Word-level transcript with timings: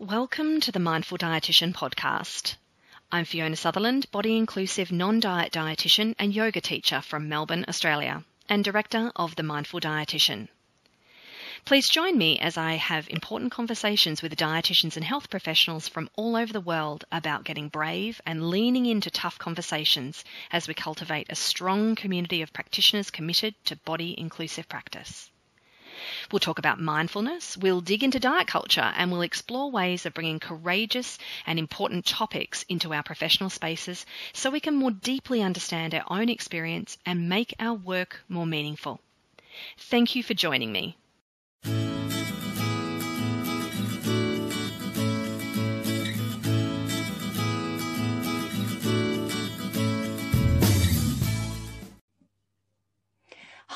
Welcome 0.00 0.60
to 0.60 0.70
the 0.70 0.78
Mindful 0.78 1.18
Dietitian 1.18 1.72
podcast. 1.72 2.54
I'm 3.10 3.24
Fiona 3.24 3.56
Sutherland, 3.56 4.08
body 4.12 4.36
inclusive 4.36 4.92
non 4.92 5.18
diet 5.18 5.50
dietitian 5.50 6.14
and 6.20 6.32
yoga 6.32 6.60
teacher 6.60 7.00
from 7.00 7.28
Melbourne, 7.28 7.64
Australia, 7.66 8.22
and 8.48 8.62
director 8.62 9.10
of 9.16 9.34
The 9.34 9.42
Mindful 9.42 9.80
Dietitian. 9.80 10.50
Please 11.64 11.88
join 11.88 12.16
me 12.16 12.38
as 12.38 12.56
I 12.56 12.74
have 12.74 13.10
important 13.10 13.50
conversations 13.50 14.22
with 14.22 14.36
dietitians 14.36 14.94
and 14.94 15.04
health 15.04 15.30
professionals 15.30 15.88
from 15.88 16.08
all 16.14 16.36
over 16.36 16.52
the 16.52 16.60
world 16.60 17.04
about 17.10 17.42
getting 17.42 17.68
brave 17.68 18.20
and 18.24 18.50
leaning 18.50 18.86
into 18.86 19.10
tough 19.10 19.36
conversations 19.40 20.24
as 20.52 20.68
we 20.68 20.74
cultivate 20.74 21.26
a 21.28 21.34
strong 21.34 21.96
community 21.96 22.40
of 22.42 22.52
practitioners 22.52 23.10
committed 23.10 23.56
to 23.64 23.74
body 23.74 24.14
inclusive 24.16 24.68
practice. 24.68 25.32
We'll 26.30 26.40
talk 26.40 26.58
about 26.58 26.80
mindfulness, 26.80 27.56
we'll 27.56 27.80
dig 27.80 28.02
into 28.02 28.20
diet 28.20 28.46
culture, 28.46 28.92
and 28.96 29.10
we'll 29.10 29.22
explore 29.22 29.70
ways 29.70 30.06
of 30.06 30.14
bringing 30.14 30.40
courageous 30.40 31.18
and 31.46 31.58
important 31.58 32.06
topics 32.06 32.64
into 32.68 32.92
our 32.92 33.02
professional 33.02 33.50
spaces 33.50 34.04
so 34.32 34.50
we 34.50 34.60
can 34.60 34.74
more 34.74 34.90
deeply 34.90 35.42
understand 35.42 35.94
our 35.94 36.04
own 36.08 36.28
experience 36.28 36.98
and 37.06 37.28
make 37.28 37.54
our 37.58 37.74
work 37.74 38.20
more 38.28 38.46
meaningful. 38.46 39.00
Thank 39.78 40.14
you 40.14 40.22
for 40.22 40.34
joining 40.34 40.72
me. 40.72 40.96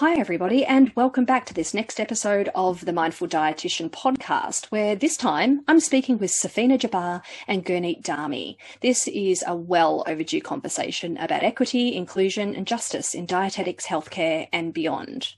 Hi, 0.02 0.14
everybody, 0.14 0.64
and 0.64 0.90
welcome 0.96 1.24
back 1.24 1.46
to 1.46 1.54
this 1.54 1.72
next 1.72 2.00
episode 2.00 2.50
of 2.56 2.84
the 2.84 2.92
Mindful 2.92 3.28
Dietitian 3.28 3.88
podcast, 3.88 4.66
where 4.72 4.96
this 4.96 5.16
time 5.16 5.62
I'm 5.68 5.78
speaking 5.78 6.18
with 6.18 6.32
Safeena 6.32 6.76
Jabar 6.76 7.22
and 7.46 7.64
Gurneet 7.64 8.02
Dhami. 8.02 8.56
This 8.80 9.06
is 9.06 9.44
a 9.46 9.54
well 9.54 10.02
overdue 10.08 10.40
conversation 10.40 11.16
about 11.18 11.44
equity, 11.44 11.94
inclusion, 11.94 12.56
and 12.56 12.66
justice 12.66 13.14
in 13.14 13.26
dietetics, 13.26 13.86
healthcare, 13.86 14.48
and 14.52 14.74
beyond. 14.74 15.34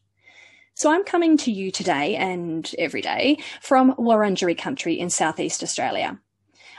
So 0.72 0.91
I'm 0.91 1.05
coming 1.05 1.36
to 1.36 1.52
you 1.52 1.70
today 1.70 2.17
and 2.17 2.74
every 2.78 3.02
day 3.02 3.36
from 3.61 3.94
Wurundjeri 3.96 4.56
country 4.56 4.98
in 4.98 5.11
southeast 5.11 5.62
Australia. 5.62 6.19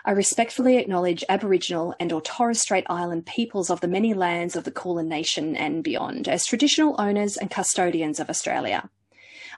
I 0.08 0.12
respectfully 0.12 0.78
acknowledge 0.78 1.24
Aboriginal 1.28 1.96
and 2.00 2.14
or 2.14 2.22
Torres 2.22 2.62
Strait 2.62 2.86
Island 2.88 3.26
peoples 3.26 3.72
of 3.72 3.82
the 3.82 3.88
many 3.88 4.14
lands 4.14 4.56
of 4.56 4.64
the 4.64 4.70
Kulin 4.72 5.10
Nation 5.10 5.56
and 5.56 5.84
beyond 5.84 6.28
as 6.28 6.46
traditional 6.46 6.94
owners 7.00 7.38
and 7.38 7.50
custodians 7.50 8.20
of 8.20 8.30
Australia. 8.30 8.88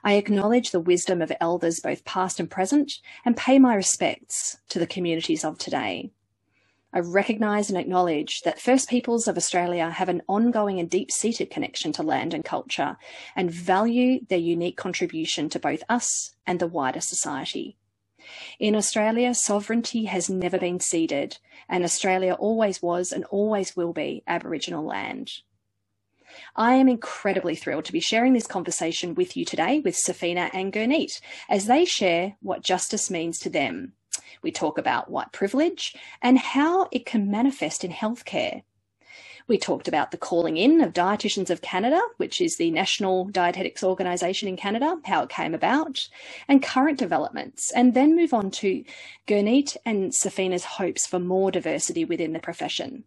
I 0.02 0.14
acknowledge 0.14 0.70
the 0.70 0.80
wisdom 0.80 1.20
of 1.20 1.30
elders 1.38 1.80
both 1.80 2.06
past 2.06 2.40
and 2.40 2.50
present 2.50 2.94
and 3.26 3.36
pay 3.36 3.58
my 3.58 3.74
respects 3.74 4.56
to 4.70 4.78
the 4.78 4.86
communities 4.86 5.44
of 5.44 5.58
today. 5.58 6.12
I 6.94 7.00
recognise 7.00 7.68
and 7.68 7.78
acknowledge 7.78 8.40
that 8.46 8.58
First 8.58 8.88
Peoples 8.88 9.28
of 9.28 9.36
Australia 9.36 9.90
have 9.90 10.08
an 10.08 10.22
ongoing 10.28 10.80
and 10.80 10.88
deep 10.88 11.10
seated 11.10 11.50
connection 11.50 11.92
to 11.92 12.02
land 12.02 12.32
and 12.32 12.42
culture 12.42 12.96
and 13.36 13.50
value 13.50 14.24
their 14.30 14.38
unique 14.38 14.78
contribution 14.78 15.50
to 15.50 15.58
both 15.58 15.82
us 15.90 16.34
and 16.46 16.58
the 16.58 16.66
wider 16.66 17.02
society. 17.02 17.76
In 18.58 18.74
Australia, 18.74 19.34
sovereignty 19.34 20.06
has 20.06 20.28
never 20.28 20.58
been 20.58 20.80
ceded, 20.80 21.38
and 21.68 21.84
Australia 21.84 22.34
always 22.34 22.82
was 22.82 23.12
and 23.12 23.24
always 23.26 23.76
will 23.76 23.92
be 23.92 24.22
Aboriginal 24.26 24.84
land. 24.84 25.40
I 26.56 26.74
am 26.74 26.88
incredibly 26.88 27.56
thrilled 27.56 27.86
to 27.86 27.92
be 27.92 28.00
sharing 28.00 28.32
this 28.32 28.46
conversation 28.46 29.14
with 29.14 29.36
you 29.36 29.44
today 29.44 29.80
with 29.80 29.96
Safeena 29.96 30.50
and 30.52 30.72
Gurneet 30.72 31.20
as 31.48 31.66
they 31.66 31.84
share 31.84 32.36
what 32.40 32.62
justice 32.62 33.10
means 33.10 33.38
to 33.40 33.50
them. 33.50 33.94
We 34.42 34.50
talk 34.50 34.78
about 34.78 35.10
white 35.10 35.32
privilege 35.32 35.96
and 36.22 36.38
how 36.38 36.88
it 36.92 37.06
can 37.06 37.30
manifest 37.30 37.82
in 37.82 37.90
healthcare. 37.90 38.62
We 39.48 39.56
talked 39.56 39.88
about 39.88 40.10
the 40.10 40.18
calling 40.18 40.58
in 40.58 40.82
of 40.82 40.92
Dietitians 40.92 41.48
of 41.48 41.62
Canada, 41.62 41.98
which 42.18 42.38
is 42.38 42.58
the 42.58 42.70
national 42.70 43.24
dietetics 43.24 43.82
organisation 43.82 44.46
in 44.46 44.58
Canada, 44.58 44.98
how 45.06 45.22
it 45.22 45.30
came 45.30 45.54
about, 45.54 46.06
and 46.46 46.62
current 46.62 46.98
developments, 46.98 47.72
and 47.72 47.94
then 47.94 48.14
move 48.14 48.34
on 48.34 48.50
to 48.50 48.84
Gurneet 49.26 49.78
and 49.86 50.12
Safeena's 50.12 50.64
hopes 50.64 51.06
for 51.06 51.18
more 51.18 51.50
diversity 51.50 52.04
within 52.04 52.34
the 52.34 52.40
profession. 52.40 53.04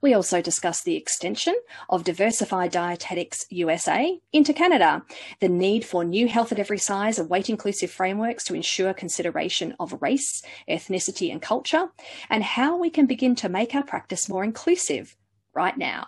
We 0.00 0.12
also 0.12 0.42
discussed 0.42 0.84
the 0.84 0.96
extension 0.96 1.54
of 1.88 2.02
Diversify 2.02 2.66
Dietetics 2.66 3.46
USA 3.50 4.18
into 4.32 4.52
Canada, 4.52 5.04
the 5.38 5.48
need 5.48 5.84
for 5.84 6.04
new 6.04 6.26
health 6.26 6.50
at 6.50 6.58
every 6.58 6.78
size 6.78 7.16
and 7.16 7.30
weight 7.30 7.48
inclusive 7.48 7.92
frameworks 7.92 8.42
to 8.44 8.54
ensure 8.54 8.92
consideration 8.92 9.76
of 9.78 10.02
race, 10.02 10.42
ethnicity, 10.68 11.30
and 11.30 11.40
culture, 11.40 11.90
and 12.28 12.42
how 12.42 12.76
we 12.76 12.90
can 12.90 13.06
begin 13.06 13.36
to 13.36 13.48
make 13.48 13.76
our 13.76 13.84
practice 13.84 14.28
more 14.28 14.42
inclusive 14.42 15.16
right 15.54 15.76
now. 15.76 16.06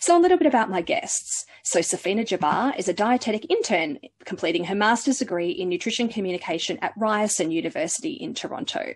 So, 0.00 0.16
a 0.16 0.20
little 0.20 0.38
bit 0.38 0.46
about 0.46 0.70
my 0.70 0.80
guests. 0.80 1.44
So, 1.64 1.80
Safeena 1.80 2.24
Jabar 2.24 2.78
is 2.78 2.88
a 2.88 2.94
dietetic 2.94 3.50
intern 3.50 3.98
completing 4.24 4.64
her 4.64 4.74
master's 4.74 5.18
degree 5.18 5.50
in 5.50 5.68
nutrition 5.68 6.08
communication 6.08 6.78
at 6.82 6.94
Ryerson 6.96 7.50
University 7.50 8.12
in 8.12 8.34
Toronto. 8.34 8.94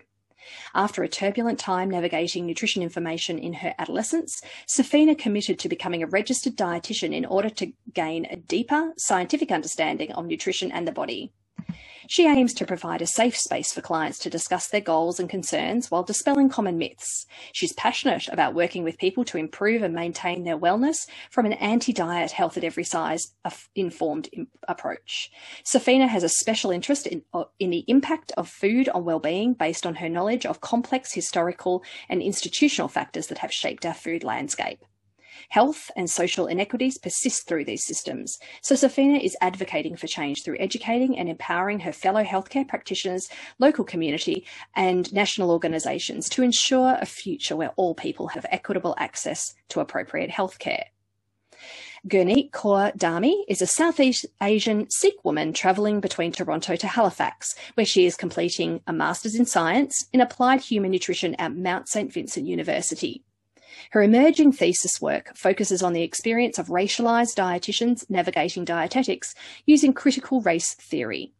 After 0.73 1.03
a 1.03 1.09
turbulent 1.09 1.59
time 1.59 1.89
navigating 1.89 2.45
nutrition 2.45 2.81
information 2.81 3.37
in 3.37 3.53
her 3.53 3.75
adolescence, 3.77 4.41
Safeena 4.67 5.17
committed 5.17 5.59
to 5.59 5.69
becoming 5.69 6.03
a 6.03 6.07
registered 6.07 6.55
dietitian 6.55 7.13
in 7.13 7.25
order 7.25 7.49
to 7.49 7.73
gain 7.93 8.25
a 8.25 8.37
deeper 8.37 8.93
scientific 8.97 9.51
understanding 9.51 10.11
of 10.13 10.25
nutrition 10.25 10.71
and 10.71 10.87
the 10.87 10.91
body. 10.91 11.33
She 12.07 12.27
aims 12.27 12.53
to 12.55 12.65
provide 12.65 13.01
a 13.01 13.07
safe 13.07 13.37
space 13.37 13.71
for 13.71 13.81
clients 13.81 14.17
to 14.19 14.29
discuss 14.29 14.67
their 14.67 14.81
goals 14.81 15.19
and 15.19 15.29
concerns 15.29 15.91
while 15.91 16.03
dispelling 16.03 16.49
common 16.49 16.77
myths. 16.77 17.25
She's 17.53 17.73
passionate 17.73 18.27
about 18.29 18.55
working 18.55 18.83
with 18.83 18.97
people 18.97 19.23
to 19.25 19.37
improve 19.37 19.83
and 19.83 19.93
maintain 19.93 20.43
their 20.43 20.57
wellness 20.57 21.07
from 21.29 21.45
an 21.45 21.53
anti 21.53 21.93
diet, 21.93 22.31
health 22.31 22.57
at 22.57 22.63
every 22.63 22.83
size 22.83 23.33
informed 23.75 24.29
approach. 24.67 25.31
Safeena 25.63 26.07
has 26.07 26.23
a 26.23 26.29
special 26.29 26.71
interest 26.71 27.07
in, 27.07 27.23
uh, 27.33 27.43
in 27.59 27.69
the 27.69 27.85
impact 27.87 28.31
of 28.37 28.49
food 28.49 28.89
on 28.89 29.05
well-being 29.05 29.53
based 29.53 29.85
on 29.85 29.95
her 29.95 30.09
knowledge 30.09 30.45
of 30.45 30.61
complex 30.61 31.13
historical 31.13 31.83
and 32.09 32.21
institutional 32.21 32.87
factors 32.87 33.27
that 33.27 33.39
have 33.39 33.53
shaped 33.53 33.85
our 33.85 33.93
food 33.93 34.23
landscape. 34.23 34.83
Health 35.51 35.91
and 35.97 36.09
social 36.09 36.47
inequities 36.47 36.97
persist 36.97 37.45
through 37.45 37.65
these 37.65 37.83
systems, 37.85 38.39
so 38.61 38.73
Safeena 38.73 39.21
is 39.21 39.35
advocating 39.41 39.97
for 39.97 40.07
change 40.07 40.45
through 40.45 40.55
educating 40.61 41.19
and 41.19 41.27
empowering 41.27 41.81
her 41.81 41.91
fellow 41.91 42.23
healthcare 42.23 42.65
practitioners, 42.65 43.27
local 43.59 43.83
community, 43.83 44.45
and 44.77 45.11
national 45.11 45.51
organisations 45.51 46.29
to 46.29 46.41
ensure 46.41 46.97
a 47.01 47.05
future 47.05 47.57
where 47.57 47.73
all 47.75 47.93
people 47.93 48.27
have 48.29 48.45
equitable 48.49 48.95
access 48.97 49.53
to 49.67 49.81
appropriate 49.81 50.29
healthcare. 50.29 50.85
Gurneet 52.07 52.51
Kaur 52.51 52.95
Dhami 52.95 53.43
is 53.49 53.61
a 53.61 53.67
Southeast 53.67 54.25
Asian 54.41 54.89
Sikh 54.89 55.25
woman 55.25 55.51
travelling 55.51 55.99
between 55.99 56.31
Toronto 56.31 56.77
to 56.77 56.87
Halifax, 56.87 57.55
where 57.73 57.85
she 57.85 58.05
is 58.05 58.15
completing 58.15 58.79
a 58.87 58.93
Master's 58.93 59.35
in 59.35 59.45
Science 59.45 60.07
in 60.13 60.21
Applied 60.21 60.61
Human 60.61 60.91
Nutrition 60.91 61.35
at 61.35 61.53
Mount 61.53 61.89
St 61.89 62.13
Vincent 62.13 62.47
University. 62.47 63.25
Her 63.91 64.01
emerging 64.01 64.53
thesis 64.53 65.01
work 65.01 65.35
focuses 65.35 65.83
on 65.83 65.91
the 65.91 66.01
experience 66.01 66.57
of 66.57 66.67
racialized 66.67 67.35
dietitians 67.35 68.09
navigating 68.09 68.63
dietetics 68.63 69.35
using 69.65 69.93
critical 69.93 70.39
race 70.39 70.73
theory. 70.75 71.33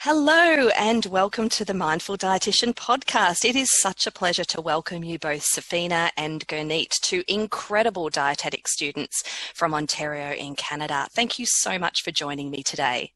Hello, 0.00 0.68
and 0.76 1.06
welcome 1.06 1.48
to 1.48 1.64
the 1.64 1.72
Mindful 1.72 2.18
Dietitian 2.18 2.74
podcast. 2.74 3.44
It 3.44 3.56
is 3.56 3.80
such 3.80 4.06
a 4.06 4.10
pleasure 4.10 4.44
to 4.44 4.60
welcome 4.60 5.02
you 5.02 5.18
both, 5.18 5.42
Safeena 5.42 6.10
and 6.16 6.46
Gurneet, 6.46 7.00
two 7.00 7.24
incredible 7.26 8.10
dietetic 8.10 8.68
students 8.68 9.22
from 9.54 9.72
Ontario 9.72 10.32
in 10.34 10.56
Canada. 10.56 11.06
Thank 11.12 11.38
you 11.38 11.46
so 11.46 11.78
much 11.78 12.02
for 12.02 12.10
joining 12.10 12.50
me 12.50 12.62
today. 12.62 13.12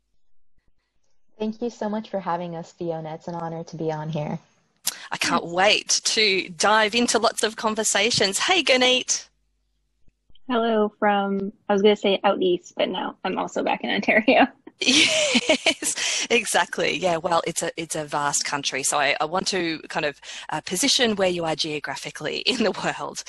Thank 1.38 1.61
you 1.61 1.69
so 1.69 1.88
much 1.88 2.08
for 2.08 2.20
having 2.20 2.56
us, 2.56 2.73
Fiona. 2.73 3.14
It's 3.14 3.29
an 3.29 3.35
honor 3.35 3.62
to 3.64 3.76
be 3.76 3.93
on 3.93 4.09
here. 4.09 4.38
I 5.11 5.19
can't 5.19 5.47
wait 5.47 6.00
to 6.05 6.49
dive 6.49 6.94
into 6.94 7.19
lots 7.19 7.43
of 7.43 7.56
conversations. 7.56 8.38
Hey, 8.38 8.62
Gurneet. 8.62 9.29
Hello 10.49 10.93
from, 10.99 11.52
I 11.69 11.73
was 11.73 11.82
going 11.82 11.97
to 11.97 12.00
say 12.00 12.20
out 12.25 12.41
east, 12.41 12.75
but 12.76 12.88
now 12.88 13.17
I'm 13.25 13.37
also 13.37 13.62
back 13.62 13.82
in 13.85 13.91
Ontario. 13.91 14.47
Yes, 14.81 16.26
exactly. 16.31 16.96
Yeah, 16.96 17.17
well, 17.17 17.43
it's 17.46 17.62
a 17.62 17.70
it's 17.76 17.96
a 17.96 18.05
vast 18.05 18.44
country, 18.44 18.82
so 18.82 18.99
I, 18.99 19.17
I 19.20 19.25
want 19.25 19.46
to 19.49 19.81
kind 19.88 20.05
of 20.05 20.20
uh, 20.50 20.61
position 20.61 21.17
where 21.17 21.28
you 21.31 21.44
are 21.44 21.56
geographically 21.56 22.38
in 22.46 22.62
the 22.62 22.73
world. 22.73 23.23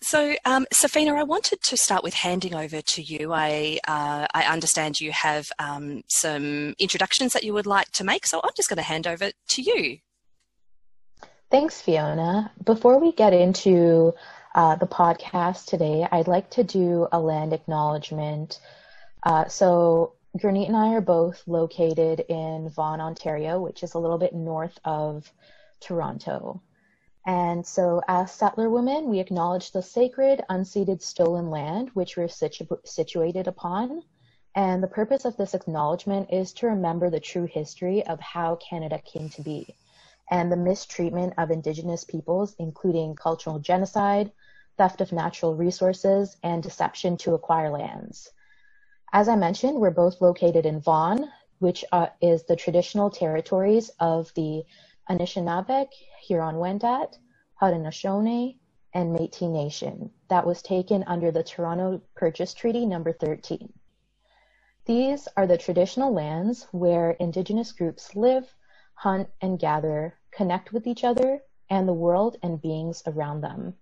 So, 0.00 0.34
um, 0.44 0.66
Safeena, 0.72 1.16
I 1.16 1.22
wanted 1.22 1.62
to 1.62 1.78
start 1.78 2.04
with 2.04 2.12
handing 2.12 2.54
over 2.54 2.82
to 2.82 3.02
you. 3.02 3.32
I 3.32 3.78
uh, 3.88 4.26
I 4.34 4.44
understand 4.44 5.00
you 5.00 5.12
have 5.12 5.48
um, 5.58 6.02
some 6.08 6.74
introductions 6.78 7.32
that 7.32 7.42
you 7.42 7.54
would 7.54 7.66
like 7.66 7.90
to 7.92 8.04
make, 8.04 8.26
so 8.26 8.40
I'm 8.44 8.50
just 8.54 8.68
going 8.68 8.76
to 8.76 8.82
hand 8.82 9.06
over 9.06 9.30
to 9.48 9.62
you. 9.62 9.98
Thanks, 11.50 11.80
Fiona. 11.80 12.52
Before 12.64 12.98
we 12.98 13.12
get 13.12 13.32
into 13.32 14.12
uh, 14.54 14.76
the 14.76 14.86
podcast 14.86 15.66
today, 15.66 16.06
I'd 16.10 16.28
like 16.28 16.50
to 16.50 16.64
do 16.64 17.08
a 17.10 17.18
land 17.18 17.52
acknowledgement. 17.52 18.60
Uh, 19.22 19.48
so, 19.48 20.12
Gurneet 20.36 20.66
and 20.66 20.76
I 20.76 20.94
are 20.94 21.00
both 21.00 21.46
located 21.46 22.20
in 22.28 22.68
Vaughan, 22.68 23.00
Ontario, 23.00 23.60
which 23.60 23.84
is 23.84 23.94
a 23.94 23.98
little 24.00 24.18
bit 24.18 24.34
north 24.34 24.78
of 24.84 25.32
Toronto. 25.80 26.60
And 27.24 27.64
so, 27.64 28.02
as 28.08 28.32
settler 28.32 28.68
women, 28.68 29.08
we 29.08 29.20
acknowledge 29.20 29.70
the 29.70 29.80
sacred, 29.80 30.44
unceded, 30.50 31.02
stolen 31.02 31.50
land 31.50 31.90
which 31.94 32.16
we're 32.16 32.28
situ- 32.28 32.66
situated 32.84 33.46
upon. 33.46 34.02
And 34.56 34.82
the 34.82 34.88
purpose 34.88 35.24
of 35.24 35.36
this 35.36 35.54
acknowledgement 35.54 36.30
is 36.32 36.52
to 36.54 36.66
remember 36.66 37.10
the 37.10 37.20
true 37.20 37.46
history 37.46 38.04
of 38.04 38.18
how 38.18 38.56
Canada 38.56 39.00
came 39.04 39.28
to 39.30 39.42
be 39.42 39.76
and 40.30 40.50
the 40.50 40.56
mistreatment 40.56 41.34
of 41.38 41.50
Indigenous 41.50 42.02
peoples, 42.04 42.56
including 42.58 43.14
cultural 43.14 43.60
genocide, 43.60 44.32
theft 44.78 45.00
of 45.00 45.12
natural 45.12 45.54
resources, 45.54 46.36
and 46.42 46.62
deception 46.62 47.16
to 47.18 47.34
acquire 47.34 47.70
lands. 47.70 48.32
As 49.16 49.28
I 49.28 49.36
mentioned, 49.36 49.80
we're 49.80 49.92
both 49.92 50.20
located 50.20 50.66
in 50.66 50.80
Vaughan, 50.80 51.30
which 51.60 51.84
uh, 51.92 52.08
is 52.20 52.42
the 52.46 52.56
traditional 52.56 53.10
territories 53.10 53.88
of 54.00 54.34
the 54.34 54.64
Anishinaabeg, 55.08 55.86
Huron-Wendat, 56.26 57.16
Haudenosaunee, 57.62 58.58
and 58.92 59.16
Métis 59.16 59.48
Nation 59.48 60.10
that 60.26 60.44
was 60.44 60.62
taken 60.62 61.04
under 61.04 61.30
the 61.30 61.44
Toronto 61.44 62.02
Purchase 62.16 62.54
Treaty 62.54 62.84
Number 62.86 63.12
13. 63.12 63.72
These 64.84 65.28
are 65.36 65.46
the 65.46 65.58
traditional 65.58 66.12
lands 66.12 66.66
where 66.72 67.12
Indigenous 67.12 67.70
groups 67.70 68.16
live, 68.16 68.52
hunt, 68.94 69.28
and 69.40 69.60
gather, 69.60 70.18
connect 70.32 70.72
with 70.72 70.88
each 70.88 71.04
other 71.04 71.40
and 71.70 71.86
the 71.86 71.92
world 71.92 72.36
and 72.42 72.60
beings 72.60 73.00
around 73.06 73.42
them. 73.42 73.76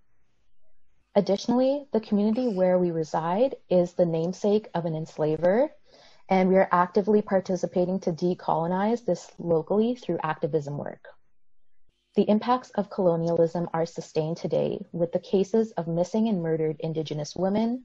Additionally, 1.15 1.87
the 1.93 1.99
community 1.99 2.47
where 2.47 2.79
we 2.79 2.89
reside 2.89 3.55
is 3.69 3.93
the 3.93 4.05
namesake 4.05 4.67
of 4.73 4.85
an 4.85 4.95
enslaver, 4.95 5.71
and 6.27 6.49
we 6.49 6.55
are 6.55 6.69
actively 6.71 7.21
participating 7.21 7.99
to 7.99 8.11
decolonize 8.11 9.05
this 9.05 9.31
locally 9.37 9.93
through 9.93 10.17
activism 10.23 10.75
work. 10.77 11.05
The 12.15 12.27
impacts 12.27 12.71
of 12.71 12.89
colonialism 12.89 13.69
are 13.73 13.85
sustained 13.85 14.37
today 14.37 14.85
with 14.91 15.11
the 15.11 15.19
cases 15.19 15.71
of 15.73 15.87
missing 15.87 16.27
and 16.29 16.41
murdered 16.41 16.77
Indigenous 16.79 17.35
women, 17.35 17.83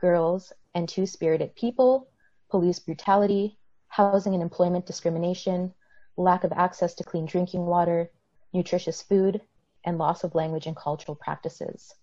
girls, 0.00 0.50
and 0.74 0.88
two 0.88 1.04
spirited 1.04 1.54
people, 1.54 2.08
police 2.50 2.78
brutality, 2.78 3.58
housing 3.88 4.32
and 4.32 4.42
employment 4.42 4.86
discrimination, 4.86 5.74
lack 6.16 6.44
of 6.44 6.52
access 6.52 6.94
to 6.94 7.04
clean 7.04 7.26
drinking 7.26 7.66
water, 7.66 8.10
nutritious 8.54 9.02
food, 9.02 9.42
and 9.84 9.98
loss 9.98 10.24
of 10.24 10.34
language 10.34 10.66
and 10.66 10.76
cultural 10.76 11.14
practices. 11.14 11.94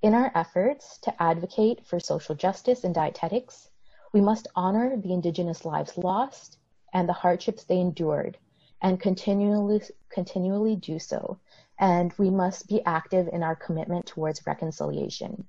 In 0.00 0.14
our 0.14 0.30
efforts 0.32 0.98
to 0.98 1.22
advocate 1.22 1.84
for 1.84 1.98
social 1.98 2.36
justice 2.36 2.84
and 2.84 2.94
dietetics, 2.94 3.68
we 4.12 4.20
must 4.20 4.46
honor 4.54 4.96
the 4.96 5.12
Indigenous 5.12 5.64
lives 5.64 5.98
lost 5.98 6.56
and 6.92 7.08
the 7.08 7.12
hardships 7.12 7.64
they 7.64 7.80
endured 7.80 8.38
and 8.80 9.00
continually, 9.00 9.82
continually 10.08 10.76
do 10.76 11.00
so. 11.00 11.40
And 11.80 12.12
we 12.16 12.30
must 12.30 12.68
be 12.68 12.84
active 12.84 13.26
in 13.32 13.42
our 13.42 13.56
commitment 13.56 14.06
towards 14.06 14.46
reconciliation. 14.46 15.48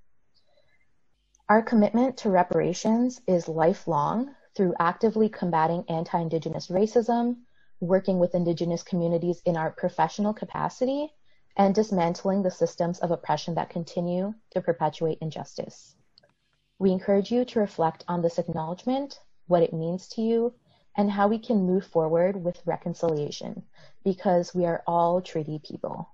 Our 1.48 1.62
commitment 1.62 2.18
to 2.18 2.31
reparations 2.31 3.22
is 3.28 3.48
lifelong 3.48 4.36
through 4.56 4.74
actively 4.80 5.30
combating 5.30 5.86
anti 5.90 6.19
Indigenous 6.19 6.69
racism, 6.69 7.38
working 7.80 8.18
with 8.18 8.34
Indigenous 8.34 8.81
communities 8.81 9.44
in 9.46 9.57
our 9.57 9.72
professional 9.72 10.34
capacity, 10.34 11.13
and 11.57 11.75
dismantling 11.75 12.44
the 12.44 12.51
systems 12.51 13.00
of 13.00 13.12
oppression 13.12 13.56
that 13.56 13.69
continue 13.69 14.34
to 14.51 14.62
perpetuate 14.62 15.18
injustice. 15.22 15.96
We 16.78 16.92
encourage 16.92 17.31
you 17.31 17.44
to 17.46 17.60
reflect 17.60 18.06
on 18.07 18.22
this 18.22 18.40
acknowledgement, 18.40 19.19
what 19.48 19.63
it 19.63 19.74
means 19.74 20.07
to 20.10 20.22
you, 20.22 20.54
and 20.96 21.12
how 21.12 21.28
we 21.28 21.40
can 21.40 21.66
move 21.66 21.86
forward 21.86 22.44
with 22.44 22.66
reconciliation, 22.66 23.63
because 24.04 24.56
we 24.56 24.66
are 24.66 24.84
all 24.88 25.22
treaty 25.22 25.60
people. 25.60 26.10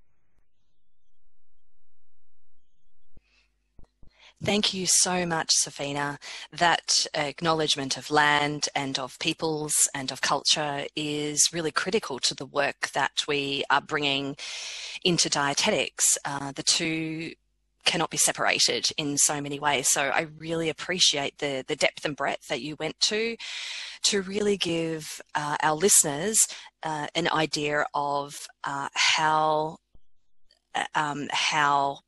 Thank 4.46 4.76
you 4.76 4.86
so 4.86 5.26
much, 5.26 5.50
Safeena. 5.66 6.20
That 6.52 7.08
acknowledgement 7.16 7.98
of 7.98 8.12
land 8.12 8.70
and 8.76 9.00
of 9.00 9.18
peoples 9.18 9.74
and 9.96 10.12
of 10.12 10.22
culture 10.22 10.86
is 10.96 11.50
really 11.52 11.72
critical 11.72 12.20
to 12.20 12.36
the 12.36 12.46
work 12.46 12.90
that 12.94 13.24
we 13.28 13.64
are 13.72 13.82
bringing 13.82 14.36
into 15.04 15.30
dietetics. 15.30 16.20
Uh, 16.26 16.52
the 16.52 16.62
two 16.62 17.32
cannot 17.86 18.12
be 18.12 18.18
separated 18.18 18.92
in 18.98 19.18
so 19.18 19.42
many 19.42 19.60
ways. 19.60 19.90
So 19.90 20.04
I 20.04 20.28
really 20.38 20.70
appreciate 20.70 21.40
the 21.40 21.66
the 21.68 21.76
depth 21.76 22.06
and 22.06 22.16
breadth 22.16 22.48
that 22.50 22.62
you 22.62 22.76
went 22.80 23.00
to 23.02 23.36
to 24.04 24.22
really 24.22 24.58
give 24.58 25.22
uh, 25.34 25.58
our 25.64 25.76
listeners 25.76 26.38
uh, 26.84 27.08
an 27.16 27.28
idea 27.30 27.88
of 27.96 28.48
uh, 28.64 28.90
how 28.94 29.78
uh, 30.76 30.86
um, 30.94 31.30
how 31.32 32.02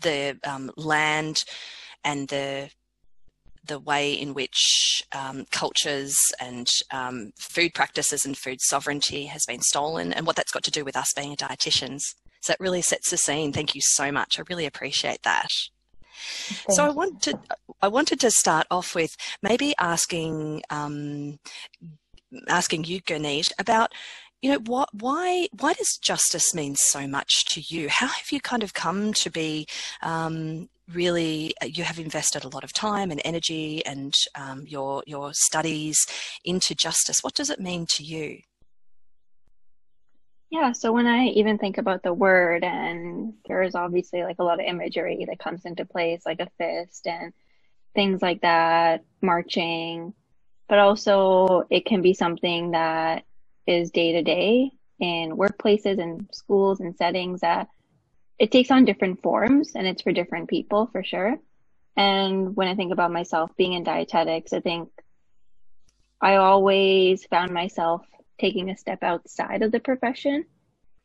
the 0.00 0.38
um, 0.44 0.70
land 0.76 1.44
and 2.04 2.28
the 2.28 2.70
the 3.66 3.78
way 3.78 4.12
in 4.12 4.34
which 4.34 5.02
um, 5.12 5.46
cultures 5.50 6.18
and 6.38 6.68
um, 6.92 7.30
food 7.38 7.72
practices 7.72 8.26
and 8.26 8.36
food 8.36 8.58
sovereignty 8.60 9.24
has 9.24 9.46
been 9.46 9.62
stolen 9.62 10.12
and 10.12 10.26
what 10.26 10.36
that's 10.36 10.52
got 10.52 10.62
to 10.64 10.70
do 10.70 10.84
with 10.84 10.94
us 10.94 11.14
being 11.14 11.34
dietitians. 11.34 12.02
So 12.42 12.52
that 12.52 12.60
really 12.60 12.82
sets 12.82 13.10
the 13.10 13.16
scene. 13.16 13.54
Thank 13.54 13.74
you 13.74 13.80
so 13.82 14.12
much. 14.12 14.38
I 14.38 14.42
really 14.50 14.66
appreciate 14.66 15.22
that. 15.22 15.48
So 16.70 16.84
I 16.84 16.90
wanted 16.90 17.38
I 17.80 17.88
wanted 17.88 18.20
to 18.20 18.30
start 18.30 18.66
off 18.70 18.94
with 18.94 19.16
maybe 19.42 19.74
asking 19.78 20.62
um, 20.70 21.38
asking 22.48 22.84
you, 22.84 23.00
Gurneet, 23.02 23.52
about 23.58 23.92
you 24.44 24.50
know 24.50 24.58
what 24.66 24.90
why 24.92 25.48
why 25.58 25.72
does 25.72 25.96
justice 25.96 26.54
mean 26.54 26.76
so 26.76 27.06
much 27.06 27.46
to 27.46 27.62
you? 27.62 27.88
How 27.88 28.08
have 28.08 28.30
you 28.30 28.40
kind 28.40 28.62
of 28.62 28.74
come 28.74 29.14
to 29.14 29.30
be 29.30 29.66
um, 30.02 30.68
really 30.92 31.54
uh, 31.62 31.66
you 31.66 31.82
have 31.82 31.98
invested 31.98 32.44
a 32.44 32.50
lot 32.50 32.62
of 32.62 32.74
time 32.74 33.10
and 33.10 33.22
energy 33.24 33.82
and 33.86 34.14
um, 34.34 34.66
your 34.66 35.02
your 35.06 35.32
studies 35.32 36.06
into 36.44 36.74
justice. 36.74 37.20
What 37.22 37.32
does 37.32 37.48
it 37.48 37.58
mean 37.58 37.86
to 37.96 38.04
you? 38.04 38.40
Yeah 40.50 40.72
so 40.72 40.92
when 40.92 41.06
i 41.06 41.24
even 41.28 41.56
think 41.56 41.78
about 41.78 42.02
the 42.02 42.12
word 42.12 42.64
and 42.64 43.32
there 43.46 43.62
is 43.62 43.74
obviously 43.74 44.22
like 44.24 44.36
a 44.40 44.44
lot 44.44 44.60
of 44.60 44.66
imagery 44.66 45.24
that 45.26 45.38
comes 45.38 45.64
into 45.64 45.86
place 45.86 46.22
like 46.26 46.40
a 46.40 46.50
fist 46.58 47.06
and 47.06 47.32
things 47.94 48.20
like 48.20 48.42
that 48.42 49.04
marching 49.22 50.12
but 50.68 50.78
also 50.78 51.64
it 51.70 51.86
can 51.86 52.02
be 52.02 52.14
something 52.14 52.70
that 52.72 53.24
is 53.66 53.90
day 53.90 54.12
to 54.12 54.22
day 54.22 54.70
in 55.00 55.36
workplaces 55.36 56.00
and 56.00 56.28
schools 56.32 56.80
and 56.80 56.96
settings 56.96 57.40
that 57.40 57.68
it 58.38 58.50
takes 58.50 58.70
on 58.70 58.84
different 58.84 59.22
forms 59.22 59.72
and 59.74 59.86
it's 59.86 60.02
for 60.02 60.12
different 60.12 60.48
people 60.48 60.88
for 60.92 61.02
sure. 61.04 61.36
And 61.96 62.56
when 62.56 62.68
I 62.68 62.74
think 62.74 62.92
about 62.92 63.12
myself 63.12 63.50
being 63.56 63.74
in 63.74 63.84
dietetics, 63.84 64.52
I 64.52 64.60
think 64.60 64.88
I 66.20 66.36
always 66.36 67.24
found 67.26 67.52
myself 67.52 68.02
taking 68.38 68.70
a 68.70 68.76
step 68.76 69.02
outside 69.02 69.62
of 69.62 69.70
the 69.70 69.80
profession 69.80 70.44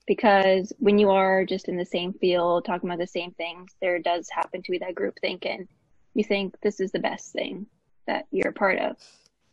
because 0.08 0.74
when 0.80 0.98
you 0.98 1.12
are 1.12 1.46
just 1.46 1.68
in 1.68 1.78
the 1.78 1.86
same 1.86 2.14
field 2.14 2.66
talking 2.66 2.90
about 2.90 3.00
the 3.00 3.08
same 3.08 3.32
things, 3.32 3.76
there 3.82 4.00
does 4.00 4.28
happen 4.30 4.64
to 4.64 4.72
be 4.72 4.80
that 4.80 4.96
group 4.96 5.16
thinking 5.22 5.68
you 6.14 6.24
think 6.24 6.56
this 6.62 6.80
is 6.80 6.92
the 6.92 7.00
best 7.00 7.32
thing 7.32 7.66
that 8.08 8.26
you're 8.32 8.50
a 8.50 8.54
part 8.54 8.80
of 8.80 8.98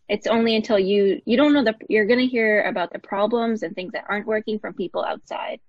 it's 0.09 0.27
only 0.27 0.57
until 0.57 0.79
you 0.79 1.21
you 1.25 1.37
don't 1.37 1.53
know 1.53 1.65
that 1.65 1.77
you're 1.89 2.07
going 2.07 2.21
to 2.21 2.27
hear 2.27 2.63
about 2.63 2.93
the 2.93 2.99
problems 2.99 3.63
and 3.63 3.75
things 3.75 3.93
that 3.93 4.05
aren't 4.09 4.27
working 4.27 4.59
from 4.59 4.75
people 4.75 5.05
outside 5.05 5.61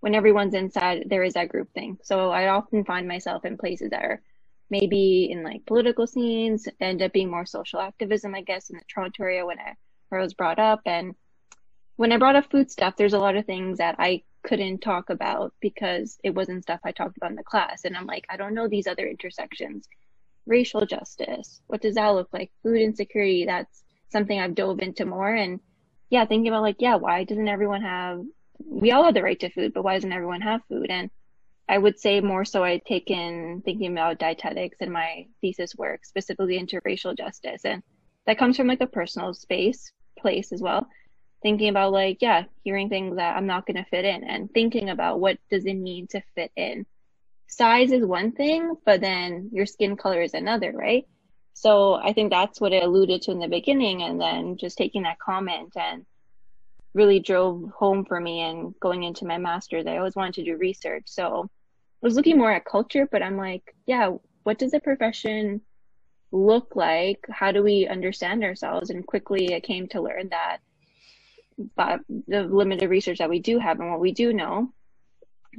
when 0.00 0.14
everyone's 0.14 0.54
inside 0.54 1.04
there 1.06 1.22
is 1.22 1.34
that 1.34 1.48
group 1.48 1.72
thing 1.72 1.98
so 2.02 2.30
i 2.30 2.48
often 2.48 2.84
find 2.84 3.08
myself 3.08 3.44
in 3.44 3.56
places 3.56 3.90
that 3.90 4.02
are 4.02 4.20
maybe 4.68 5.28
in 5.30 5.42
like 5.42 5.64
political 5.66 6.06
scenes 6.06 6.68
end 6.80 7.00
up 7.00 7.12
being 7.12 7.30
more 7.30 7.46
social 7.46 7.80
activism 7.80 8.34
i 8.34 8.42
guess 8.42 8.70
in 8.70 8.76
the 8.76 8.84
toronto 8.88 9.22
area 9.22 9.46
when 9.46 9.58
i, 9.58 9.72
where 10.08 10.20
I 10.20 10.24
was 10.24 10.34
brought 10.34 10.58
up 10.58 10.80
and 10.86 11.14
when 11.96 12.12
I 12.12 12.18
brought 12.18 12.36
up 12.36 12.50
food 12.50 12.70
stuff, 12.70 12.96
there's 12.96 13.14
a 13.14 13.18
lot 13.18 13.36
of 13.36 13.46
things 13.46 13.78
that 13.78 13.96
I 13.98 14.22
couldn't 14.42 14.80
talk 14.80 15.10
about 15.10 15.52
because 15.60 16.18
it 16.22 16.34
wasn't 16.34 16.62
stuff 16.62 16.80
I 16.84 16.92
talked 16.92 17.16
about 17.16 17.30
in 17.30 17.36
the 17.36 17.42
class. 17.42 17.84
And 17.84 17.96
I'm 17.96 18.06
like, 18.06 18.26
I 18.28 18.36
don't 18.36 18.54
know 18.54 18.68
these 18.68 18.86
other 18.86 19.06
intersections. 19.06 19.88
Racial 20.46 20.86
justice, 20.86 21.60
what 21.66 21.80
does 21.80 21.96
that 21.96 22.08
look 22.10 22.28
like? 22.32 22.52
Food 22.62 22.80
insecurity, 22.80 23.46
that's 23.46 23.82
something 24.10 24.38
I've 24.38 24.54
dove 24.54 24.80
into 24.80 25.04
more. 25.04 25.34
And 25.34 25.60
yeah, 26.10 26.24
thinking 26.26 26.48
about 26.48 26.62
like, 26.62 26.76
yeah, 26.78 26.96
why 26.96 27.24
doesn't 27.24 27.48
everyone 27.48 27.82
have, 27.82 28.20
we 28.64 28.92
all 28.92 29.04
have 29.04 29.14
the 29.14 29.22
right 29.22 29.38
to 29.40 29.50
food, 29.50 29.72
but 29.74 29.82
why 29.82 29.94
doesn't 29.94 30.12
everyone 30.12 30.40
have 30.40 30.60
food? 30.68 30.86
And 30.90 31.10
I 31.68 31.78
would 31.78 31.98
say 31.98 32.20
more 32.20 32.44
so 32.44 32.62
I'd 32.62 32.84
taken 32.84 33.62
thinking 33.64 33.92
about 33.92 34.18
dietetics 34.18 34.78
in 34.80 34.92
my 34.92 35.26
thesis 35.40 35.74
work, 35.74 36.04
specifically 36.04 36.58
into 36.58 36.80
racial 36.84 37.14
justice. 37.14 37.64
And 37.64 37.82
that 38.26 38.38
comes 38.38 38.56
from 38.56 38.68
like 38.68 38.80
a 38.80 38.86
personal 38.86 39.34
space, 39.34 39.90
place 40.18 40.52
as 40.52 40.60
well. 40.60 40.86
Thinking 41.42 41.68
about 41.68 41.92
like, 41.92 42.18
yeah, 42.20 42.44
hearing 42.62 42.88
things 42.88 43.16
that 43.16 43.36
I'm 43.36 43.46
not 43.46 43.66
going 43.66 43.76
to 43.76 43.90
fit 43.90 44.04
in 44.04 44.24
and 44.24 44.50
thinking 44.52 44.90
about 44.90 45.20
what 45.20 45.38
does 45.50 45.64
it 45.64 45.74
mean 45.74 46.06
to 46.08 46.22
fit 46.34 46.52
in. 46.56 46.86
Size 47.48 47.92
is 47.92 48.04
one 48.04 48.32
thing, 48.32 48.74
but 48.84 49.00
then 49.00 49.50
your 49.52 49.66
skin 49.66 49.96
color 49.96 50.22
is 50.22 50.34
another, 50.34 50.72
right? 50.72 51.06
So 51.58 51.94
I 51.94 52.12
think 52.12 52.30
that's 52.30 52.60
what 52.60 52.72
it 52.72 52.82
alluded 52.82 53.22
to 53.22 53.30
in 53.30 53.38
the 53.38 53.48
beginning. 53.48 54.02
And 54.02 54.20
then 54.20 54.56
just 54.56 54.76
taking 54.76 55.02
that 55.02 55.18
comment 55.18 55.72
and 55.74 56.04
really 56.94 57.18
drove 57.18 57.70
home 57.70 58.04
for 58.04 58.20
me 58.20 58.42
and 58.42 58.78
going 58.78 59.04
into 59.04 59.26
my 59.26 59.38
master's. 59.38 59.86
I 59.86 59.96
always 59.96 60.14
wanted 60.14 60.34
to 60.34 60.44
do 60.44 60.56
research. 60.56 61.04
So 61.06 61.48
I 62.02 62.06
was 62.06 62.14
looking 62.14 62.38
more 62.38 62.52
at 62.52 62.64
culture, 62.64 63.08
but 63.10 63.22
I'm 63.22 63.38
like, 63.38 63.74
yeah, 63.86 64.10
what 64.42 64.58
does 64.58 64.74
a 64.74 64.80
profession 64.80 65.62
look 66.30 66.76
like? 66.76 67.24
How 67.30 67.52
do 67.52 67.62
we 67.62 67.88
understand 67.88 68.44
ourselves? 68.44 68.90
And 68.90 69.06
quickly 69.06 69.54
I 69.54 69.60
came 69.60 69.88
to 69.88 70.02
learn 70.02 70.28
that 70.28 70.58
but 71.74 72.00
the 72.28 72.42
limited 72.42 72.90
research 72.90 73.18
that 73.18 73.30
we 73.30 73.38
do 73.38 73.58
have 73.58 73.80
and 73.80 73.90
what 73.90 74.00
we 74.00 74.12
do 74.12 74.32
know 74.32 74.72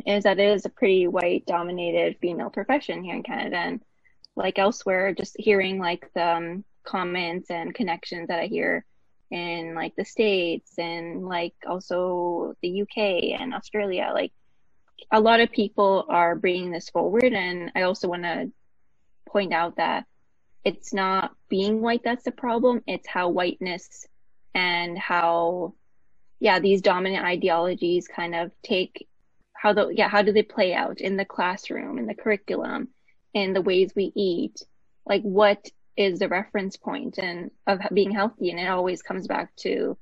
is 0.06 0.26
that 0.26 0.40
it 0.40 0.50
is 0.50 0.66
a 0.66 0.70
pretty 0.70 1.08
white 1.08 1.46
dominated 1.48 2.18
female 2.22 2.52
profession 2.52 3.04
here 3.04 3.16
in 3.16 3.24
Canada. 3.24 3.58
And 3.58 3.82
like 4.38 4.60
elsewhere, 4.60 5.14
just 5.14 5.36
hearing 5.38 5.80
like 5.80 6.10
the 6.14 6.26
um, 6.26 6.64
comments 6.84 7.50
and 7.50 7.74
connections 7.74 8.30
that 8.30 8.40
I 8.40 8.46
hear 8.46 8.86
in 9.30 9.76
like 9.76 9.96
the 9.96 10.06
States 10.06 10.72
and 10.78 11.28
like 11.28 11.54
also 11.68 12.54
the 12.62 12.84
UK 12.84 13.40
and 13.40 13.54
Australia, 13.54 14.12
like 14.14 14.32
a 15.12 15.20
lot 15.20 15.42
of 15.42 15.52
people 15.52 16.06
are 16.08 16.36
bringing 16.36 16.72
this 16.72 16.90
forward. 16.90 17.34
And 17.34 17.72
I 17.76 17.82
also 17.82 18.08
want 18.08 18.24
to 18.24 18.52
point 19.28 19.54
out 19.54 19.78
that 19.78 20.06
it's 20.64 20.94
not 20.94 21.36
being 21.50 21.82
white 21.82 22.02
that's 22.04 22.24
the 22.24 22.32
problem, 22.32 22.82
it's 22.88 23.08
how 23.08 23.30
whiteness 23.30 24.08
and 24.54 24.98
how, 24.98 25.74
yeah, 26.40 26.60
these 26.60 26.82
dominant 26.82 27.26
ideologies 27.26 28.08
kind 28.08 28.36
of 28.36 28.52
take 28.64 29.08
how 29.54 29.74
the, 29.74 29.88
yeah, 29.88 30.08
how 30.08 30.22
do 30.22 30.32
they 30.32 30.44
play 30.44 30.74
out 30.74 31.02
in 31.02 31.18
the 31.18 31.26
classroom, 31.26 31.98
in 31.98 32.06
the 32.06 32.14
curriculum, 32.14 32.90
in 33.34 33.54
the 33.54 33.62
ways 33.62 33.92
we 33.96 34.12
eat 34.16 34.64
like 35.06 35.22
what 35.22 35.70
is 35.96 36.20
the 36.20 36.28
reference 36.28 36.78
point 36.78 37.18
and 37.18 37.50
of 37.66 37.80
being 37.94 38.12
healthy? 38.12 38.52
And 38.52 38.60
it 38.60 38.68
always 38.68 39.02
comes 39.02 39.28
back 39.28 39.56
to 39.58 39.98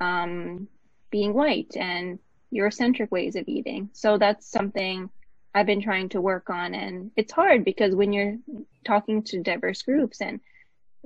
um, 0.00 0.68
being 1.10 1.34
white 1.34 1.76
and 1.76 2.18
eurocentric 2.52 3.10
ways 3.10 3.34
of 3.34 3.48
eating. 3.48 3.90
So 3.92 4.18
that's 4.18 4.46
something 4.46 5.10
i've 5.56 5.66
been 5.66 5.82
trying 5.82 6.08
to 6.10 6.20
work 6.20 6.50
on. 6.50 6.74
And 6.74 7.10
it's 7.16 7.32
hard 7.32 7.64
because 7.64 7.94
when 7.94 8.12
you're 8.12 8.36
talking 8.84 9.22
to 9.24 9.42
diverse 9.42 9.82
groups 9.82 10.20
and 10.20 10.40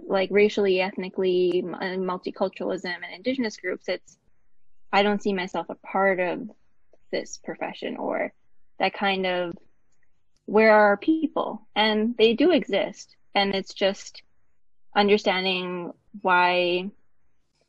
like 0.07 0.31
racially 0.31 0.81
ethnically 0.81 1.63
multiculturalism 1.65 2.85
and 2.85 3.15
indigenous 3.15 3.57
groups 3.57 3.89
it's 3.89 4.17
i 4.93 5.03
don't 5.03 5.23
see 5.23 5.33
myself 5.33 5.67
a 5.71 5.75
part 5.75 6.21
of 6.21 6.49
this 7.11 7.37
profession 7.39 7.97
or 7.97 8.33
that 8.79 8.95
kind 8.95 9.27
of 9.27 9.57
where 10.49 10.73
are 10.73 10.97
people? 10.97 11.69
And 11.77 12.17
they 12.17 12.33
do 12.33 12.53
exist. 12.53 13.15
And 13.35 13.55
it's 13.55 13.75
just 13.75 14.23
understanding 14.97 15.93
why, 16.23 16.91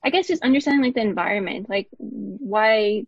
I 0.02 0.10
guess 0.10 0.28
just 0.28 0.44
understanding 0.44 0.82
like 0.82 0.96
the 0.96 1.02
environment, 1.02 1.70
like 1.70 1.90
why, 1.98 3.06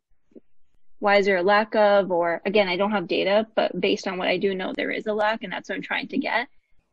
why 0.99 1.17
is 1.17 1.25
there 1.25 1.37
a 1.37 1.43
lack 1.43 1.73
of, 1.73 2.11
or 2.11 2.41
again, 2.45 2.67
I 2.67 2.75
don't 2.75 2.91
have 2.91 3.07
data, 3.07 3.47
but 3.55 3.79
based 3.79 4.09
on 4.09 4.17
what 4.17 4.27
I 4.27 4.35
do 4.35 4.53
know, 4.53 4.73
there 4.75 4.91
is 4.91 5.07
a 5.07 5.13
lack 5.13 5.41
and 5.41 5.53
that's 5.53 5.69
what 5.69 5.75
I'm 5.75 5.81
trying 5.81 6.09
to 6.09 6.17
get. 6.17 6.49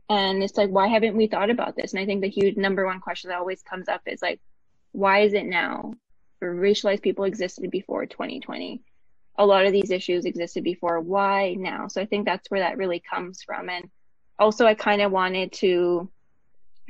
And 0.08 0.40
it's 0.40 0.56
like, 0.56 0.70
why 0.70 0.86
haven't 0.86 1.16
we 1.16 1.26
thought 1.26 1.50
about 1.50 1.74
this? 1.74 1.92
And 1.92 2.00
I 2.00 2.06
think 2.06 2.22
the 2.22 2.30
huge 2.30 2.56
number 2.56 2.86
one 2.86 3.00
question 3.00 3.30
that 3.30 3.40
always 3.40 3.60
comes 3.62 3.88
up 3.88 4.02
is 4.06 4.22
like, 4.22 4.40
why 4.92 5.22
is 5.22 5.34
it 5.34 5.46
now? 5.46 5.94
Racialized 6.40 7.02
people 7.02 7.24
existed 7.24 7.72
before 7.72 8.06
2020 8.06 8.82
a 9.38 9.46
lot 9.46 9.64
of 9.64 9.72
these 9.72 9.90
issues 9.90 10.24
existed 10.24 10.64
before. 10.64 11.00
Why 11.00 11.54
now? 11.54 11.88
So 11.88 12.02
I 12.02 12.06
think 12.06 12.26
that's 12.26 12.50
where 12.50 12.60
that 12.60 12.76
really 12.76 13.00
comes 13.00 13.42
from. 13.42 13.68
And 13.68 13.88
also, 14.38 14.66
I 14.66 14.74
kind 14.74 15.00
of 15.00 15.12
wanted 15.12 15.52
to 15.52 16.10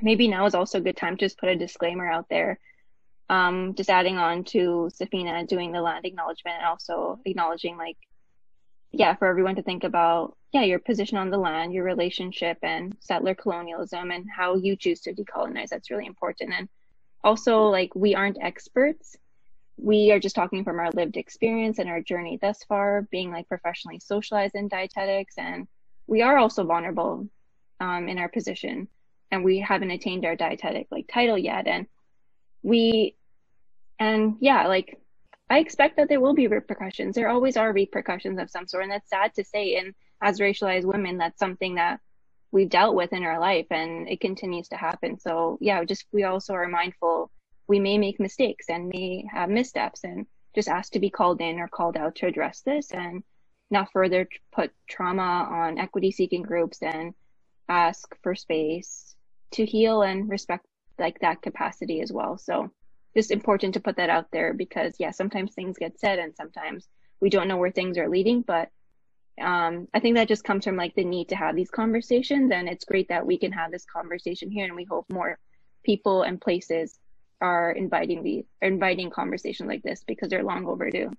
maybe 0.00 0.28
now 0.28 0.47
is 0.47 0.55
also 0.55 0.78
a 0.78 0.81
good 0.83 0.97
time 0.97 1.17
to 1.17 1.25
just 1.26 1.38
put 1.38 1.49
a 1.49 1.57
disclaimer 1.57 2.09
out 2.09 2.26
there. 2.28 2.59
Um, 3.31 3.75
just 3.75 3.90
adding 3.90 4.17
on 4.17 4.45
to 4.45 4.90
Safeena 4.99 5.47
doing 5.47 5.71
the 5.71 5.83
land 5.83 6.07
acknowledgement 6.07 6.57
and 6.59 6.67
also 6.67 7.21
acknowledging, 7.26 7.76
like, 7.76 7.99
yeah, 8.90 9.14
for 9.14 9.28
everyone 9.28 9.57
to 9.57 9.62
think 9.62 9.85
about, 9.85 10.35
yeah, 10.52 10.62
your 10.62 10.78
position 10.78 11.19
on 11.19 11.28
the 11.28 11.37
land, 11.37 11.75
your 11.75 11.85
relationship 11.85 12.57
and 12.62 12.97
settler 13.00 13.35
colonialism 13.35 14.11
and 14.11 14.25
how 14.35 14.55
you 14.55 14.76
choose 14.76 15.00
to 15.02 15.12
decolonize. 15.12 15.69
That's 15.69 15.90
really 15.90 16.07
important. 16.07 16.55
And 16.57 16.71
also, 17.23 17.64
like, 17.64 17.95
we 17.95 18.14
aren't 18.14 18.43
experts 18.43 19.17
we 19.78 20.11
are 20.11 20.18
just 20.18 20.35
talking 20.35 20.64
from 20.64 20.78
our 20.78 20.90
lived 20.90 21.16
experience 21.16 21.78
and 21.78 21.88
our 21.88 22.00
journey 22.00 22.38
thus 22.40 22.64
far, 22.64 23.02
being 23.11 23.30
like 23.30 23.49
professionally 23.49 24.00
socialized 24.00 24.54
in 24.54 24.68
dietetics. 24.68 25.35
And 25.38 25.68
we 26.06 26.23
are 26.23 26.37
also 26.37 26.64
vulnerable 26.64 27.28
um, 27.80 28.08
in 28.08 28.18
our 28.18 28.28
position 28.28 28.88
and 29.30 29.44
we 29.44 29.61
haven't 29.61 29.90
attained 29.90 30.25
our 30.25 30.37
dietetic 30.37 30.88
like 30.90 31.08
title 31.12 31.38
yet. 31.38 31.66
And 31.66 31.87
we, 32.62 33.16
and 33.99 34.37
yeah, 34.40 34.66
like 34.66 34.99
I 35.49 35.58
expect 35.61 35.97
that 35.97 36.08
there 36.08 36.20
will 36.20 36.35
be 36.35 36.49
repercussions. 36.49 37.14
There 37.14 37.28
always 37.28 37.56
are 37.56 37.73
repercussions 37.73 38.40
of 38.40 38.50
some 38.50 38.66
sort. 38.66 38.82
And 38.82 38.92
that's 38.92 39.08
sad 39.08 39.35
to 39.35 39.44
say. 39.44 39.76
And 39.76 39.94
as 40.20 40.40
racialized 40.40 40.85
women, 40.85 41.18
that's 41.18 41.38
something 41.38 41.76
that 41.76 42.00
we've 42.50 42.68
dealt 42.68 42.97
with 42.97 43.12
in 43.12 43.23
our 43.25 43.38
life 43.38 43.66
and 43.70 44.08
it 44.08 44.20
continues 44.20 44.68
to 44.68 44.76
happen. 44.76 45.20
So 45.20 45.58
yeah, 45.61 45.85
just, 45.85 46.06
we 46.12 46.25
also 46.25 46.54
are 46.54 46.66
mindful 46.66 47.30
we 47.68 47.78
may 47.78 47.98
make 47.98 48.18
mistakes 48.18 48.66
and 48.68 48.88
may 48.88 49.25
have 49.30 49.50
missteps 49.50 50.02
and 50.02 50.26
just 50.54 50.68
ask 50.68 50.92
to 50.92 50.98
be 50.98 51.10
called 51.10 51.40
in 51.40 51.60
or 51.60 51.68
called 51.68 51.96
out 51.96 52.16
to 52.16 52.26
address 52.26 52.62
this 52.62 52.90
and 52.90 53.22
not 53.70 53.92
further 53.92 54.26
put 54.52 54.72
trauma 54.88 55.46
on 55.50 55.78
equity 55.78 56.10
seeking 56.10 56.42
groups 56.42 56.82
and 56.82 57.12
ask 57.68 58.16
for 58.22 58.34
space 58.34 59.14
to 59.52 59.64
heal 59.64 60.02
and 60.02 60.30
respect 60.30 60.66
like 60.98 61.20
that 61.20 61.42
capacity 61.42 62.00
as 62.00 62.10
well. 62.10 62.38
So 62.38 62.70
just 63.14 63.30
important 63.30 63.75
to 63.75 63.80
put 63.80 63.96
that 63.96 64.10
out 64.10 64.26
there 64.32 64.54
because 64.54 64.94
yeah, 64.98 65.10
sometimes 65.10 65.54
things 65.54 65.76
get 65.78 66.00
said 66.00 66.18
and 66.18 66.34
sometimes 66.34 66.88
we 67.20 67.28
don't 67.28 67.48
know 67.48 67.58
where 67.58 67.70
things 67.70 67.98
are 67.98 68.08
leading, 68.08 68.42
but 68.42 68.70
um, 69.40 69.87
I 69.92 70.00
think 70.00 70.16
that 70.16 70.28
just 70.28 70.44
comes 70.44 70.64
from 70.64 70.76
like 70.76 70.94
the 70.94 71.04
need 71.04 71.28
to 71.28 71.37
have 71.37 71.54
these 71.54 71.70
conversations 71.70 72.50
and 72.50 72.68
it's 72.68 72.84
great 72.84 73.08
that 73.10 73.26
we 73.26 73.38
can 73.38 73.52
have 73.52 73.70
this 73.70 73.84
conversation 73.84 74.50
here 74.50 74.64
and 74.64 74.75
we 74.75 74.84
hope 74.84 75.06
more 75.10 75.38
people 75.84 76.22
and 76.22 76.40
places 76.40 76.98
are 77.40 77.71
inviting 77.71 78.23
the 78.23 78.45
inviting 78.61 79.11
conversation 79.11 79.66
like 79.66 79.83
this 79.83 80.04
because 80.07 80.30
they're 80.30 80.42
long 80.42 80.66
overdue. 80.66 81.11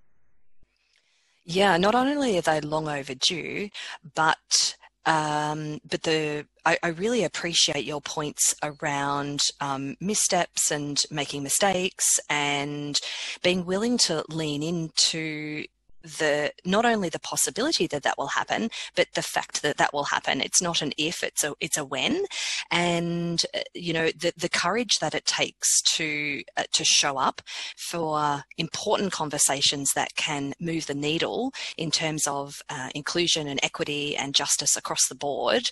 Yeah, 1.45 1.77
not 1.77 1.95
only 1.95 2.37
are 2.37 2.41
they 2.41 2.61
long 2.61 2.87
overdue, 2.87 3.69
but 4.15 4.75
um, 5.05 5.79
but 5.89 6.03
the 6.03 6.45
I, 6.65 6.77
I, 6.83 6.89
really 6.89 7.23
appreciate 7.23 7.85
your 7.85 8.01
points 8.01 8.53
around 8.61 9.39
um, 9.59 9.95
missteps 9.99 10.71
and 10.71 10.99
making 11.09 11.41
mistakes 11.41 12.19
and 12.29 12.99
being 13.41 13.65
willing 13.65 13.97
to 13.99 14.23
lean 14.29 14.61
into 14.61 15.65
the 16.03 16.51
not 16.65 16.85
only 16.85 17.09
the 17.09 17.19
possibility 17.19 17.87
that 17.87 18.03
that 18.03 18.17
will 18.17 18.27
happen, 18.27 18.69
but 18.95 19.07
the 19.13 19.21
fact 19.21 19.61
that 19.61 19.77
that 19.77 19.93
will 19.93 20.05
happen. 20.05 20.41
It's 20.41 20.61
not 20.61 20.81
an 20.81 20.93
if, 20.97 21.23
it's 21.23 21.43
a 21.43 21.53
it's 21.59 21.77
a 21.77 21.85
when, 21.85 22.25
and 22.71 23.43
uh, 23.53 23.59
you 23.73 23.93
know 23.93 24.07
the 24.07 24.33
the 24.37 24.49
courage 24.49 24.99
that 24.99 25.15
it 25.15 25.25
takes 25.25 25.81
to 25.95 26.43
uh, 26.57 26.63
to 26.71 26.83
show 26.83 27.17
up 27.17 27.41
for 27.77 28.43
important 28.57 29.11
conversations 29.11 29.93
that 29.93 30.15
can 30.15 30.53
move 30.59 30.87
the 30.87 30.95
needle 30.95 31.53
in 31.77 31.91
terms 31.91 32.27
of 32.27 32.61
uh, 32.69 32.89
inclusion 32.95 33.47
and 33.47 33.59
equity 33.63 34.15
and 34.15 34.35
justice 34.35 34.77
across 34.77 35.07
the 35.07 35.15
board, 35.15 35.69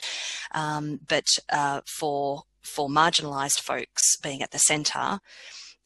um, 0.53 0.99
but 1.07 1.27
uh, 1.49 1.81
for 1.85 2.43
for 2.61 2.89
marginalised 2.89 3.61
folks 3.61 4.17
being 4.17 4.41
at 4.41 4.51
the 4.51 4.59
centre 4.59 5.19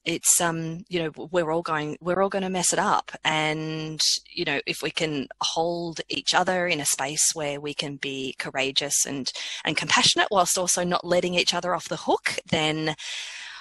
it's 0.05 0.41
um 0.41 0.83
you 0.89 0.99
know 0.99 1.27
we're 1.31 1.51
all 1.51 1.61
going 1.61 1.97
we're 2.01 2.21
all 2.21 2.29
going 2.29 2.43
to 2.43 2.49
mess 2.49 2.73
it 2.73 2.79
up. 2.79 3.11
And 3.23 4.01
you 4.29 4.45
know 4.45 4.59
if 4.65 4.81
we 4.81 4.91
can 4.91 5.27
hold 5.41 6.01
each 6.09 6.33
other 6.33 6.67
in 6.67 6.79
a 6.79 6.85
space 6.85 7.31
where 7.33 7.59
we 7.59 7.73
can 7.73 7.97
be 7.97 8.35
courageous 8.39 9.05
and 9.05 9.31
and 9.63 9.77
compassionate 9.77 10.27
whilst 10.31 10.57
also 10.57 10.83
not 10.83 11.05
letting 11.05 11.35
each 11.35 11.53
other 11.53 11.75
off 11.75 11.89
the 11.89 11.97
hook 11.97 12.37
then 12.49 12.95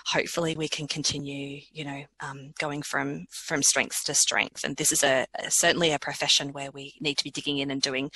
hopefully 0.07 0.55
we 0.57 0.69
can 0.69 0.87
continue, 0.87 1.61
you 1.73 1.85
know, 1.85 2.03
um, 2.21 2.53
going 2.59 2.83
from 2.83 3.27
from 3.31 3.63
strength 3.63 4.05
to 4.05 4.15
strength. 4.15 4.65
And 4.65 4.77
this 4.77 4.93
is 4.93 5.03
a, 5.03 5.27
a, 5.39 5.51
certainly 5.51 5.93
a 5.93 5.99
profession 5.99 6.53
where 6.53 6.71
we 6.71 6.95
need 7.01 7.19
to 7.19 7.25
be 7.25 7.31
digging 7.31 7.59
in 7.59 7.71
and 7.71 7.81
doing 7.83 8.11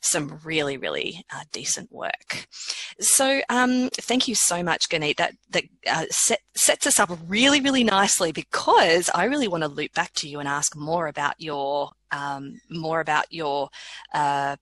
some 0.00 0.40
really, 0.44 0.76
really 0.76 1.24
uh, 1.34 1.44
decent 1.52 1.90
work. 1.92 2.46
So 3.00 3.40
um, 3.48 3.90
thank 3.92 4.28
you 4.28 4.34
so 4.34 4.62
much, 4.62 4.88
Gurneet. 4.88 5.16
That 5.16 5.34
that 5.50 5.64
uh, 5.86 6.06
set, 6.10 6.40
sets 6.54 6.86
us 6.86 6.98
up 6.98 7.10
really, 7.26 7.60
really 7.60 7.84
nicely 7.84 8.32
because 8.32 9.10
I 9.14 9.24
really 9.24 9.48
want 9.48 9.62
to 9.62 9.68
loop 9.68 9.92
back 9.94 10.12
to 10.14 10.28
you 10.28 10.40
and 10.40 10.48
ask 10.48 10.76
more 10.76 11.06
about 11.06 11.34
your 11.38 11.90
um, 12.12 12.60
more 12.70 13.00
about 13.00 13.32
your 13.32 13.68
uh, 14.14 14.56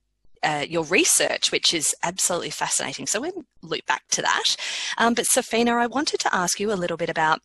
uh, 0.44 0.64
your 0.68 0.84
research, 0.84 1.50
which 1.50 1.72
is 1.74 1.94
absolutely 2.02 2.50
fascinating. 2.50 3.06
So 3.06 3.20
we'll 3.20 3.44
loop 3.62 3.86
back 3.86 4.02
to 4.10 4.22
that. 4.22 4.56
Um, 4.98 5.14
but 5.14 5.26
Safeena, 5.26 5.72
I 5.72 5.86
wanted 5.86 6.20
to 6.20 6.34
ask 6.34 6.60
you 6.60 6.72
a 6.72 6.74
little 6.74 6.96
bit 6.96 7.08
about 7.08 7.40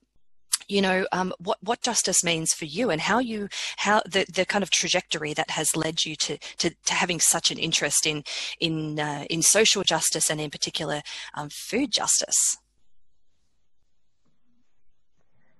you 0.67 0.81
know 0.81 1.05
um, 1.11 1.33
what 1.39 1.57
what 1.61 1.81
justice 1.81 2.23
means 2.23 2.53
for 2.53 2.65
you 2.65 2.89
and 2.89 3.01
how 3.01 3.19
you 3.19 3.49
how 3.77 4.01
the, 4.05 4.25
the 4.33 4.45
kind 4.45 4.63
of 4.63 4.69
trajectory 4.69 5.33
that 5.33 5.49
has 5.51 5.75
led 5.75 6.05
you 6.05 6.15
to 6.15 6.37
to, 6.57 6.69
to 6.85 6.93
having 6.93 7.19
such 7.19 7.51
an 7.51 7.57
interest 7.57 8.05
in 8.05 8.23
in 8.59 8.99
uh, 8.99 9.25
in 9.29 9.41
social 9.41 9.83
justice 9.83 10.29
and 10.29 10.39
in 10.39 10.49
particular 10.49 11.01
um, 11.33 11.49
food 11.49 11.91
justice. 11.91 12.57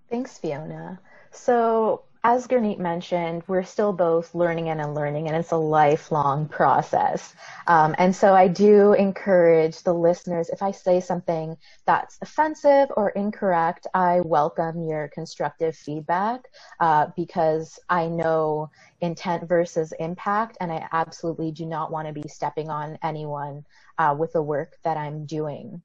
Thanks, 0.10 0.38
Fiona. 0.38 1.00
So 1.31 2.03
as 2.23 2.47
Gurneet 2.47 2.79
mentioned, 2.79 3.43
we're 3.47 3.63
still 3.63 3.93
both 3.93 4.35
learning 4.35 4.67
and 4.67 4.81
unlearning, 4.81 5.27
and 5.27 5.38
it's 5.38 5.51
a 5.51 5.57
lifelong 5.57 6.49
process. 6.49 7.33
Um, 7.65 7.95
and 7.97 8.13
so 8.13 8.33
I 8.33 8.49
do 8.49 8.91
encourage 8.93 9.83
the 9.83 9.93
listeners, 9.93 10.49
if 10.49 10.61
I 10.61 10.71
say 10.71 10.99
something 10.99 11.55
that's 11.85 12.17
offensive 12.21 12.91
or 12.97 13.09
incorrect, 13.11 13.88
I 13.93 14.19
welcome 14.19 14.83
your 14.83 15.07
constructive 15.13 15.77
feedback 15.77 16.41
uh, 16.81 17.07
because 17.15 17.79
I 17.89 18.07
know 18.07 18.69
intent 18.99 19.47
versus 19.47 19.93
impact, 19.97 20.57
and 20.59 20.73
I 20.73 20.88
absolutely 20.91 21.51
do 21.51 21.65
not 21.65 21.89
want 21.89 22.07
to 22.07 22.13
be 22.13 22.27
stepping 22.27 22.69
on 22.69 22.99
anyone 23.01 23.63
uh, 23.97 24.13
with 24.19 24.33
the 24.33 24.41
work 24.41 24.75
that 24.83 24.97
I'm 24.97 25.25
doing. 25.25 25.81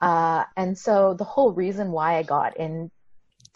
Uh, 0.00 0.44
and 0.56 0.76
so 0.76 1.14
the 1.14 1.24
whole 1.24 1.52
reason 1.52 1.92
why 1.92 2.16
I 2.16 2.22
got 2.24 2.56
in 2.56 2.90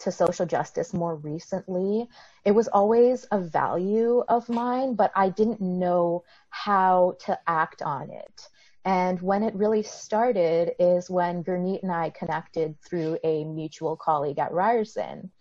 to 0.03 0.11
social 0.11 0.45
justice 0.45 0.93
more 0.93 1.15
recently, 1.15 2.07
it 2.45 2.51
was 2.51 2.67
always 2.67 3.25
a 3.31 3.39
value 3.39 4.23
of 4.27 4.47
mine, 4.49 4.95
but 4.95 5.11
I 5.15 5.29
didn't 5.29 5.61
know 5.61 6.23
how 6.49 7.17
to 7.25 7.37
act 7.47 7.81
on 7.81 8.09
it. 8.09 8.49
And 8.85 9.21
when 9.21 9.43
it 9.43 9.55
really 9.55 9.83
started 9.83 10.73
is 10.77 11.09
when 11.09 11.43
Gurneet 11.43 11.83
and 11.83 11.91
I 11.91 12.09
connected 12.09 12.79
through 12.81 13.17
a 13.23 13.45
mutual 13.45 13.95
colleague 13.95 14.39
at 14.39 14.51
Ryerson. 14.51 15.31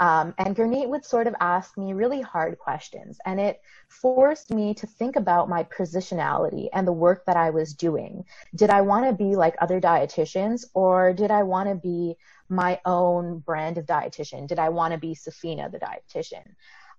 Um, 0.00 0.34
and 0.38 0.56
Gurneet 0.56 0.88
would 0.88 1.04
sort 1.04 1.26
of 1.26 1.34
ask 1.40 1.76
me 1.76 1.92
really 1.92 2.22
hard 2.22 2.58
questions, 2.58 3.18
and 3.26 3.38
it 3.38 3.60
forced 3.88 4.50
me 4.50 4.72
to 4.74 4.86
think 4.86 5.16
about 5.16 5.50
my 5.50 5.64
positionality 5.64 6.70
and 6.72 6.88
the 6.88 6.92
work 6.92 7.26
that 7.26 7.36
I 7.36 7.50
was 7.50 7.74
doing. 7.74 8.24
Did 8.54 8.70
I 8.70 8.80
want 8.80 9.06
to 9.06 9.12
be 9.12 9.36
like 9.36 9.56
other 9.60 9.78
dietitians, 9.78 10.64
or 10.72 11.12
did 11.12 11.30
I 11.30 11.42
want 11.42 11.68
to 11.68 11.74
be 11.74 12.16
my 12.50 12.80
own 12.84 13.38
brand 13.38 13.78
of 13.78 13.86
dietitian? 13.86 14.46
Did 14.46 14.58
I 14.58 14.68
want 14.68 14.92
to 14.92 14.98
be 14.98 15.14
Safeena, 15.14 15.70
the 15.70 15.80
dietitian? 15.80 16.44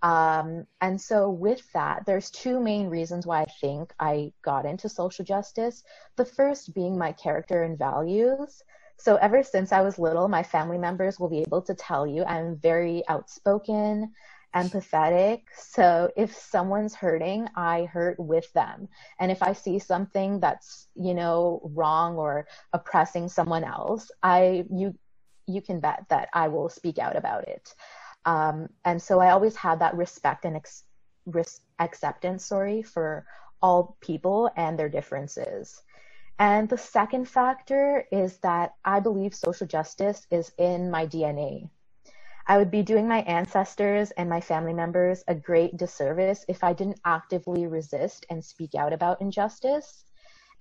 Um, 0.03 0.65
and 0.81 0.99
so, 0.99 1.29
with 1.29 1.61
that, 1.73 2.05
there's 2.05 2.31
two 2.31 2.59
main 2.59 2.87
reasons 2.87 3.27
why 3.27 3.41
I 3.41 3.45
think 3.61 3.93
I 3.99 4.33
got 4.41 4.65
into 4.65 4.89
social 4.89 5.23
justice. 5.23 5.83
The 6.15 6.25
first 6.25 6.73
being 6.73 6.97
my 6.97 7.11
character 7.11 7.63
and 7.63 7.77
values. 7.77 8.63
So 8.97 9.15
ever 9.15 9.41
since 9.41 9.71
I 9.71 9.81
was 9.81 9.97
little, 9.97 10.27
my 10.27 10.43
family 10.43 10.77
members 10.77 11.19
will 11.19 11.29
be 11.29 11.41
able 11.41 11.63
to 11.63 11.73
tell 11.73 12.05
you 12.05 12.23
I'm 12.23 12.57
very 12.57 13.01
outspoken, 13.07 14.11
empathetic. 14.55 15.41
So 15.57 16.11
if 16.15 16.35
someone's 16.35 16.93
hurting, 16.93 17.47
I 17.55 17.85
hurt 17.85 18.19
with 18.19 18.51
them. 18.53 18.87
And 19.19 19.31
if 19.31 19.41
I 19.41 19.53
see 19.53 19.79
something 19.79 20.39
that's, 20.39 20.87
you 20.95 21.15
know, 21.15 21.61
wrong 21.73 22.17
or 22.17 22.47
oppressing 22.73 23.27
someone 23.27 23.63
else, 23.63 24.11
I 24.21 24.65
you 24.71 24.93
you 25.53 25.61
can 25.61 25.79
bet 25.79 26.05
that 26.09 26.29
I 26.33 26.47
will 26.47 26.69
speak 26.69 26.99
out 26.99 27.15
about 27.15 27.47
it. 27.47 27.73
Um, 28.25 28.69
and 28.85 29.01
so 29.01 29.19
I 29.19 29.31
always 29.31 29.55
had 29.55 29.79
that 29.79 29.95
respect 29.95 30.45
and 30.45 30.55
ex- 30.55 30.83
acceptance, 31.79 32.45
sorry, 32.45 32.83
for 32.83 33.25
all 33.61 33.97
people 34.01 34.49
and 34.55 34.77
their 34.77 34.89
differences. 34.89 35.81
And 36.39 36.67
the 36.69 36.77
second 36.77 37.27
factor 37.29 38.05
is 38.11 38.37
that 38.39 38.73
I 38.83 38.99
believe 38.99 39.35
social 39.35 39.67
justice 39.67 40.25
is 40.31 40.51
in 40.57 40.89
my 40.89 41.05
DNA. 41.05 41.69
I 42.47 42.57
would 42.57 42.71
be 42.71 42.81
doing 42.81 43.07
my 43.07 43.21
ancestors 43.21 44.11
and 44.11 44.27
my 44.27 44.41
family 44.41 44.73
members 44.73 45.23
a 45.27 45.35
great 45.35 45.77
disservice 45.77 46.43
if 46.47 46.63
I 46.63 46.73
didn't 46.73 46.99
actively 47.05 47.67
resist 47.67 48.25
and 48.29 48.43
speak 48.43 48.73
out 48.75 48.93
about 48.93 49.21
injustice. 49.21 50.03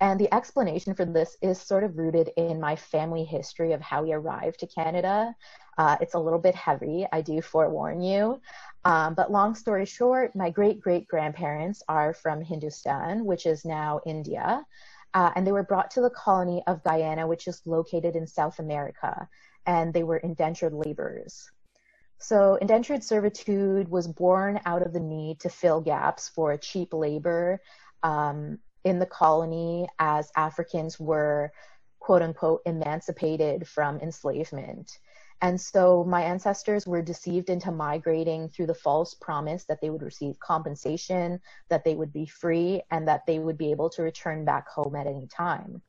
And 0.00 0.18
the 0.18 0.32
explanation 0.32 0.94
for 0.94 1.04
this 1.04 1.36
is 1.42 1.60
sort 1.60 1.84
of 1.84 1.98
rooted 1.98 2.30
in 2.36 2.58
my 2.58 2.74
family 2.76 3.24
history 3.24 3.72
of 3.72 3.82
how 3.82 4.02
we 4.02 4.12
arrived 4.12 4.60
to 4.60 4.66
Canada. 4.66 5.34
Uh, 5.76 5.96
it's 6.00 6.14
a 6.14 6.18
little 6.18 6.38
bit 6.38 6.54
heavy, 6.54 7.06
I 7.12 7.20
do 7.20 7.42
forewarn 7.42 8.00
you. 8.00 8.40
Um, 8.84 9.14
but 9.14 9.30
long 9.30 9.54
story 9.54 9.84
short, 9.84 10.34
my 10.34 10.48
great 10.50 10.80
great 10.80 11.06
grandparents 11.06 11.82
are 11.88 12.14
from 12.14 12.40
Hindustan, 12.40 13.26
which 13.26 13.44
is 13.44 13.64
now 13.64 14.00
India 14.06 14.64
uh, 15.14 15.30
and 15.34 15.46
they 15.46 15.52
were 15.52 15.62
brought 15.62 15.90
to 15.92 16.00
the 16.00 16.10
colony 16.10 16.62
of 16.66 16.84
Guyana, 16.84 17.26
which 17.26 17.48
is 17.48 17.62
located 17.66 18.14
in 18.16 18.26
South 18.26 18.58
America, 18.58 19.28
and 19.66 19.92
they 19.92 20.02
were 20.02 20.18
indentured 20.18 20.72
laborers. 20.72 21.50
So, 22.18 22.56
indentured 22.56 23.02
servitude 23.02 23.88
was 23.88 24.06
born 24.06 24.60
out 24.66 24.82
of 24.82 24.92
the 24.92 25.00
need 25.00 25.40
to 25.40 25.48
fill 25.48 25.80
gaps 25.80 26.28
for 26.28 26.56
cheap 26.58 26.92
labor 26.92 27.60
um, 28.02 28.58
in 28.84 28.98
the 28.98 29.06
colony 29.06 29.88
as 29.98 30.30
Africans 30.36 30.98
were, 30.98 31.52
quote 31.98 32.22
unquote, 32.22 32.62
emancipated 32.66 33.66
from 33.68 33.98
enslavement. 34.00 34.98
And 35.42 35.58
so 35.58 36.04
my 36.04 36.22
ancestors 36.22 36.86
were 36.86 37.00
deceived 37.00 37.48
into 37.48 37.72
migrating 37.72 38.50
through 38.50 38.66
the 38.66 38.74
false 38.74 39.14
promise 39.14 39.64
that 39.64 39.80
they 39.80 39.88
would 39.88 40.02
receive 40.02 40.38
compensation, 40.38 41.40
that 41.70 41.82
they 41.82 41.94
would 41.94 42.12
be 42.12 42.26
free, 42.26 42.82
and 42.90 43.08
that 43.08 43.24
they 43.26 43.38
would 43.38 43.56
be 43.56 43.70
able 43.70 43.88
to 43.90 44.02
return 44.02 44.44
back 44.44 44.68
home 44.68 44.94
at 44.94 45.06
any 45.06 45.26
time. 45.26 45.80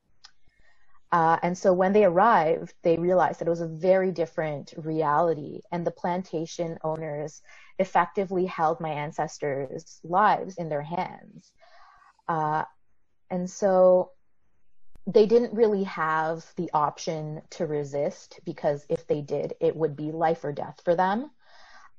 Uh, 1.12 1.36
and 1.42 1.56
so 1.56 1.74
when 1.74 1.92
they 1.92 2.06
arrived, 2.06 2.72
they 2.82 2.96
realized 2.96 3.38
that 3.38 3.46
it 3.46 3.50
was 3.50 3.60
a 3.60 3.66
very 3.66 4.10
different 4.10 4.72
reality, 4.78 5.60
and 5.70 5.86
the 5.86 5.90
plantation 5.90 6.78
owners 6.82 7.42
effectively 7.78 8.46
held 8.46 8.80
my 8.80 8.88
ancestors' 8.88 10.00
lives 10.02 10.56
in 10.56 10.70
their 10.70 10.80
hands. 10.80 11.52
Uh, 12.26 12.64
and 13.32 13.48
so 13.50 14.12
they 15.06 15.26
didn't 15.26 15.54
really 15.54 15.84
have 15.84 16.44
the 16.56 16.70
option 16.72 17.40
to 17.50 17.66
resist 17.66 18.38
because 18.44 18.84
if 18.88 19.06
they 19.06 19.22
did, 19.22 19.54
it 19.58 19.74
would 19.74 19.96
be 19.96 20.12
life 20.12 20.44
or 20.44 20.52
death 20.52 20.80
for 20.84 20.94
them. 20.94 21.30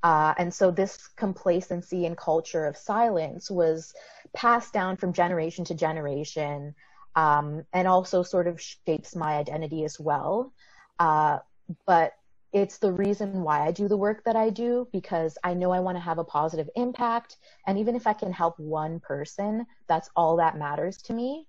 Uh, 0.04 0.34
and 0.38 0.54
so 0.54 0.69
this 0.69 1.08
complacency 1.17 2.06
and 2.06 2.15
culture 2.15 2.65
of 2.65 2.78
silence 2.78 3.50
was 3.50 3.93
passed 4.34 4.74
down 4.74 4.96
from 4.96 5.12
generation 5.12 5.65
to 5.65 5.74
generation 5.74 6.76
um, 7.15 7.65
and 7.74 7.88
also 7.88 8.22
sort 8.22 8.48
of 8.48 8.62
shapes 8.62 9.15
my 9.15 9.34
identity 9.34 9.84
as 9.84 10.00
well. 10.00 10.54
Uh, 11.00 11.39
but 11.86 12.13
it's 12.53 12.77
the 12.77 12.93
reason 12.93 13.41
why 13.41 13.65
I 13.65 13.71
do 13.71 13.87
the 13.87 13.97
work 13.97 14.23
that 14.25 14.35
I 14.35 14.51
do 14.51 14.87
because 14.93 15.37
I 15.43 15.55
know 15.55 15.71
I 15.71 15.79
want 15.79 15.97
to 15.97 16.01
have 16.03 16.19
a 16.19 16.23
positive 16.23 16.69
impact. 16.75 17.37
And 17.65 17.79
even 17.79 17.95
if 17.95 18.05
I 18.05 18.13
can 18.13 18.31
help 18.31 18.59
one 18.59 18.99
person, 18.99 19.65
that's 19.87 20.11
all 20.15 20.37
that 20.37 20.57
matters 20.57 21.01
to 21.03 21.13
me. 21.13 21.47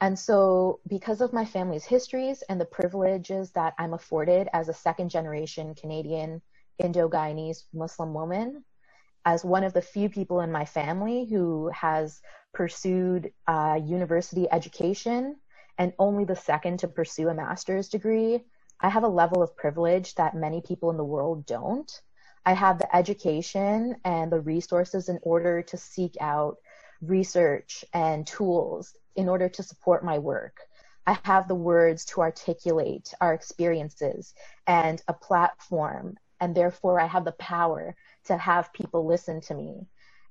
And 0.00 0.16
so, 0.16 0.78
because 0.86 1.20
of 1.20 1.32
my 1.32 1.44
family's 1.44 1.84
histories 1.84 2.42
and 2.42 2.60
the 2.60 2.64
privileges 2.64 3.50
that 3.52 3.74
I'm 3.80 3.94
afforded 3.94 4.48
as 4.52 4.68
a 4.68 4.74
second 4.74 5.08
generation 5.10 5.74
Canadian 5.74 6.40
Indo 6.78 7.08
Guyanese 7.08 7.64
Muslim 7.74 8.14
woman, 8.14 8.64
as 9.24 9.44
one 9.44 9.64
of 9.64 9.72
the 9.72 9.82
few 9.82 10.08
people 10.08 10.40
in 10.40 10.52
my 10.52 10.64
family 10.64 11.24
who 11.24 11.68
has 11.74 12.20
pursued 12.54 13.32
uh, 13.48 13.80
university 13.84 14.46
education 14.52 15.36
and 15.78 15.92
only 15.98 16.24
the 16.24 16.36
second 16.36 16.78
to 16.78 16.88
pursue 16.88 17.28
a 17.28 17.34
master's 17.34 17.88
degree, 17.88 18.44
I 18.80 18.88
have 18.88 19.02
a 19.02 19.08
level 19.08 19.42
of 19.42 19.56
privilege 19.56 20.14
that 20.14 20.36
many 20.36 20.60
people 20.60 20.90
in 20.90 20.96
the 20.96 21.04
world 21.04 21.46
don't. 21.46 21.90
I 22.46 22.52
have 22.52 22.78
the 22.78 22.94
education 22.94 23.96
and 24.04 24.30
the 24.30 24.40
resources 24.40 25.08
in 25.08 25.18
order 25.22 25.62
to 25.62 25.76
seek 25.76 26.16
out 26.20 26.58
research 27.02 27.84
and 27.92 28.26
tools 28.26 28.94
in 29.16 29.28
order 29.28 29.48
to 29.48 29.62
support 29.62 30.04
my 30.04 30.18
work. 30.18 30.60
I 31.06 31.18
have 31.24 31.48
the 31.48 31.54
words 31.54 32.04
to 32.06 32.20
articulate 32.20 33.12
our 33.20 33.34
experiences 33.34 34.34
and 34.66 35.02
a 35.08 35.12
platform, 35.14 36.16
and 36.38 36.54
therefore 36.54 37.00
I 37.00 37.06
have 37.06 37.24
the 37.24 37.32
power 37.32 37.96
to 38.26 38.36
have 38.36 38.72
people 38.72 39.06
listen 39.06 39.40
to 39.42 39.54
me. 39.54 39.86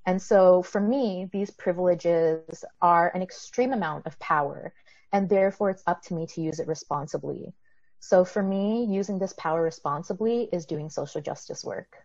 And 0.06 0.22
so 0.22 0.62
for 0.62 0.80
me, 0.80 1.30
these 1.34 1.52
privileges 1.52 2.64
are 2.82 3.12
an 3.14 3.22
extreme 3.22 3.74
amount 3.74 4.06
of 4.06 4.18
power, 4.20 4.74
and 5.12 5.28
therefore 5.28 5.72
it's 5.72 5.84
up 5.86 6.02
to 6.04 6.14
me 6.14 6.28
to 6.28 6.42
use 6.42 6.60
it 6.62 6.68
responsibly. 6.68 7.54
So 8.00 8.24
for 8.24 8.42
me, 8.42 8.86
using 8.86 9.20
this 9.20 9.34
power 9.34 9.62
responsibly 9.62 10.50
is 10.52 10.66
doing 10.66 10.90
social 10.90 11.22
justice 11.22 11.64
work. 11.64 11.98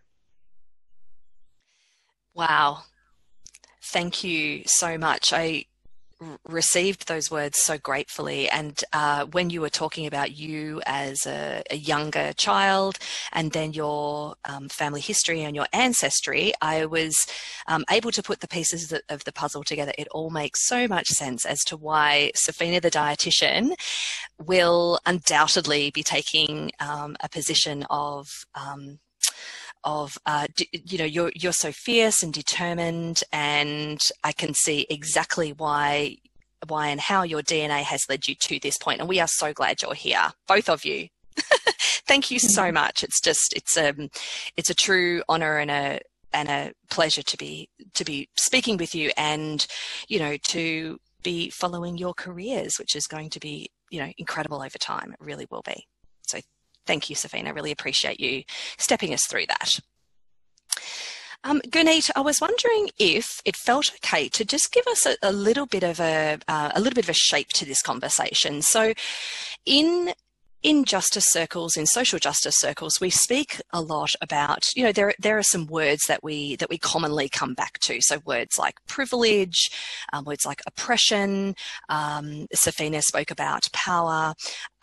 Wow. 2.33 2.83
Thank 3.81 4.23
you 4.23 4.63
so 4.65 4.97
much. 4.97 5.33
I 5.33 5.65
received 6.47 7.07
those 7.07 7.31
words 7.31 7.57
so 7.57 7.77
gratefully. 7.77 8.49
And 8.49 8.81
uh, 8.93 9.25
when 9.25 9.49
you 9.49 9.61
were 9.61 9.69
talking 9.69 10.05
about 10.05 10.31
you 10.31 10.81
as 10.85 11.25
a, 11.25 11.63
a 11.69 11.75
younger 11.75 12.33
child 12.33 12.97
and 13.31 13.51
then 13.51 13.73
your 13.73 14.35
um, 14.45 14.69
family 14.69 15.01
history 15.01 15.41
and 15.41 15.55
your 15.55 15.67
ancestry, 15.73 16.53
I 16.61 16.85
was 16.85 17.25
um, 17.67 17.85
able 17.89 18.11
to 18.11 18.23
put 18.23 18.39
the 18.39 18.47
pieces 18.47 18.93
of 19.09 19.23
the 19.23 19.33
puzzle 19.33 19.63
together. 19.63 19.93
It 19.97 20.07
all 20.09 20.29
makes 20.29 20.67
so 20.67 20.87
much 20.87 21.07
sense 21.07 21.45
as 21.45 21.63
to 21.65 21.77
why 21.77 22.31
Safeena 22.35 22.81
the 22.81 22.91
dietitian 22.91 23.75
will 24.39 24.99
undoubtedly 25.05 25.91
be 25.91 26.03
taking 26.03 26.71
um, 26.79 27.15
a 27.21 27.29
position 27.29 27.85
of 27.89 28.27
um, 28.55 28.99
of 29.83 30.17
uh, 30.25 30.47
you 30.71 30.97
know 30.97 31.05
you're 31.05 31.31
you're 31.35 31.53
so 31.53 31.71
fierce 31.71 32.23
and 32.23 32.33
determined 32.33 33.23
and 33.31 33.99
I 34.23 34.31
can 34.31 34.53
see 34.53 34.85
exactly 34.89 35.51
why 35.51 36.17
why 36.67 36.87
and 36.87 36.99
how 36.99 37.23
your 37.23 37.41
DNA 37.41 37.83
has 37.83 38.03
led 38.09 38.27
you 38.27 38.35
to 38.43 38.59
this 38.59 38.77
point 38.77 38.99
and 38.99 39.09
we 39.09 39.19
are 39.19 39.27
so 39.27 39.53
glad 39.53 39.81
you're 39.81 39.93
here 39.93 40.31
both 40.47 40.69
of 40.69 40.85
you. 40.85 41.07
Thank 42.05 42.31
you 42.31 42.39
so 42.39 42.63
mm-hmm. 42.63 42.75
much. 42.75 43.03
It's 43.03 43.19
just 43.19 43.53
it's 43.55 43.77
um 43.77 44.09
it's 44.57 44.69
a 44.69 44.75
true 44.75 45.23
honor 45.27 45.57
and 45.57 45.71
a 45.71 45.99
and 46.31 46.49
a 46.49 46.73
pleasure 46.89 47.23
to 47.23 47.37
be 47.37 47.69
to 47.93 48.03
be 48.03 48.29
speaking 48.35 48.77
with 48.77 48.95
you 48.95 49.11
and 49.17 49.65
you 50.07 50.19
know 50.19 50.37
to 50.49 50.99
be 51.21 51.49
following 51.49 51.97
your 51.97 52.13
careers 52.13 52.75
which 52.77 52.95
is 52.95 53.07
going 53.07 53.29
to 53.29 53.39
be 53.39 53.69
you 53.91 53.99
know 53.99 54.11
incredible 54.17 54.61
over 54.61 54.77
time. 54.77 55.11
It 55.13 55.23
really 55.23 55.47
will 55.49 55.63
be. 55.65 55.85
So 56.23 56.39
Thank 56.85 57.09
you, 57.09 57.15
Safeena. 57.15 57.47
I 57.47 57.51
really 57.51 57.71
appreciate 57.71 58.19
you 58.19 58.43
stepping 58.77 59.13
us 59.13 59.25
through 59.25 59.45
that. 59.47 59.79
Um, 61.45 61.61
I 61.75 62.21
was 62.21 62.39
wondering 62.39 62.89
if 62.97 63.41
it 63.43 63.57
felt 63.57 63.91
okay 63.95 64.29
to 64.29 64.45
just 64.45 64.71
give 64.71 64.87
us 64.87 65.05
a, 65.05 65.17
a 65.21 65.33
little 65.33 65.65
bit 65.65 65.83
of 65.83 65.99
a 65.99 66.39
uh, 66.47 66.71
a 66.73 66.79
little 66.79 66.95
bit 66.95 67.03
of 67.03 67.09
a 67.09 67.13
shape 67.13 67.49
to 67.49 67.65
this 67.65 67.81
conversation. 67.81 68.61
So, 68.61 68.93
in 69.65 70.13
in 70.63 70.85
justice 70.85 71.25
circles, 71.27 71.75
in 71.75 71.85
social 71.85 72.17
justice 72.17 72.55
circles, 72.57 72.99
we 73.01 73.09
speak 73.09 73.61
a 73.73 73.81
lot 73.81 74.11
about, 74.21 74.63
you 74.75 74.83
know, 74.83 74.93
there, 74.93 75.13
there 75.19 75.37
are 75.37 75.43
some 75.43 75.67
words 75.67 76.05
that 76.07 76.23
we, 76.23 76.55
that 76.55 76.69
we 76.69 76.77
commonly 76.77 77.27
come 77.27 77.53
back 77.53 77.79
to. 77.79 77.99
So 78.01 78.19
words 78.25 78.57
like 78.57 78.75
privilege, 78.87 79.69
um, 80.13 80.23
words 80.23 80.45
like 80.45 80.61
oppression, 80.65 81.55
um, 81.89 82.47
Safeena 82.55 83.01
spoke 83.01 83.29
about 83.29 83.63
power, 83.73 84.33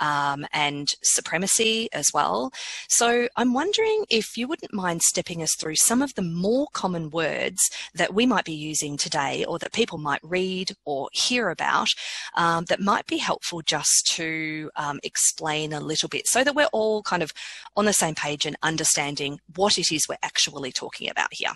um, 0.01 0.47
and 0.53 0.89
supremacy 1.03 1.89
as 1.93 2.11
well. 2.13 2.53
So 2.89 3.29
I'm 3.37 3.53
wondering 3.55 4.05
if 4.11 4.37
you 4.37 4.49
wouldn't 4.49 4.75
mind 4.75 5.03
stepping 5.03 5.43
us 5.43 5.55
through 5.55 5.77
some 5.77 6.03
of 6.03 6.15
the 6.15 6.23
more 6.23 6.67
common 6.73 7.11
words 7.11 7.71
that 7.95 8.15
we 8.15 8.27
might 8.27 8.45
be 8.45 8.53
using 8.53 8.97
today 8.97 9.45
or 9.45 9.59
that 9.59 9.73
people 9.73 9.99
might 9.99 10.21
read 10.23 10.73
or 10.85 11.09
hear 11.13 11.51
about 11.51 11.89
um, 12.37 12.65
that 12.65 12.81
might 12.81 13.07
be 13.07 13.19
helpful 13.19 13.63
just 13.63 14.07
to 14.15 14.71
um, 14.77 14.99
explain 15.03 15.73
a 15.73 15.81
little 15.81 16.09
bit 16.09 16.27
so 16.27 16.43
that 16.43 16.55
we're 16.55 16.67
all 16.73 17.03
kind 17.03 17.23
of 17.23 17.33
on 17.77 17.85
the 17.85 17.93
same 17.93 18.15
page 18.15 18.47
and 18.47 18.57
understanding 18.63 19.41
what 19.55 19.79
it 19.79 19.93
is 19.93 20.09
we're 20.09 20.17
actually 20.23 20.73
talking 20.73 21.09
about 21.09 21.29
here. 21.33 21.53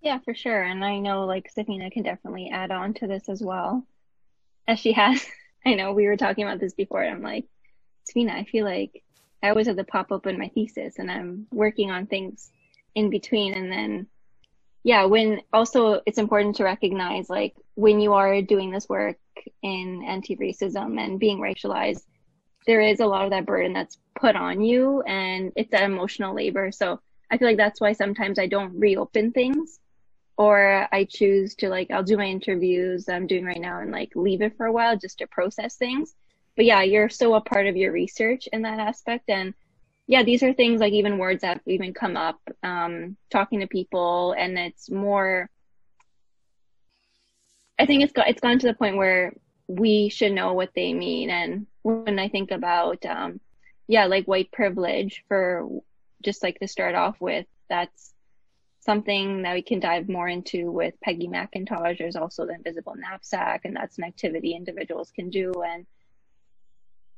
Yeah, 0.00 0.18
for 0.20 0.34
sure. 0.34 0.62
And 0.62 0.84
I 0.84 0.98
know 0.98 1.26
like 1.26 1.52
Safeena 1.54 1.92
can 1.92 2.02
definitely 2.02 2.50
add 2.50 2.70
on 2.70 2.94
to 2.94 3.06
this 3.06 3.28
as 3.28 3.42
well. 3.42 3.84
As 4.66 4.78
she 4.78 4.92
has. 4.92 5.26
I 5.64 5.74
know 5.74 5.92
we 5.92 6.06
were 6.06 6.16
talking 6.16 6.44
about 6.44 6.60
this 6.60 6.74
before. 6.74 7.04
I'm 7.04 7.22
like, 7.22 7.46
Safeena, 8.08 8.32
I 8.32 8.44
feel 8.44 8.64
like 8.64 9.02
I 9.42 9.50
always 9.50 9.66
have 9.66 9.76
to 9.76 9.84
pop 9.84 10.10
open 10.10 10.38
my 10.38 10.48
thesis 10.48 10.98
and 10.98 11.10
I'm 11.10 11.46
working 11.50 11.90
on 11.90 12.06
things 12.06 12.50
in 12.94 13.10
between. 13.10 13.54
And 13.54 13.70
then, 13.70 14.06
yeah, 14.84 15.04
when 15.04 15.40
also 15.52 16.00
it's 16.06 16.18
important 16.18 16.56
to 16.56 16.64
recognize 16.64 17.28
like 17.28 17.54
when 17.74 18.00
you 18.00 18.14
are 18.14 18.42
doing 18.42 18.70
this 18.70 18.88
work 18.88 19.18
in 19.62 20.02
anti-racism 20.06 20.98
and 20.98 21.20
being 21.20 21.38
racialized, 21.38 22.02
there 22.66 22.80
is 22.80 23.00
a 23.00 23.06
lot 23.06 23.24
of 23.24 23.30
that 23.30 23.46
burden 23.46 23.72
that's 23.72 23.98
put 24.18 24.36
on 24.36 24.60
you 24.60 25.02
and 25.02 25.52
it's 25.56 25.70
that 25.70 25.82
emotional 25.82 26.34
labor. 26.34 26.70
So 26.72 27.00
I 27.30 27.38
feel 27.38 27.48
like 27.48 27.56
that's 27.56 27.80
why 27.80 27.92
sometimes 27.92 28.38
I 28.38 28.46
don't 28.46 28.78
reopen 28.78 29.32
things 29.32 29.78
or 30.36 30.88
I 30.92 31.04
choose 31.04 31.54
to 31.56 31.68
like, 31.68 31.90
I'll 31.90 32.02
do 32.02 32.16
my 32.16 32.26
interviews 32.26 33.08
I'm 33.08 33.26
doing 33.26 33.44
right 33.44 33.60
now 33.60 33.80
and 33.80 33.92
like 33.92 34.12
leave 34.14 34.42
it 34.42 34.56
for 34.56 34.66
a 34.66 34.72
while 34.72 34.96
just 34.96 35.18
to 35.18 35.26
process 35.26 35.76
things. 35.76 36.14
But 36.56 36.64
yeah, 36.64 36.82
you're 36.82 37.08
still 37.08 37.34
a 37.34 37.40
part 37.40 37.66
of 37.66 37.76
your 37.76 37.92
research 37.92 38.48
in 38.52 38.62
that 38.62 38.78
aspect. 38.78 39.28
And 39.28 39.54
yeah, 40.06 40.22
these 40.22 40.42
are 40.42 40.52
things 40.52 40.80
like 40.80 40.92
even 40.92 41.18
words 41.18 41.42
that 41.42 41.60
even 41.66 41.94
come 41.94 42.16
up, 42.16 42.40
um, 42.62 43.16
talking 43.30 43.60
to 43.60 43.66
people 43.66 44.32
and 44.32 44.58
it's 44.58 44.90
more, 44.90 45.48
I 47.78 47.86
think 47.86 48.02
it's 48.02 48.12
got 48.12 48.28
it's 48.28 48.40
gone 48.40 48.58
to 48.58 48.66
the 48.66 48.74
point 48.74 48.96
where 48.96 49.32
we 49.68 50.08
should 50.08 50.32
know 50.32 50.52
what 50.54 50.70
they 50.74 50.92
mean. 50.92 51.30
And 51.30 51.66
when 51.82 52.18
I 52.18 52.28
think 52.28 52.50
about, 52.50 53.06
um, 53.06 53.40
yeah, 53.86 54.06
like 54.06 54.26
white 54.26 54.50
privilege 54.52 55.24
for 55.28 55.68
just 56.22 56.42
like 56.42 56.58
to 56.60 56.68
start 56.68 56.94
off 56.94 57.20
with, 57.20 57.46
that's 57.68 58.12
something 58.80 59.42
that 59.42 59.54
we 59.54 59.62
can 59.62 59.78
dive 59.78 60.08
more 60.08 60.28
into 60.28 60.70
with 60.70 60.94
Peggy 61.02 61.28
McIntosh. 61.28 61.98
There's 61.98 62.16
also 62.16 62.46
the 62.46 62.54
invisible 62.54 62.94
knapsack, 62.96 63.64
and 63.64 63.76
that's 63.76 63.98
an 63.98 64.04
activity 64.04 64.54
individuals 64.54 65.12
can 65.14 65.28
do. 65.30 65.52
And 65.62 65.86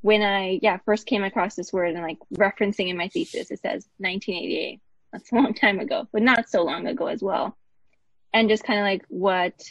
when 0.00 0.22
I, 0.22 0.58
yeah, 0.60 0.78
first 0.84 1.06
came 1.06 1.22
across 1.22 1.54
this 1.54 1.72
word 1.72 1.94
and 1.94 2.02
like 2.02 2.18
referencing 2.34 2.88
in 2.88 2.96
my 2.96 3.08
thesis, 3.08 3.50
it 3.50 3.60
says 3.60 3.86
1988. 3.98 4.80
That's 5.12 5.30
a 5.30 5.34
long 5.36 5.54
time 5.54 5.78
ago, 5.78 6.08
but 6.12 6.22
not 6.22 6.48
so 6.48 6.64
long 6.64 6.86
ago 6.86 7.06
as 7.06 7.22
well. 7.22 7.56
And 8.34 8.48
just 8.48 8.64
kind 8.64 8.80
of 8.80 8.84
like 8.84 9.04
what 9.08 9.62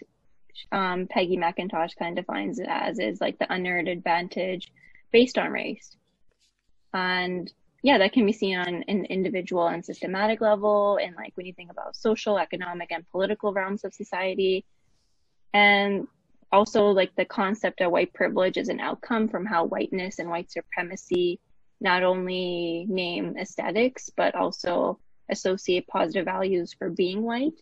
um, 0.72 1.08
Peggy 1.08 1.36
McIntosh 1.36 1.98
kind 1.98 2.18
of 2.18 2.26
defines 2.26 2.60
it 2.60 2.68
as 2.70 3.00
is 3.00 3.20
like 3.20 3.38
the 3.40 3.52
unearned 3.52 3.90
advantage 3.90 4.72
based 5.12 5.38
on 5.38 5.52
race. 5.52 5.96
And 6.94 7.52
yeah, 7.84 7.98
that 7.98 8.14
can 8.14 8.26
be 8.26 8.34
seen 8.34 8.58
on 8.58 8.84
an 8.88 9.06
individual 9.06 9.68
and 9.68 9.84
systematic 9.84 10.40
level, 10.40 11.00
and 11.02 11.16
like 11.16 11.32
when 11.36 11.46
you 11.46 11.54
think 11.54 11.72
about 11.72 11.96
social, 11.96 12.38
economic, 12.38 12.92
and 12.92 13.10
political 13.10 13.54
realms 13.54 13.84
of 13.84 13.94
society. 13.94 14.66
And 15.54 16.08
also 16.52 16.88
like 16.88 17.16
the 17.16 17.26
concept 17.26 17.82
of 17.82 17.92
white 17.92 18.14
privilege 18.14 18.58
is 18.58 18.70
an 18.70 18.80
outcome 18.80 19.28
from 19.28 19.46
how 19.46 19.66
whiteness 19.66 20.20
and 20.20 20.30
white 20.30 20.52
supremacy 20.52 21.40
not 21.80 22.04
only 22.04 22.86
name 22.88 23.36
aesthetics, 23.38 24.12
but 24.16 24.36
also 24.36 25.00
associate 25.30 25.88
positive 25.88 26.26
values 26.26 26.74
for 26.78 26.90
being 26.90 27.24
white. 27.24 27.60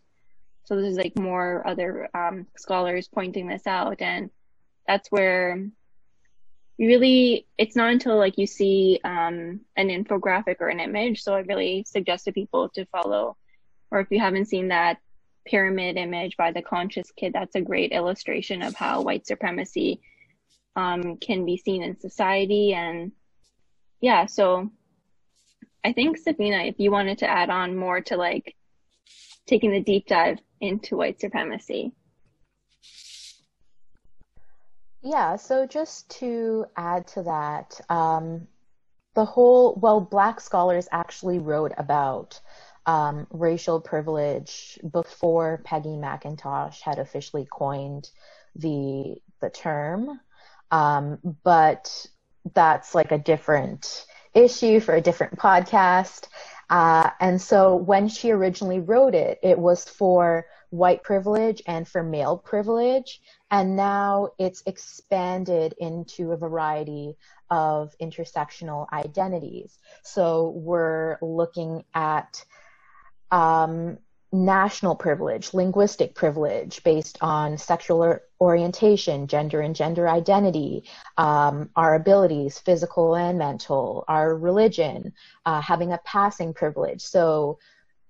So 0.65 0.75
this 0.75 0.91
is 0.91 0.97
like 0.97 1.17
more 1.17 1.65
other 1.65 2.09
um, 2.13 2.45
scholars 2.57 3.07
pointing 3.07 3.47
this 3.47 3.65
out, 3.65 4.01
and 4.01 4.29
that's 4.85 5.09
where 5.09 5.65
really 6.87 7.45
it's 7.57 7.75
not 7.75 7.91
until 7.91 8.17
like 8.17 8.37
you 8.37 8.47
see 8.47 8.99
um, 9.03 9.61
an 9.75 9.89
infographic 9.89 10.57
or 10.59 10.69
an 10.69 10.79
image. 10.79 11.23
So 11.23 11.35
I 11.35 11.39
really 11.41 11.83
suggest 11.87 12.25
to 12.25 12.31
people 12.31 12.69
to 12.69 12.85
follow, 12.85 13.37
or 13.91 13.99
if 13.99 14.07
you 14.11 14.19
haven't 14.19 14.47
seen 14.47 14.69
that 14.69 14.97
pyramid 15.45 15.97
image 15.97 16.37
by 16.37 16.51
the 16.51 16.61
conscious 16.61 17.11
kid, 17.11 17.33
that's 17.33 17.55
a 17.55 17.61
great 17.61 17.91
illustration 17.91 18.61
of 18.61 18.75
how 18.75 19.01
white 19.01 19.27
supremacy 19.27 20.01
um, 20.75 21.17
can 21.17 21.45
be 21.45 21.57
seen 21.57 21.83
in 21.83 21.99
society. 21.99 22.73
And 22.73 23.11
yeah, 23.99 24.25
so 24.25 24.71
I 25.83 25.93
think 25.93 26.17
Safeena 26.17 26.69
if 26.69 26.75
you 26.79 26.91
wanted 26.91 27.19
to 27.19 27.29
add 27.29 27.49
on 27.49 27.75
more 27.75 28.01
to 28.01 28.15
like 28.15 28.55
taking 29.47 29.71
the 29.71 29.81
deep 29.81 30.07
dive 30.07 30.39
into 30.61 30.95
white 30.95 31.19
supremacy. 31.19 31.93
Yeah, 35.01 35.37
so 35.37 35.65
just 35.65 36.09
to 36.19 36.65
add 36.75 37.07
to 37.09 37.23
that, 37.23 37.79
um, 37.89 38.47
the 39.15 39.25
whole, 39.25 39.75
well, 39.75 40.01
Black 40.01 40.41
scholars 40.41 40.87
actually 40.91 41.39
wrote 41.39 41.73
about 41.77 42.39
um, 42.85 43.27
racial 43.31 43.79
privilege 43.79 44.79
before 44.91 45.61
Peggy 45.63 45.89
McIntosh 45.89 46.81
had 46.81 46.99
officially 46.99 47.47
coined 47.51 48.09
the 48.55 49.17
the 49.41 49.49
term, 49.49 50.19
um, 50.71 51.19
but 51.43 52.07
that's 52.53 52.95
like 52.95 53.11
a 53.11 53.17
different 53.17 54.05
issue 54.33 54.79
for 54.79 54.95
a 54.95 55.01
different 55.01 55.37
podcast. 55.37 56.27
Uh, 56.69 57.09
and 57.19 57.41
so 57.41 57.75
when 57.75 58.07
she 58.07 58.31
originally 58.31 58.79
wrote 58.79 59.15
it, 59.15 59.39
it 59.43 59.57
was 59.57 59.83
for 59.85 60.45
white 60.71 61.03
privilege 61.03 61.61
and 61.67 61.87
for 61.87 62.03
male 62.03 62.37
privilege. 62.37 63.21
And 63.51 63.75
now 63.75 64.29
it's 64.37 64.61
expanded 64.65 65.73
into 65.79 66.31
a 66.31 66.37
variety 66.37 67.17
of 67.49 67.95
intersectional 67.99 68.87
identities. 68.93 69.77
So 70.03 70.49
we're 70.49 71.17
looking 71.21 71.83
at 71.93 72.45
um, 73.31 73.97
national 74.31 74.95
privilege, 74.95 75.53
linguistic 75.53 76.13
privilege 76.13 76.83
based 76.83 77.17
on 77.21 77.57
sexual 77.57 78.19
orientation, 78.39 79.25
gender 79.25 79.61
and 79.61 79.75
gender 79.75 80.07
identity, 80.07 80.83
um, 81.17 81.69
our 81.75 81.95
abilities, 81.95 82.59
physical 82.59 83.15
and 83.15 83.39
mental, 83.39 84.03
our 84.07 84.35
religion, 84.35 85.13
uh, 85.45 85.61
having 85.61 85.91
a 85.91 85.99
passing 86.05 86.53
privilege. 86.53 87.01
So 87.01 87.57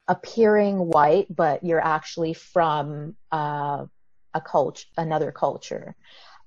appearing 0.09 0.77
white, 0.89 1.33
but 1.33 1.63
you're 1.63 1.83
actually 1.83 2.33
from 2.33 3.15
uh, 3.31 3.85
a 4.33 4.41
culture, 4.41 4.87
another 4.97 5.31
culture 5.31 5.95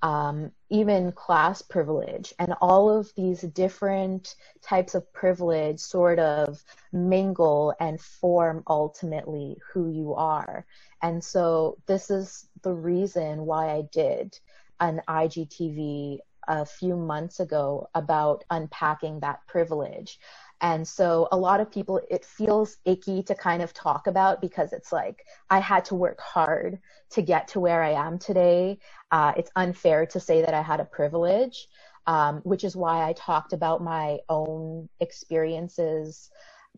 um, 0.02 0.50
even 0.68 1.12
class 1.12 1.62
privilege, 1.62 2.34
and 2.38 2.54
all 2.60 2.90
of 2.90 3.12
these 3.16 3.42
different 3.42 4.34
types 4.60 4.94
of 4.94 5.12
privilege 5.12 5.78
sort 5.78 6.18
of 6.18 6.62
mingle 6.92 7.72
and 7.78 8.00
form 8.00 8.64
ultimately 8.66 9.56
who 9.72 9.90
you 9.90 10.14
are. 10.14 10.66
And 11.02 11.22
so 11.22 11.78
this 11.86 12.10
is 12.10 12.48
the 12.62 12.72
reason 12.72 13.46
why 13.46 13.70
I 13.70 13.82
did 13.92 14.38
an 14.80 15.02
IGTV 15.08 16.18
a 16.48 16.66
few 16.66 16.96
months 16.96 17.38
ago 17.38 17.88
about 17.94 18.42
unpacking 18.50 19.20
that 19.20 19.46
privilege. 19.46 20.18
And 20.62 20.86
so 20.86 21.26
a 21.32 21.36
lot 21.36 21.58
of 21.58 21.72
people, 21.72 22.00
it 22.08 22.24
feels 22.24 22.76
icky 22.84 23.24
to 23.24 23.34
kind 23.34 23.62
of 23.62 23.74
talk 23.74 24.06
about 24.06 24.40
because 24.40 24.72
it's 24.72 24.92
like 24.92 25.24
I 25.50 25.58
had 25.58 25.84
to 25.86 25.96
work 25.96 26.20
hard 26.20 26.78
to 27.10 27.22
get 27.22 27.48
to 27.48 27.60
where 27.60 27.82
I 27.82 27.90
am 27.90 28.18
today. 28.20 28.78
Uh, 29.10 29.32
it's 29.36 29.50
unfair 29.56 30.06
to 30.06 30.20
say 30.20 30.40
that 30.40 30.54
I 30.54 30.62
had 30.62 30.78
a 30.78 30.84
privilege, 30.84 31.66
um, 32.06 32.42
which 32.44 32.62
is 32.62 32.76
why 32.76 33.02
I 33.02 33.12
talked 33.12 33.52
about 33.52 33.82
my 33.82 34.18
own 34.28 34.88
experiences 35.00 36.30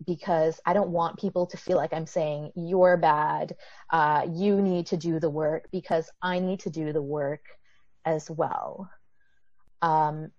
because 0.06 0.58
I 0.64 0.72
don't 0.72 0.90
want 0.90 1.18
people 1.18 1.46
to 1.46 1.56
feel 1.58 1.76
like 1.76 1.92
I'm 1.92 2.06
saying 2.06 2.52
you're 2.56 2.96
bad, 2.96 3.54
uh, 3.92 4.26
you 4.32 4.60
need 4.60 4.86
to 4.86 4.96
do 4.96 5.20
the 5.20 5.30
work 5.30 5.68
because 5.70 6.10
I 6.22 6.40
need 6.40 6.60
to 6.60 6.70
do 6.70 6.92
the 6.92 7.02
work 7.02 7.42
as 8.04 8.30
well. 8.30 8.90
Um, 9.82 10.32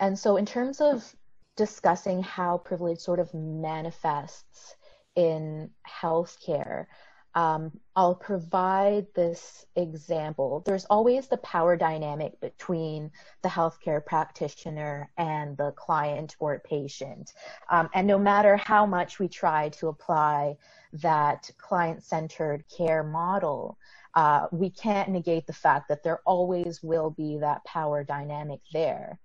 and 0.00 0.18
so, 0.18 0.36
in 0.36 0.46
terms 0.46 0.80
of 0.80 1.14
discussing 1.60 2.22
how 2.22 2.56
privilege 2.56 2.98
sort 2.98 3.20
of 3.20 3.34
manifests 3.34 4.76
in 5.14 5.68
healthcare. 5.86 6.86
Um, 7.34 7.70
I'll 7.94 8.14
provide 8.14 9.08
this 9.14 9.66
example. 9.76 10.62
There's 10.64 10.86
always 10.86 11.28
the 11.28 11.36
power 11.36 11.76
dynamic 11.76 12.40
between 12.40 13.10
the 13.42 13.50
healthcare 13.50 14.02
practitioner 14.02 15.10
and 15.18 15.54
the 15.58 15.72
client 15.72 16.34
or 16.38 16.58
patient. 16.60 17.34
Um, 17.70 17.90
and 17.92 18.06
no 18.06 18.18
matter 18.18 18.56
how 18.56 18.86
much 18.86 19.18
we 19.18 19.28
try 19.28 19.68
to 19.80 19.88
apply 19.88 20.56
that 20.94 21.50
client 21.58 22.02
centered 22.02 22.64
care 22.74 23.04
model, 23.04 23.76
uh, 24.14 24.46
we 24.50 24.70
can't 24.70 25.10
negate 25.10 25.46
the 25.46 25.52
fact 25.52 25.88
that 25.90 26.02
there 26.02 26.20
always 26.24 26.82
will 26.82 27.10
be 27.10 27.36
that 27.36 27.62
power 27.66 28.02
dynamic 28.02 28.60
there. 28.72 29.20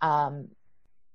Um, 0.00 0.48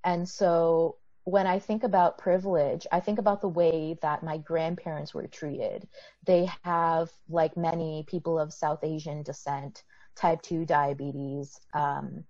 and 0.07 0.27
so 0.27 0.95
when 1.25 1.45
I 1.45 1.59
think 1.59 1.83
about 1.83 2.17
privilege, 2.17 2.87
I 2.93 3.01
think 3.01 3.19
about 3.19 3.41
the 3.41 3.49
way 3.49 3.99
that 4.01 4.23
my 4.23 4.37
grandparents 4.37 5.13
were 5.13 5.27
treated. 5.27 5.85
They 6.25 6.49
have, 6.63 7.11
like 7.27 7.57
many 7.57 8.05
people 8.07 8.39
of 8.39 8.53
South 8.53 8.85
Asian 8.85 9.21
descent, 9.23 9.83
type 10.15 10.41
2 10.43 10.63
diabetes, 10.63 11.59
um, 11.73 12.23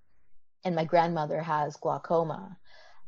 and 0.65 0.75
my 0.75 0.85
grandmother 0.85 1.39
has 1.39 1.77
glaucoma. 1.77 2.57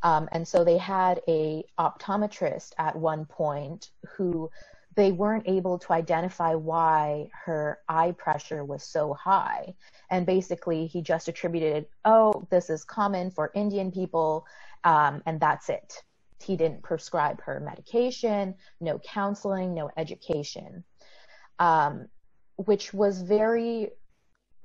Um, 0.03 0.29
and 0.31 0.47
so 0.47 0.63
they 0.63 0.77
had 0.77 1.21
a 1.27 1.63
optometrist 1.79 2.73
at 2.77 2.95
one 2.95 3.25
point 3.25 3.89
who 4.15 4.51
they 4.99 5.13
weren't 5.13 5.47
able 5.47 5.79
to 5.79 5.93
identify 5.93 6.53
why 6.53 7.29
her 7.45 7.79
eye 7.87 8.11
pressure 8.17 8.65
was 8.65 8.83
so 8.83 9.13
high. 9.13 9.73
And 10.09 10.25
basically, 10.25 10.87
he 10.87 11.01
just 11.01 11.29
attributed, 11.29 11.85
oh, 12.03 12.45
this 12.51 12.69
is 12.69 12.83
common 12.83 13.31
for 13.31 13.49
Indian 13.55 13.93
people, 13.93 14.45
um, 14.83 15.23
and 15.25 15.39
that's 15.39 15.69
it. 15.69 16.03
He 16.43 16.57
didn't 16.57 16.83
prescribe 16.83 17.39
her 17.43 17.61
medication, 17.61 18.55
no 18.81 18.99
counseling, 18.99 19.73
no 19.73 19.89
education, 19.95 20.83
um, 21.59 22.09
which 22.57 22.93
was 22.93 23.21
very 23.21 23.91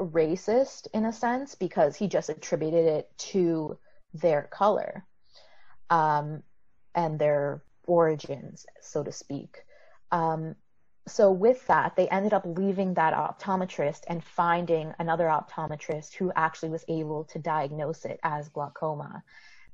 racist 0.00 0.88
in 0.92 1.04
a 1.04 1.12
sense 1.12 1.54
because 1.54 1.94
he 1.94 2.08
just 2.08 2.28
attributed 2.28 2.86
it 2.86 3.08
to 3.18 3.78
their 4.14 4.48
color 4.50 5.06
um, 5.90 6.42
and 6.92 7.20
their 7.20 7.62
origins, 7.86 8.66
so 8.80 9.04
to 9.04 9.12
speak. 9.12 9.58
Um, 10.14 10.54
so 11.08 11.30
with 11.32 11.66
that, 11.66 11.96
they 11.96 12.08
ended 12.08 12.32
up 12.32 12.44
leaving 12.46 12.94
that 12.94 13.14
optometrist 13.14 14.02
and 14.06 14.22
finding 14.22 14.94
another 14.98 15.24
optometrist 15.24 16.14
who 16.14 16.32
actually 16.36 16.70
was 16.70 16.84
able 16.88 17.24
to 17.24 17.38
diagnose 17.40 18.04
it 18.04 18.20
as 18.22 18.48
glaucoma. 18.48 19.22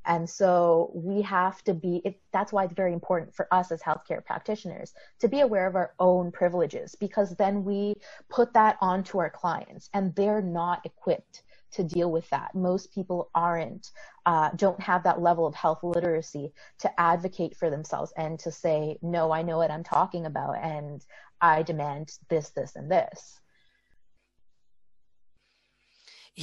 And 0.06 0.28
so 0.28 0.90
we 0.94 1.20
have 1.22 1.62
to 1.64 1.74
be, 1.74 2.00
it, 2.06 2.18
that's 2.32 2.54
why 2.54 2.64
it's 2.64 2.72
very 2.72 2.94
important 2.94 3.34
for 3.34 3.46
us 3.52 3.70
as 3.70 3.82
healthcare 3.82 4.24
practitioners 4.24 4.94
to 5.20 5.28
be 5.28 5.40
aware 5.40 5.66
of 5.66 5.76
our 5.76 5.92
own 6.00 6.32
privileges 6.32 6.96
because 6.98 7.36
then 7.36 7.64
we 7.64 7.94
put 8.30 8.54
that 8.54 8.78
onto 8.80 9.18
our 9.18 9.30
clients 9.30 9.90
and 9.92 10.14
they're 10.14 10.40
not 10.42 10.80
equipped 10.86 11.42
to 11.72 11.84
deal 11.84 12.10
with 12.10 12.28
that. 12.30 12.54
Most 12.54 12.92
people 12.92 13.30
aren't, 13.34 13.90
uh, 14.26 14.50
don't 14.56 14.80
have 14.80 15.02
that 15.04 15.20
level 15.20 15.46
of 15.46 15.54
health 15.54 15.82
literacy 15.82 16.52
to 16.78 17.00
advocate 17.00 17.56
for 17.56 17.70
themselves 17.70 18.12
and 18.16 18.38
to 18.40 18.50
say, 18.50 18.98
no, 19.02 19.32
I 19.32 19.42
know 19.42 19.58
what 19.58 19.70
I'm 19.70 19.84
talking 19.84 20.26
about 20.26 20.56
and 20.62 21.04
I 21.40 21.62
demand 21.62 22.12
this, 22.28 22.50
this, 22.50 22.76
and 22.76 22.90
this. 22.90 23.39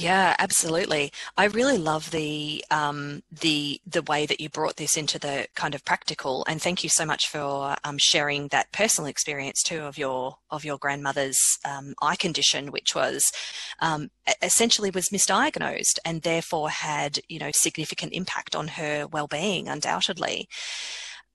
Yeah, 0.00 0.36
absolutely. 0.38 1.12
I 1.36 1.46
really 1.46 1.76
love 1.76 2.12
the 2.12 2.64
um, 2.70 3.24
the 3.32 3.80
the 3.84 4.02
way 4.02 4.26
that 4.26 4.40
you 4.40 4.48
brought 4.48 4.76
this 4.76 4.96
into 4.96 5.18
the 5.18 5.48
kind 5.56 5.74
of 5.74 5.84
practical, 5.84 6.44
and 6.46 6.62
thank 6.62 6.84
you 6.84 6.88
so 6.88 7.04
much 7.04 7.26
for 7.26 7.74
um, 7.82 7.96
sharing 7.98 8.46
that 8.48 8.70
personal 8.70 9.08
experience 9.08 9.60
too 9.60 9.80
of 9.80 9.98
your 9.98 10.36
of 10.52 10.64
your 10.64 10.78
grandmother's 10.78 11.36
um, 11.64 11.94
eye 12.00 12.14
condition, 12.14 12.70
which 12.70 12.94
was 12.94 13.32
um, 13.80 14.10
essentially 14.40 14.90
was 14.90 15.08
misdiagnosed 15.08 15.98
and 16.04 16.22
therefore 16.22 16.70
had 16.70 17.18
you 17.28 17.40
know 17.40 17.50
significant 17.52 18.12
impact 18.12 18.54
on 18.54 18.68
her 18.68 19.08
well 19.08 19.26
being, 19.26 19.66
undoubtedly. 19.66 20.48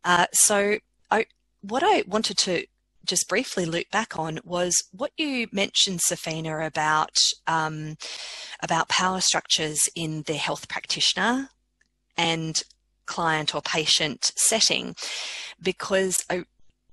Uh, 0.06 0.28
so, 0.32 0.78
I, 1.12 1.26
what 1.60 1.84
I 1.84 2.04
wanted 2.08 2.38
to 2.39 2.65
just 3.06 3.28
briefly 3.28 3.66
loop 3.66 3.89
back 3.92 4.18
on 4.18 4.39
was 4.44 4.84
what 4.92 5.12
you 5.18 5.48
mentioned, 5.52 6.00
Safeena, 6.00 6.66
about 6.66 7.18
um, 7.48 7.96
about 8.62 8.89
power 8.89 9.22
structures 9.22 9.89
in 9.96 10.24
the 10.26 10.36
health 10.36 10.68
practitioner 10.70 11.50
and 12.18 12.63
client 13.06 13.54
or 13.54 13.62
patient 13.62 14.32
setting, 14.36 14.96
because 15.62 16.24
I, 16.30 16.46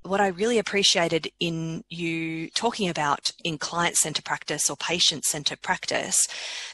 what 0.02 0.20
I 0.20 0.28
really 0.28 0.58
appreciated 0.58 1.28
in 1.38 1.84
you 1.88 2.50
talking 2.50 2.88
about 2.88 3.30
in 3.44 3.58
client 3.58 3.96
centre 3.96 4.22
practice 4.22 4.68
or 4.68 4.76
patient 4.76 5.24
centre 5.24 5.56
practice, 5.56 6.26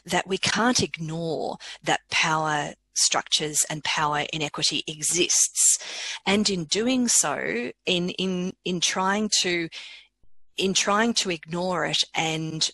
that 0.05 0.27
we 0.27 0.37
can't 0.37 0.81
ignore 0.81 1.57
that 1.83 2.01
power 2.09 2.73
structures 2.97 3.65
and 3.69 3.83
power 3.83 4.25
inequity 4.33 4.83
exists. 4.87 5.79
And 6.25 6.49
in 6.49 6.65
doing 6.65 7.07
so, 7.07 7.71
in, 7.85 8.09
in, 8.09 8.53
in 8.65 8.79
trying 8.79 9.29
to, 9.41 9.69
in 10.57 10.73
trying 10.73 11.13
to 11.15 11.29
ignore 11.29 11.85
it 11.85 12.03
and 12.15 12.69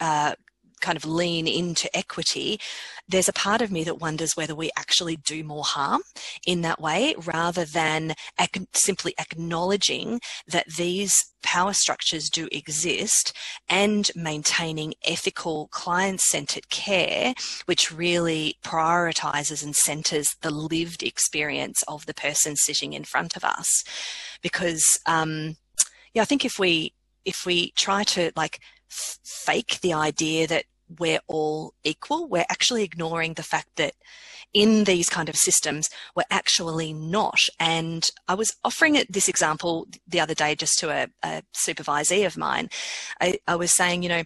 uh, 0.00 0.34
kind 0.78 0.96
of 0.96 1.04
lean 1.04 1.46
into 1.46 1.94
equity, 1.96 2.60
there's 3.08 3.28
a 3.28 3.32
part 3.32 3.62
of 3.62 3.72
me 3.72 3.84
that 3.84 4.00
wonders 4.00 4.36
whether 4.36 4.54
we 4.54 4.70
actually 4.76 5.16
do 5.16 5.42
more 5.42 5.64
harm 5.64 6.02
in 6.46 6.60
that 6.62 6.80
way 6.80 7.14
rather 7.26 7.64
than 7.64 8.14
ac- 8.38 8.66
simply 8.72 9.14
acknowledging 9.18 10.20
that 10.46 10.66
these 10.76 11.32
power 11.42 11.72
structures 11.72 12.28
do 12.28 12.48
exist 12.52 13.32
and 13.68 14.10
maintaining 14.14 14.94
ethical 15.04 15.68
client 15.68 16.20
centered 16.20 16.68
care, 16.68 17.32
which 17.66 17.92
really 17.92 18.56
prioritizes 18.64 19.62
and 19.62 19.74
centers 19.74 20.36
the 20.42 20.50
lived 20.50 21.02
experience 21.02 21.82
of 21.88 22.06
the 22.06 22.14
person 22.14 22.56
sitting 22.56 22.92
in 22.92 23.04
front 23.04 23.36
of 23.36 23.44
us. 23.44 23.84
Because, 24.42 24.84
um, 25.06 25.56
yeah, 26.12 26.22
I 26.22 26.26
think 26.26 26.44
if 26.44 26.58
we, 26.58 26.92
if 27.24 27.44
we 27.46 27.72
try 27.72 28.04
to 28.04 28.32
like 28.36 28.58
fake 28.88 29.78
the 29.82 29.92
idea 29.92 30.46
that 30.46 30.64
we're 30.98 31.20
all 31.26 31.74
equal. 31.84 32.28
We're 32.28 32.46
actually 32.48 32.82
ignoring 32.82 33.34
the 33.34 33.42
fact 33.42 33.68
that 33.76 33.94
in 34.54 34.84
these 34.84 35.10
kind 35.10 35.28
of 35.28 35.36
systems, 35.36 35.90
we're 36.16 36.22
actually 36.30 36.92
not. 36.92 37.40
And 37.60 38.08
I 38.26 38.34
was 38.34 38.56
offering 38.64 39.02
this 39.08 39.28
example 39.28 39.86
the 40.06 40.20
other 40.20 40.34
day 40.34 40.54
just 40.54 40.78
to 40.80 40.90
a, 40.90 41.08
a 41.22 41.42
supervisee 41.54 42.26
of 42.26 42.36
mine. 42.38 42.70
I, 43.20 43.38
I 43.46 43.56
was 43.56 43.74
saying, 43.74 44.02
you 44.02 44.08
know, 44.08 44.22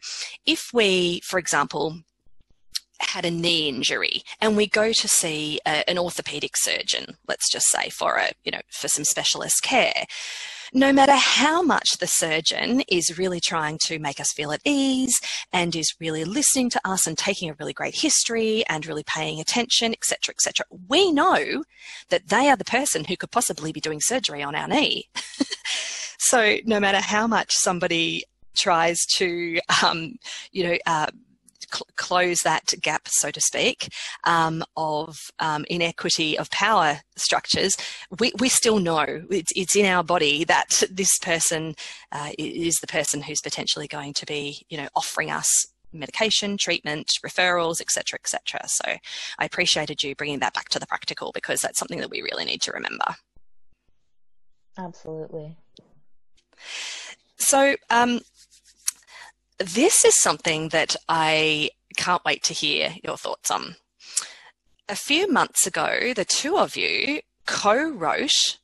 if 0.46 0.70
we, 0.72 1.20
for 1.20 1.38
example, 1.38 1.98
had 3.00 3.24
a 3.24 3.30
knee 3.30 3.68
injury 3.68 4.22
and 4.40 4.56
we 4.56 4.68
go 4.68 4.92
to 4.92 5.08
see 5.08 5.58
a, 5.66 5.88
an 5.90 5.98
orthopedic 5.98 6.56
surgeon, 6.56 7.16
let's 7.26 7.50
just 7.50 7.66
say 7.66 7.88
for 7.88 8.16
a, 8.16 8.30
you 8.44 8.52
know, 8.52 8.60
for 8.70 8.86
some 8.86 9.04
specialist 9.04 9.62
care 9.62 10.04
no 10.72 10.92
matter 10.92 11.14
how 11.14 11.62
much 11.62 11.98
the 11.98 12.06
surgeon 12.06 12.82
is 12.88 13.18
really 13.18 13.40
trying 13.40 13.78
to 13.84 13.98
make 13.98 14.18
us 14.18 14.32
feel 14.32 14.52
at 14.52 14.60
ease 14.64 15.20
and 15.52 15.76
is 15.76 15.94
really 16.00 16.24
listening 16.24 16.70
to 16.70 16.80
us 16.84 17.06
and 17.06 17.18
taking 17.18 17.50
a 17.50 17.54
really 17.54 17.74
great 17.74 17.94
history 17.94 18.64
and 18.68 18.86
really 18.86 19.04
paying 19.04 19.40
attention, 19.40 19.92
etc., 19.92 20.32
etc., 20.32 20.64
we 20.88 21.12
know 21.12 21.62
that 22.08 22.28
they 22.28 22.48
are 22.48 22.56
the 22.56 22.64
person 22.64 23.04
who 23.04 23.16
could 23.16 23.30
possibly 23.30 23.72
be 23.72 23.80
doing 23.80 24.00
surgery 24.00 24.42
on 24.42 24.54
our 24.54 24.66
knee. 24.66 25.08
so 26.18 26.56
no 26.64 26.80
matter 26.80 27.00
how 27.00 27.26
much 27.26 27.52
somebody 27.52 28.24
tries 28.54 29.04
to, 29.06 29.58
um, 29.82 30.16
you 30.52 30.64
know, 30.64 30.78
uh, 30.86 31.06
cl- 31.72 31.86
close 31.96 32.42
that 32.42 32.74
gap, 32.80 33.08
so 33.08 33.30
to 33.30 33.40
speak, 33.40 33.88
um, 34.24 34.62
of 34.76 35.16
um, 35.38 35.64
inequity 35.68 36.38
of 36.38 36.50
power 36.50 37.00
structures, 37.16 37.76
we, 38.18 38.32
we 38.38 38.48
still 38.48 38.78
know 38.78 39.24
it's, 39.30 39.52
it's 39.56 39.76
in 39.76 39.86
our 39.86 40.02
body 40.04 40.44
that 40.44 40.82
this 40.90 41.18
person 41.18 41.74
uh, 42.12 42.30
is 42.38 42.76
the 42.80 42.86
person 42.86 43.22
who's 43.22 43.40
potentially 43.40 43.86
going 43.86 44.12
to 44.14 44.26
be, 44.26 44.64
you 44.68 44.76
know, 44.76 44.88
offering 44.94 45.30
us 45.30 45.66
medication, 45.92 46.56
treatment, 46.56 47.06
referrals, 47.24 47.80
etc., 47.80 48.18
etc. 48.22 48.60
So 48.66 48.84
I 49.38 49.44
appreciated 49.44 50.02
you 50.02 50.14
bringing 50.14 50.38
that 50.40 50.54
back 50.54 50.68
to 50.70 50.78
the 50.78 50.86
practical 50.86 51.32
because 51.32 51.60
that's 51.60 51.78
something 51.78 52.00
that 52.00 52.10
we 52.10 52.22
really 52.22 52.44
need 52.44 52.62
to 52.62 52.72
remember. 52.72 53.04
Absolutely. 54.78 55.56
So, 57.36 57.76
um, 57.90 58.20
this 59.62 60.04
is 60.04 60.20
something 60.20 60.68
that 60.68 60.96
I 61.08 61.70
can't 61.96 62.24
wait 62.24 62.42
to 62.44 62.54
hear 62.54 62.94
your 63.02 63.16
thoughts 63.16 63.50
on. 63.50 63.76
A 64.88 64.96
few 64.96 65.30
months 65.30 65.66
ago, 65.66 66.12
the 66.14 66.24
two 66.24 66.56
of 66.58 66.76
you 66.76 67.20
co 67.46 67.90
wrote 67.90 68.58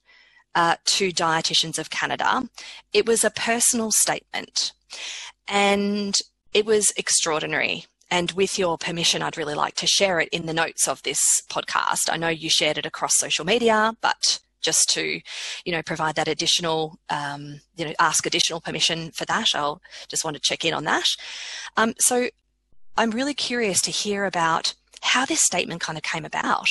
uh, 0.55 0.77
to 0.85 1.13
Dietitians 1.13 1.79
of 1.79 1.91
Canada. 1.91 2.49
It 2.93 3.07
was 3.07 3.25
a 3.25 3.31
personal 3.31 3.91
statement 3.91 4.73
and 5.47 6.19
it 6.53 6.67
was 6.67 6.93
extraordinary. 6.97 7.85
And 8.11 8.33
with 8.33 8.59
your 8.59 8.79
permission, 8.79 9.23
I'd 9.23 9.37
really 9.37 9.55
like 9.55 9.75
to 9.77 9.87
share 9.87 10.19
it 10.19 10.31
in 10.31 10.47
the 10.47 10.55
notes 10.55 10.89
of 10.89 11.03
this 11.03 11.43
podcast. 11.51 12.11
I 12.11 12.17
know 12.17 12.29
you 12.29 12.49
shared 12.49 12.79
it 12.79 12.87
across 12.87 13.19
social 13.19 13.45
media, 13.45 13.95
but 14.01 14.41
just 14.61 14.89
to, 14.91 15.21
you 15.65 15.73
know, 15.73 15.83
provide 15.83 16.15
that 16.17 16.29
additional, 16.29 16.99
um, 17.11 17.61
you 17.77 17.85
know, 17.85 17.93
ask 17.99 18.27
additional 18.27 18.61
permission 18.61 19.11
for 19.13 19.25
that. 19.27 19.49
I'll 19.55 19.81
just 20.09 20.25
want 20.25 20.37
to 20.37 20.43
check 20.43 20.65
in 20.65 20.75
on 20.75 20.85
that. 20.85 21.07
Um, 21.77 21.95
so 21.99 22.29
I'm 22.97 23.11
really 23.11 23.35
curious 23.35 23.81
to 23.83 23.91
hear 23.91 24.25
about 24.25 24.75
how 25.03 25.25
this 25.25 25.41
statement 25.41 25.81
kind 25.81 25.97
of 25.97 26.03
came 26.03 26.25
about 26.25 26.69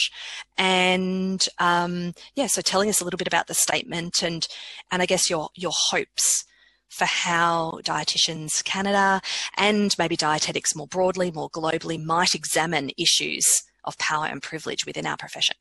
and 0.58 1.48
um, 1.60 2.14
yeah 2.36 2.48
so 2.48 2.62
telling 2.62 2.90
us 2.90 3.00
a 3.00 3.04
little 3.04 3.18
bit 3.18 3.28
about 3.28 3.48
the 3.48 3.54
statement 3.54 4.22
and 4.22 4.48
and 4.92 5.02
i 5.02 5.06
guess 5.06 5.30
your 5.30 5.50
your 5.56 5.72
hopes 5.74 6.44
for 6.90 7.06
how 7.06 7.80
dietitians 7.84 8.64
canada 8.64 9.22
and 9.56 9.96
maybe 9.98 10.16
dietetics 10.16 10.76
more 10.76 10.88
broadly 10.88 11.32
more 11.32 11.50
globally 11.50 12.04
might 12.04 12.36
examine 12.36 12.92
issues 12.98 13.46
of 13.86 13.98
power 13.98 14.26
and 14.26 14.42
privilege 14.42 14.86
within 14.86 15.06
our 15.06 15.18
profession 15.18 15.56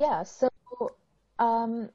Yeah, 0.00 0.22
so 0.24 0.48
um, 1.38 1.90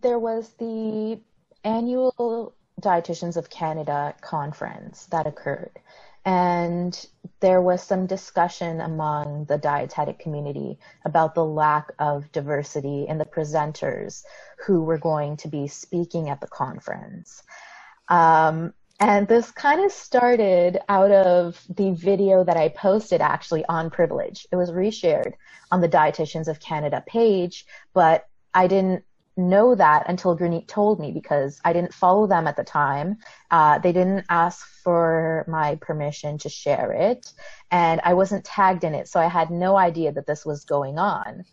there 0.00 0.18
was 0.18 0.50
the 0.58 1.20
annual 1.64 2.54
Dietitians 2.80 3.36
of 3.36 3.50
Canada 3.50 4.14
conference 4.20 5.06
that 5.06 5.26
occurred. 5.26 5.78
And 6.24 7.06
there 7.40 7.62
was 7.62 7.82
some 7.82 8.06
discussion 8.06 8.80
among 8.80 9.46
the 9.46 9.56
dietetic 9.56 10.18
community 10.18 10.78
about 11.04 11.34
the 11.34 11.44
lack 11.44 11.92
of 11.98 12.30
diversity 12.32 13.06
in 13.08 13.16
the 13.16 13.24
presenters 13.24 14.22
who 14.66 14.82
were 14.82 14.98
going 14.98 15.38
to 15.38 15.48
be 15.48 15.66
speaking 15.66 16.28
at 16.28 16.40
the 16.40 16.46
conference. 16.46 17.42
Um, 18.08 18.74
and 19.00 19.26
this 19.26 19.50
kind 19.50 19.82
of 19.82 19.90
started 19.90 20.78
out 20.90 21.10
of 21.10 21.60
the 21.74 21.92
video 21.92 22.44
that 22.44 22.58
I 22.58 22.68
posted 22.68 23.22
actually 23.22 23.64
on 23.64 23.88
privilege. 23.88 24.46
It 24.52 24.56
was 24.56 24.70
reshared 24.70 25.32
on 25.72 25.80
the 25.80 25.88
Dietitians 25.88 26.48
of 26.48 26.60
Canada 26.60 27.02
page, 27.06 27.64
but 27.94 28.28
I 28.52 28.66
didn't 28.66 29.04
know 29.38 29.74
that 29.74 30.04
until 30.08 30.36
Gurneet 30.36 30.66
told 30.66 31.00
me 31.00 31.12
because 31.12 31.60
I 31.64 31.72
didn't 31.72 31.94
follow 31.94 32.26
them 32.26 32.46
at 32.46 32.56
the 32.56 32.64
time. 32.64 33.16
Uh, 33.50 33.78
they 33.78 33.92
didn't 33.92 34.26
ask 34.28 34.66
for 34.84 35.46
my 35.48 35.76
permission 35.76 36.36
to 36.38 36.50
share 36.50 36.92
it, 36.92 37.32
and 37.70 38.02
I 38.04 38.12
wasn't 38.12 38.44
tagged 38.44 38.84
in 38.84 38.94
it, 38.94 39.08
so 39.08 39.18
I 39.18 39.28
had 39.28 39.50
no 39.50 39.78
idea 39.78 40.12
that 40.12 40.26
this 40.26 40.44
was 40.44 40.66
going 40.66 40.98
on. 40.98 41.44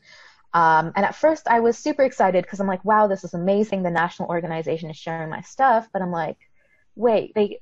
Um, 0.53 0.91
and 0.95 1.05
at 1.05 1.15
first, 1.15 1.47
I 1.47 1.61
was 1.61 1.77
super 1.77 2.03
excited 2.03 2.43
because 2.43 2.59
I'm 2.59 2.67
like, 2.67 2.83
wow, 2.83 3.07
this 3.07 3.23
is 3.23 3.33
amazing. 3.33 3.83
The 3.83 3.91
national 3.91 4.29
organization 4.29 4.89
is 4.89 4.97
sharing 4.97 5.29
my 5.29 5.41
stuff, 5.41 5.87
but 5.93 6.01
I'm 6.01 6.11
like, 6.11 6.37
wait, 6.97 7.33
they, 7.35 7.59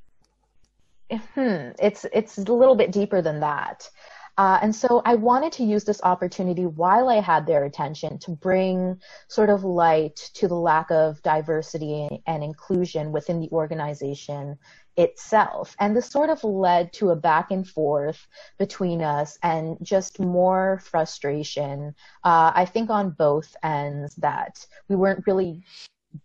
hmm, 1.11 1.69
it's 1.79 2.05
it's 2.13 2.37
a 2.37 2.53
little 2.53 2.75
bit 2.75 2.91
deeper 2.91 3.21
than 3.21 3.39
that. 3.41 3.89
Uh, 4.37 4.59
and 4.61 4.75
so 4.75 5.01
I 5.05 5.15
wanted 5.15 5.53
to 5.53 5.63
use 5.63 5.85
this 5.85 6.01
opportunity 6.03 6.65
while 6.65 7.07
I 7.07 7.21
had 7.21 7.45
their 7.45 7.63
attention 7.63 8.17
to 8.19 8.31
bring 8.31 8.99
sort 9.29 9.49
of 9.49 9.63
light 9.63 10.17
to 10.33 10.49
the 10.49 10.55
lack 10.55 10.91
of 10.91 11.21
diversity 11.21 12.21
and 12.27 12.43
inclusion 12.43 13.13
within 13.13 13.39
the 13.39 13.49
organization 13.51 14.57
itself. 14.97 15.75
And 15.79 15.95
this 15.95 16.09
sort 16.09 16.29
of 16.29 16.43
led 16.43 16.91
to 16.93 17.11
a 17.11 17.15
back 17.15 17.51
and 17.51 17.65
forth 17.67 18.27
between 18.57 19.01
us 19.01 19.37
and 19.41 19.77
just 19.81 20.19
more 20.19 20.81
frustration, 20.83 21.95
uh, 22.25 22.51
I 22.53 22.65
think, 22.65 22.89
on 22.89 23.11
both 23.11 23.55
ends 23.63 24.15
that 24.15 24.65
we 24.89 24.97
weren't 24.97 25.25
really 25.27 25.63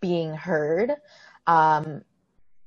being 0.00 0.34
heard. 0.34 0.94
Um, 1.46 2.02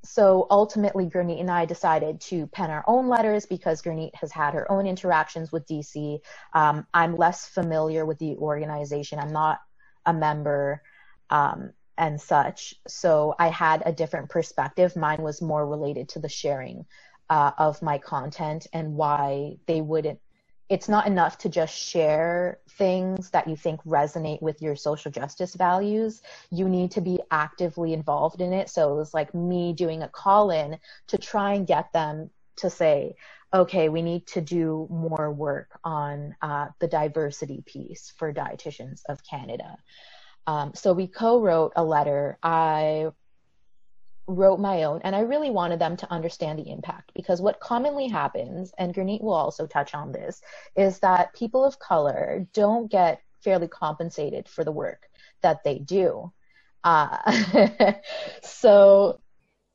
so 0.04 0.48
ultimately, 0.50 1.06
Gurneet 1.06 1.39
and 1.39 1.50
I 1.50 1.66
decided 1.66 2.20
to 2.22 2.48
pen 2.48 2.70
our 2.70 2.84
own 2.88 3.08
letters 3.08 3.46
because 3.46 3.82
Gurneet 3.82 4.13
has 4.16 4.32
had 4.32 4.54
her 4.54 4.70
own 4.70 4.86
interactions 4.86 5.52
with 5.52 5.66
DC. 5.66 6.20
Um, 6.54 6.86
I'm 6.94 7.16
less 7.16 7.46
familiar 7.48 8.06
with 8.06 8.20
the 8.20 8.36
organization. 8.36 9.20
I'm 9.20 9.32
not 9.32 9.60
a 10.06 10.13
member 10.13 10.82
um, 11.30 11.72
and 11.98 12.20
such. 12.20 12.76
So 12.88 13.34
I 13.39 13.48
had 13.48 13.84
a 13.86 13.94
different 13.94 14.30
perspective. 14.30 14.96
Mine 14.98 15.22
was 15.22 15.42
more 15.42 15.66
related 15.66 16.10
to 16.10 16.20
the 16.20 16.30
sharing 16.30 16.86
uh, 17.30 17.52
of 17.58 17.82
my 17.82 17.98
content 17.98 18.68
and 18.74 18.96
why 18.96 19.56
they 19.68 19.80
wouldn't 19.80 20.20
it's 20.73 20.89
not 20.89 21.05
enough 21.05 21.38
to 21.38 21.49
just 21.49 21.75
share 21.77 22.57
things 22.67 23.29
that 23.29 23.47
you 23.47 23.55
think 23.55 23.79
resonate 23.83 24.41
with 24.41 24.59
your 24.59 24.75
social 24.75 25.12
justice 25.12 25.53
values. 25.53 26.23
You 26.49 26.67
need 26.67 26.89
to 26.91 27.01
be 27.01 27.19
actively 27.29 27.93
involved 27.93 28.41
in 28.41 28.53
it. 28.53 28.71
So 28.71 28.91
it 28.91 28.95
was 28.95 29.13
like 29.13 29.36
me 29.36 29.73
doing 29.73 30.01
a 30.01 30.07
call 30.07 30.49
in 30.49 30.79
to 31.09 31.17
try 31.19 31.53
and 31.53 31.67
get 31.67 31.93
them 31.93 32.31
to 32.55 32.71
say, 32.71 33.13
okay, 33.53 33.88
we 33.89 34.01
need 34.01 34.25
to 34.25 34.41
do 34.41 34.88
more 34.89 35.31
work 35.31 35.79
on 35.83 36.36
uh, 36.41 36.69
the 36.79 36.88
diversity 36.88 37.62
piece 37.67 38.12
for 38.17 38.33
dietitians 38.33 39.01
of 39.07 39.21
Canada. 39.23 39.77
Um, 40.47 40.73
so 40.73 40.91
we 40.91 41.05
co-wrote 41.05 41.73
a 41.75 41.83
letter. 41.83 42.39
I 42.41 43.12
wrote 44.27 44.59
my 44.59 44.83
own 44.83 45.01
and 45.03 45.15
I 45.15 45.21
really 45.21 45.49
wanted 45.49 45.79
them 45.79 45.97
to 45.97 46.12
understand 46.12 46.59
the 46.59 46.69
impact 46.71 47.12
because 47.13 47.41
what 47.41 47.59
commonly 47.59 48.07
happens, 48.07 48.73
and 48.77 48.93
Gurneet 48.93 49.21
will 49.21 49.33
also 49.33 49.67
touch 49.67 49.93
on 49.93 50.12
this, 50.12 50.41
is 50.75 50.99
that 50.99 51.33
people 51.33 51.65
of 51.65 51.79
color 51.79 52.47
don't 52.53 52.89
get 52.89 53.21
fairly 53.41 53.67
compensated 53.67 54.47
for 54.47 54.63
the 54.63 54.71
work 54.71 55.09
that 55.41 55.63
they 55.63 55.79
do. 55.79 56.31
Uh, 56.83 57.93
so 58.41 59.19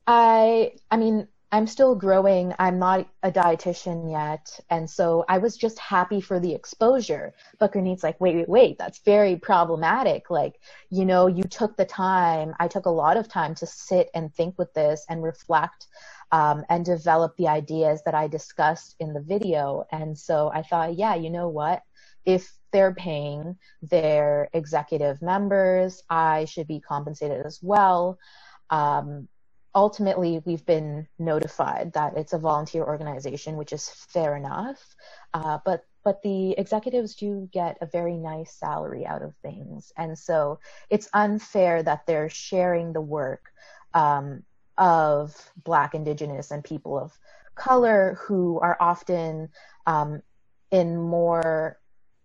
I, 0.07 0.71
I 0.89 0.97
mean, 0.97 1.27
I'm 1.51 1.65
still 1.65 1.95
growing. 1.95 2.53
I'm 2.59 2.77
not 2.77 3.07
a 3.23 3.31
dietitian 3.31 4.11
yet. 4.11 4.59
And 4.69 4.87
so 4.87 5.25
I 5.27 5.39
was 5.39 5.57
just 5.57 5.79
happy 5.79 6.21
for 6.21 6.39
the 6.39 6.53
exposure. 6.53 7.33
But 7.59 7.73
Gurneet's 7.73 8.03
like, 8.03 8.21
wait, 8.21 8.35
wait, 8.35 8.49
wait, 8.49 8.77
that's 8.77 8.99
very 8.99 9.35
problematic. 9.35 10.29
Like, 10.29 10.59
you 10.91 11.05
know, 11.05 11.25
you 11.25 11.43
took 11.43 11.75
the 11.75 11.85
time. 11.85 12.53
I 12.59 12.67
took 12.67 12.85
a 12.85 12.91
lot 12.91 13.17
of 13.17 13.27
time 13.27 13.55
to 13.55 13.65
sit 13.65 14.11
and 14.13 14.33
think 14.33 14.59
with 14.59 14.71
this 14.75 15.05
and 15.09 15.23
reflect 15.23 15.87
um, 16.31 16.65
and 16.69 16.85
develop 16.85 17.35
the 17.37 17.47
ideas 17.47 18.03
that 18.05 18.13
I 18.13 18.27
discussed 18.27 18.95
in 18.99 19.13
the 19.13 19.21
video. 19.21 19.85
And 19.91 20.15
so 20.15 20.51
I 20.53 20.61
thought, 20.61 20.97
yeah, 20.97 21.15
you 21.15 21.31
know 21.31 21.49
what? 21.49 21.81
If 22.25 22.53
they're 22.71 22.93
paying 22.93 23.57
their 23.81 24.49
executive 24.53 25.19
members, 25.23 26.03
I 26.11 26.45
should 26.45 26.67
be 26.67 26.79
compensated 26.79 27.43
as 27.43 27.59
well. 27.63 28.19
Um, 28.69 29.27
ultimately 29.75 30.41
we've 30.45 30.65
been 30.65 31.07
notified 31.17 31.93
that 31.93 32.17
it's 32.17 32.33
a 32.33 32.39
volunteer 32.39 32.83
organization, 32.83 33.57
which 33.57 33.73
is 33.73 33.89
fair 33.89 34.35
enough. 34.35 34.95
Uh, 35.33 35.59
but 35.65 35.85
but 36.03 36.21
the 36.23 36.51
executives 36.57 37.15
do 37.15 37.49
get 37.51 37.77
a 37.81 37.85
very 37.85 38.15
nice 38.15 38.53
salary 38.53 39.05
out 39.05 39.21
of 39.21 39.35
things, 39.41 39.91
and 39.97 40.17
so 40.17 40.59
it's 40.89 41.09
unfair 41.13 41.83
that 41.83 42.05
they're 42.07 42.29
sharing 42.29 42.93
the 42.93 43.01
work 43.01 43.51
um, 43.93 44.43
of 44.77 45.51
Black, 45.63 45.93
Indigenous, 45.93 46.51
and 46.51 46.63
people 46.63 46.97
of 46.97 47.17
color 47.55 48.17
who 48.21 48.59
are 48.61 48.77
often 48.79 49.49
um, 49.85 50.21
in 50.71 50.97
more 50.97 51.77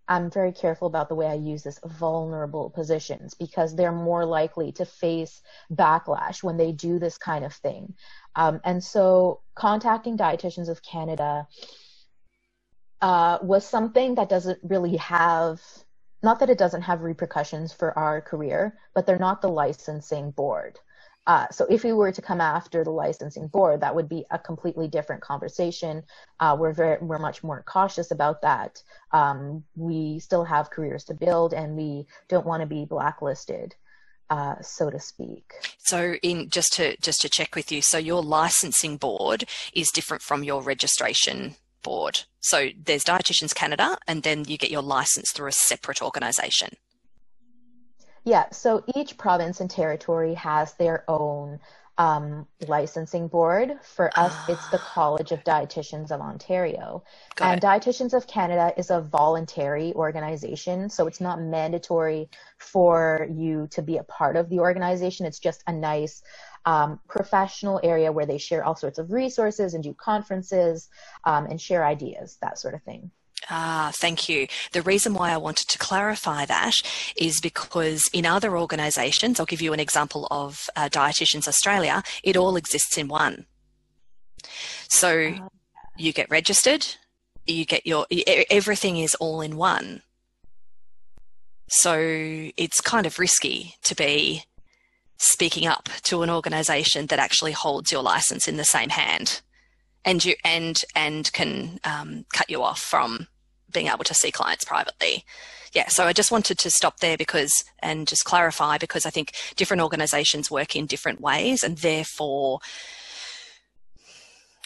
I'm 0.07 0.31
very 0.31 0.53
careful 0.53 0.87
about 0.87 1.09
the 1.09 1.15
way 1.15 1.27
I 1.27 1.35
use 1.35 1.63
this 1.63 1.81
vulnerable 1.85 2.71
positions 2.71 3.35
because 3.35 3.75
they're 3.75 3.93
more 3.93 4.25
likely 4.27 4.73
to 4.73 4.85
face 4.85 5.41
backlash 5.73 6.43
when 6.43 6.57
they 6.57 6.73
do 6.73 6.99
this 6.99 7.17
kind 7.17 7.45
of 7.45 7.55
thing. 7.55 7.95
Um, 8.37 8.61
and 8.65 8.83
so 8.85 9.41
contacting 9.55 10.19
Dietitians 10.19 10.69
of 10.69 10.83
Canada 10.83 11.49
uh, 13.01 13.39
was 13.43 13.67
something 13.67 14.17
that 14.17 14.29
doesn't 14.29 14.59
really 14.63 14.97
have, 14.99 15.61
not 16.23 16.41
that 16.41 16.51
it 16.51 16.59
doesn't 16.59 16.83
have 16.83 17.03
repercussions 17.03 17.73
for 17.73 17.99
our 17.99 18.21
career, 18.21 18.79
but 18.95 19.07
they're 19.07 19.19
not 19.19 19.41
the 19.41 19.49
licensing 19.49 20.31
board. 20.31 20.79
Uh, 21.27 21.47
so 21.51 21.67
if 21.71 21.85
we 21.85 21.93
were 21.93 22.13
to 22.13 22.23
come 22.23 22.41
after 22.41 22.85
the 22.85 22.91
licensing 22.91 23.49
board, 23.49 23.81
that 23.81 23.95
would 23.95 24.09
be 24.09 24.25
a 24.31 24.39
completely 24.39 24.89
different 24.89 25.23
conversation. 25.23 26.03
Uh, 26.41 26.57
we're 26.59 26.73
very, 26.73 26.99
we're 27.01 27.19
much 27.19 27.43
more 27.43 27.63
cautious 27.67 28.11
about 28.11 28.43
that. 28.43 28.83
Um, 29.13 29.65
we 29.75 30.19
still 30.19 30.45
have 30.45 30.71
careers 30.71 31.05
to 31.05 31.15
build, 31.15 31.55
and 31.55 31.77
we 31.77 32.07
don't 32.29 32.47
want 32.47 32.61
to 32.61 32.67
be 32.67 32.85
blacklisted, 32.85 33.75
uh, 34.29 34.57
so 34.61 34.91
to 34.91 35.01
speak. 35.01 35.53
So, 35.79 36.15
in 36.23 36.51
just 36.51 36.75
to 36.75 36.97
just 36.99 37.23
to 37.23 37.29
check 37.29 37.55
with 37.55 37.73
you, 37.73 37.81
so 37.81 37.97
your 37.97 38.23
licensing 38.23 38.99
board 38.99 39.45
is 39.73 39.91
different 39.91 40.23
from 40.23 40.45
your 40.45 40.63
registration 40.63 41.57
board. 41.85 42.23
So 42.41 42.71
there's 42.77 43.05
Dietitians 43.05 43.55
Canada, 43.55 43.97
and 44.09 44.25
then 44.25 44.45
you 44.49 44.59
get 44.59 44.71
your 44.71 44.83
license 44.83 45.31
through 45.31 45.49
a 45.49 45.53
separate 45.53 46.03
organisation. 46.03 46.71
Yeah, 48.25 48.47
so 48.51 48.85
each 48.95 49.19
province 49.19 49.61
and 49.61 49.71
territory 49.71 50.35
has 50.35 50.73
their 50.75 51.05
own 51.09 51.61
um, 51.99 52.47
licensing 52.67 53.29
board. 53.29 53.79
For 53.83 54.11
us, 54.19 54.35
it's 54.49 54.67
the 54.69 54.79
College 54.79 55.31
of 55.31 55.45
Dietitians 55.45 56.11
of 56.11 56.21
Ontario. 56.21 57.05
Got 57.37 57.53
and 57.53 57.63
it. 57.63 57.67
Dietitians 57.67 58.15
of 58.15 58.27
Canada 58.27 58.73
is 58.77 58.91
a 58.91 59.01
voluntary 59.01 59.93
organization, 59.95 60.89
so 60.89 61.07
it's 61.07 61.21
not 61.21 61.41
mandatory 61.41 62.31
for 62.59 63.29
you 63.31 63.69
to 63.73 63.83
be 63.83 63.99
a 63.99 64.05
part 64.05 64.37
of 64.37 64.49
the 64.49 64.59
organization. 64.59 65.27
It's 65.27 65.39
just 65.39 65.63
a 65.67 65.73
nice 65.73 66.23
um, 66.65 66.99
professional 67.09 67.79
area 67.85 68.11
where 68.11 68.27
they 68.27 68.39
share 68.39 68.65
all 68.65 68.75
sorts 68.75 68.99
of 68.99 69.13
resources 69.13 69.75
and 69.75 69.85
do 69.85 69.95
conferences 69.95 70.89
um, 71.25 71.47
and 71.47 71.61
share 71.61 71.85
ideas, 71.85 72.39
that 72.41 72.59
sort 72.59 72.75
of 72.75 72.83
thing. 72.83 73.11
Ah, 73.51 73.93
thank 73.97 74.29
you. 74.29 74.47
The 74.73 74.83
reason 74.83 75.15
why 75.15 75.31
I 75.33 75.37
wanted 75.37 75.69
to 75.69 75.79
clarify 75.79 76.45
that 76.47 76.75
is 77.17 77.41
because 77.41 78.09
in 78.13 78.25
other 78.27 78.57
organisations, 78.57 79.39
I'll 79.39 79.47
give 79.47 79.61
you 79.63 79.73
an 79.73 79.81
example 79.81 80.27
of 80.31 80.69
uh, 80.77 80.89
Dietitians 80.89 81.47
Australia, 81.47 82.03
it 82.23 82.37
all 82.37 82.57
exists 82.57 82.97
in 82.97 83.09
one. 83.09 83.47
So 84.89 85.35
Oh. 85.41 85.49
you 85.97 86.13
get 86.13 86.31
registered, 86.31 86.87
you 87.47 87.65
get 87.65 87.87
your, 87.87 88.07
everything 88.51 88.97
is 88.99 89.15
all 89.17 89.41
in 89.41 89.57
one. 89.57 90.03
So 91.69 91.95
it's 92.57 92.81
kind 92.81 93.07
of 93.07 93.19
risky 93.19 93.75
to 93.85 93.95
be 93.95 94.45
speaking 95.19 95.67
up 95.67 95.89
to 96.05 96.23
an 96.23 96.31
organisation 96.31 97.07
that 97.07 97.19
actually 97.19 97.53
holds 97.53 97.91
your 97.93 98.03
license 98.03 98.47
in 98.49 98.57
the 98.57 98.65
same 98.65 98.91
hand 98.91 99.41
and 100.05 100.25
you 100.25 100.35
and 100.45 100.83
and 100.95 101.33
can 101.33 101.79
um, 101.85 102.27
cut 102.35 102.51
you 102.51 102.63
off 102.63 102.81
from 102.81 103.27
being 103.75 103.89
able 103.89 104.05
to 104.05 104.15
see 104.15 104.31
clients 104.31 104.65
privately. 104.65 105.25
Yeah, 105.75 105.89
so 105.89 106.05
I 106.05 106.13
just 106.13 106.31
wanted 106.31 106.59
to 106.61 106.71
stop 106.71 107.01
there 107.01 107.19
because 107.19 107.65
and 107.81 108.07
just 108.07 108.25
clarify 108.25 108.79
because 108.79 109.05
I 109.05 109.11
think 109.11 109.33
different 109.57 109.83
organisations 109.83 110.51
work 110.51 110.77
in 110.77 110.87
different 110.87 111.21
ways 111.21 111.63
and 111.63 111.77
therefore 111.79 112.61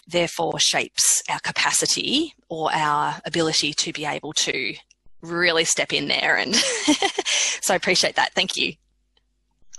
therefore 0.07 0.59
shapes 0.59 1.23
our 1.29 1.41
capacity 1.41 2.35
or 2.49 2.73
our 2.73 3.21
ability 3.27 3.75
to 3.75 3.93
be 3.93 4.05
able 4.07 4.33
to 4.33 4.75
really 5.21 5.65
step 5.65 5.93
in 5.93 6.09
there 6.09 6.37
and 6.37 6.55
so 7.61 7.75
I 7.75 7.77
appreciate 7.77 8.17
that. 8.17 8.33
Thank 8.35 8.57
you. 8.57 8.75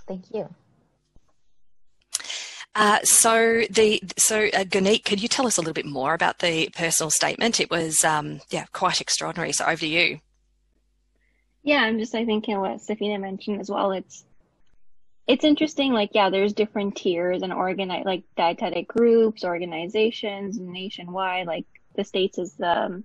Thank 0.06 0.24
you. 0.34 0.54
Uh, 2.80 2.98
so 3.04 3.60
the 3.68 4.00
so 4.16 4.48
uh, 4.54 4.64
could 5.04 5.22
you 5.22 5.28
tell 5.28 5.46
us 5.46 5.58
a 5.58 5.60
little 5.60 5.74
bit 5.74 5.84
more 5.84 6.14
about 6.14 6.38
the 6.38 6.70
personal 6.70 7.10
statement? 7.10 7.60
It 7.60 7.70
was 7.70 8.02
um, 8.04 8.40
yeah 8.48 8.64
quite 8.72 9.02
extraordinary. 9.02 9.52
So 9.52 9.66
over 9.66 9.76
to 9.76 9.86
you. 9.86 10.20
Yeah, 11.62 11.82
I'm 11.82 11.98
just 11.98 12.14
I 12.14 12.24
think 12.24 12.48
in 12.48 12.58
what 12.58 12.78
Safeena 12.78 13.20
mentioned 13.20 13.60
as 13.60 13.70
well. 13.70 13.92
It's 13.92 14.24
it's 15.26 15.44
interesting. 15.44 15.92
Like 15.92 16.12
yeah, 16.14 16.30
there's 16.30 16.54
different 16.54 16.96
tiers 16.96 17.42
and 17.42 17.52
organize 17.52 18.06
like 18.06 18.22
dietetic 18.34 18.88
groups, 18.88 19.44
organizations 19.44 20.58
nationwide. 20.58 21.46
Like 21.46 21.66
the 21.96 22.04
states 22.04 22.38
is 22.38 22.58
um 22.62 23.04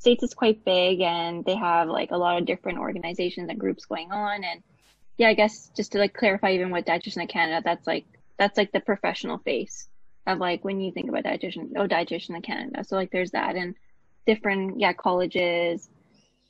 states 0.00 0.22
is 0.22 0.34
quite 0.34 0.66
big 0.66 1.00
and 1.00 1.46
they 1.46 1.56
have 1.56 1.88
like 1.88 2.10
a 2.10 2.18
lot 2.18 2.36
of 2.36 2.44
different 2.44 2.76
organizations 2.76 3.48
and 3.48 3.58
groups 3.58 3.86
going 3.86 4.12
on. 4.12 4.44
And 4.44 4.62
yeah, 5.16 5.28
I 5.28 5.34
guess 5.34 5.70
just 5.74 5.92
to 5.92 5.98
like 5.98 6.12
clarify 6.12 6.52
even 6.52 6.68
with 6.68 6.84
Dietitian 6.84 7.22
of 7.22 7.30
Canada, 7.30 7.62
that's 7.64 7.86
like 7.86 8.04
that's 8.38 8.56
like 8.56 8.72
the 8.72 8.80
professional 8.80 9.38
face 9.38 9.88
of 10.26 10.38
like 10.38 10.64
when 10.64 10.80
you 10.80 10.92
think 10.92 11.08
about 11.08 11.24
dietitian, 11.24 11.70
oh, 11.76 11.88
Dietitian 11.88 12.36
in 12.36 12.42
Canada. 12.42 12.84
So 12.84 12.96
like 12.96 13.10
there's 13.10 13.32
that 13.32 13.56
and 13.56 13.74
different 14.26 14.78
yeah 14.78 14.92
colleges 14.92 15.88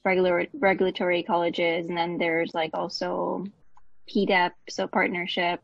regular 0.05 0.47
regulatory 0.55 1.23
colleges, 1.23 1.89
and 1.89 1.97
then 1.97 2.19
there's 2.19 2.55
like 2.55 2.71
also 2.75 3.45
PDEP, 4.09 4.53
so 4.69 4.87
partnership 4.87 5.61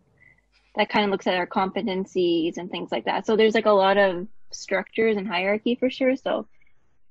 that 0.76 0.88
kind 0.88 1.04
of 1.04 1.10
looks 1.10 1.26
at 1.26 1.36
our 1.36 1.46
competencies 1.46 2.56
and 2.56 2.70
things 2.70 2.90
like 2.90 3.04
that. 3.04 3.26
So 3.26 3.36
there's 3.36 3.54
like 3.54 3.66
a 3.66 3.70
lot 3.70 3.96
of 3.96 4.26
structures 4.50 5.16
and 5.16 5.26
hierarchy 5.26 5.76
for 5.76 5.88
sure. 5.88 6.16
So 6.16 6.46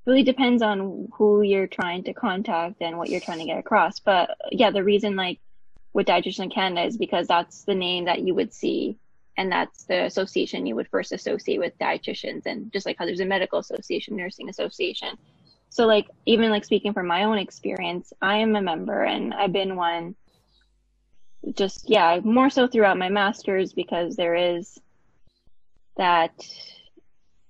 really 0.05 0.23
depends 0.23 0.61
on 0.61 1.07
who 1.13 1.41
you're 1.41 1.67
trying 1.67 2.03
to 2.03 2.13
contact 2.13 2.81
and 2.81 2.97
what 2.97 3.09
you're 3.09 3.21
trying 3.21 3.39
to 3.39 3.45
get 3.45 3.57
across. 3.57 3.99
But 3.99 4.35
yeah, 4.51 4.69
the 4.71 4.83
reason 4.83 5.15
like 5.15 5.39
with 5.93 6.07
Dietitian 6.07 6.45
in 6.45 6.49
Canada 6.49 6.85
is 6.85 6.97
because 6.97 7.27
that's 7.27 7.63
the 7.63 7.75
name 7.75 8.05
that 8.05 8.21
you 8.21 8.33
would 8.35 8.53
see 8.53 8.97
and 9.37 9.51
that's 9.51 9.85
the 9.85 10.05
association 10.05 10.65
you 10.65 10.75
would 10.75 10.87
first 10.89 11.11
associate 11.11 11.59
with 11.59 11.77
dietitians 11.79 12.45
and 12.45 12.71
just 12.71 12.85
like 12.85 12.97
how 12.97 13.05
there's 13.05 13.19
a 13.19 13.25
medical 13.25 13.59
association 13.59 14.15
nursing 14.15 14.49
association. 14.49 15.17
So 15.69 15.87
like 15.87 16.07
even 16.27 16.51
like 16.51 16.65
speaking 16.65 16.93
from 16.93 17.07
my 17.07 17.23
own 17.23 17.39
experience 17.39 18.13
i 18.21 18.37
am 18.37 18.55
a 18.55 18.61
member 18.61 19.03
and 19.03 19.33
i've 19.33 19.51
been 19.51 19.75
one 19.75 20.15
just 21.55 21.89
yeah 21.89 22.19
more 22.23 22.51
so 22.51 22.67
throughout 22.67 22.97
my 22.97 23.09
masters 23.09 23.73
because 23.73 24.15
there 24.15 24.35
is 24.35 24.79
that 25.97 26.31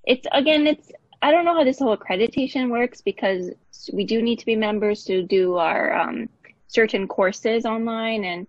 it's 0.05 0.25
again 0.31 0.65
it's 0.67 0.89
i 1.21 1.31
don't 1.31 1.45
know 1.45 1.53
how 1.53 1.63
this 1.63 1.79
whole 1.79 1.97
accreditation 1.97 2.69
works 2.69 3.01
because 3.01 3.51
we 3.91 4.05
do 4.05 4.21
need 4.21 4.39
to 4.39 4.45
be 4.45 4.55
members 4.55 5.03
to 5.03 5.23
do 5.23 5.57
our 5.57 5.93
um, 5.93 6.29
certain 6.67 7.07
courses 7.07 7.65
online 7.65 8.23
and 8.23 8.47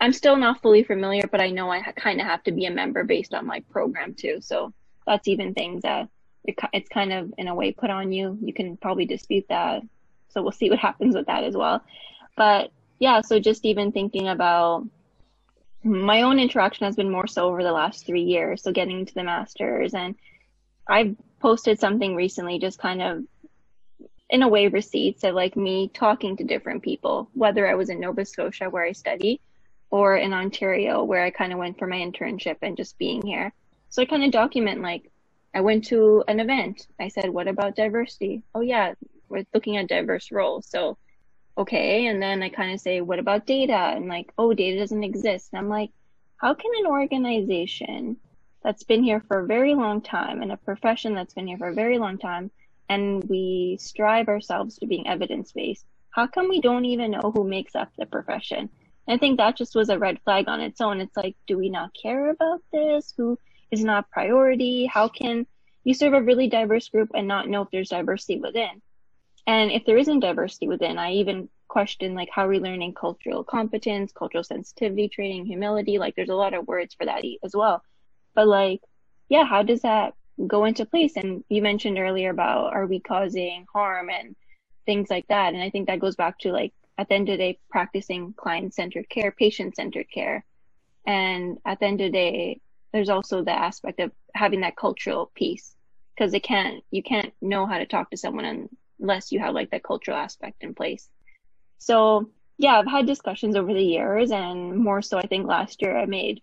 i'm 0.00 0.12
still 0.12 0.36
not 0.36 0.60
fully 0.62 0.82
familiar 0.82 1.24
but 1.30 1.40
i 1.40 1.50
know 1.50 1.70
i 1.70 1.80
ha- 1.80 1.92
kind 1.92 2.20
of 2.20 2.26
have 2.26 2.42
to 2.42 2.52
be 2.52 2.66
a 2.66 2.70
member 2.70 3.04
based 3.04 3.34
on 3.34 3.46
my 3.46 3.60
program 3.70 4.14
too 4.14 4.38
so 4.40 4.72
that's 5.06 5.28
even 5.28 5.54
things 5.54 5.82
that 5.82 6.08
it, 6.44 6.54
it's 6.72 6.88
kind 6.88 7.12
of 7.12 7.32
in 7.38 7.48
a 7.48 7.54
way 7.54 7.72
put 7.72 7.90
on 7.90 8.12
you. 8.12 8.38
You 8.42 8.52
can 8.52 8.76
probably 8.76 9.06
dispute 9.06 9.46
that 9.48 9.82
so 10.28 10.42
we'll 10.42 10.52
see 10.52 10.70
what 10.70 10.78
happens 10.78 11.14
with 11.14 11.26
that 11.26 11.44
as 11.44 11.56
well. 11.56 11.82
But 12.36 12.70
yeah 12.98 13.20
so 13.20 13.38
just 13.38 13.64
even 13.64 13.92
thinking 13.92 14.28
about 14.28 14.86
my 15.84 16.22
own 16.22 16.38
interaction 16.38 16.86
has 16.86 16.96
been 16.96 17.10
more 17.10 17.26
so 17.26 17.46
over 17.46 17.62
the 17.62 17.72
last 17.72 18.04
three 18.04 18.22
years 18.22 18.62
so 18.62 18.72
getting 18.72 19.06
to 19.06 19.14
the 19.14 19.22
masters 19.22 19.94
and 19.94 20.16
i've 20.88 21.14
posted 21.40 21.78
something 21.78 22.16
recently 22.16 22.58
just 22.58 22.78
kind 22.78 23.00
of 23.00 23.22
in 24.30 24.42
a 24.42 24.48
way 24.48 24.66
receipts 24.66 25.22
of 25.22 25.34
like 25.34 25.56
me 25.56 25.88
talking 25.94 26.36
to 26.36 26.44
different 26.44 26.82
people 26.82 27.30
whether 27.34 27.66
i 27.68 27.74
was 27.74 27.90
in 27.90 28.00
nova 28.00 28.24
scotia 28.24 28.68
where 28.68 28.84
i 28.84 28.92
study 28.92 29.40
or 29.90 30.16
in 30.16 30.32
ontario 30.32 31.02
where 31.02 31.24
i 31.24 31.30
kind 31.30 31.52
of 31.52 31.58
went 31.58 31.78
for 31.78 31.86
my 31.86 31.96
internship 31.96 32.56
and 32.62 32.76
just 32.76 32.98
being 32.98 33.22
here. 33.22 33.52
So 33.88 34.02
i 34.02 34.04
kind 34.04 34.24
of 34.24 34.30
document 34.30 34.82
like 34.82 35.10
i 35.54 35.60
went 35.60 35.86
to 35.86 36.24
an 36.28 36.40
event. 36.40 36.86
I 37.00 37.08
said 37.08 37.30
what 37.30 37.48
about 37.48 37.76
diversity? 37.76 38.42
Oh 38.54 38.60
yeah 38.60 38.94
we're 39.28 39.44
looking 39.54 39.76
at 39.76 39.88
diverse 39.88 40.32
roles. 40.32 40.66
So 40.68 40.98
okay. 41.56 42.06
And 42.06 42.22
then 42.22 42.42
i 42.42 42.48
kind 42.48 42.72
of 42.72 42.80
say 42.80 43.00
what 43.00 43.18
about 43.18 43.46
data? 43.46 43.92
And 43.96 44.08
like 44.08 44.32
oh 44.38 44.54
data 44.54 44.78
doesn't 44.78 45.04
exist. 45.04 45.50
And 45.52 45.58
i'm 45.60 45.68
like 45.68 45.90
how 46.36 46.54
can 46.54 46.70
an 46.78 46.86
organization 46.86 48.16
that's 48.62 48.84
been 48.84 49.02
here 49.02 49.22
for 49.28 49.40
a 49.40 49.46
very 49.46 49.74
long 49.74 50.00
time 50.00 50.42
and 50.42 50.52
a 50.52 50.56
profession 50.56 51.14
that's 51.14 51.34
been 51.34 51.46
here 51.46 51.58
for 51.58 51.68
a 51.68 51.74
very 51.74 51.98
long 51.98 52.18
time 52.18 52.50
and 52.88 53.24
we 53.24 53.76
strive 53.80 54.28
ourselves 54.28 54.78
to 54.78 54.86
being 54.86 55.06
evidence 55.06 55.52
based 55.52 55.84
how 56.10 56.26
come 56.26 56.48
we 56.48 56.60
don't 56.60 56.84
even 56.84 57.10
know 57.10 57.32
who 57.34 57.44
makes 57.44 57.74
up 57.74 57.90
the 57.96 58.06
profession 58.06 58.68
i 59.08 59.16
think 59.16 59.38
that 59.38 59.56
just 59.56 59.74
was 59.74 59.88
a 59.88 59.98
red 59.98 60.18
flag 60.24 60.48
on 60.48 60.60
its 60.60 60.80
own 60.80 61.00
it's 61.00 61.16
like 61.16 61.36
do 61.46 61.56
we 61.58 61.68
not 61.68 61.90
care 61.94 62.30
about 62.30 62.62
this 62.72 63.12
who 63.16 63.38
is 63.70 63.82
not 63.84 64.10
priority 64.10 64.86
how 64.86 65.08
can 65.08 65.46
you 65.84 65.94
serve 65.94 66.12
a 66.12 66.22
really 66.22 66.48
diverse 66.48 66.88
group 66.88 67.10
and 67.14 67.26
not 67.26 67.48
know 67.48 67.62
if 67.62 67.70
there's 67.70 67.88
diversity 67.88 68.38
within 68.38 68.82
and 69.48 69.70
if 69.70 69.86
there 69.86 69.96
isn't 69.96 70.20
diversity 70.20 70.68
within, 70.68 70.98
I 70.98 71.12
even 71.12 71.48
question 71.68 72.14
like 72.14 72.28
how 72.30 72.44
are 72.44 72.48
we 72.48 72.58
learning 72.58 72.92
cultural 72.92 73.42
competence, 73.42 74.12
cultural 74.12 74.44
sensitivity 74.44 75.08
training, 75.08 75.46
humility. 75.46 75.98
Like 75.98 76.14
there's 76.14 76.28
a 76.28 76.34
lot 76.34 76.52
of 76.52 76.68
words 76.68 76.94
for 76.94 77.06
that 77.06 77.24
as 77.42 77.56
well. 77.56 77.82
But 78.34 78.46
like, 78.46 78.82
yeah, 79.30 79.44
how 79.44 79.62
does 79.62 79.80
that 79.82 80.12
go 80.46 80.66
into 80.66 80.84
place? 80.84 81.16
And 81.16 81.44
you 81.48 81.62
mentioned 81.62 81.98
earlier 81.98 82.28
about 82.28 82.74
are 82.74 82.86
we 82.86 83.00
causing 83.00 83.64
harm 83.72 84.10
and 84.10 84.36
things 84.84 85.08
like 85.08 85.26
that. 85.28 85.54
And 85.54 85.62
I 85.62 85.70
think 85.70 85.86
that 85.86 86.00
goes 86.00 86.14
back 86.14 86.38
to 86.40 86.52
like 86.52 86.74
at 86.98 87.08
the 87.08 87.14
end 87.14 87.28
of 87.28 87.34
the 87.34 87.38
day, 87.38 87.58
practicing 87.70 88.34
client 88.34 88.74
centered 88.74 89.08
care, 89.08 89.30
patient 89.30 89.76
centered 89.76 90.10
care. 90.12 90.44
And 91.06 91.58
at 91.64 91.78
the 91.78 91.86
end 91.86 92.00
of 92.00 92.06
the 92.06 92.18
day, 92.18 92.60
there's 92.92 93.08
also 93.08 93.42
the 93.42 93.52
aspect 93.52 94.00
of 94.00 94.10
having 94.34 94.60
that 94.60 94.76
cultural 94.76 95.30
piece 95.34 95.74
because 96.14 96.34
it 96.34 96.42
can't, 96.42 96.82
you 96.90 97.02
can't 97.02 97.32
know 97.40 97.66
how 97.66 97.78
to 97.78 97.86
talk 97.86 98.10
to 98.10 98.16
someone 98.16 98.68
unless 99.00 99.30
you 99.30 99.38
have 99.38 99.54
like 99.54 99.70
that 99.70 99.84
cultural 99.84 100.16
aspect 100.16 100.64
in 100.64 100.74
place. 100.74 101.08
So 101.78 102.30
yeah, 102.58 102.76
I've 102.76 102.88
had 102.88 103.06
discussions 103.06 103.54
over 103.54 103.72
the 103.72 103.80
years 103.80 104.32
and 104.32 104.76
more 104.76 105.00
so 105.00 105.18
I 105.18 105.26
think 105.28 105.46
last 105.46 105.80
year 105.80 105.96
I 105.96 106.06
made, 106.06 106.42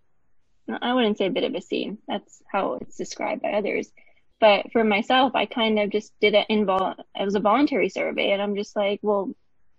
I 0.69 0.93
wouldn't 0.93 1.17
say 1.17 1.25
a 1.25 1.31
bit 1.31 1.43
of 1.43 1.53
a 1.53 1.61
scene. 1.61 1.97
That's 2.07 2.41
how 2.49 2.75
it's 2.75 2.95
described 2.95 3.41
by 3.41 3.51
others. 3.51 3.91
But 4.39 4.71
for 4.71 4.83
myself, 4.85 5.35
I 5.35 5.45
kind 5.45 5.79
of 5.79 5.89
just 5.89 6.13
did 6.21 6.33
it 6.33 6.47
in 6.49 6.65
vol- 6.65 6.95
it 7.13 7.25
was 7.25 7.35
a 7.35 7.41
voluntary 7.41 7.89
survey 7.89 8.31
and 8.31 8.41
I'm 8.41 8.55
just 8.55 8.75
like, 8.75 8.99
well, 9.01 9.31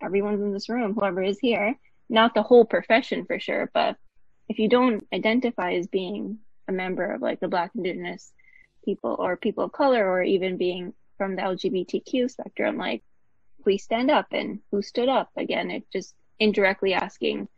everyone's 0.02 0.42
in 0.42 0.52
this 0.52 0.68
room, 0.68 0.94
whoever 0.94 1.22
is 1.22 1.38
here, 1.38 1.76
not 2.08 2.34
the 2.34 2.42
whole 2.42 2.64
profession 2.64 3.24
for 3.24 3.38
sure, 3.38 3.70
but 3.72 3.96
if 4.48 4.58
you 4.58 4.68
don't 4.68 5.06
identify 5.12 5.74
as 5.74 5.86
being 5.86 6.38
a 6.68 6.72
member 6.72 7.12
of 7.12 7.22
like 7.22 7.40
the 7.40 7.48
Black 7.48 7.72
Indigenous 7.74 8.32
people 8.84 9.16
or 9.18 9.36
people 9.36 9.64
of 9.64 9.72
color 9.72 10.08
or 10.08 10.22
even 10.22 10.56
being 10.56 10.92
from 11.18 11.34
the 11.34 11.42
LGBTQ 11.42 12.30
spectrum, 12.30 12.76
like 12.76 13.02
please 13.62 13.82
stand 13.82 14.10
up 14.10 14.26
and 14.30 14.60
who 14.70 14.82
stood 14.82 15.08
up 15.08 15.30
again, 15.36 15.70
it 15.70 15.84
just 15.92 16.14
indirectly 16.38 16.94
asking 16.94 17.48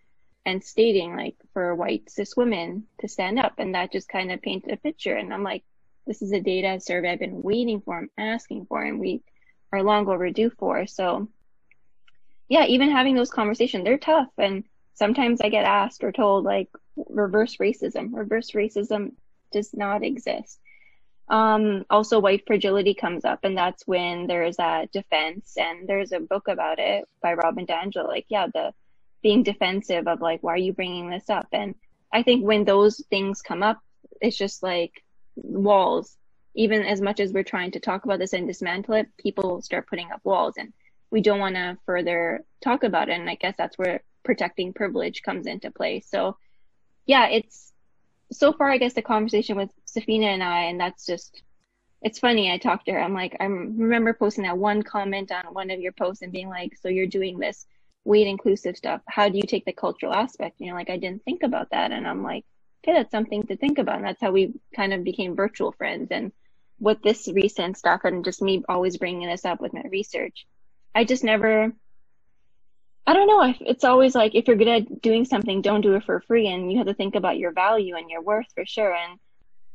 and 0.46 0.64
stating 0.64 1.14
like 1.14 1.36
for 1.52 1.74
white 1.74 2.08
cis 2.08 2.36
women 2.36 2.84
to 3.00 3.08
stand 3.08 3.38
up 3.38 3.54
and 3.58 3.74
that 3.74 3.92
just 3.92 4.08
kind 4.08 4.32
of 4.32 4.40
painted 4.40 4.72
a 4.72 4.76
picture 4.78 5.14
and 5.14 5.34
I'm 5.34 5.42
like, 5.42 5.64
this 6.06 6.22
is 6.22 6.32
a 6.32 6.40
data 6.40 6.80
survey 6.80 7.10
I've 7.10 7.18
been 7.18 7.42
waiting 7.42 7.82
for, 7.82 7.98
I'm 7.98 8.10
asking 8.16 8.64
for 8.66 8.82
and 8.82 8.98
we 8.98 9.20
are 9.72 9.82
long 9.82 10.08
overdue 10.08 10.48
for. 10.48 10.86
So 10.86 11.28
yeah, 12.48 12.64
even 12.66 12.90
having 12.90 13.14
those 13.14 13.30
conversations, 13.30 13.84
they're 13.84 13.98
tough. 13.98 14.30
And 14.38 14.64
sometimes 14.94 15.40
I 15.40 15.48
get 15.48 15.64
asked 15.64 16.02
or 16.02 16.12
told 16.12 16.44
like 16.44 16.68
reverse 17.08 17.56
racism. 17.56 18.10
Reverse 18.12 18.52
racism 18.52 19.12
does 19.52 19.74
not 19.74 20.02
exist. 20.02 20.58
Um, 21.28 21.84
also 21.90 22.20
white 22.20 22.44
fragility 22.46 22.94
comes 22.94 23.26
up 23.26 23.40
and 23.42 23.56
that's 23.56 23.86
when 23.86 24.26
there's 24.26 24.56
that 24.56 24.90
defense 24.92 25.58
and 25.58 25.86
there's 25.86 26.12
a 26.12 26.20
book 26.20 26.48
about 26.48 26.78
it 26.78 27.04
by 27.22 27.34
Robin 27.34 27.66
DiAngelo. 27.66 28.08
Like, 28.08 28.24
yeah, 28.28 28.46
the 28.52 28.72
being 29.22 29.42
defensive 29.42 30.08
of 30.08 30.22
like, 30.22 30.42
why 30.42 30.54
are 30.54 30.56
you 30.56 30.72
bringing 30.72 31.10
this 31.10 31.28
up? 31.28 31.48
And 31.52 31.74
I 32.10 32.22
think 32.22 32.46
when 32.46 32.64
those 32.64 33.04
things 33.10 33.42
come 33.42 33.62
up, 33.62 33.78
it's 34.22 34.38
just 34.38 34.62
like 34.62 34.92
walls. 35.36 36.16
Even 36.54 36.82
as 36.84 37.00
much 37.00 37.20
as 37.20 37.32
we're 37.32 37.44
trying 37.44 37.72
to 37.72 37.80
talk 37.80 38.04
about 38.04 38.18
this 38.18 38.32
and 38.32 38.48
dismantle 38.48 38.94
it, 38.94 39.08
people 39.18 39.60
start 39.60 39.86
putting 39.86 40.10
up 40.10 40.20
walls 40.24 40.54
and 40.56 40.72
we 41.10 41.20
don't 41.20 41.40
want 41.40 41.54
to 41.54 41.78
further 41.86 42.44
talk 42.62 42.84
about 42.84 43.08
it. 43.08 43.18
And 43.18 43.30
I 43.30 43.34
guess 43.34 43.54
that's 43.56 43.78
where 43.78 44.02
protecting 44.24 44.72
privilege 44.72 45.22
comes 45.22 45.46
into 45.46 45.70
play. 45.70 46.00
So 46.00 46.36
yeah, 47.06 47.28
it's 47.28 47.72
so 48.30 48.52
far, 48.52 48.70
I 48.70 48.78
guess 48.78 48.92
the 48.92 49.02
conversation 49.02 49.56
with 49.56 49.70
Safeena 49.86 50.26
and 50.26 50.42
I, 50.42 50.64
and 50.64 50.78
that's 50.78 51.06
just, 51.06 51.42
it's 52.02 52.18
funny. 52.18 52.52
I 52.52 52.58
talked 52.58 52.86
to 52.86 52.92
her. 52.92 53.00
I'm 53.00 53.14
like, 53.14 53.36
I 53.40 53.44
remember 53.44 54.12
posting 54.12 54.44
that 54.44 54.58
one 54.58 54.82
comment 54.82 55.32
on 55.32 55.54
one 55.54 55.70
of 55.70 55.80
your 55.80 55.92
posts 55.92 56.22
and 56.22 56.30
being 56.30 56.48
like, 56.48 56.76
so 56.80 56.88
you're 56.88 57.06
doing 57.06 57.38
this 57.38 57.66
weight 58.04 58.26
inclusive 58.26 58.76
stuff. 58.76 59.00
How 59.08 59.28
do 59.28 59.36
you 59.36 59.44
take 59.44 59.64
the 59.64 59.72
cultural 59.72 60.12
aspect? 60.12 60.60
You 60.60 60.68
know, 60.68 60.74
like 60.74 60.90
I 60.90 60.98
didn't 60.98 61.24
think 61.24 61.42
about 61.42 61.70
that. 61.70 61.90
And 61.90 62.06
I'm 62.06 62.22
like, 62.22 62.44
okay, 62.84 62.96
that's 62.96 63.10
something 63.10 63.44
to 63.46 63.56
think 63.56 63.78
about. 63.78 63.96
And 63.96 64.04
that's 64.04 64.20
how 64.20 64.30
we 64.30 64.52
kind 64.76 64.92
of 64.92 65.02
became 65.02 65.34
virtual 65.34 65.72
friends. 65.72 66.08
And 66.10 66.32
with 66.78 67.02
this 67.02 67.28
recent 67.32 67.76
stuff 67.76 68.02
and 68.04 68.24
just 68.24 68.42
me 68.42 68.62
always 68.68 68.98
bringing 68.98 69.28
this 69.28 69.44
up 69.44 69.60
with 69.60 69.72
my 69.72 69.82
research, 69.90 70.46
I 70.94 71.04
just 71.04 71.24
never, 71.24 71.72
I 73.06 73.12
don't 73.12 73.26
know. 73.26 73.54
It's 73.60 73.84
always 73.84 74.14
like 74.14 74.34
if 74.34 74.48
you're 74.48 74.56
good 74.56 74.68
at 74.68 75.02
doing 75.02 75.24
something, 75.24 75.62
don't 75.62 75.80
do 75.80 75.94
it 75.94 76.04
for 76.04 76.20
free. 76.20 76.48
And 76.48 76.70
you 76.70 76.78
have 76.78 76.86
to 76.86 76.94
think 76.94 77.14
about 77.14 77.38
your 77.38 77.52
value 77.52 77.96
and 77.96 78.10
your 78.10 78.22
worth 78.22 78.46
for 78.54 78.66
sure. 78.66 78.94
And 78.94 79.18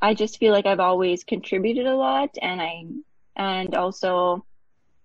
I 0.01 0.13
just 0.13 0.37
feel 0.37 0.51
like 0.51 0.65
I've 0.65 0.79
always 0.79 1.23
contributed 1.23 1.85
a 1.85 1.95
lot 1.95 2.35
and 2.41 2.61
I, 2.61 2.83
and 3.35 3.75
also, 3.75 4.45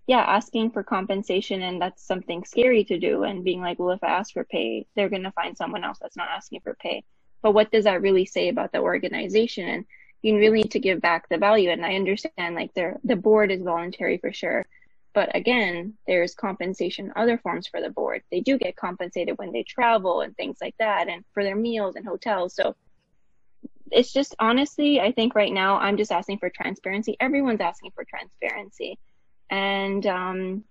yeah, 0.07 0.19
asking 0.19 0.71
for 0.71 0.83
compensation. 0.83 1.61
And 1.61 1.81
that's 1.81 2.05
something 2.05 2.43
scary 2.43 2.83
to 2.85 2.99
do. 2.99 3.23
And 3.23 3.43
being 3.43 3.61
like, 3.61 3.79
well, 3.79 3.91
if 3.91 4.03
I 4.03 4.07
ask 4.07 4.33
for 4.33 4.43
pay, 4.43 4.85
they're 4.95 5.09
going 5.09 5.23
to 5.23 5.31
find 5.31 5.55
someone 5.55 5.83
else 5.83 5.99
that's 6.01 6.17
not 6.17 6.29
asking 6.29 6.61
for 6.61 6.75
pay. 6.75 7.03
But 7.41 7.53
what 7.53 7.71
does 7.71 7.85
that 7.85 8.01
really 8.01 8.25
say 8.25 8.49
about 8.49 8.73
the 8.73 8.79
organization? 8.79 9.69
And 9.69 9.85
you 10.21 10.35
really 10.35 10.63
need 10.63 10.71
to 10.71 10.79
give 10.79 10.99
back 10.99 11.29
the 11.29 11.37
value. 11.37 11.69
And 11.69 11.85
I 11.85 11.95
understand 11.95 12.55
like 12.55 12.73
the 12.73 12.95
the 13.05 13.15
board 13.15 13.51
is 13.51 13.61
voluntary 13.61 14.17
for 14.17 14.33
sure 14.33 14.65
but 15.13 15.35
again, 15.35 15.95
there's 16.07 16.35
compensation 16.35 17.11
other 17.15 17.37
forms 17.37 17.67
for 17.67 17.81
the 17.81 17.89
board. 17.89 18.21
They 18.31 18.41
do 18.41 18.57
get 18.57 18.75
compensated 18.75 19.37
when 19.37 19.51
they 19.51 19.63
travel 19.63 20.21
and 20.21 20.35
things 20.35 20.57
like 20.61 20.75
that 20.79 21.07
and 21.07 21.23
for 21.33 21.43
their 21.43 21.55
meals 21.55 21.95
and 21.95 22.05
hotels. 22.05 22.55
So 22.55 22.75
it's 23.91 24.13
just 24.13 24.35
honestly, 24.39 25.01
I 25.01 25.11
think 25.11 25.33
right 25.33 25.51
now 25.51 25.77
I'm 25.77 25.97
just 25.97 26.11
asking 26.11 26.37
for 26.37 26.49
transparency. 26.49 27.17
Everyone's 27.19 27.61
asking 27.61 27.91
for 27.91 28.03
transparency. 28.03 28.99
And 29.49 30.05
um, 30.05 30.63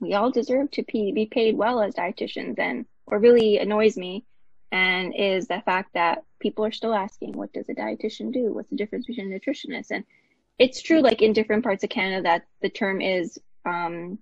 we 0.00 0.12
all 0.12 0.30
deserve 0.30 0.70
to 0.72 0.82
be 0.82 1.28
paid 1.30 1.56
well 1.56 1.80
as 1.80 1.94
dietitians. 1.94 2.58
And 2.58 2.84
what 3.06 3.20
really 3.22 3.58
annoys 3.58 3.96
me 3.96 4.24
and 4.70 5.14
is 5.16 5.46
the 5.46 5.62
fact 5.64 5.94
that 5.94 6.24
people 6.40 6.64
are 6.64 6.72
still 6.72 6.94
asking, 6.94 7.32
what 7.32 7.52
does 7.52 7.68
a 7.70 7.74
dietitian 7.74 8.32
do? 8.32 8.52
What's 8.52 8.68
the 8.68 8.76
difference 8.76 9.06
between 9.06 9.32
a 9.32 9.38
nutritionist? 9.38 9.90
And 9.90 10.04
it's 10.58 10.82
true, 10.82 11.00
like 11.00 11.22
in 11.22 11.32
different 11.32 11.64
parts 11.64 11.84
of 11.84 11.90
Canada, 11.90 12.22
that 12.22 12.46
the 12.60 12.68
term 12.68 13.00
is 13.00 13.38
um, 13.66 14.18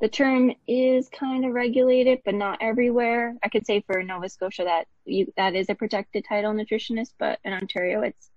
the 0.00 0.08
term 0.08 0.52
is 0.66 1.08
kind 1.08 1.44
of 1.44 1.52
regulated, 1.52 2.20
but 2.24 2.34
not 2.34 2.58
everywhere. 2.60 3.34
I 3.42 3.48
could 3.48 3.66
say 3.66 3.82
for 3.86 4.02
Nova 4.02 4.28
Scotia 4.28 4.64
that 4.64 4.86
you 5.04 5.32
that 5.36 5.54
is 5.54 5.70
a 5.70 5.74
protected 5.74 6.24
title 6.28 6.52
nutritionist, 6.52 7.12
but 7.18 7.38
in 7.44 7.52
Ontario, 7.52 8.02
it's 8.02 8.30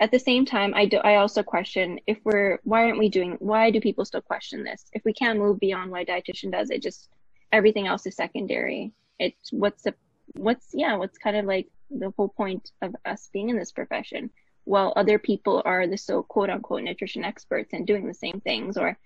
at 0.00 0.10
the 0.10 0.18
same 0.18 0.44
time. 0.44 0.74
I 0.74 0.84
do. 0.84 0.98
I 0.98 1.16
also 1.16 1.42
question 1.42 2.00
if 2.06 2.18
we're 2.24 2.58
why 2.64 2.84
aren't 2.84 2.98
we 2.98 3.08
doing? 3.08 3.36
Why 3.38 3.70
do 3.70 3.80
people 3.80 4.04
still 4.04 4.20
question 4.20 4.62
this? 4.62 4.84
If 4.92 5.04
we 5.04 5.14
can't 5.14 5.38
move 5.38 5.58
beyond 5.58 5.90
what 5.90 6.06
dietitian 6.06 6.52
does, 6.52 6.70
it 6.70 6.82
just 6.82 7.08
everything 7.50 7.86
else 7.86 8.06
is 8.06 8.14
secondary. 8.14 8.92
It's 9.18 9.50
what's 9.50 9.82
the 9.82 9.94
what's 10.34 10.68
yeah 10.74 10.96
what's 10.96 11.16
kind 11.16 11.36
of 11.36 11.46
like 11.46 11.68
the 11.90 12.12
whole 12.16 12.28
point 12.28 12.70
of 12.82 12.94
us 13.06 13.30
being 13.32 13.48
in 13.48 13.56
this 13.56 13.72
profession 13.72 14.30
while 14.68 14.92
other 14.96 15.18
people 15.18 15.62
are 15.64 15.86
the 15.86 15.96
so 15.96 16.22
quote 16.22 16.50
unquote 16.50 16.82
nutrition 16.82 17.24
experts 17.24 17.72
and 17.72 17.86
doing 17.86 18.06
the 18.06 18.12
same 18.12 18.38
things 18.40 18.76
or 18.76 18.98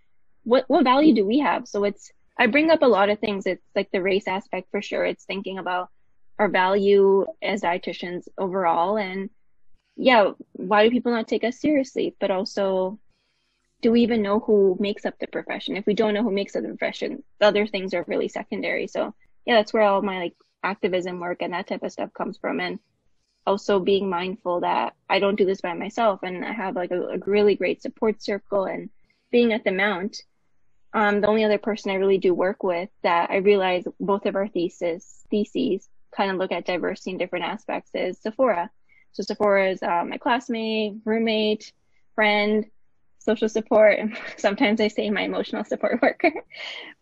what 0.43 0.65
what 0.67 0.83
value 0.83 1.15
do 1.15 1.25
we 1.25 1.39
have? 1.39 1.69
So 1.69 1.85
it's 1.85 2.11
i 2.37 2.47
bring 2.49 2.71
up 2.71 2.83
a 2.83 2.87
lot 2.87 3.11
of 3.11 3.21
things. 3.21 3.47
It's 3.47 3.65
like 3.77 3.91
the 3.93 4.03
race 4.03 4.27
aspect 4.27 4.71
for 4.73 4.83
sure. 4.83 5.05
It's 5.05 5.25
thinking 5.25 5.59
about 5.59 5.89
our 6.39 6.49
value 6.49 7.27
as 7.41 7.63
dietitians 7.63 8.27
overall. 8.37 8.99
And 8.99 9.31
yeah 9.97 10.33
why 10.55 10.83
do 10.85 10.91
people 10.91 11.13
not 11.13 11.29
take 11.29 11.45
us 11.45 11.61
seriously? 11.61 12.17
But 12.21 12.33
also 12.33 12.99
do 13.83 13.93
we 13.93 14.03
even 14.03 14.23
know 14.23 14.41
who 14.41 14.77
makes 14.81 15.05
up 15.05 15.15
the 15.21 15.27
profession? 15.29 15.77
If 15.77 15.87
we 15.87 15.95
don't 15.95 16.15
know 16.15 16.23
who 16.25 16.33
makes 16.33 16.57
up 16.57 16.63
the 16.63 16.71
profession 16.71 17.23
the 17.39 17.47
other 17.47 17.69
things 17.69 17.95
are 17.95 18.05
really 18.09 18.29
secondary. 18.29 18.89
So 18.89 19.15
yeah 19.47 19.55
that's 19.55 19.73
where 19.73 19.83
all 19.83 20.03
my 20.03 20.19
like 20.19 20.35
activism 20.65 21.21
work 21.21 21.41
and 21.41 21.53
that 21.53 21.69
type 21.69 21.85
of 21.85 21.93
stuff 21.93 22.13
comes 22.13 22.37
from. 22.37 22.59
And 22.59 22.81
also 23.47 23.81
being 23.81 24.09
mindful 24.09 24.61
that 24.61 24.95
I 25.09 25.19
don't 25.19 25.37
do 25.37 25.45
this 25.45 25.61
by 25.61 25.75
myself 25.75 26.21
and 26.23 26.45
I 26.45 26.53
have 26.53 26.77
like 26.77 26.91
a, 26.91 27.01
a 27.01 27.19
really 27.27 27.57
great 27.57 27.83
support 27.83 28.23
circle 28.23 28.65
and 28.65 28.91
being 29.31 29.53
at 29.53 29.65
the 29.65 29.73
Mount, 29.73 30.23
um, 30.95 31.21
the 31.21 31.27
only 31.27 31.45
other 31.45 31.59
person 31.59 31.91
I 31.91 31.95
really 31.95 32.19
do 32.19 32.35
work 32.35 32.63
with 32.63 32.91
that 33.03 33.31
I 33.31 33.37
realize 33.37 33.85
both 33.99 34.27
of 34.27 34.37
our 34.37 34.49
thesis 34.49 35.23
theses 35.31 35.89
kind 36.15 36.31
of 36.31 36.37
look 36.37 36.53
at 36.53 36.67
diversity 36.67 37.13
in 37.13 37.19
different 37.19 37.47
aspects 37.47 37.91
is 37.95 38.19
Sephora. 38.21 38.71
So 39.13 39.23
Sephora 39.23 39.71
is 39.71 39.83
uh, 39.83 40.05
my 40.07 40.19
classmate, 40.19 40.97
roommate, 41.05 41.73
friend, 42.15 42.67
social 43.23 43.49
support. 43.49 43.99
And 43.99 44.17
sometimes 44.37 44.81
I 44.81 44.89
say 44.89 45.11
my 45.11 45.23
emotional 45.23 45.65
support 45.65 46.01
worker. 46.03 46.33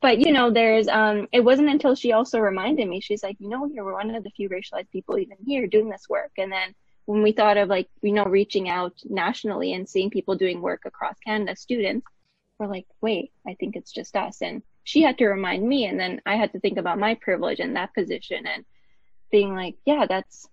but 0.00 0.18
you 0.18 0.32
know, 0.32 0.50
there's 0.50 0.88
um 0.88 1.28
it 1.32 1.40
wasn't 1.40 1.68
until 1.68 1.94
she 1.94 2.12
also 2.12 2.38
reminded 2.38 2.88
me, 2.88 3.00
she's 3.00 3.22
like, 3.22 3.36
you 3.40 3.48
know, 3.48 3.66
you're 3.66 3.92
one 3.92 4.14
of 4.14 4.24
the 4.24 4.30
few 4.30 4.48
racialized 4.48 4.90
people 4.90 5.18
even 5.18 5.36
here 5.46 5.66
doing 5.66 5.88
this 5.88 6.08
work. 6.08 6.32
And 6.38 6.52
then 6.52 6.74
when 7.06 7.22
we 7.22 7.32
thought 7.32 7.56
of 7.56 7.68
like, 7.68 7.88
you 8.02 8.12
know, 8.12 8.24
reaching 8.24 8.68
out 8.68 8.94
nationally 9.04 9.72
and 9.72 9.88
seeing 9.88 10.10
people 10.10 10.36
doing 10.36 10.60
work 10.60 10.82
across 10.84 11.18
Canada, 11.26 11.56
students, 11.56 12.06
we're 12.58 12.66
like, 12.66 12.86
wait, 13.00 13.32
I 13.46 13.54
think 13.54 13.74
it's 13.74 13.90
just 13.90 14.14
us. 14.16 14.42
And 14.42 14.62
she 14.84 15.02
had 15.02 15.18
to 15.18 15.26
remind 15.26 15.66
me 15.66 15.86
and 15.86 15.98
then 15.98 16.20
I 16.26 16.36
had 16.36 16.52
to 16.52 16.60
think 16.60 16.78
about 16.78 16.98
my 16.98 17.14
privilege 17.14 17.58
in 17.58 17.74
that 17.74 17.94
position 17.94 18.46
and 18.46 18.64
being 19.30 19.54
like, 19.54 19.76
yeah, 19.84 20.06
that's 20.08 20.48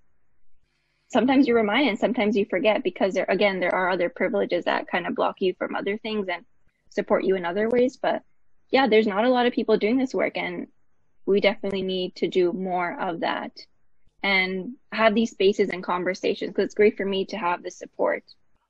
sometimes 1.09 1.47
you're 1.47 1.57
reminded 1.57 1.97
sometimes 1.97 2.35
you 2.35 2.45
forget 2.45 2.83
because 2.83 3.13
there 3.13 3.25
again 3.29 3.59
there 3.59 3.73
are 3.73 3.89
other 3.89 4.09
privileges 4.09 4.65
that 4.65 4.87
kind 4.87 5.07
of 5.07 5.15
block 5.15 5.35
you 5.39 5.53
from 5.57 5.75
other 5.75 5.97
things 5.97 6.27
and 6.27 6.45
support 6.89 7.23
you 7.23 7.35
in 7.35 7.45
other 7.45 7.69
ways 7.69 7.97
but 7.97 8.21
yeah 8.71 8.87
there's 8.87 9.07
not 9.07 9.25
a 9.25 9.29
lot 9.29 9.45
of 9.45 9.53
people 9.53 9.77
doing 9.77 9.97
this 9.97 10.13
work 10.13 10.37
and 10.37 10.67
we 11.25 11.39
definitely 11.41 11.81
need 11.81 12.15
to 12.15 12.27
do 12.27 12.53
more 12.53 12.99
of 12.99 13.19
that 13.21 13.51
and 14.23 14.73
have 14.91 15.13
these 15.13 15.31
spaces 15.31 15.69
and 15.69 15.83
conversations 15.83 16.51
because 16.51 16.65
it's 16.65 16.75
great 16.75 16.97
for 16.97 17.05
me 17.05 17.25
to 17.25 17.37
have 17.37 17.63
the 17.63 17.71
support 17.71 18.23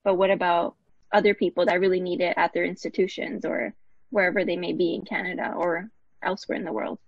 but 0.03 0.15
what 0.15 0.29
about 0.29 0.75
other 1.11 1.33
people 1.33 1.65
that 1.65 1.79
really 1.79 1.99
need 1.99 2.21
it 2.21 2.33
at 2.37 2.53
their 2.53 2.65
institutions 2.65 3.45
or 3.45 3.73
wherever 4.09 4.43
they 4.45 4.57
may 4.57 4.73
be 4.73 4.93
in 4.93 5.03
Canada 5.03 5.53
or 5.55 5.89
elsewhere 6.21 6.57
in 6.57 6.65
the 6.65 6.71
world. 6.71 6.99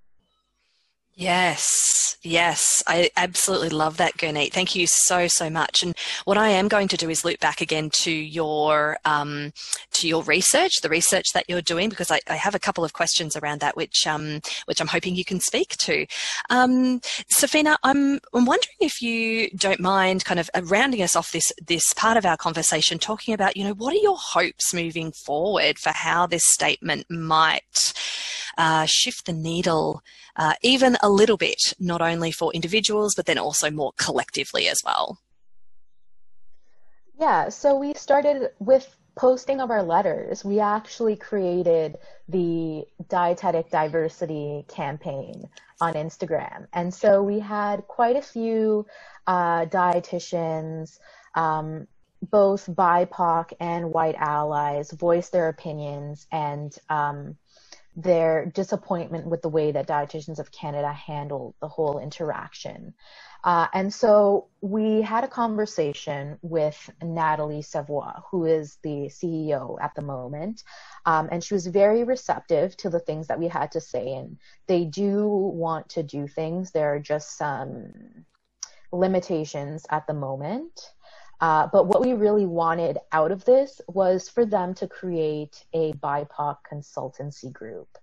Yes, 1.15 2.15
yes, 2.23 2.81
I 2.87 3.09
absolutely 3.17 3.69
love 3.69 3.97
that, 3.97 4.15
Gurneet. 4.15 4.53
Thank 4.53 4.73
you 4.73 4.87
so 4.87 5.27
so 5.27 5.49
much. 5.49 5.83
And 5.83 5.93
what 6.23 6.37
I 6.37 6.47
am 6.47 6.69
going 6.69 6.87
to 6.87 6.95
do 6.97 7.09
is 7.09 7.25
loop 7.25 7.41
back 7.41 7.59
again 7.59 7.89
to 8.03 8.11
your 8.11 8.97
um, 9.03 9.51
to 9.93 10.07
your 10.07 10.23
research, 10.23 10.79
the 10.81 10.87
research 10.87 11.33
that 11.33 11.43
you're 11.49 11.61
doing, 11.61 11.89
because 11.89 12.09
I, 12.09 12.21
I 12.29 12.35
have 12.35 12.55
a 12.55 12.59
couple 12.59 12.85
of 12.85 12.93
questions 12.93 13.35
around 13.35 13.59
that, 13.59 13.75
which 13.75 14.07
um, 14.07 14.39
which 14.65 14.79
I'm 14.79 14.87
hoping 14.87 15.13
you 15.15 15.25
can 15.25 15.41
speak 15.41 15.75
to. 15.79 16.05
Um, 16.49 17.01
Safeena, 17.35 17.75
I'm 17.83 18.19
I'm 18.33 18.45
wondering 18.45 18.77
if 18.79 19.01
you 19.01 19.49
don't 19.57 19.81
mind 19.81 20.23
kind 20.23 20.39
of 20.39 20.49
uh, 20.55 20.61
rounding 20.63 21.01
us 21.01 21.17
off 21.17 21.33
this 21.33 21.51
this 21.65 21.93
part 21.95 22.15
of 22.15 22.25
our 22.25 22.37
conversation, 22.37 22.97
talking 22.97 23.33
about 23.33 23.57
you 23.57 23.65
know 23.65 23.73
what 23.73 23.93
are 23.93 23.97
your 24.01 24.17
hopes 24.17 24.73
moving 24.73 25.11
forward 25.11 25.77
for 25.79 25.89
how 25.93 26.27
this 26.27 26.45
statement 26.45 27.07
might 27.09 27.93
uh, 28.59 28.85
shift 28.85 29.25
the 29.25 29.33
needle 29.33 30.03
uh, 30.35 30.53
even 30.61 30.97
a 31.01 31.09
little 31.09 31.37
bit, 31.37 31.73
not 31.79 32.01
only 32.01 32.31
for 32.31 32.53
individuals, 32.53 33.15
but 33.15 33.25
then 33.25 33.39
also 33.39 33.71
more 33.71 33.93
collectively 33.97 34.67
as 34.67 34.81
well? 34.85 35.17
Yeah, 37.19 37.49
so 37.49 37.77
we 37.77 37.93
started 37.93 38.49
with 38.59 38.95
posting 39.15 39.59
of 39.59 39.71
our 39.71 39.83
letters. 39.83 40.45
We 40.45 40.59
actually 40.59 41.15
created 41.15 41.97
the 42.27 42.85
dietetic 43.09 43.69
diversity 43.69 44.65
campaign 44.67 45.49
on 45.81 45.93
Instagram. 45.93 46.67
And 46.73 46.93
so 46.93 47.23
we 47.23 47.39
had 47.39 47.87
quite 47.87 48.17
a 48.17 48.21
few 48.21 48.85
uh, 49.25 49.65
dietitians, 49.65 50.99
um, 51.35 51.87
both 52.29 52.67
BIPOC 52.67 53.53
and 53.59 53.93
white 53.93 54.15
allies, 54.15 54.91
voice 54.91 55.29
their 55.29 55.47
opinions 55.47 56.27
and 56.31 56.77
um, 56.89 57.37
their 58.01 58.45
disappointment 58.45 59.25
with 59.27 59.41
the 59.41 59.49
way 59.49 59.71
that 59.71 59.87
Dietitians 59.87 60.39
of 60.39 60.51
Canada 60.51 60.93
handled 60.93 61.55
the 61.59 61.67
whole 61.67 61.99
interaction. 61.99 62.93
Uh, 63.43 63.67
and 63.73 63.93
so 63.93 64.47
we 64.61 65.01
had 65.01 65.23
a 65.23 65.27
conversation 65.27 66.37
with 66.41 66.89
Nathalie 67.01 67.61
Savoie, 67.61 68.21
who 68.31 68.45
is 68.45 68.77
the 68.83 69.09
CEO 69.09 69.77
at 69.81 69.95
the 69.95 70.01
moment. 70.01 70.63
Um, 71.05 71.27
and 71.31 71.43
she 71.43 71.53
was 71.53 71.67
very 71.67 72.03
receptive 72.03 72.75
to 72.77 72.89
the 72.89 72.99
things 72.99 73.27
that 73.27 73.39
we 73.39 73.47
had 73.47 73.71
to 73.73 73.81
say. 73.81 74.13
And 74.13 74.37
they 74.67 74.85
do 74.85 75.27
want 75.27 75.89
to 75.89 76.03
do 76.03 76.27
things. 76.27 76.71
There 76.71 76.93
are 76.93 76.99
just 76.99 77.37
some 77.37 78.25
limitations 78.91 79.85
at 79.89 80.07
the 80.07 80.13
moment. 80.13 80.93
Uh, 81.41 81.67
but 81.71 81.87
what 81.87 82.01
we 82.01 82.13
really 82.13 82.45
wanted 82.45 82.97
out 83.11 83.31
of 83.31 83.45
this 83.45 83.79
was 83.87 84.27
for 84.27 84.45
them 84.45 84.73
to 84.73 84.87
create 84.87 85.63
a 85.73 85.93
BIPOC 85.93 86.57
consultancy 86.69 87.51
group. 87.51 87.97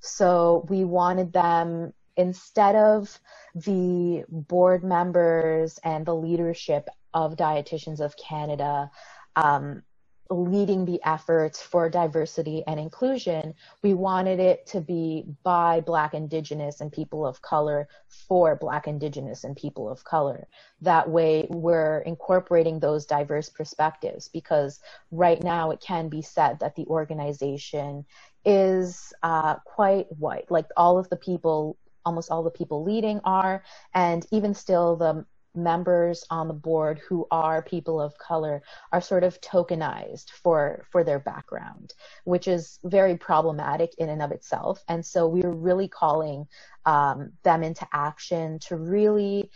So 0.00 0.66
we 0.68 0.84
wanted 0.84 1.32
them, 1.32 1.92
instead 2.16 2.74
of 2.74 3.20
the 3.54 4.24
board 4.28 4.82
members 4.82 5.78
and 5.84 6.04
the 6.04 6.14
leadership 6.14 6.88
of 7.14 7.36
Dietitians 7.36 8.00
of 8.00 8.16
Canada 8.16 8.90
um, 9.36 9.82
leading 10.30 10.84
the 10.84 11.00
efforts 11.04 11.62
for 11.62 11.88
diversity 11.88 12.62
and 12.66 12.78
inclusion, 12.78 13.54
we 13.82 13.94
wanted 13.94 14.38
it 14.40 14.66
to 14.66 14.80
be 14.80 15.24
by 15.42 15.80
Black, 15.80 16.12
Indigenous, 16.12 16.80
and 16.80 16.92
people 16.92 17.26
of 17.26 17.40
color 17.40 17.88
for 18.08 18.54
Black, 18.56 18.86
Indigenous, 18.86 19.44
and 19.44 19.56
people 19.56 19.88
of 19.88 20.04
color. 20.04 20.46
That 20.82 21.08
way, 21.08 21.46
we're 21.48 22.00
incorporating 22.00 22.78
those 22.78 23.06
diverse 23.06 23.48
perspectives 23.48 24.28
because 24.28 24.80
right 25.10 25.42
now 25.42 25.70
it 25.70 25.80
can 25.80 26.08
be 26.08 26.22
said 26.22 26.60
that 26.60 26.76
the 26.76 26.86
organization 26.86 28.04
is 28.44 29.12
uh, 29.22 29.56
quite 29.64 30.06
white. 30.18 30.50
Like 30.50 30.66
all 30.76 30.98
of 30.98 31.08
the 31.08 31.16
people, 31.16 31.78
almost 32.04 32.30
all 32.30 32.42
the 32.42 32.50
people 32.50 32.84
leading 32.84 33.20
are, 33.24 33.62
and 33.94 34.26
even 34.30 34.54
still 34.54 34.96
the 34.96 35.24
members 35.62 36.24
on 36.30 36.48
the 36.48 36.54
board 36.54 37.00
who 37.08 37.26
are 37.30 37.62
people 37.62 38.00
of 38.00 38.16
color 38.18 38.62
are 38.92 39.00
sort 39.00 39.24
of 39.24 39.40
tokenized 39.40 40.30
for 40.30 40.86
for 40.90 41.04
their 41.04 41.18
background 41.18 41.94
which 42.24 42.48
is 42.48 42.78
very 42.84 43.16
problematic 43.16 43.94
in 43.98 44.08
and 44.08 44.22
of 44.22 44.32
itself. 44.32 44.82
And 44.88 45.04
so 45.04 45.26
we're 45.26 45.50
really 45.50 45.88
calling 45.88 46.46
um, 46.84 47.32
them 47.42 47.62
into 47.62 47.86
action 47.92 48.58
to 48.60 48.76
really 48.76 49.50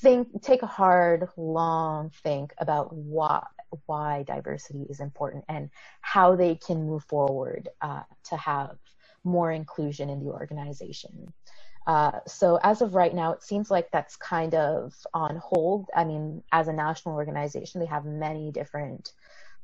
think 0.00 0.42
take 0.42 0.62
a 0.62 0.66
hard 0.66 1.28
long 1.36 2.10
think 2.22 2.52
about 2.58 2.94
why 2.94 3.44
why 3.86 4.22
diversity 4.22 4.86
is 4.88 5.00
important 5.00 5.44
and 5.48 5.68
how 6.00 6.36
they 6.36 6.54
can 6.54 6.86
move 6.86 7.02
forward 7.04 7.68
uh, 7.80 8.02
to 8.22 8.36
have 8.36 8.76
more 9.24 9.50
inclusion 9.50 10.08
in 10.08 10.24
the 10.24 10.30
organization 10.30 11.32
uh, 11.86 12.20
so 12.26 12.58
as 12.62 12.80
of 12.80 12.94
right 12.94 13.14
now, 13.14 13.32
it 13.32 13.42
seems 13.42 13.70
like 13.70 13.90
that's 13.90 14.16
kind 14.16 14.54
of 14.54 14.94
on 15.12 15.36
hold. 15.36 15.88
I 15.94 16.04
mean, 16.04 16.42
as 16.50 16.68
a 16.68 16.72
national 16.72 17.14
organization, 17.14 17.80
they 17.80 17.86
have 17.86 18.04
many 18.04 18.50
different 18.50 19.12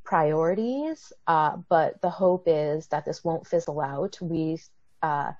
priorities, 0.03 1.11
uh, 1.27 1.57
but 1.69 1.99
the 2.01 2.09
hope 2.09 2.43
is 2.45 2.87
that 2.87 3.05
this 3.05 3.23
won't 3.23 3.47
fizzle 3.47 3.81
out. 3.81 4.17
We, 4.21 4.59
uh, 5.01 5.31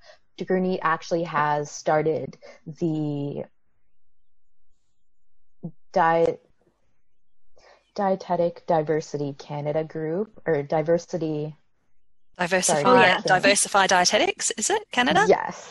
actually 0.82 1.22
has 1.22 1.70
started 1.70 2.36
the 2.66 3.44
diet 5.92 6.44
dietetic 7.94 8.66
diversity 8.66 9.34
Canada 9.38 9.84
group 9.84 10.40
or 10.46 10.62
diversity 10.62 11.54
diversify 12.38 12.82
sorry, 12.82 13.00
yeah. 13.02 13.20
diversify 13.20 13.86
dietetics 13.86 14.50
is 14.56 14.70
it 14.70 14.82
Canada 14.90 15.26
yes 15.28 15.70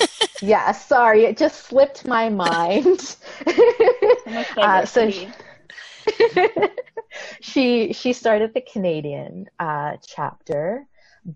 yeah, 0.42 0.72
sorry, 0.72 1.24
it 1.24 1.36
just 1.38 1.66
slipped 1.66 2.06
my 2.06 2.28
mind. 2.28 3.16
uh, 4.58 4.84
so 4.84 5.10
she, 5.10 5.28
she, 7.40 7.92
she 7.92 8.12
started 8.12 8.52
the 8.52 8.60
Canadian 8.60 9.46
uh, 9.58 9.96
chapter, 10.04 10.86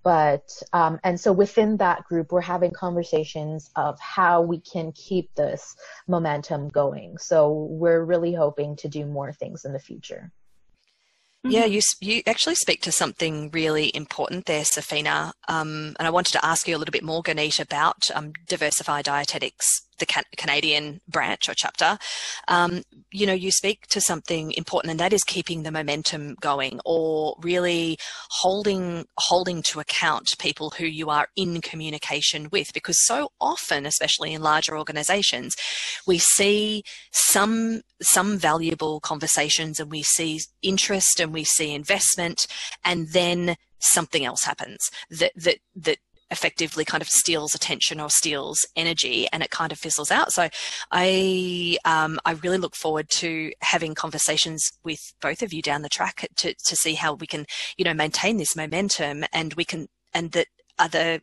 but 0.03 0.51
um, 0.73 0.99
and 1.05 1.19
so 1.19 1.33
within 1.33 1.77
that 1.77 2.05
group, 2.05 2.33
we're 2.33 2.41
having 2.41 2.73
conversations 2.73 3.71
of 3.77 3.99
how 4.01 4.43
we 4.43 4.59
can 4.59 4.91
keep 4.93 5.33
this 5.37 5.77
momentum 6.09 6.69
going. 6.69 7.17
So 7.19 7.53
we're 7.71 8.05
really 8.05 8.35
hoping 8.35 8.75
to 8.77 8.89
do 8.89 9.07
more 9.07 9.33
things 9.33 9.65
in 9.65 9.73
the 9.73 9.79
future. 9.79 10.33
Yeah, 11.49 11.65
mm-hmm. 11.65 11.73
you 11.73 11.81
you 12.01 12.23
actually 12.27 12.57
speak 12.57 12.83
to 12.83 12.93
something 12.93 13.51
really 13.51 13.91
important 13.95 14.47
there, 14.47 14.63
Safeena. 14.63 15.33
Um, 15.49 15.95
and 15.99 16.07
I 16.07 16.11
wanted 16.11 16.33
to 16.33 16.45
ask 16.45 16.67
you 16.67 16.77
a 16.77 16.79
little 16.79 16.93
bit 16.93 17.05
more, 17.05 17.23
Gurneet, 17.23 17.61
about 17.61 18.11
um, 18.15 18.33
Diversify 18.49 19.03
Dietetics 19.03 19.86
the 19.99 20.07
Canadian 20.37 21.01
branch 21.09 21.49
or 21.49 21.55
chapter, 21.55 21.99
um, 22.49 22.83
you 23.11 23.27
know, 23.27 23.33
you 23.33 23.51
speak 23.51 23.87
to 23.89 24.01
something 24.01 24.53
important, 24.57 24.91
and 24.91 25.01
that 25.01 25.13
is 25.13 25.25
keeping 25.25 25.63
the 25.63 25.71
momentum 25.71 26.37
going, 26.41 26.81
or 26.85 27.37
really 27.41 27.97
holding 28.31 29.07
holding 29.19 29.63
to 29.63 29.81
account 29.81 30.29
people 30.39 30.71
who 30.71 30.87
you 30.87 31.11
are 31.11 31.29
in 31.37 31.61
communication 31.61 32.49
with, 32.51 32.73
because 32.73 33.07
so 33.07 33.31
often, 33.41 33.87
especially 33.87 34.33
in 34.33 34.43
larger 34.43 34.77
organisations, 34.77 35.55
we 36.07 36.19
see 36.19 36.83
some 37.13 37.83
some 38.03 38.39
valuable 38.39 39.01
conversations, 39.01 39.81
and 39.81 39.91
we 39.91 40.03
see 40.03 40.41
interest, 40.63 41.21
and 41.21 41.33
we 41.33 41.45
see 41.45 41.75
investment, 41.75 42.47
and 42.85 43.09
then 43.13 43.57
something 43.79 44.25
else 44.25 44.45
happens 44.45 44.91
that 45.11 45.33
that 45.37 45.59
that 45.75 45.99
effectively 46.31 46.85
kind 46.85 47.03
of 47.03 47.09
steals 47.09 47.55
attention 47.55 48.01
or 48.01 48.11
steals 48.11 48.66
energy 48.74 49.29
and 49.33 49.43
it 49.43 49.51
kind 49.51 49.72
of 49.72 49.79
fizzles 49.79 50.11
out. 50.11 50.33
So 50.33 50.49
I 50.91 51.79
um, 51.85 52.18
I 52.24 52.33
really 52.33 52.59
look 52.59 52.74
forward 52.74 53.09
to 53.11 53.53
having 53.61 53.95
conversations 53.95 54.72
with 54.85 55.01
both 55.20 55.43
of 55.43 55.53
you 55.53 55.62
down 55.62 55.83
the 55.83 55.89
track 55.89 56.27
to, 56.37 56.55
to 56.55 56.77
see 56.77 56.95
how 56.95 57.14
we 57.14 57.27
can, 57.27 57.47
you 57.77 57.85
know, 57.85 57.95
maintain 57.95 58.39
this 58.39 58.57
momentum 58.57 59.24
and 59.33 59.55
we 59.55 59.64
can 59.64 59.89
and 60.12 60.33
that 60.33 60.47
other 60.79 61.20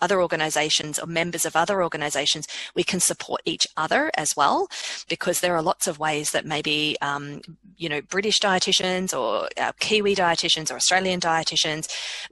other 0.00 0.20
organizations 0.20 0.98
or 0.98 1.06
members 1.06 1.44
of 1.44 1.56
other 1.56 1.82
organizations, 1.82 2.46
we 2.74 2.84
can 2.84 3.00
support 3.00 3.40
each 3.44 3.66
other 3.76 4.10
as 4.16 4.36
well, 4.36 4.68
because 5.08 5.40
there 5.40 5.56
are 5.56 5.62
lots 5.62 5.86
of 5.86 5.98
ways 5.98 6.30
that 6.30 6.46
maybe, 6.46 6.96
um, 7.00 7.40
you 7.76 7.88
know, 7.88 8.00
British 8.00 8.38
dietitians 8.40 9.18
or 9.18 9.48
uh, 9.56 9.72
Kiwi 9.80 10.14
dietitians 10.14 10.70
or 10.70 10.76
Australian 10.76 11.20
dietitians, 11.20 11.88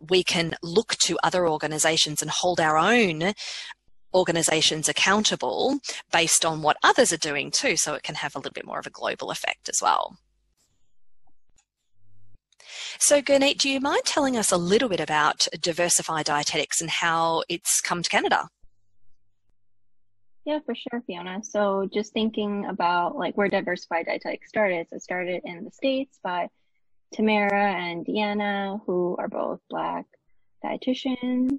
we 0.09 0.23
can 0.23 0.55
look 0.63 0.97
to 0.97 1.19
other 1.23 1.49
organizations 1.49 2.23
and 2.23 2.31
hold 2.31 2.61
our 2.61 2.79
own 2.79 3.33
organizations 4.15 4.89
accountable 4.89 5.79
based 6.13 6.45
on 6.45 6.63
what 6.63 6.79
others 6.83 7.13
are 7.13 7.19
doing 7.19 7.51
too. 7.51 7.77
So 7.77 7.95
it 7.95 8.03
can 8.03 8.15
have 8.15 8.35
a 8.35 8.39
little 8.39 8.53
bit 8.53 8.67
more 8.67 8.79
of 8.79 8.87
a 8.87 8.91
global 8.91 9.31
effect 9.31 9.69
as 9.69 9.81
well. 9.83 10.17
So, 12.99 13.21
Gurneet, 13.21 13.59
do 13.59 13.69
you 13.69 13.81
mind 13.81 14.03
telling 14.05 14.37
us 14.37 14.51
a 14.51 14.57
little 14.57 14.89
bit 14.89 15.01
about 15.01 15.47
Diversify 15.61 16.23
Dietetics 16.23 16.81
and 16.81 16.91
how 16.91 17.43
it's 17.49 17.81
come 17.81 18.03
to 18.03 18.09
Canada? 18.09 18.49
Yeah, 20.45 20.61
for 20.65 20.75
sure, 20.75 21.03
Fiona. 21.07 21.41
So, 21.43 21.89
just 21.93 22.13
thinking 22.13 22.67
about 22.67 23.17
like 23.17 23.37
where 23.37 23.49
Diversified 23.49 24.07
Dietetics 24.07 24.49
started. 24.49 24.87
So, 24.89 24.97
it 24.97 25.03
started 25.03 25.43
in 25.45 25.65
the 25.65 25.71
States 25.71 26.19
by 26.23 26.49
Tamara 27.13 27.73
and 27.73 28.07
Deanna, 28.07 28.81
who 28.87 29.17
are 29.19 29.29
both 29.29 29.61
Black 29.69 30.07
dietitians. 30.65 31.59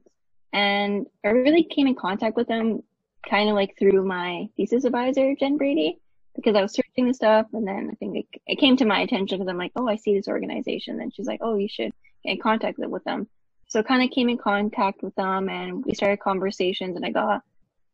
And 0.54 1.06
I 1.24 1.30
really 1.30 1.64
came 1.64 1.88
in 1.88 1.96
contact 1.96 2.36
with 2.36 2.48
them 2.48 2.82
kind 3.30 3.50
of 3.50 3.56
like 3.56 3.78
through 3.78 4.06
my 4.06 4.50
thesis 4.58 4.86
advisor, 4.86 5.36
Jen 5.36 5.58
Brady, 5.58 6.00
because 6.38 6.56
I 6.56 6.62
was 6.62 6.72
searching 6.72 7.08
the 7.08 7.14
stuff. 7.14 7.48
And 7.52 7.68
then 7.68 7.90
I 7.92 7.96
think 7.96 8.16
it, 8.16 8.42
it 8.46 8.60
came 8.60 8.78
to 8.78 8.86
my 8.86 9.02
attention 9.02 9.38
because 9.38 9.50
I'm 9.50 9.58
like, 9.58 9.74
oh, 9.76 9.90
I 9.90 9.98
see 9.98 10.16
this 10.16 10.30
organization. 10.30 11.02
And 11.02 11.14
she's 11.14 11.26
like, 11.26 11.40
oh, 11.42 11.56
you 11.56 11.68
should 11.68 11.92
get 12.24 12.34
in 12.34 12.40
contact 12.40 12.78
with 12.78 13.04
them. 13.04 13.28
So 13.68 13.84
kind 13.84 14.04
of 14.04 14.12
came 14.12 14.30
in 14.30 14.38
contact 14.38 15.04
with 15.04 15.16
them 15.16 15.50
and 15.50 15.84
we 15.84 15.94
started 15.94 16.22
conversations 16.22 16.96
and 16.96 17.06
I 17.06 17.10
got 17.10 17.42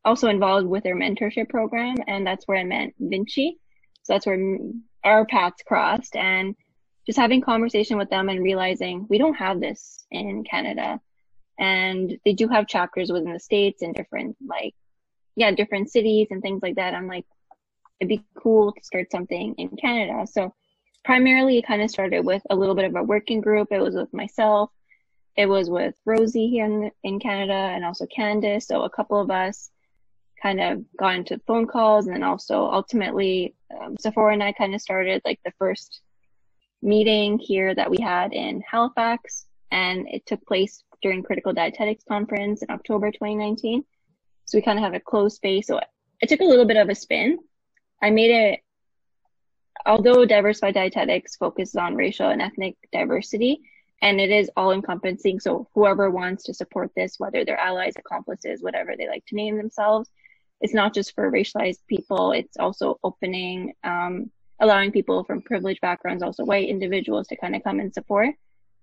also 0.05 0.27
involved 0.27 0.67
with 0.67 0.83
their 0.83 0.95
mentorship 0.95 1.49
program. 1.49 1.95
And 2.05 2.27
that's 2.27 2.47
where 2.47 2.57
I 2.57 2.63
met 2.63 2.93
Vinci. 2.99 3.57
So 4.03 4.13
that's 4.13 4.27
where 4.27 4.57
our 5.03 5.25
paths 5.25 5.63
crossed 5.65 6.15
and 6.15 6.55
just 7.05 7.17
having 7.17 7.41
conversation 7.41 7.97
with 7.97 8.09
them 8.09 8.29
and 8.29 8.43
realizing 8.43 9.07
we 9.09 9.17
don't 9.17 9.33
have 9.35 9.59
this 9.59 10.05
in 10.11 10.43
Canada. 10.43 10.99
And 11.57 12.17
they 12.25 12.33
do 12.33 12.47
have 12.49 12.67
chapters 12.67 13.11
within 13.11 13.31
the 13.31 13.39
States 13.39 13.81
and 13.81 13.95
different, 13.95 14.35
like, 14.45 14.75
yeah, 15.35 15.51
different 15.51 15.91
cities 15.91 16.27
and 16.31 16.41
things 16.41 16.61
like 16.61 16.75
that. 16.75 16.93
I'm 16.93 17.07
like, 17.07 17.25
it'd 18.03 18.21
be 18.21 18.25
cool 18.35 18.73
to 18.73 18.83
start 18.83 19.09
something 19.11 19.55
in 19.57 19.69
Canada. 19.69 20.27
So 20.27 20.53
primarily 21.05 21.57
it 21.57 21.67
kind 21.67 21.81
of 21.81 21.89
started 21.89 22.25
with 22.25 22.41
a 22.49 22.55
little 22.55 22.75
bit 22.75 22.85
of 22.85 22.95
a 22.95 23.03
working 23.03 23.39
group. 23.39 23.69
It 23.71 23.81
was 23.81 23.95
with 23.95 24.13
myself. 24.13 24.71
It 25.37 25.47
was 25.47 25.69
with 25.69 25.95
Rosie 26.05 26.49
here 26.49 26.65
in, 26.65 26.91
in 27.03 27.19
Canada 27.19 27.53
and 27.53 27.85
also 27.85 28.05
Candice. 28.05 28.63
So 28.63 28.83
a 28.83 28.89
couple 28.89 29.19
of 29.19 29.31
us 29.31 29.71
kind 30.41 30.59
of 30.59 30.83
got 30.97 31.15
into 31.15 31.39
phone 31.47 31.65
calls 31.65 32.05
and 32.05 32.15
then 32.15 32.23
also 32.23 32.65
ultimately 32.65 33.55
um, 33.81 33.95
Sephora 33.97 34.33
and 34.33 34.43
I 34.43 34.51
kind 34.51 34.75
of 34.75 34.81
started 34.81 35.21
like 35.23 35.39
the 35.45 35.53
first 35.57 36.01
meeting 36.81 37.39
here 37.39 37.73
that 37.73 37.89
we 37.89 37.97
had 38.01 38.33
in 38.33 38.61
Halifax 38.69 39.45
and 39.71 40.07
it 40.09 40.25
took 40.25 40.45
place 40.45 40.83
during 41.01 41.23
Critical 41.23 41.53
Dietetics 41.53 42.03
Conference 42.05 42.61
in 42.61 42.69
October 42.69 43.11
2019. 43.11 43.85
So 44.45 44.57
we 44.57 44.61
kind 44.61 44.77
of 44.77 44.83
have 44.83 44.93
a 44.93 44.99
closed 44.99 45.37
space. 45.37 45.67
So 45.67 45.79
it 46.21 46.29
took 46.29 46.41
a 46.41 46.45
little 46.45 46.65
bit 46.65 46.77
of 46.77 46.89
a 46.89 46.95
spin. 46.95 47.39
I 48.03 48.09
made 48.09 48.31
it, 48.31 48.59
although 49.85 50.25
Diversified 50.25 50.75
Dietetics 50.75 51.37
focuses 51.37 51.77
on 51.77 51.95
racial 51.95 52.29
and 52.29 52.41
ethnic 52.41 52.75
diversity, 52.91 53.61
and 54.01 54.19
it 54.19 54.29
is 54.29 54.51
all 54.57 54.73
encompassing. 54.73 55.39
So 55.39 55.69
whoever 55.73 56.11
wants 56.11 56.43
to 56.43 56.53
support 56.53 56.91
this, 56.97 57.17
whether 57.17 57.45
they're 57.45 57.57
allies, 57.57 57.93
accomplices, 57.97 58.61
whatever 58.61 58.95
they 58.97 59.07
like 59.07 59.25
to 59.27 59.35
name 59.35 59.55
themselves, 59.55 60.09
it's 60.59 60.73
not 60.73 60.93
just 60.93 61.15
for 61.15 61.31
racialized 61.31 61.79
people. 61.87 62.33
It's 62.33 62.57
also 62.57 62.99
opening, 63.05 63.73
um, 63.85 64.29
allowing 64.59 64.91
people 64.91 65.23
from 65.23 65.41
privileged 65.41 65.79
backgrounds, 65.79 66.23
also 66.23 66.43
white 66.43 66.67
individuals 66.67 67.27
to 67.27 67.37
kind 67.37 67.55
of 67.55 67.63
come 67.63 67.79
and 67.79 67.93
support. 67.93 68.35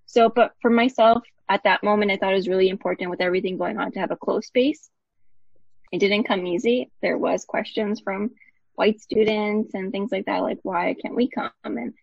So, 0.07 0.31
but 0.31 0.55
for 0.63 0.71
myself 0.71 1.23
at 1.51 1.65
that 1.65 1.85
moment, 1.85 2.11
I 2.11 2.17
thought 2.17 2.33
it 2.33 2.37
was 2.37 2.49
really 2.49 2.71
important 2.71 3.11
with 3.11 3.21
everything 3.21 3.59
going 3.59 3.79
on 3.79 3.93
to 3.93 4.01
have 4.01 4.13
a 4.13 4.17
close 4.17 4.47
space. 4.47 4.89
It 5.93 5.99
didn't 5.99 6.25
come 6.25 6.47
easy. 6.47 6.91
There 7.03 7.19
was 7.19 7.45
questions 7.45 8.01
from 8.01 8.31
white 8.75 9.01
students 9.01 9.75
and 9.75 9.93
things 9.93 10.11
like 10.13 10.27
that, 10.27 10.43
like 10.43 10.59
why 10.63 10.95
can't 11.01 11.15
we 11.15 11.29
come? 11.29 11.51
And 11.65 11.95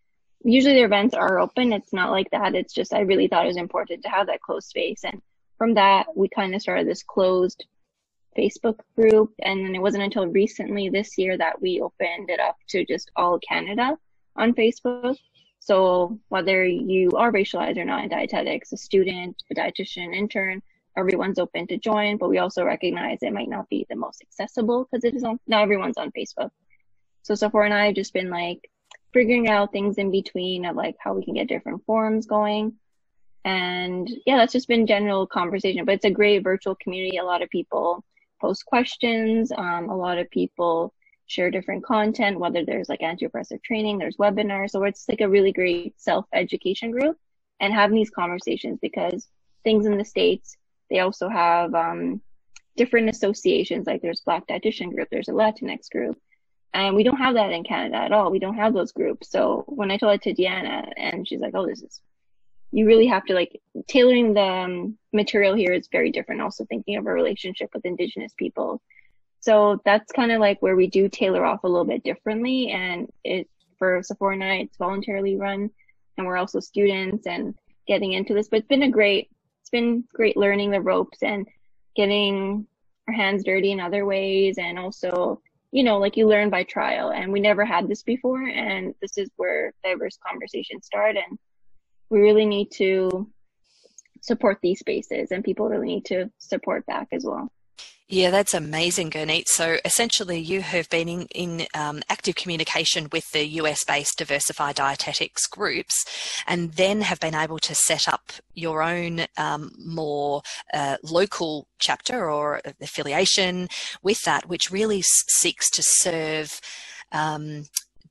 usually 0.43 0.75
the 0.75 0.83
events 0.83 1.13
are 1.13 1.39
open. 1.39 1.73
It's 1.73 1.93
not 1.93 2.11
like 2.11 2.29
that. 2.31 2.55
It's 2.55 2.73
just 2.73 2.93
I 2.93 3.01
really 3.01 3.27
thought 3.27 3.45
it 3.45 3.47
was 3.47 3.57
important 3.57 4.03
to 4.03 4.09
have 4.09 4.27
that 4.27 4.41
closed 4.41 4.69
space. 4.69 5.03
And 5.03 5.21
from 5.57 5.73
that, 5.75 6.05
we 6.15 6.29
kind 6.29 6.53
of 6.53 6.61
started 6.61 6.87
this 6.87 7.03
closed 7.03 7.65
Facebook 8.37 8.79
group. 8.95 9.33
And 9.41 9.65
then 9.65 9.75
it 9.75 9.81
wasn't 9.81 10.03
until 10.03 10.27
recently 10.27 10.89
this 10.89 11.17
year 11.17 11.37
that 11.37 11.61
we 11.61 11.81
opened 11.81 12.29
it 12.29 12.39
up 12.39 12.57
to 12.69 12.85
just 12.85 13.11
all 13.15 13.39
Canada 13.39 13.97
on 14.35 14.53
Facebook. 14.53 15.17
So 15.59 16.19
whether 16.29 16.63
you 16.63 17.11
are 17.11 17.31
racialized 17.31 17.77
or 17.77 17.85
not 17.85 18.03
in 18.03 18.09
dietetics, 18.09 18.71
a 18.71 18.77
student, 18.77 19.41
a 19.51 19.55
dietitian, 19.55 20.15
intern, 20.15 20.61
everyone's 20.97 21.39
open 21.39 21.67
to 21.67 21.77
join, 21.77 22.17
but 22.17 22.29
we 22.29 22.39
also 22.39 22.63
recognize 22.63 23.19
it 23.21 23.33
might 23.33 23.49
not 23.49 23.69
be 23.69 23.85
the 23.89 23.95
most 23.95 24.21
accessible 24.21 24.85
because 24.85 25.03
it 25.03 25.15
is 25.15 25.23
on, 25.23 25.39
not 25.47 25.63
everyone's 25.63 25.97
on 25.97 26.11
Facebook. 26.11 26.49
So 27.21 27.35
Sephora 27.35 27.65
and 27.65 27.73
I 27.73 27.87
have 27.87 27.95
just 27.95 28.13
been 28.13 28.29
like 28.29 28.69
figuring 29.13 29.47
out 29.47 29.71
things 29.71 29.97
in 29.97 30.11
between 30.11 30.65
of 30.65 30.75
like 30.75 30.95
how 30.99 31.13
we 31.13 31.23
can 31.23 31.35
get 31.35 31.47
different 31.47 31.85
forums 31.85 32.25
going. 32.25 32.73
And 33.45 34.09
yeah, 34.25 34.37
that's 34.37 34.53
just 34.53 34.67
been 34.67 34.87
general 34.87 35.27
conversation, 35.27 35.85
but 35.85 35.95
it's 35.95 36.05
a 36.05 36.11
great 36.11 36.43
virtual 36.43 36.75
community. 36.75 37.17
A 37.17 37.23
lot 37.23 37.41
of 37.41 37.49
people 37.49 38.03
post 38.41 38.65
questions. 38.65 39.51
Um, 39.51 39.89
a 39.89 39.95
lot 39.95 40.17
of 40.17 40.29
people 40.29 40.93
share 41.27 41.51
different 41.51 41.83
content, 41.83 42.39
whether 42.39 42.65
there's 42.65 42.89
like 42.89 43.03
anti-oppressive 43.03 43.61
training, 43.61 43.97
there's 43.97 44.17
webinars, 44.17 44.71
so 44.71 44.83
it's 44.83 45.07
like 45.09 45.21
a 45.21 45.29
really 45.29 45.51
great 45.51 45.93
self-education 45.99 46.91
group 46.91 47.17
and 47.59 47.73
having 47.73 47.95
these 47.95 48.09
conversations 48.09 48.79
because 48.81 49.27
things 49.63 49.85
in 49.85 49.97
the 49.97 50.05
States, 50.05 50.55
they 50.89 50.99
also 50.99 51.29
have 51.29 51.73
um, 51.73 52.21
different 52.75 53.09
associations, 53.09 53.87
like 53.87 54.01
there's 54.01 54.21
Black 54.21 54.47
Dietitian 54.47 54.93
group, 54.93 55.09
there's 55.11 55.29
a 55.29 55.33
Latinx 55.33 55.89
group, 55.91 56.17
and 56.73 56.95
we 56.95 57.03
don't 57.03 57.17
have 57.17 57.35
that 57.35 57.51
in 57.51 57.63
Canada 57.63 57.97
at 57.97 58.11
all. 58.11 58.31
We 58.31 58.39
don't 58.39 58.55
have 58.55 58.73
those 58.73 58.91
groups. 58.91 59.29
So 59.29 59.63
when 59.67 59.91
I 59.91 59.97
told 59.97 60.13
it 60.15 60.21
to 60.23 60.33
Deanna 60.33 60.91
and 60.97 61.27
she's 61.27 61.39
like, 61.39 61.53
oh, 61.55 61.65
this 61.65 61.81
is 61.81 62.01
you 62.71 62.85
really 62.85 63.07
have 63.07 63.25
to 63.25 63.33
like 63.33 63.61
tailoring 63.87 64.33
the 64.33 64.41
um, 64.41 64.97
material 65.13 65.55
here 65.55 65.71
is 65.71 65.87
very 65.91 66.11
different. 66.11 66.41
Also 66.41 66.65
thinking 66.65 66.97
of 66.97 67.05
a 67.05 67.11
relationship 67.11 67.69
with 67.73 67.85
indigenous 67.85 68.33
people. 68.37 68.81
So 69.39 69.81
that's 69.85 70.11
kind 70.11 70.31
of 70.31 70.39
like 70.39 70.61
where 70.61 70.75
we 70.75 70.87
do 70.87 71.07
tailor 71.07 71.45
off 71.45 71.63
a 71.63 71.67
little 71.67 71.85
bit 71.85 72.03
differently. 72.03 72.69
And 72.71 73.09
it 73.23 73.49
for 73.79 74.01
Sephora 74.03 74.35
Night, 74.35 74.65
it's 74.65 74.77
voluntarily 74.77 75.37
run 75.37 75.69
and 76.17 76.27
we're 76.27 76.37
also 76.37 76.59
students 76.59 77.27
and 77.27 77.55
getting 77.87 78.13
into 78.13 78.33
this, 78.33 78.49
but 78.49 78.59
it's 78.59 78.67
been 78.67 78.83
a 78.83 78.91
great, 78.91 79.29
it's 79.67 79.71
been 79.71 80.05
great 80.13 80.37
learning 80.37 80.71
the 80.71 80.79
ropes 80.79 81.21
and 81.21 81.45
getting 81.93 82.65
our 83.09 83.13
hands 83.13 83.43
dirty 83.43 83.73
in 83.73 83.81
other 83.81 84.05
ways. 84.05 84.57
And 84.57 84.79
also, 84.79 85.41
you 85.71 85.83
know, 85.83 85.97
like 85.97 86.15
you 86.15 86.25
learn 86.25 86.49
by 86.49 86.63
trial 86.63 87.11
and 87.11 87.33
we 87.33 87.41
never 87.41 87.65
had 87.65 87.89
this 87.89 88.01
before. 88.01 88.43
And 88.43 88.95
this 89.01 89.17
is 89.17 89.29
where 89.35 89.73
diverse 89.83 90.17
conversations 90.25 90.85
start. 90.85 91.17
And 91.17 91.37
we 92.09 92.21
really 92.21 92.45
need 92.45 92.71
to 92.75 93.29
support 94.21 94.59
these 94.61 94.79
spaces 94.79 95.31
and 95.31 95.43
people 95.43 95.67
really 95.67 95.87
need 95.87 96.05
to 96.05 96.31
support 96.37 96.85
back 96.85 97.09
as 97.11 97.25
well. 97.25 97.51
Yeah, 98.09 98.31
that's 98.31 98.53
amazing, 98.53 99.09
Gurneet. 99.11 99.47
So 99.47 99.79
essentially, 99.83 100.39
you 100.39 100.61
have 100.61 100.89
been 100.89 101.09
in, 101.09 101.21
in 101.35 101.67
um, 101.73 102.01
active 102.09 102.35
communication 102.35 103.09
with 103.11 103.29
the 103.33 103.45
US 103.61 103.83
based 103.83 104.17
Diversified 104.17 104.77
Dietetics 104.77 105.45
groups 105.45 106.05
and 106.47 106.71
then 106.73 107.01
have 107.01 107.19
been 107.19 107.35
able 107.35 107.59
to 107.59 107.75
set 107.75 108.07
up 108.07 108.31
your 108.53 108.81
own 108.81 109.25
um, 109.35 109.73
more 109.77 110.41
uh, 110.73 110.95
local 111.03 111.67
chapter 111.79 112.31
or 112.31 112.61
affiliation 112.79 113.67
with 114.01 114.21
that, 114.23 114.47
which 114.47 114.71
really 114.71 115.01
seeks 115.01 115.69
to 115.71 115.83
serve. 115.83 116.61
Um, 117.11 117.65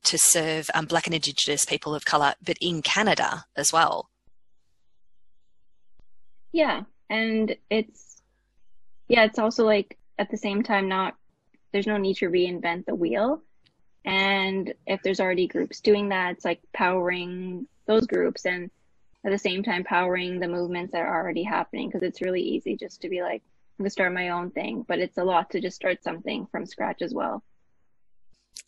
to 0.04 0.18
serve 0.18 0.70
um, 0.72 0.86
Black 0.86 1.06
and 1.06 1.14
Indigenous 1.14 1.64
people 1.64 1.92
of 1.92 2.04
colour, 2.04 2.34
but 2.40 2.56
in 2.60 2.80
Canada 2.80 3.44
as 3.56 3.72
well. 3.72 4.08
Yeah, 6.52 6.82
and 7.10 7.56
it's 7.70 8.05
yeah, 9.08 9.24
it's 9.24 9.38
also 9.38 9.64
like 9.64 9.98
at 10.18 10.30
the 10.30 10.36
same 10.36 10.62
time 10.62 10.88
not 10.88 11.14
there's 11.72 11.86
no 11.86 11.96
need 11.96 12.16
to 12.16 12.30
reinvent 12.30 12.86
the 12.86 12.94
wheel. 12.94 13.42
And 14.04 14.72
if 14.86 15.02
there's 15.02 15.20
already 15.20 15.46
groups 15.48 15.80
doing 15.80 16.08
that, 16.10 16.32
it's 16.32 16.44
like 16.44 16.60
powering 16.72 17.66
those 17.86 18.06
groups 18.06 18.46
and 18.46 18.70
at 19.24 19.32
the 19.32 19.38
same 19.38 19.62
time 19.62 19.82
powering 19.82 20.38
the 20.38 20.48
movements 20.48 20.92
that 20.92 21.02
are 21.02 21.20
already 21.20 21.42
happening 21.42 21.88
because 21.88 22.02
it's 22.02 22.22
really 22.22 22.40
easy 22.40 22.76
just 22.76 23.02
to 23.02 23.08
be 23.08 23.22
like, 23.22 23.42
I'm 23.78 23.82
gonna 23.82 23.90
start 23.90 24.14
my 24.14 24.30
own 24.30 24.50
thing, 24.52 24.84
but 24.86 25.00
it's 25.00 25.18
a 25.18 25.24
lot 25.24 25.50
to 25.50 25.60
just 25.60 25.76
start 25.76 26.02
something 26.02 26.46
from 26.46 26.64
scratch 26.64 27.02
as 27.02 27.12
well. 27.12 27.42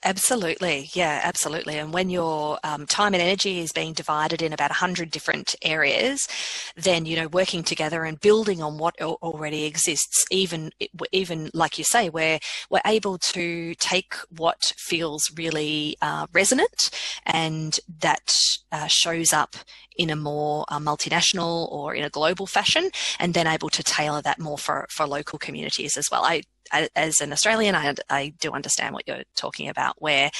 Absolutely, 0.04 0.88
yeah, 0.92 1.20
absolutely. 1.24 1.76
And 1.76 1.92
when 1.92 2.08
your 2.08 2.60
um, 2.62 2.86
time 2.86 3.14
and 3.14 3.22
energy 3.22 3.58
is 3.58 3.72
being 3.72 3.94
divided 3.94 4.40
in 4.40 4.52
about 4.52 4.70
100 4.70 5.10
different 5.10 5.56
areas, 5.60 6.28
then, 6.76 7.04
you 7.04 7.16
know, 7.16 7.26
working 7.26 7.64
together 7.64 8.04
and 8.04 8.20
building 8.20 8.62
on 8.62 8.78
what 8.78 8.94
already 9.00 9.64
exists, 9.64 10.24
even, 10.30 10.70
even 11.10 11.50
like 11.52 11.78
you 11.78 11.84
say, 11.84 12.10
where 12.10 12.38
we're 12.70 12.80
able 12.86 13.18
to 13.18 13.74
take 13.74 14.14
what 14.36 14.72
feels 14.76 15.32
really 15.36 15.96
uh, 16.00 16.28
resonant 16.32 16.90
and 17.26 17.80
that 18.00 18.32
uh, 18.70 18.86
shows 18.86 19.32
up 19.32 19.56
in 19.96 20.10
a 20.10 20.16
more 20.16 20.64
uh, 20.68 20.78
multinational 20.78 21.68
or 21.72 21.92
in 21.92 22.04
a 22.04 22.10
global 22.10 22.46
fashion, 22.46 22.88
and 23.18 23.34
then 23.34 23.48
able 23.48 23.68
to 23.68 23.82
tailor 23.82 24.22
that 24.22 24.38
more 24.38 24.56
for, 24.56 24.86
for 24.90 25.06
local 25.08 25.40
communities 25.40 25.96
as 25.96 26.08
well. 26.08 26.24
I 26.24 26.42
as 26.72 27.20
an 27.20 27.32
Australian, 27.32 27.74
I, 27.74 27.94
I, 28.10 28.32
do 28.40 28.52
understand 28.52 28.94
what 28.94 29.06
you're 29.06 29.24
talking 29.36 29.68
about. 29.68 30.00
Where, 30.00 30.30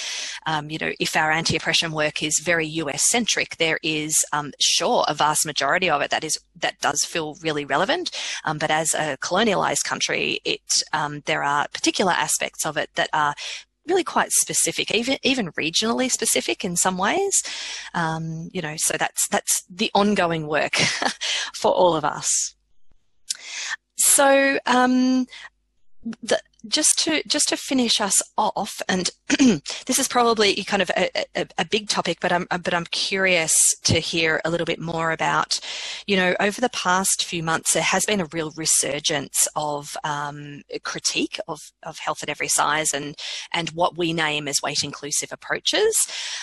um, 0.46 0.70
you 0.70 0.78
know, 0.78 0.92
if 1.00 1.16
our 1.16 1.30
anti-oppression 1.30 1.92
work 1.92 2.22
is 2.22 2.40
very 2.44 2.66
US 2.66 3.08
centric, 3.08 3.56
there 3.56 3.78
is 3.82 4.24
um, 4.32 4.52
sure 4.60 5.04
a 5.08 5.14
vast 5.14 5.46
majority 5.46 5.90
of 5.90 6.02
it 6.02 6.10
that 6.10 6.24
is 6.24 6.38
that 6.56 6.78
does 6.80 7.04
feel 7.04 7.36
really 7.42 7.64
relevant. 7.64 8.10
Um, 8.44 8.58
but 8.58 8.70
as 8.70 8.94
a 8.94 9.16
colonialized 9.18 9.84
country, 9.84 10.40
it 10.44 10.60
um, 10.92 11.22
there 11.26 11.42
are 11.42 11.66
particular 11.72 12.12
aspects 12.12 12.66
of 12.66 12.76
it 12.76 12.90
that 12.94 13.10
are 13.12 13.34
really 13.88 14.04
quite 14.04 14.30
specific, 14.32 14.94
even 14.94 15.18
even 15.22 15.50
regionally 15.52 16.10
specific 16.10 16.64
in 16.64 16.76
some 16.76 16.98
ways. 16.98 17.42
Um, 17.94 18.50
you 18.52 18.62
know, 18.62 18.74
so 18.76 18.96
that's 18.98 19.26
that's 19.28 19.64
the 19.68 19.90
ongoing 19.94 20.46
work 20.46 20.74
for 21.54 21.72
all 21.72 21.96
of 21.96 22.04
us. 22.04 22.54
So, 23.96 24.58
um, 24.66 25.26
the, 26.22 26.40
just 26.66 26.98
to 27.00 27.22
just 27.26 27.48
to 27.48 27.56
finish 27.56 28.00
us 28.00 28.20
off, 28.36 28.82
and 28.88 29.10
this 29.86 29.98
is 29.98 30.08
probably 30.08 30.64
kind 30.64 30.82
of 30.82 30.90
a, 30.96 31.08
a, 31.36 31.46
a, 31.58 31.64
big 31.64 31.88
topic, 31.88 32.18
but 32.20 32.32
I'm 32.32 32.46
but 32.50 32.74
I'm 32.74 32.86
curious 32.86 33.54
to 33.84 34.00
hear 34.00 34.40
a 34.44 34.50
little 34.50 34.64
bit 34.64 34.80
more 34.80 35.12
about, 35.12 35.60
you 36.06 36.16
know, 36.16 36.34
over 36.40 36.60
the 36.60 36.68
past 36.70 37.24
few 37.24 37.44
months 37.44 37.74
there 37.74 37.82
has 37.82 38.06
been 38.06 38.20
a 38.20 38.28
real 38.32 38.50
resurgence 38.56 39.46
of 39.54 39.96
um, 40.02 40.62
critique 40.82 41.38
of 41.46 41.60
of 41.84 41.98
health 41.98 42.24
at 42.24 42.28
every 42.28 42.48
size 42.48 42.92
and 42.92 43.14
and 43.52 43.70
what 43.70 43.96
we 43.96 44.12
name 44.12 44.48
as 44.48 44.60
weight 44.60 44.82
inclusive 44.82 45.32
approaches, 45.32 45.96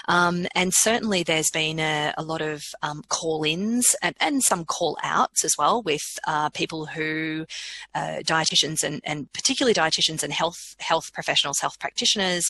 um, 0.07 0.47
and 0.55 0.73
certainly 0.73 1.23
there's 1.23 1.51
been 1.51 1.79
a, 1.79 2.13
a 2.17 2.23
lot 2.23 2.41
of 2.41 2.63
um, 2.83 3.03
call-ins 3.09 3.95
and, 4.01 4.15
and 4.21 4.43
some 4.43 4.63
call-outs 4.63 5.43
as 5.43 5.55
well 5.57 5.81
with 5.81 6.03
uh, 6.25 6.49
people 6.51 6.85
who 6.85 7.45
uh, 7.93 8.19
dietitians 8.23 8.81
and 8.81 9.01
and 9.03 9.31
particularly 9.33 9.73
dietitians 9.73 10.04
and 10.09 10.33
health 10.33 10.75
health 10.79 11.13
professionals, 11.13 11.59
health 11.59 11.79
practitioners 11.79 12.49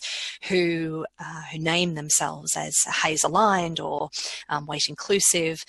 who 0.50 1.06
uh, 1.20 1.42
who 1.52 1.60
name 1.60 1.96
themselves 1.96 2.56
as 2.56 2.76
HAES 2.86 3.24
aligned 3.24 3.80
or 3.80 4.10
um, 4.50 4.66
weight 4.66 4.88
inclusive 4.88 5.64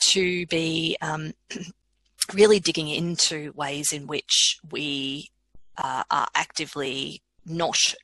to 0.00 0.46
be 0.46 0.96
um, 1.00 1.32
really 2.34 2.60
digging 2.60 2.88
into 2.88 3.52
ways 3.54 3.92
in 3.92 4.06
which 4.06 4.58
we 4.70 5.30
uh, 5.76 6.02
are 6.10 6.28
actively 6.34 7.22
not 7.48 7.94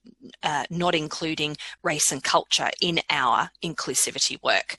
uh, 0.42 0.64
not 0.70 0.94
including 0.94 1.56
race 1.82 2.10
and 2.10 2.22
culture 2.22 2.70
in 2.80 3.00
our 3.10 3.50
inclusivity 3.62 4.42
work. 4.42 4.76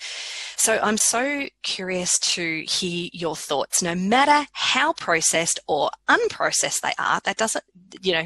So 0.58 0.80
I'm 0.82 0.98
so 0.98 1.48
curious 1.64 2.18
to 2.34 2.64
hear 2.64 3.10
your 3.14 3.36
thoughts, 3.36 3.82
no 3.82 3.96
matter 3.96 4.48
how 4.54 4.94
processed 4.94 5.60
or 5.68 5.90
unprocessed 6.10 6.82
they 6.82 6.94
are. 6.98 7.20
That 7.24 7.38
doesn't, 7.38 7.64
you 8.02 8.14
know, 8.14 8.26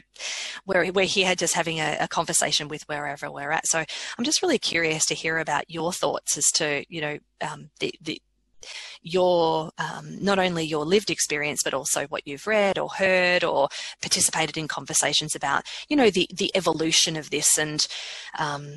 we're 0.65 0.91
we're 0.91 1.05
here 1.05 1.35
just 1.35 1.53
having 1.53 1.79
a, 1.79 1.97
a 2.01 2.07
conversation 2.07 2.67
with 2.67 2.83
wherever 2.83 3.31
we're 3.31 3.51
at. 3.51 3.67
So 3.67 3.79
I'm 3.79 4.23
just 4.23 4.41
really 4.41 4.59
curious 4.59 5.05
to 5.07 5.15
hear 5.15 5.37
about 5.39 5.69
your 5.69 5.91
thoughts 5.91 6.37
as 6.37 6.45
to 6.55 6.85
you 6.89 7.01
know 7.01 7.19
um, 7.41 7.69
the 7.79 7.93
the 8.01 8.21
your 9.01 9.71
um, 9.77 10.23
not 10.23 10.39
only 10.39 10.63
your 10.63 10.85
lived 10.85 11.09
experience 11.09 11.61
but 11.63 11.73
also 11.73 12.05
what 12.07 12.27
you've 12.27 12.47
read 12.47 12.77
or 12.77 12.89
heard 12.89 13.43
or 13.43 13.69
participated 14.01 14.57
in 14.57 14.67
conversations 14.67 15.35
about 15.35 15.63
you 15.87 15.95
know 15.95 16.09
the 16.09 16.27
the 16.33 16.51
evolution 16.55 17.15
of 17.15 17.29
this 17.29 17.57
and 17.57 17.87
um, 18.37 18.75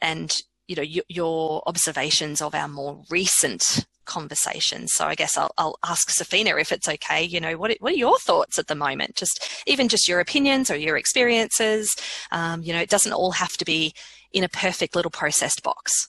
and 0.00 0.42
you 0.68 0.76
know 0.76 0.82
your, 0.82 1.04
your 1.08 1.62
observations 1.66 2.40
of 2.40 2.54
our 2.54 2.68
more 2.68 3.02
recent 3.10 3.86
conversations. 4.04 4.92
So 4.92 5.06
I 5.06 5.14
guess 5.14 5.36
I'll, 5.36 5.50
I'll 5.56 5.78
ask 5.84 6.10
Safeena 6.10 6.60
if 6.60 6.72
it's 6.72 6.88
okay. 6.88 7.22
You 7.22 7.40
know, 7.40 7.56
what 7.56 7.74
what 7.80 7.92
are 7.92 7.96
your 7.96 8.18
thoughts 8.18 8.58
at 8.58 8.66
the 8.66 8.74
moment? 8.74 9.16
Just 9.16 9.62
even 9.66 9.88
just 9.88 10.08
your 10.08 10.20
opinions 10.20 10.70
or 10.70 10.76
your 10.76 10.96
experiences. 10.96 11.94
Um, 12.30 12.62
you 12.62 12.72
know, 12.72 12.80
it 12.80 12.90
doesn't 12.90 13.12
all 13.12 13.32
have 13.32 13.56
to 13.56 13.64
be 13.64 13.94
in 14.32 14.44
a 14.44 14.48
perfect 14.48 14.94
little 14.94 15.10
processed 15.10 15.62
box. 15.62 16.08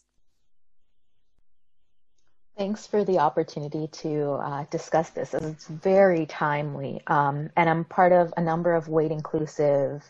Thanks 2.58 2.88
for 2.88 3.04
the 3.04 3.20
opportunity 3.20 3.88
to 3.88 4.32
uh, 4.32 4.66
discuss 4.72 5.10
this. 5.10 5.34
It's 5.34 5.68
very 5.68 6.26
timely. 6.26 7.02
Um, 7.08 7.50
and 7.58 7.70
I'm 7.70 7.84
part 7.84 8.14
of 8.14 8.34
a 8.38 8.42
number 8.42 8.74
of 8.74 8.88
weight 8.88 9.12
inclusive 9.12 10.10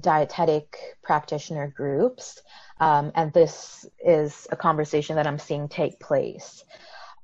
dietetic 0.00 0.76
practitioner 1.04 1.68
groups. 1.68 2.42
Um, 2.80 3.12
and 3.14 3.32
this 3.32 3.86
is 4.04 4.48
a 4.50 4.56
conversation 4.56 5.14
that 5.14 5.28
I'm 5.28 5.38
seeing 5.38 5.68
take 5.68 6.00
place. 6.00 6.64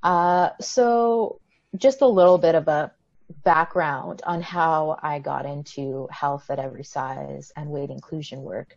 Uh, 0.05 0.51
so, 0.61 1.41
just 1.77 2.01
a 2.01 2.07
little 2.07 2.39
bit 2.39 2.55
of 2.55 2.69
a 2.69 2.93
background 3.43 4.23
on 4.25 4.41
how 4.41 4.99
I 5.03 5.19
got 5.19 5.47
into 5.47 6.07
health 6.13 6.49
at 6.49 6.61
every 6.61 6.85
size 6.85 7.51
and 7.57 7.71
weight 7.71 7.91
inclusion 7.91 8.43
work 8.43 8.77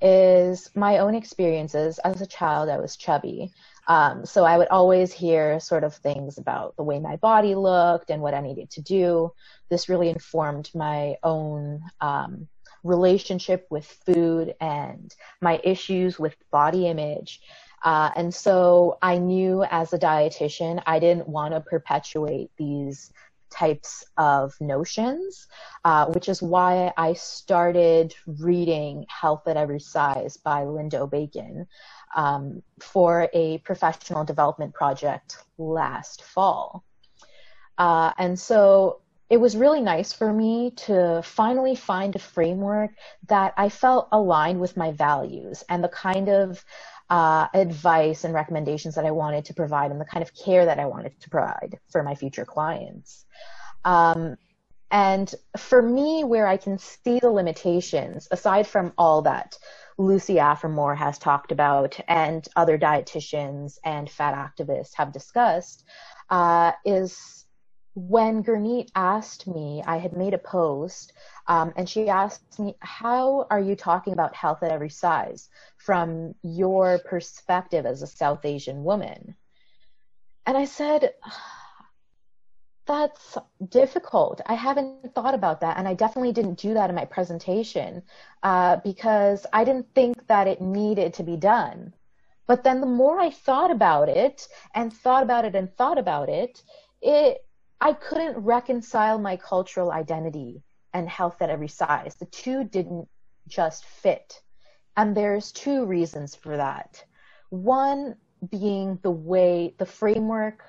is 0.00 0.70
my 0.74 0.98
own 0.98 1.14
experiences. 1.14 1.98
As 2.00 2.20
a 2.20 2.26
child, 2.26 2.68
I 2.68 2.78
was 2.78 2.96
chubby. 2.96 3.52
Um, 3.90 4.24
so 4.24 4.44
I 4.44 4.56
would 4.56 4.68
always 4.68 5.12
hear 5.12 5.58
sort 5.58 5.82
of 5.82 5.96
things 5.96 6.38
about 6.38 6.76
the 6.76 6.84
way 6.84 7.00
my 7.00 7.16
body 7.16 7.56
looked 7.56 8.10
and 8.10 8.22
what 8.22 8.34
I 8.34 8.40
needed 8.40 8.70
to 8.70 8.82
do. 8.82 9.32
This 9.68 9.88
really 9.88 10.08
informed 10.08 10.70
my 10.76 11.16
own 11.24 11.82
um, 12.00 12.46
relationship 12.84 13.66
with 13.68 13.84
food 14.06 14.54
and 14.60 15.12
my 15.40 15.60
issues 15.64 16.20
with 16.20 16.36
body 16.52 16.86
image. 16.86 17.40
Uh, 17.82 18.10
and 18.14 18.32
so 18.32 18.96
I 19.02 19.18
knew 19.18 19.64
as 19.68 19.92
a 19.92 19.98
dietitian, 19.98 20.80
I 20.86 21.00
didn't 21.00 21.28
want 21.28 21.54
to 21.54 21.60
perpetuate 21.60 22.52
these 22.56 23.12
types 23.50 24.04
of 24.16 24.54
notions, 24.60 25.46
uh, 25.84 26.06
which 26.06 26.28
is 26.28 26.40
why 26.40 26.92
I 26.96 27.14
started 27.14 28.14
reading 28.26 29.06
Health 29.08 29.46
at 29.46 29.56
Every 29.56 29.80
Size 29.80 30.36
by 30.36 30.64
Linda 30.64 31.06
Bacon 31.06 31.66
um, 32.14 32.62
for 32.80 33.28
a 33.32 33.58
professional 33.58 34.24
development 34.24 34.74
project 34.74 35.38
last 35.58 36.22
fall. 36.22 36.84
Uh, 37.78 38.12
and 38.18 38.38
so 38.38 39.00
it 39.30 39.40
was 39.40 39.56
really 39.56 39.80
nice 39.80 40.12
for 40.12 40.32
me 40.32 40.72
to 40.72 41.22
finally 41.22 41.76
find 41.76 42.16
a 42.16 42.18
framework 42.18 42.90
that 43.28 43.54
I 43.56 43.68
felt 43.68 44.08
aligned 44.10 44.60
with 44.60 44.76
my 44.76 44.90
values 44.90 45.62
and 45.68 45.84
the 45.84 45.88
kind 45.88 46.28
of 46.28 46.64
uh, 47.10 47.48
advice 47.52 48.24
and 48.24 48.32
recommendations 48.32 48.94
that 48.94 49.04
I 49.04 49.10
wanted 49.10 49.44
to 49.46 49.54
provide 49.54 49.90
and 49.90 50.00
the 50.00 50.04
kind 50.04 50.22
of 50.22 50.32
care 50.34 50.64
that 50.64 50.78
I 50.78 50.86
wanted 50.86 51.20
to 51.20 51.30
provide 51.30 51.78
for 51.90 52.02
my 52.02 52.14
future 52.14 52.44
clients. 52.44 53.24
Um, 53.84 54.36
and 54.92 55.32
for 55.56 55.82
me, 55.82 56.24
where 56.24 56.46
I 56.46 56.56
can 56.56 56.78
see 56.78 57.18
the 57.18 57.30
limitations, 57.30 58.28
aside 58.30 58.66
from 58.66 58.92
all 58.96 59.22
that 59.22 59.56
Lucy 59.98 60.36
Aphramor 60.36 60.96
has 60.96 61.18
talked 61.18 61.52
about 61.52 61.98
and 62.08 62.46
other 62.56 62.78
dietitians 62.78 63.78
and 63.84 64.08
fat 64.08 64.34
activists 64.34 64.94
have 64.94 65.12
discussed, 65.12 65.84
uh, 66.30 66.72
is 66.84 67.46
when 67.94 68.42
Gurneet 68.42 68.90
asked 68.94 69.46
me, 69.46 69.82
I 69.84 69.98
had 69.98 70.16
made 70.16 70.34
a 70.34 70.38
post, 70.38 71.12
um, 71.48 71.72
and 71.76 71.88
she 71.88 72.08
asked 72.08 72.58
me, 72.58 72.76
How 72.80 73.46
are 73.50 73.60
you 73.60 73.74
talking 73.74 74.12
about 74.12 74.34
health 74.34 74.62
at 74.62 74.70
every 74.70 74.90
size 74.90 75.48
from 75.84 76.34
your 76.42 76.98
perspective 76.98 77.86
as 77.86 78.02
a 78.02 78.06
South 78.06 78.44
Asian 78.44 78.84
woman? 78.84 79.34
And 80.46 80.56
I 80.56 80.64
said, 80.64 81.12
that's 82.86 83.38
difficult. 83.68 84.40
I 84.46 84.54
haven't 84.54 85.14
thought 85.14 85.34
about 85.34 85.60
that, 85.60 85.78
and 85.78 85.86
I 85.86 85.94
definitely 85.94 86.32
didn't 86.32 86.58
do 86.58 86.74
that 86.74 86.90
in 86.90 86.96
my 86.96 87.04
presentation 87.04 88.02
uh, 88.42 88.76
because 88.82 89.46
I 89.52 89.64
didn't 89.64 89.94
think 89.94 90.26
that 90.26 90.48
it 90.48 90.60
needed 90.60 91.14
to 91.14 91.22
be 91.22 91.36
done. 91.36 91.94
But 92.46 92.64
then 92.64 92.80
the 92.80 92.86
more 92.86 93.20
I 93.20 93.30
thought 93.30 93.70
about 93.70 94.08
it 94.08 94.48
and 94.74 94.92
thought 94.92 95.22
about 95.22 95.44
it 95.44 95.54
and 95.54 95.72
thought 95.76 95.98
about 95.98 96.28
it, 96.28 96.62
it 97.00 97.44
I 97.80 97.92
couldn't 97.92 98.36
reconcile 98.38 99.18
my 99.18 99.36
cultural 99.36 99.92
identity 99.92 100.62
and 100.92 101.08
health 101.08 101.40
at 101.40 101.48
every 101.48 101.68
size. 101.68 102.16
The 102.16 102.26
two 102.26 102.64
didn't 102.64 103.08
just 103.46 103.84
fit. 103.84 104.42
And 104.96 105.16
there's 105.16 105.52
two 105.52 105.84
reasons 105.86 106.34
for 106.34 106.56
that. 106.56 107.04
One 107.50 108.16
being 108.50 108.98
the 109.02 109.10
way 109.10 109.74
the 109.78 109.86
framework 109.86 110.64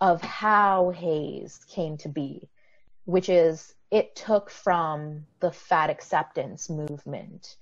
of 0.00 0.20
how 0.20 0.90
HAES 0.90 1.64
came 1.68 1.96
to 1.98 2.08
be, 2.08 2.48
which 3.04 3.28
is 3.28 3.74
it 3.90 4.16
took 4.16 4.50
from 4.50 5.26
the 5.40 5.52
fat 5.52 5.90
acceptance 5.90 6.68
movement, 6.68 7.56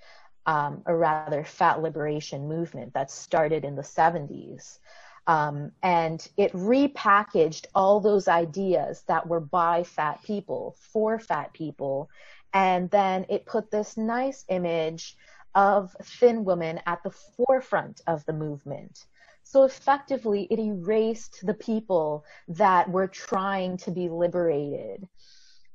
um, 0.46 0.82
or 0.86 0.96
rather 0.96 1.44
fat 1.44 1.82
liberation 1.82 2.48
movement 2.48 2.94
that 2.94 3.10
started 3.10 3.64
in 3.64 3.76
the 3.76 3.82
70s. 3.82 4.78
Um, 5.26 5.70
and 5.82 6.26
it 6.36 6.52
repackaged 6.52 7.66
all 7.74 8.00
those 8.00 8.26
ideas 8.26 9.04
that 9.06 9.26
were 9.26 9.40
by 9.40 9.84
fat 9.84 10.22
people 10.24 10.74
for 10.78 11.18
fat 11.18 11.52
people. 11.52 12.08
And 12.52 12.90
then 12.90 13.26
it 13.28 13.46
put 13.46 13.70
this 13.70 13.96
nice 13.96 14.44
image 14.48 15.16
of 15.54 15.94
thin 16.02 16.44
women 16.44 16.80
at 16.86 17.02
the 17.02 17.10
forefront 17.10 18.00
of 18.06 18.24
the 18.26 18.32
movement. 18.32 19.06
So 19.42 19.64
effectively, 19.64 20.46
it 20.50 20.58
erased 20.58 21.40
the 21.42 21.54
people 21.54 22.24
that 22.48 22.88
were 22.90 23.08
trying 23.08 23.76
to 23.78 23.90
be 23.90 24.08
liberated. 24.08 25.08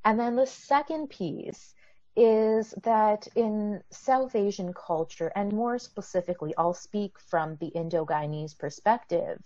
And 0.05 0.19
then 0.19 0.35
the 0.35 0.47
second 0.47 1.09
piece 1.09 1.73
is 2.15 2.73
that 2.83 3.27
in 3.35 3.81
South 3.91 4.35
Asian 4.35 4.73
culture, 4.73 5.31
and 5.35 5.53
more 5.53 5.77
specifically, 5.77 6.53
I'll 6.57 6.73
speak 6.73 7.19
from 7.19 7.57
the 7.57 7.67
Indo 7.67 8.05
Guyanese 8.05 8.57
perspective, 8.57 9.39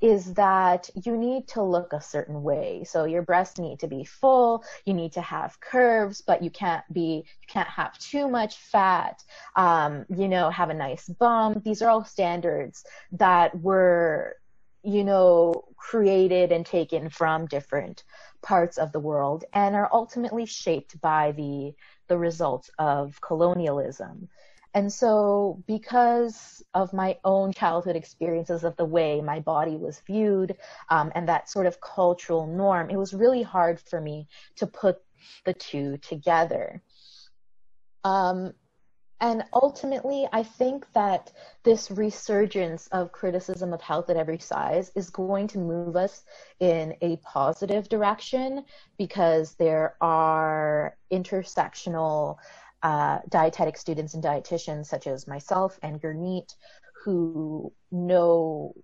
is 0.00 0.34
that 0.34 0.88
you 1.04 1.16
need 1.16 1.48
to 1.48 1.62
look 1.62 1.92
a 1.92 2.00
certain 2.00 2.42
way. 2.42 2.84
So 2.84 3.04
your 3.04 3.22
breasts 3.22 3.58
need 3.58 3.80
to 3.80 3.88
be 3.88 4.04
full, 4.04 4.64
you 4.84 4.94
need 4.94 5.12
to 5.12 5.20
have 5.20 5.60
curves, 5.60 6.22
but 6.22 6.42
you 6.42 6.50
can't 6.50 6.84
be, 6.92 7.24
you 7.24 7.48
can't 7.48 7.68
have 7.68 7.98
too 7.98 8.28
much 8.28 8.56
fat, 8.56 9.22
um, 9.56 10.06
you 10.08 10.28
know, 10.28 10.50
have 10.50 10.70
a 10.70 10.74
nice 10.74 11.06
bum. 11.06 11.60
These 11.64 11.82
are 11.82 11.90
all 11.90 12.04
standards 12.04 12.84
that 13.12 13.58
were 13.60 14.36
you 14.82 15.04
know, 15.04 15.64
created 15.76 16.52
and 16.52 16.64
taken 16.64 17.10
from 17.10 17.46
different 17.46 18.02
parts 18.42 18.78
of 18.78 18.92
the 18.92 19.00
world 19.00 19.44
and 19.52 19.76
are 19.76 19.90
ultimately 19.92 20.46
shaped 20.46 20.98
by 21.00 21.32
the 21.32 21.74
the 22.08 22.18
results 22.18 22.70
of 22.78 23.20
colonialism. 23.20 24.28
And 24.72 24.92
so, 24.92 25.62
because 25.66 26.62
of 26.74 26.92
my 26.92 27.18
own 27.24 27.52
childhood 27.52 27.96
experiences 27.96 28.62
of 28.62 28.76
the 28.76 28.84
way 28.84 29.20
my 29.20 29.40
body 29.40 29.76
was 29.76 30.00
viewed 30.06 30.56
um, 30.90 31.10
and 31.14 31.28
that 31.28 31.50
sort 31.50 31.66
of 31.66 31.80
cultural 31.80 32.46
norm, 32.46 32.88
it 32.88 32.96
was 32.96 33.12
really 33.12 33.42
hard 33.42 33.80
for 33.80 34.00
me 34.00 34.28
to 34.56 34.66
put 34.66 34.98
the 35.44 35.54
two 35.54 35.98
together. 35.98 36.82
Um, 38.04 38.54
and 39.20 39.44
ultimately, 39.52 40.26
I 40.32 40.42
think 40.42 40.86
that 40.94 41.30
this 41.62 41.90
resurgence 41.90 42.86
of 42.86 43.12
criticism 43.12 43.74
of 43.74 43.82
health 43.82 44.08
at 44.08 44.16
every 44.16 44.38
size 44.38 44.90
is 44.94 45.10
going 45.10 45.46
to 45.48 45.58
move 45.58 45.94
us 45.94 46.24
in 46.58 46.94
a 47.02 47.16
positive 47.16 47.88
direction 47.90 48.64
because 48.96 49.54
there 49.56 49.96
are 50.00 50.96
intersectional 51.12 52.36
uh, 52.82 53.18
dietetic 53.28 53.76
students 53.76 54.14
and 54.14 54.22
dietitians, 54.22 54.86
such 54.86 55.06
as 55.06 55.26
myself 55.26 55.78
and 55.82 56.00
Gurneet, 56.00 56.54
who 57.04 57.72
know 57.90 58.74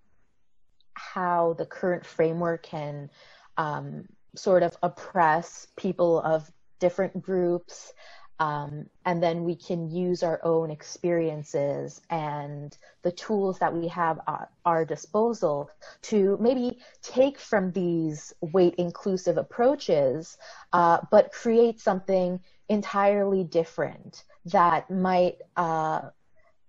how 0.94 1.54
the 1.58 1.66
current 1.66 2.04
framework 2.04 2.62
can 2.62 3.10
um, 3.56 4.06
sort 4.34 4.62
of 4.62 4.76
oppress 4.82 5.66
people 5.76 6.20
of 6.20 6.50
different 6.78 7.22
groups 7.22 7.92
um, 8.38 8.86
and 9.04 9.22
then 9.22 9.44
we 9.44 9.56
can 9.56 9.90
use 9.90 10.22
our 10.22 10.40
own 10.42 10.70
experiences 10.70 12.02
and 12.10 12.76
the 13.02 13.12
tools 13.12 13.58
that 13.60 13.72
we 13.72 13.88
have 13.88 14.20
at 14.28 14.50
our 14.64 14.84
disposal 14.84 15.70
to 16.02 16.36
maybe 16.40 16.78
take 17.02 17.38
from 17.38 17.72
these 17.72 18.34
weight 18.40 18.74
inclusive 18.76 19.38
approaches, 19.38 20.36
uh, 20.72 20.98
but 21.10 21.32
create 21.32 21.80
something 21.80 22.40
entirely 22.68 23.44
different 23.44 24.24
that 24.46 24.90
might 24.90 25.36
uh, 25.56 26.02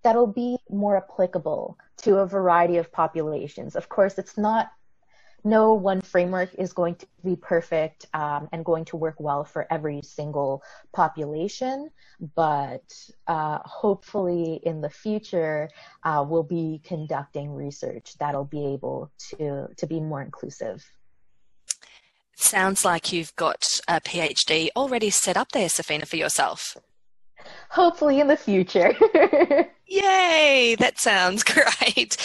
that'll 0.03 0.27
be 0.27 0.57
more 0.69 0.97
applicable 0.97 1.77
to 1.97 2.17
a 2.17 2.25
variety 2.25 2.77
of 2.77 2.91
populations. 2.91 3.75
Of 3.75 3.89
course, 3.89 4.17
it's 4.17 4.37
not 4.37 4.71
no 5.43 5.73
one 5.73 6.01
framework 6.01 6.53
is 6.55 6.73
going 6.73 6.95
to 6.95 7.07
be 7.23 7.35
perfect 7.35 8.05
um, 8.13 8.49
and 8.51 8.65
going 8.65 8.85
to 8.85 8.97
work 8.97 9.15
well 9.19 9.45
for 9.45 9.65
every 9.71 10.01
single 10.01 10.63
population, 10.93 11.89
but 12.35 12.93
uh, 13.27 13.59
hopefully 13.63 14.59
in 14.63 14.81
the 14.81 14.89
future 14.89 15.69
uh, 16.03 16.25
we'll 16.27 16.43
be 16.43 16.81
conducting 16.83 17.51
research 17.51 18.17
that'll 18.19 18.45
be 18.45 18.65
able 18.65 19.11
to 19.17 19.67
to 19.77 19.87
be 19.87 19.99
more 19.99 20.21
inclusive. 20.21 20.85
Sounds 22.39 22.85
like 22.85 23.11
you've 23.11 23.35
got 23.35 23.79
a 23.87 23.99
PhD 23.99 24.69
already 24.75 25.09
set 25.09 25.35
up 25.35 25.51
there, 25.53 25.67
Safeena, 25.67 26.07
for 26.07 26.17
yourself. 26.17 26.77
Hopefully 27.69 28.19
in 28.19 28.27
the 28.27 28.37
future. 28.37 28.93
Yay! 29.87 30.75
That 30.77 30.99
sounds 30.99 31.43
great. 31.43 32.15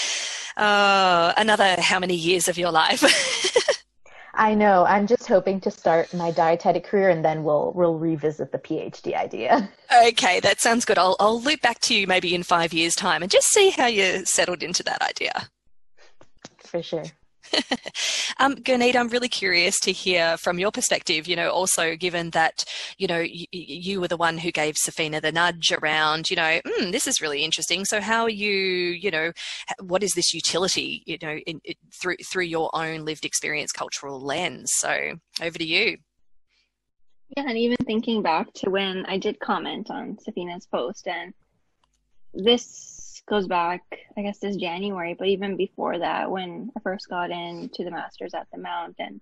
Uh, 0.54 1.32
another 1.38 1.76
how 1.80 1.98
many 1.98 2.14
years 2.14 2.46
of 2.46 2.58
your 2.58 2.70
life? 2.70 3.02
I 4.34 4.54
know. 4.54 4.84
I'm 4.84 5.06
just 5.06 5.26
hoping 5.26 5.60
to 5.62 5.70
start 5.70 6.12
my 6.12 6.30
dietetic 6.30 6.84
career 6.84 7.08
and 7.08 7.24
then 7.24 7.42
we'll 7.42 7.72
we'll 7.74 7.98
revisit 7.98 8.52
the 8.52 8.58
PhD 8.58 9.14
idea. 9.14 9.70
Okay, 10.04 10.40
that 10.40 10.60
sounds 10.60 10.84
good. 10.84 10.98
I'll 10.98 11.16
I'll 11.20 11.40
loop 11.40 11.62
back 11.62 11.80
to 11.80 11.94
you 11.94 12.06
maybe 12.06 12.34
in 12.34 12.42
five 12.42 12.74
years' 12.74 12.94
time 12.94 13.22
and 13.22 13.30
just 13.30 13.48
see 13.48 13.70
how 13.70 13.86
you 13.86 14.26
settled 14.26 14.62
into 14.62 14.82
that 14.82 15.00
idea. 15.00 15.48
For 16.58 16.82
sure. 16.82 17.04
Um, 18.38 18.56
Gurneet, 18.56 18.96
I'm 18.96 19.08
really 19.08 19.28
curious 19.28 19.78
to 19.80 19.92
hear 19.92 20.36
from 20.36 20.58
your 20.58 20.70
perspective, 20.70 21.26
you 21.26 21.36
know, 21.36 21.50
also 21.50 21.96
given 21.96 22.30
that, 22.30 22.64
you 22.98 23.06
know, 23.06 23.20
y- 23.20 23.46
you 23.52 24.00
were 24.00 24.08
the 24.08 24.16
one 24.16 24.38
who 24.38 24.50
gave 24.50 24.74
Safeena 24.76 25.20
the 25.20 25.32
nudge 25.32 25.72
around, 25.72 26.30
you 26.30 26.36
know, 26.36 26.60
mm, 26.66 26.92
this 26.92 27.06
is 27.06 27.20
really 27.20 27.44
interesting. 27.44 27.84
So 27.84 28.00
how 28.00 28.22
are 28.22 28.30
you, 28.30 28.50
you 28.50 29.10
know, 29.10 29.32
what 29.80 30.02
is 30.02 30.12
this 30.12 30.34
utility, 30.34 31.02
you 31.06 31.18
know, 31.22 31.36
in, 31.46 31.60
in, 31.64 31.74
through, 32.00 32.16
through 32.30 32.44
your 32.44 32.70
own 32.74 33.04
lived 33.04 33.24
experience 33.24 33.72
cultural 33.72 34.20
lens? 34.20 34.72
So 34.74 35.14
over 35.40 35.58
to 35.58 35.64
you. 35.64 35.98
Yeah, 37.36 37.44
and 37.48 37.56
even 37.56 37.78
thinking 37.86 38.22
back 38.22 38.52
to 38.54 38.70
when 38.70 39.06
I 39.06 39.16
did 39.16 39.40
comment 39.40 39.90
on 39.90 40.18
Safeena's 40.18 40.66
post 40.66 41.08
and 41.08 41.32
this 42.34 42.91
goes 43.28 43.46
back, 43.46 43.82
I 44.16 44.22
guess, 44.22 44.38
this 44.38 44.56
January, 44.56 45.14
but 45.14 45.28
even 45.28 45.56
before 45.56 45.98
that, 45.98 46.30
when 46.30 46.70
I 46.76 46.80
first 46.80 47.08
got 47.08 47.30
into 47.30 47.84
the 47.84 47.90
Masters 47.90 48.34
at 48.34 48.46
the 48.52 48.58
Mount 48.58 48.96
and 48.98 49.20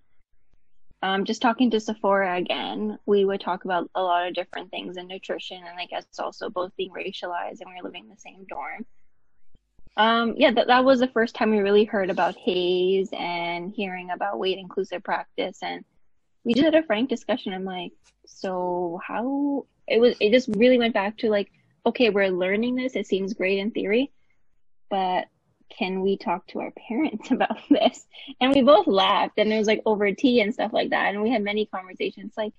um, 1.02 1.24
just 1.24 1.40
talking 1.40 1.70
to 1.70 1.78
Safeena 1.78 2.38
again, 2.38 2.98
we 3.06 3.24
would 3.24 3.40
talk 3.40 3.64
about 3.64 3.90
a 3.94 4.02
lot 4.02 4.26
of 4.26 4.34
different 4.34 4.70
things 4.70 4.96
in 4.96 5.06
nutrition, 5.06 5.58
and 5.58 5.78
I 5.78 5.86
guess 5.86 6.04
also 6.18 6.50
both 6.50 6.76
being 6.76 6.92
racialized 6.92 7.60
and 7.60 7.68
we 7.68 7.76
were 7.76 7.84
living 7.84 8.04
in 8.04 8.10
the 8.10 8.16
same 8.16 8.44
dorm. 8.48 8.84
Um, 9.96 10.34
yeah, 10.36 10.50
that, 10.52 10.68
that 10.68 10.84
was 10.84 11.00
the 11.00 11.08
first 11.08 11.34
time 11.34 11.50
we 11.50 11.58
really 11.58 11.84
heard 11.84 12.10
about 12.10 12.36
HAES 12.36 13.10
and 13.12 13.70
hearing 13.70 14.10
about 14.10 14.38
weight 14.38 14.58
inclusive 14.58 15.02
practice. 15.02 15.58
And 15.62 15.84
we 16.44 16.54
just 16.54 16.64
had 16.64 16.74
a 16.74 16.82
frank 16.84 17.10
discussion. 17.10 17.52
I'm 17.52 17.64
like, 17.64 17.92
so 18.24 19.00
how 19.06 19.66
it 19.86 20.00
was, 20.00 20.16
it 20.20 20.30
just 20.30 20.48
really 20.56 20.78
went 20.78 20.94
back 20.94 21.18
to 21.18 21.28
like, 21.28 21.50
okay, 21.86 22.10
we're 22.10 22.28
learning 22.28 22.76
this. 22.76 22.96
It 22.96 23.06
seems 23.06 23.34
great 23.34 23.58
in 23.58 23.70
theory, 23.70 24.10
but 24.90 25.26
can 25.70 26.02
we 26.02 26.16
talk 26.16 26.46
to 26.48 26.60
our 26.60 26.72
parents 26.88 27.30
about 27.30 27.58
this? 27.70 28.06
And 28.40 28.54
we 28.54 28.62
both 28.62 28.86
laughed 28.86 29.38
and 29.38 29.52
it 29.52 29.58
was 29.58 29.66
like 29.66 29.82
over 29.86 30.12
tea 30.12 30.40
and 30.40 30.52
stuff 30.52 30.72
like 30.72 30.90
that. 30.90 31.14
And 31.14 31.22
we 31.22 31.30
had 31.30 31.42
many 31.42 31.66
conversations. 31.66 32.34
Like 32.36 32.52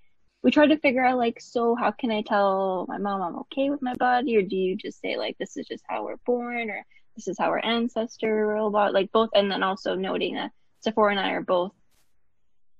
we 0.44 0.52
tried 0.52 0.68
to 0.68 0.80
figure 0.80 1.06
out 1.06 1.18
like, 1.18 1.40
so 1.40 1.76
how 1.76 1.92
can 1.92 2.12
I 2.12 2.22
tell 2.22 2.86
my 2.88 2.98
mom 2.98 3.22
I'm 3.22 3.40
okay 3.40 3.70
with 3.70 3.82
my 3.82 3.94
body? 3.96 4.38
Or 4.38 4.42
do 4.42 4.56
you 4.56 4.76
just 4.76 5.00
say 5.02 5.18
like, 5.18 5.38
this 5.38 5.58
is 5.58 5.68
just 5.68 5.84
how 5.88 6.06
we're 6.06 6.18
born 6.26 6.70
or 6.70 6.86
this 7.16 7.28
is 7.28 7.38
how 7.38 7.50
our 7.50 7.64
ancestor 7.64 8.56
about 8.56 8.94
like 8.94 9.12
both. 9.12 9.30
And 9.36 9.52
then 9.52 9.64
also 9.64 9.96
noting 9.96 10.36
that 10.36 10.52
Safeena 10.86 11.12
and 11.12 11.20
I 11.20 11.32
are 11.32 11.42
both, 11.42 11.74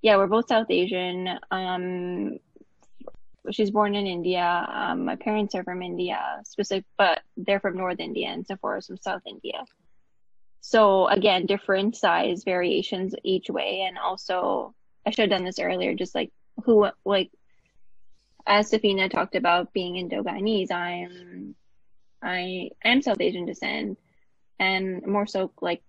yeah, 0.02 0.18
we're 0.18 0.28
both 0.28 0.48
South 0.48 0.68
Asian. 0.70 1.30
Um, 1.52 2.40
she's 3.50 3.72
born 3.72 3.96
in 3.96 4.06
India. 4.06 4.68
Um, 4.72 5.06
my 5.06 5.16
parents 5.16 5.56
are 5.56 5.64
from 5.64 5.82
India, 5.82 6.20
specific, 6.46 6.86
but 6.98 7.22
they're 7.38 7.60
from 7.60 7.78
North 7.78 8.00
India, 8.00 8.28
and 8.30 8.46
Safeena's 8.46 8.88
from 8.88 8.98
South 8.98 9.24
India. 9.26 9.66
So 10.62 11.08
again, 11.08 11.48
different 11.48 11.96
size 11.96 12.44
variations 12.44 13.16
each 13.24 13.50
way, 13.50 13.82
and 13.88 13.98
also 13.98 14.76
I 15.06 15.10
should 15.10 15.32
have 15.32 15.38
done 15.38 15.46
this 15.46 15.60
earlier. 15.60 15.96
Just 15.96 16.14
like 16.14 16.32
who, 16.64 16.88
like 17.04 17.32
as 18.46 18.70
Safeena 18.70 19.10
talked 19.10 19.36
about 19.36 19.74
being 19.74 19.96
Indo-Guyanese, 19.96 20.72
I'm 20.72 21.56
I 22.22 22.70
am 22.84 23.02
South 23.02 23.22
Asian 23.22 23.46
descent, 23.46 23.98
and 24.60 25.06
more 25.08 25.26
so 25.26 25.52
like 25.62 25.82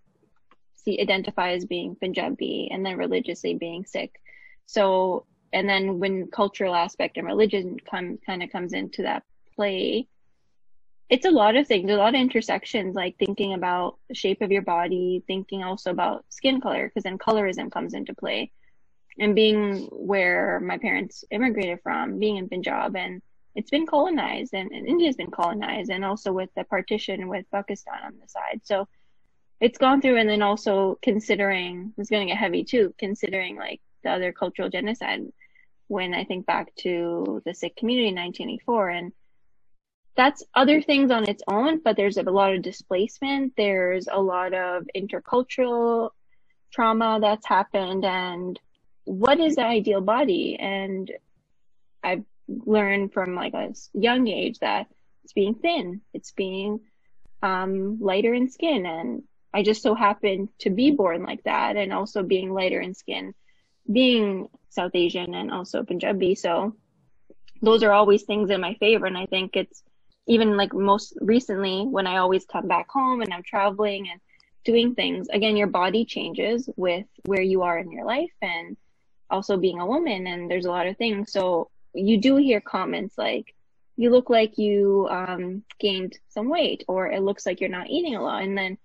see 0.77 0.99
identify 1.01 1.53
as 1.53 1.67
being 1.67 1.95
Punjabi, 1.97 2.71
and 2.73 2.85
then 2.85 2.97
religiously 2.97 3.55
being 3.55 3.85
Sikh. 3.85 4.19
So 4.65 5.27
and 5.53 5.69
then 5.69 5.99
when 5.99 6.29
cultural 6.29 6.75
aspect 6.75 7.17
and 7.17 7.27
religion 7.27 7.77
come 7.91 8.19
kind 8.25 8.43
of 8.43 8.51
comes 8.51 8.73
into 8.73 9.03
that 9.03 9.23
play 9.55 10.07
it's 11.13 11.27
a 11.27 11.31
lot 11.31 11.57
of 11.57 11.67
things 11.67 11.91
a 11.91 11.95
lot 11.95 12.15
of 12.15 12.21
intersections 12.21 12.95
like 12.95 13.19
thinking 13.19 13.53
about 13.53 13.99
the 14.09 14.15
shape 14.15 14.41
of 14.41 14.51
your 14.51 14.63
body 14.63 15.23
thinking 15.27 15.63
also 15.63 15.91
about 15.91 16.25
skin 16.31 16.59
color 16.59 16.89
because 16.89 17.03
then 17.03 17.19
colorism 17.19 17.71
comes 17.71 17.93
into 17.93 18.15
play. 18.15 18.51
And 19.19 19.35
being 19.35 19.89
where 19.93 20.59
my 20.61 20.79
parents 20.79 21.23
immigrated 21.31 21.81
from 21.83 22.19
being 22.19 22.39
in 22.39 22.49
punjab 22.49 22.97
and 22.97 23.21
it's 23.55 23.69
been 23.69 23.87
colonized 23.87 24.55
and, 24.55 24.73
and 24.73 24.89
india's 24.89 25.17
been 25.17 25.31
colonized 25.31 25.91
and 25.91 26.03
also 26.03 26.33
with 26.33 26.49
the 26.57 26.65
partition 26.65 27.29
with 27.29 27.45
pakistan 27.51 27.99
on 28.07 28.15
the 28.19 28.27
side. 28.27 28.63
So 28.63 28.89
it's 29.61 29.77
gone 29.77 30.01
through 30.01 30.17
and 30.17 30.31
then 30.31 30.41
also 30.41 30.99
considering 31.03 31.93
it's 31.99 32.09
going 32.09 32.27
to 32.27 32.33
get 32.33 32.39
heavy 32.39 32.65
too 32.65 32.95
considering 32.97 33.57
like 33.57 33.83
the 34.03 34.11
other 34.13 34.33
cultural 34.33 34.71
genocide 34.71 35.21
when 35.93 36.15
I 36.15 36.25
think 36.25 36.47
back 36.47 36.75
to 36.77 37.43
the 37.45 37.53
Sikh 37.53 37.77
community 37.77 38.09
in 38.09 38.15
1984. 38.15 38.89
And 38.89 39.13
that's 40.17 40.43
other 40.55 40.81
things 40.81 41.11
on 41.11 41.29
its 41.29 41.43
own, 41.47 41.81
but 41.85 41.97
there's 41.97 42.17
a 42.17 42.23
lot 42.23 42.55
of 42.55 42.63
displacement. 42.63 43.53
There's 43.59 44.09
a 44.11 44.21
lot 44.21 44.55
of 44.55 44.87
intercultural 44.97 46.11
trauma 46.73 47.19
that's 47.21 47.47
happened. 47.47 48.07
And 48.07 48.59
what 49.05 49.39
is 49.39 49.57
the 49.57 49.67
ideal 49.67 50.01
body? 50.01 50.57
And 50.59 51.11
I've 52.03 52.25
learned 52.49 53.13
from 53.13 53.35
like 53.35 53.53
a 53.53 53.75
young 53.93 54.29
age 54.29 54.61
that 54.61 54.87
it's 55.25 55.35
being 55.35 55.57
thin, 55.57 56.01
it's 56.15 56.33
being 56.33 56.81
um, 57.43 57.99
lighter 58.01 58.33
in 58.33 58.49
skin. 58.49 58.87
And 58.87 59.25
I 59.53 59.63
just 59.63 59.83
so 59.83 59.95
happened 59.95 60.49
to 60.61 60.71
be 60.71 60.91
born 60.91 61.23
like 61.23 61.45
that 61.45 61.77
and 61.77 61.93
also 61.93 62.23
being 62.23 62.55
lighter 62.55 62.81
in 62.81 62.95
skin 62.95 63.35
being 63.91 64.49
South 64.73 64.93
Asian 64.95 65.35
and 65.35 65.51
also 65.51 65.83
Punjabi. 65.83 66.35
So 66.35 66.75
those 67.61 67.83
are 67.83 67.93
always 67.93 68.23
things 68.23 68.51
in 68.51 68.61
my 68.61 68.75
favor. 68.75 69.07
And 69.07 69.19
I 69.19 69.27
think 69.27 69.57
it's 69.57 69.83
even 70.27 70.57
like 70.57 70.73
most 70.73 71.17
recently 71.21 71.85
when 71.85 72.07
I 72.07 72.17
always 72.19 72.45
come 72.45 72.69
back 72.69 72.89
home 72.89 73.23
and 73.23 73.33
I'm 73.33 73.43
traveling 73.43 74.09
and 74.11 74.21
doing 74.65 74.95
things. 74.95 75.29
Again, 75.29 75.57
your 75.57 75.67
body 75.67 76.05
changes 76.05 76.69
with 76.77 77.07
where 77.25 77.43
you 77.43 77.63
are 77.63 77.79
in 77.79 77.91
your 77.91 78.05
life 78.05 78.33
and 78.41 78.77
also 79.29 79.57
being 79.57 79.81
a 79.81 79.87
woman, 79.87 80.27
and 80.27 80.51
there's 80.51 80.67
a 80.67 80.71
lot 80.71 80.87
of 80.87 80.97
things. 80.97 81.33
So 81.33 81.71
you 81.95 82.19
do 82.19 82.37
hear 82.37 82.61
comments 82.61 83.17
like, 83.17 83.55
you 83.97 84.11
look 84.11 84.31
like 84.31 84.59
you 84.59 85.09
um, 85.11 85.65
gained 85.79 86.19
some 86.29 86.49
weight, 86.49 86.85
or 86.87 87.11
it 87.11 87.23
looks 87.23 87.45
like 87.45 87.61
you're 87.61 87.71
not 87.71 87.91
eating 87.91 88.15
a 88.15 88.23
lot. 88.23 88.43
And 88.43 88.57
then 88.57 88.79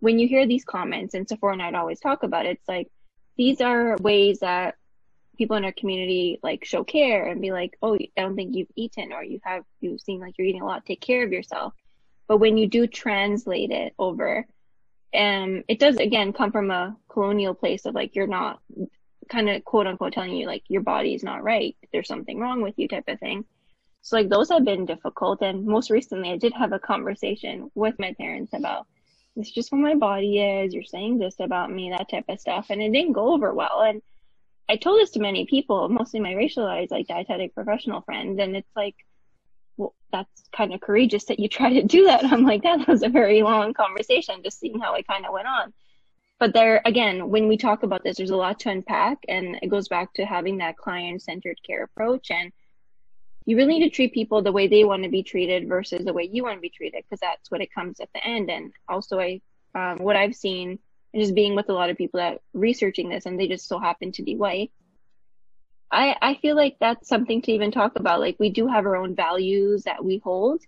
when 0.00 0.18
you 0.18 0.28
hear 0.28 0.46
these 0.46 0.64
comments, 0.64 1.14
and 1.14 1.26
Safeena 1.26 1.52
and 1.54 1.62
I'd 1.62 1.74
always 1.74 2.00
talk 2.00 2.22
about 2.22 2.46
it, 2.46 2.58
it's 2.58 2.68
like 2.68 2.88
these 3.36 3.60
are 3.60 3.96
ways 3.96 4.40
that 4.40 4.76
people 5.36 5.56
in 5.56 5.64
our 5.64 5.72
community 5.72 6.38
like 6.42 6.64
show 6.64 6.84
care 6.84 7.26
and 7.26 7.40
be 7.40 7.52
like, 7.52 7.76
oh, 7.82 7.94
I 7.94 8.08
don't 8.20 8.36
think 8.36 8.54
you've 8.54 8.68
eaten, 8.76 9.12
or 9.12 9.22
you 9.22 9.40
have, 9.44 9.64
you 9.80 9.98
seem 9.98 10.20
like 10.20 10.34
you're 10.38 10.46
eating 10.46 10.62
a 10.62 10.66
lot. 10.66 10.86
Take 10.86 11.00
care 11.00 11.24
of 11.24 11.32
yourself. 11.32 11.74
But 12.26 12.38
when 12.38 12.56
you 12.56 12.66
do 12.66 12.86
translate 12.86 13.70
it 13.70 13.94
over, 13.98 14.46
um, 15.14 15.62
it 15.68 15.78
does 15.78 15.96
again 15.96 16.32
come 16.32 16.50
from 16.50 16.70
a 16.70 16.96
colonial 17.08 17.54
place 17.54 17.84
of 17.86 17.94
like 17.94 18.16
you're 18.16 18.26
not 18.26 18.60
kind 19.28 19.48
of 19.48 19.64
quote 19.64 19.86
unquote 19.86 20.12
telling 20.12 20.32
you 20.32 20.46
like 20.46 20.64
your 20.68 20.82
body 20.82 21.14
is 21.14 21.22
not 21.22 21.42
right, 21.42 21.76
there's 21.92 22.08
something 22.08 22.38
wrong 22.38 22.62
with 22.62 22.74
you 22.76 22.88
type 22.88 23.04
of 23.08 23.20
thing. 23.20 23.44
So 24.02 24.16
like 24.16 24.28
those 24.28 24.50
have 24.50 24.64
been 24.64 24.84
difficult. 24.84 25.40
And 25.40 25.64
most 25.64 25.90
recently, 25.90 26.30
I 26.30 26.36
did 26.36 26.52
have 26.52 26.72
a 26.72 26.78
conversation 26.78 27.70
with 27.74 27.98
my 27.98 28.14
parents 28.14 28.52
about 28.52 28.86
it's 29.36 29.50
just 29.50 29.72
what 29.72 29.78
my 29.78 29.94
body 29.94 30.40
is. 30.40 30.74
You're 30.74 30.84
saying 30.84 31.18
this 31.18 31.36
about 31.40 31.72
me, 31.72 31.90
that 31.90 32.10
type 32.10 32.26
of 32.28 32.38
stuff, 32.38 32.66
and 32.70 32.80
it 32.82 32.92
didn't 32.92 33.12
go 33.12 33.32
over 33.32 33.52
well. 33.52 33.80
And 33.80 34.02
I 34.68 34.76
told 34.76 35.00
this 35.00 35.10
to 35.12 35.20
many 35.20 35.46
people, 35.46 35.88
mostly 35.88 36.20
my 36.20 36.32
racialized 36.32 36.90
like 36.90 37.06
dietetic 37.06 37.54
professional 37.54 38.00
friends, 38.00 38.38
and 38.38 38.56
it's 38.56 38.70
like 38.74 38.96
well, 39.76 39.94
that's 40.12 40.48
kind 40.54 40.72
of 40.72 40.80
courageous 40.80 41.24
that 41.26 41.40
you 41.40 41.48
try 41.48 41.72
to 41.72 41.82
do 41.82 42.06
that. 42.06 42.24
I'm 42.32 42.44
like, 42.44 42.62
that 42.62 42.86
was 42.86 43.02
a 43.02 43.08
very 43.08 43.42
long 43.42 43.74
conversation, 43.74 44.42
just 44.42 44.60
seeing 44.60 44.80
how 44.80 44.94
it 44.94 45.06
kind 45.06 45.26
of 45.26 45.32
went 45.32 45.48
on. 45.48 45.72
But 46.40 46.52
there, 46.52 46.82
again, 46.84 47.30
when 47.30 47.48
we 47.48 47.56
talk 47.56 47.84
about 47.84 48.02
this, 48.02 48.16
there's 48.16 48.30
a 48.30 48.36
lot 48.36 48.60
to 48.60 48.70
unpack, 48.70 49.18
and 49.28 49.58
it 49.62 49.68
goes 49.68 49.88
back 49.88 50.12
to 50.14 50.24
having 50.24 50.58
that 50.58 50.76
client 50.76 51.22
centered 51.22 51.58
care 51.66 51.84
approach. 51.84 52.30
And 52.30 52.52
you 53.46 53.56
really 53.56 53.78
need 53.78 53.88
to 53.88 53.94
treat 53.94 54.12
people 54.12 54.42
the 54.42 54.52
way 54.52 54.66
they 54.66 54.84
want 54.84 55.04
to 55.04 55.08
be 55.08 55.22
treated 55.22 55.68
versus 55.68 56.04
the 56.04 56.12
way 56.12 56.28
you 56.30 56.42
want 56.42 56.56
to 56.56 56.60
be 56.60 56.70
treated, 56.70 57.04
because 57.04 57.20
that's 57.20 57.50
what 57.50 57.60
it 57.60 57.72
comes 57.72 58.00
at 58.00 58.08
the 58.14 58.24
end. 58.26 58.50
And 58.50 58.72
also, 58.88 59.20
I, 59.20 59.40
um, 59.74 59.98
what 59.98 60.16
I've 60.16 60.34
seen, 60.34 60.78
and 61.14 61.22
just 61.22 61.34
being 61.34 61.54
with 61.54 61.68
a 61.68 61.72
lot 61.72 61.90
of 61.90 61.96
people 61.96 62.18
that 62.18 62.40
researching 62.52 63.08
this, 63.08 63.24
and 63.24 63.38
they 63.38 63.46
just 63.48 63.68
so 63.68 63.78
happen 63.78 64.12
to 64.12 64.22
be 64.22 64.36
white, 64.36 64.72
I, 65.90 66.16
I 66.20 66.34
feel 66.34 66.56
like 66.56 66.76
that's 66.80 67.08
something 67.08 67.40
to 67.42 67.52
even 67.52 67.70
talk 67.70 67.96
about. 67.96 68.18
Like 68.18 68.36
we 68.40 68.50
do 68.50 68.66
have 68.66 68.84
our 68.84 68.96
own 68.96 69.14
values 69.14 69.84
that 69.84 70.04
we 70.04 70.18
hold, 70.18 70.60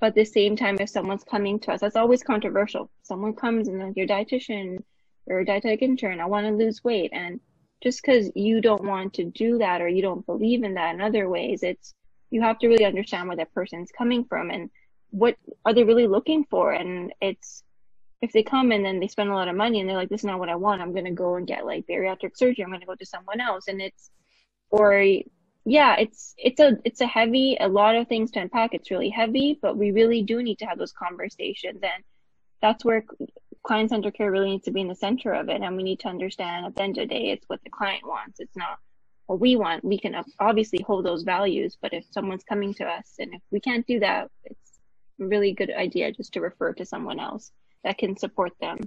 but 0.00 0.08
at 0.08 0.14
the 0.16 0.24
same 0.24 0.56
time, 0.56 0.78
if 0.80 0.90
someone's 0.90 1.22
coming 1.22 1.60
to 1.60 1.72
us, 1.72 1.80
that's 1.80 1.94
always 1.96 2.24
controversial. 2.24 2.90
Someone 3.02 3.34
comes 3.34 3.68
and 3.68 3.78
like 3.78 3.96
your 3.96 4.08
dietitian 4.08 4.78
or 5.26 5.38
a 5.38 5.44
dietetic 5.46 5.80
intern, 5.80 6.20
I 6.20 6.26
want 6.26 6.46
to 6.46 6.52
lose 6.52 6.82
weight, 6.82 7.12
and 7.14 7.40
just 7.82 8.02
because 8.02 8.32
you 8.34 8.60
don't 8.60 8.84
want 8.84 9.14
to 9.14 9.24
do 9.24 9.58
that 9.58 9.80
or 9.80 9.88
you 9.88 10.02
don't 10.02 10.26
believe 10.26 10.64
in 10.64 10.74
that 10.74 10.94
in 10.94 11.00
other 11.00 11.28
ways, 11.28 11.62
it's 11.62 11.94
you 12.30 12.42
have 12.42 12.58
to 12.58 12.68
really 12.68 12.84
understand 12.84 13.28
where 13.28 13.36
that 13.36 13.54
person's 13.54 13.92
coming 13.96 14.24
from 14.24 14.50
and 14.50 14.70
what 15.10 15.36
are 15.64 15.72
they 15.72 15.84
really 15.84 16.08
looking 16.08 16.44
for. 16.50 16.72
And 16.72 17.12
it's 17.20 17.62
if 18.24 18.32
they 18.32 18.42
come 18.42 18.72
and 18.72 18.84
then 18.84 18.98
they 18.98 19.08
spend 19.08 19.30
a 19.30 19.34
lot 19.34 19.48
of 19.48 19.56
money 19.56 19.80
and 19.80 19.88
they're 19.88 19.96
like, 19.96 20.08
this 20.08 20.22
is 20.22 20.24
not 20.24 20.38
what 20.38 20.48
I 20.48 20.56
want. 20.56 20.82
I'm 20.82 20.92
going 20.92 21.04
to 21.04 21.10
go 21.10 21.36
and 21.36 21.46
get 21.46 21.66
like 21.66 21.86
bariatric 21.86 22.36
surgery. 22.36 22.64
I'm 22.64 22.70
going 22.70 22.80
to 22.80 22.86
go 22.86 22.94
to 22.94 23.06
someone 23.06 23.40
else. 23.40 23.68
And 23.68 23.80
it's 23.80 24.10
or 24.70 25.04
yeah, 25.64 25.96
it's 25.96 26.34
it's 26.36 26.60
a 26.60 26.76
it's 26.84 27.00
a 27.00 27.06
heavy 27.06 27.56
a 27.60 27.68
lot 27.68 27.96
of 27.96 28.08
things 28.08 28.30
to 28.32 28.40
unpack. 28.40 28.74
It's 28.74 28.90
really 28.90 29.08
heavy, 29.08 29.58
but 29.60 29.76
we 29.76 29.92
really 29.92 30.22
do 30.22 30.42
need 30.42 30.58
to 30.58 30.66
have 30.66 30.78
those 30.78 30.92
conversations, 30.92 31.80
and 31.82 32.04
that's 32.60 32.84
where 32.84 33.04
client 33.62 33.90
centered 33.90 34.14
care 34.14 34.30
really 34.30 34.50
needs 34.50 34.64
to 34.64 34.72
be 34.72 34.82
in 34.82 34.88
the 34.88 34.94
center 34.94 35.32
of 35.32 35.48
it. 35.48 35.62
And 35.62 35.76
we 35.76 35.82
need 35.82 36.00
to 36.00 36.08
understand 36.08 36.66
at 36.66 36.74
the 36.74 36.82
end 36.82 36.98
of 36.98 37.08
the 37.08 37.14
day, 37.14 37.30
it's 37.30 37.48
what 37.48 37.62
the 37.64 37.70
client 37.70 38.06
wants. 38.06 38.40
It's 38.40 38.56
not 38.56 38.78
what 39.26 39.40
we 39.40 39.56
want. 39.56 39.84
We 39.84 39.98
can 39.98 40.14
uh, 40.14 40.24
obviously 40.38 40.82
hold 40.82 41.06
those 41.06 41.22
values, 41.22 41.78
but 41.80 41.94
if 41.94 42.04
someone's 42.10 42.44
coming 42.44 42.74
to 42.74 42.84
us 42.84 43.14
and 43.18 43.32
if 43.32 43.40
we 43.50 43.60
can't 43.60 43.86
do 43.86 44.00
that, 44.00 44.30
it's 44.44 44.72
a 45.18 45.24
really 45.24 45.52
good 45.52 45.70
idea 45.70 46.12
just 46.12 46.34
to 46.34 46.40
refer 46.40 46.74
to 46.74 46.84
someone 46.84 47.18
else 47.18 47.52
that 47.84 47.98
can 47.98 48.16
support 48.16 48.52
them 48.60 48.78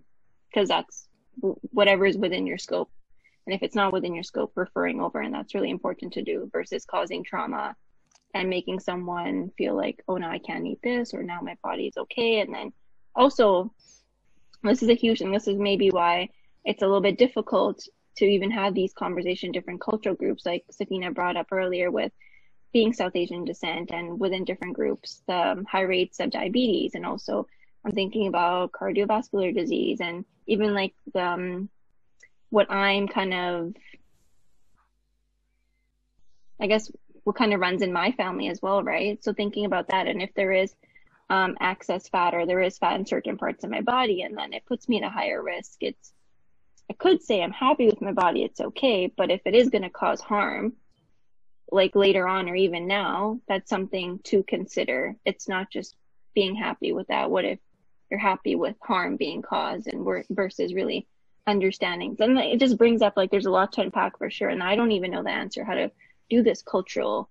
because 0.50 0.68
that's 0.68 1.08
whatever 1.40 2.06
is 2.06 2.18
within 2.18 2.48
your 2.48 2.58
scope. 2.58 2.90
And 3.46 3.54
if 3.54 3.64
it's 3.64 3.76
not 3.76 3.94
within 3.94 4.14
your 4.14 4.24
scope, 4.24 4.52
referring 4.56 5.00
over, 5.00 5.22
and 5.22 5.34
that's 5.34 5.56
really 5.56 5.70
important 5.70 6.14
to 6.14 6.22
do 6.22 6.50
versus 6.52 6.86
causing 6.86 7.24
trauma 7.24 7.76
and 8.34 8.50
making 8.50 8.80
someone 8.82 9.52
feel 9.58 9.76
like, 9.76 10.04
oh, 10.08 10.18
now 10.18 10.30
I 10.30 10.40
can't 10.40 10.66
eat 10.66 10.82
this, 10.84 11.14
or 11.14 11.24
now 11.24 11.40
my 11.42 11.56
body 11.64 11.88
is 11.88 11.98
okay. 11.98 12.42
And 12.42 12.54
then 12.54 12.74
also, 13.16 13.72
this 14.64 14.84
is 14.84 14.90
a 14.90 14.96
huge 14.96 15.20
thing. 15.20 15.32
This 15.32 15.48
is 15.48 15.58
maybe 15.58 15.92
why 15.92 16.30
it's 16.66 16.82
a 16.82 16.86
little 16.86 17.02
bit 17.02 17.18
difficult 17.18 17.88
to 18.18 18.26
even 18.26 18.52
have 18.52 18.74
these 18.74 18.94
conversations, 18.94 19.54
different 19.54 19.80
cultural 19.80 20.16
groups, 20.16 20.46
like 20.46 20.66
Safeena 20.72 21.14
brought 21.14 21.38
up 21.38 21.48
earlier 21.52 21.90
with 21.90 22.12
being 22.74 22.92
South 22.92 23.16
Asian 23.16 23.46
descent 23.46 23.92
and 23.92 24.20
within 24.20 24.44
different 24.44 24.76
groups, 24.76 25.22
the 25.28 25.64
high 25.72 25.82
rates 25.82 26.20
of 26.20 26.32
diabetes. 26.32 26.96
And 26.96 27.06
also, 27.06 27.48
I'm 27.88 27.94
thinking 27.94 28.28
about 28.28 28.74
cardiovascular 28.74 29.56
disease 29.56 30.02
and 30.02 30.26
even 30.46 30.74
like 30.74 30.94
the 31.14 31.26
um, 31.26 31.70
what 32.50 32.70
I'm 32.70 33.08
kind 33.08 33.34
of, 33.34 33.74
I 36.60 36.68
guess, 36.68 36.92
what 37.24 37.38
kind 37.38 37.54
of 37.54 37.62
runs 37.62 37.82
in 37.82 37.94
my 37.94 38.12
family 38.12 38.50
as 38.50 38.62
well, 38.62 38.84
right? 38.84 39.24
So 39.24 39.32
thinking 39.32 39.64
about 39.64 39.88
that, 39.88 40.08
and 40.08 40.22
if 40.22 40.34
there 40.34 40.52
is 40.52 40.76
um, 41.30 41.56
excess 41.62 42.10
fat 42.10 42.34
or 42.34 42.46
there 42.46 42.62
is 42.62 42.78
fat 42.78 43.00
in 43.00 43.06
certain 43.06 43.38
parts 43.38 43.64
of 43.64 43.70
my 43.70 43.80
body, 43.80 44.22
and 44.22 44.38
then 44.38 44.52
it 44.52 44.66
puts 44.66 44.90
me 44.90 44.98
at 44.98 45.08
a 45.08 45.10
higher 45.10 45.42
risk. 45.42 45.78
It's, 45.80 46.12
I 46.90 46.94
could 46.94 47.22
say 47.22 47.42
I'm 47.42 47.52
happy 47.52 47.86
with 47.86 48.02
my 48.02 48.12
body, 48.12 48.44
it's 48.44 48.60
okay, 48.60 49.14
but 49.16 49.32
if 49.32 49.40
it 49.46 49.56
is 49.56 49.70
going 49.70 49.84
to 49.84 49.90
cause 49.90 50.20
harm, 50.20 50.74
like 51.72 51.96
later 51.96 52.28
on 52.28 52.50
or 52.50 52.56
even 52.56 52.86
now, 52.86 53.40
that's 53.48 53.70
something 53.70 54.20
to 54.26 54.44
consider. 54.44 55.16
It's 55.24 55.48
not 55.48 55.72
just 55.72 55.96
being 56.34 56.56
happy 56.56 56.92
with 56.92 57.08
that. 57.08 57.32
What 57.32 57.46
if 57.46 57.60
you're 58.10 58.20
happy 58.20 58.56
with 58.56 58.76
harm 58.82 59.18
being 59.18 59.42
caused 59.42 59.88
and 59.88 60.06
versus 60.30 60.74
really 60.74 61.08
understandings. 61.46 62.20
And 62.20 62.38
it 62.38 62.60
just 62.60 62.78
brings 62.78 63.02
up 63.02 63.18
like 63.18 63.32
there's 63.32 63.46
a 63.46 63.52
lot 63.52 63.74
to 63.74 63.82
unpack 63.82 64.18
for 64.18 64.30
sure. 64.30 64.50
And 64.50 64.64
I 64.64 64.76
don't 64.76 64.92
even 64.92 65.12
know 65.12 65.24
the 65.24 65.30
answer 65.30 65.64
how 65.64 65.76
to 65.76 65.92
do 66.30 66.44
this 66.44 66.62
cultural 66.62 67.30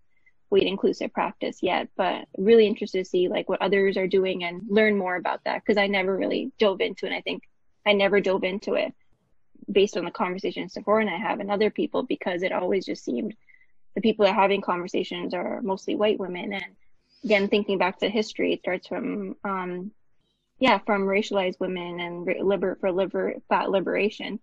weight 0.51 0.67
inclusive 0.67 1.13
practice 1.13 1.59
yet, 1.63 1.89
but 1.97 2.27
really 2.39 2.67
interested 2.67 2.99
to 2.99 3.05
see 3.09 3.29
like 3.29 3.49
what 3.49 3.63
others 3.63 3.97
are 3.97 4.07
doing 4.07 4.45
and 4.45 4.63
learn 4.69 4.97
more 4.97 5.17
about 5.17 5.45
that 5.45 5.63
because 5.63 5.77
I 5.77 5.87
never 5.87 6.17
really 6.17 6.53
dove 6.59 6.81
into 6.81 7.07
it. 7.07 7.13
I 7.13 7.21
think 7.21 7.43
I 7.85 7.93
never 7.93 8.21
dove 8.21 8.45
into 8.45 8.75
it 8.75 8.95
based 9.71 9.97
on 9.97 10.05
the 10.05 10.11
conversations 10.11 10.75
Safeena 10.75 11.03
and 11.03 11.11
I 11.11 11.17
have 11.17 11.41
and 11.41 11.51
other 11.51 11.71
people 11.71 12.05
because 12.05 12.43
it 12.43 12.53
always 12.53 12.87
just 12.87 13.05
seemed 13.05 13.35
the 13.95 14.01
people 14.01 14.25
that 14.25 14.33
are 14.33 14.41
having 14.41 14.61
conversations 14.61 15.35
are 15.35 15.61
mostly 15.63 15.97
white 15.97 16.21
women. 16.21 16.53
And 16.53 16.65
again, 17.25 17.49
thinking 17.49 17.79
back 17.79 17.99
to 17.99 18.09
history, 18.09 18.53
it 18.53 18.61
starts 18.61 18.87
from 18.87 19.37
um, 19.43 19.91
yeah, 20.59 20.79
from 20.79 21.03
racialized 21.03 21.61
women 21.61 22.01
and 22.01 22.27
liber 22.43 22.77
for 22.81 22.91
liber 22.91 23.35
fat 23.49 23.71
liberation. 23.71 24.41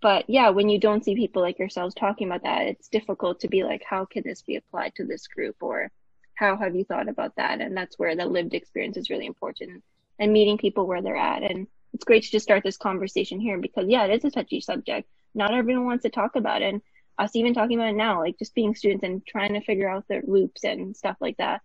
But 0.00 0.28
yeah, 0.28 0.50
when 0.50 0.68
you 0.68 0.78
don't 0.78 1.04
see 1.04 1.14
people 1.14 1.42
like 1.42 1.58
yourselves 1.58 1.94
talking 1.94 2.28
about 2.28 2.42
that, 2.42 2.66
it's 2.66 2.88
difficult 2.88 3.40
to 3.40 3.48
be 3.48 3.64
like, 3.64 3.82
how 3.88 4.04
can 4.04 4.22
this 4.24 4.42
be 4.42 4.56
applied 4.56 4.94
to 4.96 5.04
this 5.04 5.26
group, 5.26 5.56
or 5.60 5.90
how 6.34 6.56
have 6.56 6.74
you 6.74 6.84
thought 6.84 7.08
about 7.08 7.36
that? 7.36 7.60
And 7.60 7.76
that's 7.76 7.98
where 7.98 8.16
the 8.16 8.26
lived 8.26 8.54
experience 8.54 8.96
is 8.96 9.10
really 9.10 9.26
important, 9.26 9.82
and 10.18 10.32
meeting 10.32 10.58
people 10.58 10.86
where 10.86 11.02
they're 11.02 11.16
at. 11.16 11.42
And 11.42 11.66
it's 11.92 12.04
great 12.04 12.24
to 12.24 12.30
just 12.30 12.44
start 12.44 12.62
this 12.64 12.76
conversation 12.76 13.40
here 13.40 13.58
because 13.58 13.86
yeah, 13.88 14.04
it 14.04 14.16
is 14.16 14.24
a 14.24 14.30
touchy 14.30 14.60
subject. 14.60 15.08
Not 15.34 15.54
everyone 15.54 15.86
wants 15.86 16.02
to 16.02 16.10
talk 16.10 16.36
about 16.36 16.62
it. 16.62 16.72
And 16.72 16.82
us 17.18 17.36
even 17.36 17.54
talking 17.54 17.78
about 17.78 17.90
it 17.90 17.96
now, 17.96 18.20
like 18.20 18.38
just 18.38 18.54
being 18.54 18.74
students 18.74 19.04
and 19.04 19.24
trying 19.24 19.54
to 19.54 19.60
figure 19.60 19.88
out 19.88 20.06
the 20.08 20.22
loops 20.26 20.64
and 20.64 20.96
stuff 20.96 21.16
like 21.20 21.36
that 21.36 21.62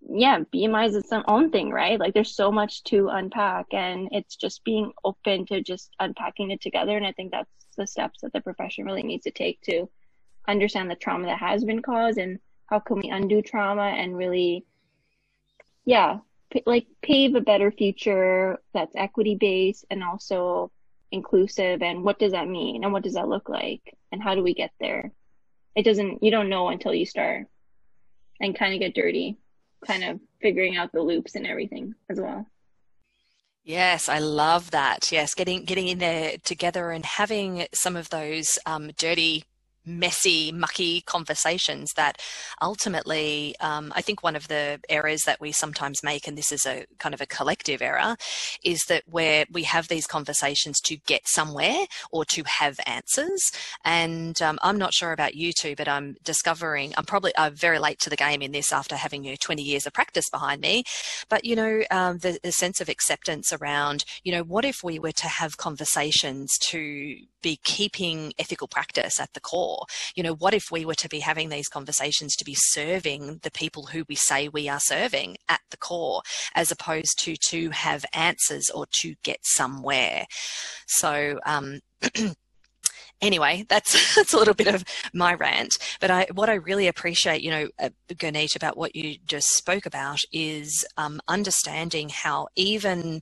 yeah, 0.00 0.40
BMI 0.54 0.88
is 0.88 0.94
its 0.94 1.12
own 1.26 1.50
thing, 1.50 1.70
right? 1.70 1.98
Like 1.98 2.14
there's 2.14 2.34
so 2.34 2.52
much 2.52 2.84
to 2.84 3.08
unpack 3.08 3.66
and 3.72 4.08
it's 4.12 4.36
just 4.36 4.64
being 4.64 4.92
open 5.04 5.46
to 5.46 5.62
just 5.62 5.90
unpacking 5.98 6.50
it 6.50 6.60
together. 6.60 6.96
And 6.96 7.06
I 7.06 7.12
think 7.12 7.32
that's 7.32 7.50
the 7.76 7.86
steps 7.86 8.20
that 8.22 8.32
the 8.32 8.40
profession 8.40 8.84
really 8.84 9.02
needs 9.02 9.24
to 9.24 9.30
take 9.30 9.60
to 9.62 9.88
understand 10.46 10.90
the 10.90 10.94
trauma 10.94 11.26
that 11.26 11.38
has 11.38 11.64
been 11.64 11.82
caused 11.82 12.18
and 12.18 12.38
how 12.66 12.78
can 12.78 12.98
we 12.98 13.10
undo 13.10 13.42
trauma 13.42 13.82
and 13.82 14.16
really, 14.16 14.64
yeah, 15.84 16.18
p- 16.50 16.62
like 16.64 16.86
pave 17.02 17.34
a 17.34 17.40
better 17.40 17.70
future 17.70 18.58
that's 18.72 18.94
equity 18.96 19.34
based 19.34 19.84
and 19.90 20.04
also 20.04 20.70
inclusive. 21.10 21.82
And 21.82 22.04
what 22.04 22.18
does 22.18 22.32
that 22.32 22.48
mean? 22.48 22.84
And 22.84 22.92
what 22.92 23.02
does 23.02 23.14
that 23.14 23.28
look 23.28 23.48
like? 23.48 23.96
And 24.12 24.22
how 24.22 24.34
do 24.34 24.42
we 24.42 24.54
get 24.54 24.70
there? 24.80 25.12
It 25.74 25.84
doesn't, 25.84 26.22
you 26.22 26.30
don't 26.30 26.48
know 26.48 26.68
until 26.68 26.94
you 26.94 27.04
start 27.04 27.46
and 28.40 28.56
kind 28.56 28.74
of 28.74 28.80
get 28.80 28.94
dirty 28.94 29.38
kind 29.86 30.04
of 30.04 30.20
figuring 30.40 30.76
out 30.76 30.92
the 30.92 31.02
loops 31.02 31.34
and 31.34 31.46
everything 31.46 31.94
as 32.10 32.20
well. 32.20 32.46
Yes, 33.64 34.08
I 34.08 34.18
love 34.18 34.70
that. 34.70 35.12
Yes, 35.12 35.34
getting 35.34 35.64
getting 35.64 35.88
in 35.88 35.98
there 35.98 36.36
together 36.42 36.90
and 36.90 37.04
having 37.04 37.66
some 37.74 37.96
of 37.96 38.08
those 38.08 38.58
um, 38.64 38.90
dirty 38.96 39.44
messy, 39.88 40.52
mucky 40.52 41.00
conversations 41.00 41.92
that 41.94 42.20
ultimately, 42.62 43.56
um, 43.60 43.92
I 43.96 44.02
think 44.02 44.22
one 44.22 44.36
of 44.36 44.48
the 44.48 44.80
errors 44.88 45.24
that 45.24 45.40
we 45.40 45.52
sometimes 45.52 46.02
make, 46.02 46.28
and 46.28 46.36
this 46.36 46.52
is 46.52 46.66
a 46.66 46.86
kind 46.98 47.14
of 47.14 47.20
a 47.20 47.26
collective 47.26 47.82
error, 47.82 48.16
is 48.62 48.84
that 48.88 49.02
where 49.06 49.46
we 49.50 49.62
have 49.64 49.88
these 49.88 50.06
conversations 50.06 50.80
to 50.80 50.96
get 51.06 51.26
somewhere 51.26 51.86
or 52.12 52.24
to 52.26 52.42
have 52.46 52.78
answers. 52.86 53.50
And 53.84 54.40
um, 54.42 54.58
I'm 54.62 54.78
not 54.78 54.94
sure 54.94 55.12
about 55.12 55.34
you 55.34 55.52
two, 55.52 55.74
but 55.76 55.88
I'm 55.88 56.16
discovering 56.22 56.92
I'm 56.96 57.04
probably 57.04 57.32
I'm 57.36 57.54
very 57.54 57.78
late 57.78 57.98
to 58.00 58.10
the 58.10 58.16
game 58.16 58.42
in 58.42 58.52
this 58.52 58.72
after 58.72 58.96
having 58.96 59.24
you 59.24 59.32
know, 59.32 59.36
20 59.40 59.62
years 59.62 59.86
of 59.86 59.92
practice 59.92 60.28
behind 60.30 60.60
me. 60.60 60.84
But 61.28 61.44
you 61.44 61.56
know, 61.56 61.82
um, 61.90 62.18
the, 62.18 62.38
the 62.42 62.52
sense 62.52 62.80
of 62.80 62.88
acceptance 62.88 63.52
around, 63.52 64.04
you 64.24 64.32
know, 64.32 64.42
what 64.42 64.64
if 64.64 64.82
we 64.82 64.98
were 64.98 65.12
to 65.12 65.28
have 65.28 65.56
conversations 65.56 66.58
to 66.58 67.16
be 67.42 67.58
keeping 67.64 68.32
ethical 68.38 68.68
practice 68.68 69.20
at 69.20 69.32
the 69.34 69.40
core? 69.40 69.86
You 70.14 70.22
know, 70.22 70.34
what 70.34 70.54
if 70.54 70.70
we 70.70 70.84
were 70.84 70.94
to 70.94 71.08
be 71.08 71.20
having 71.20 71.48
these 71.48 71.68
conversations 71.68 72.36
to 72.36 72.44
be 72.44 72.54
serving 72.54 73.40
the 73.42 73.50
people 73.50 73.86
who 73.86 74.04
we 74.08 74.14
say 74.14 74.48
we 74.48 74.68
are 74.68 74.80
serving 74.80 75.36
at 75.48 75.60
the 75.70 75.76
core, 75.76 76.22
as 76.54 76.70
opposed 76.70 77.18
to 77.20 77.36
to 77.36 77.70
have 77.70 78.04
answers 78.12 78.70
or 78.70 78.86
to 79.00 79.14
get 79.22 79.38
somewhere? 79.42 80.26
So, 80.86 81.38
um, 81.46 81.80
anyway, 83.20 83.64
that's 83.68 84.14
that's 84.16 84.32
a 84.32 84.38
little 84.38 84.54
bit 84.54 84.68
of 84.74 84.84
my 85.12 85.34
rant. 85.34 85.76
But 86.00 86.10
I, 86.10 86.26
what 86.32 86.50
I 86.50 86.54
really 86.54 86.88
appreciate, 86.88 87.42
you 87.42 87.50
know, 87.50 87.68
uh, 87.78 87.90
Gurneet, 88.10 88.56
about 88.56 88.76
what 88.76 88.94
you 88.94 89.16
just 89.26 89.48
spoke 89.56 89.86
about 89.86 90.20
is 90.32 90.84
um, 90.96 91.20
understanding 91.28 92.08
how 92.08 92.48
even 92.56 93.20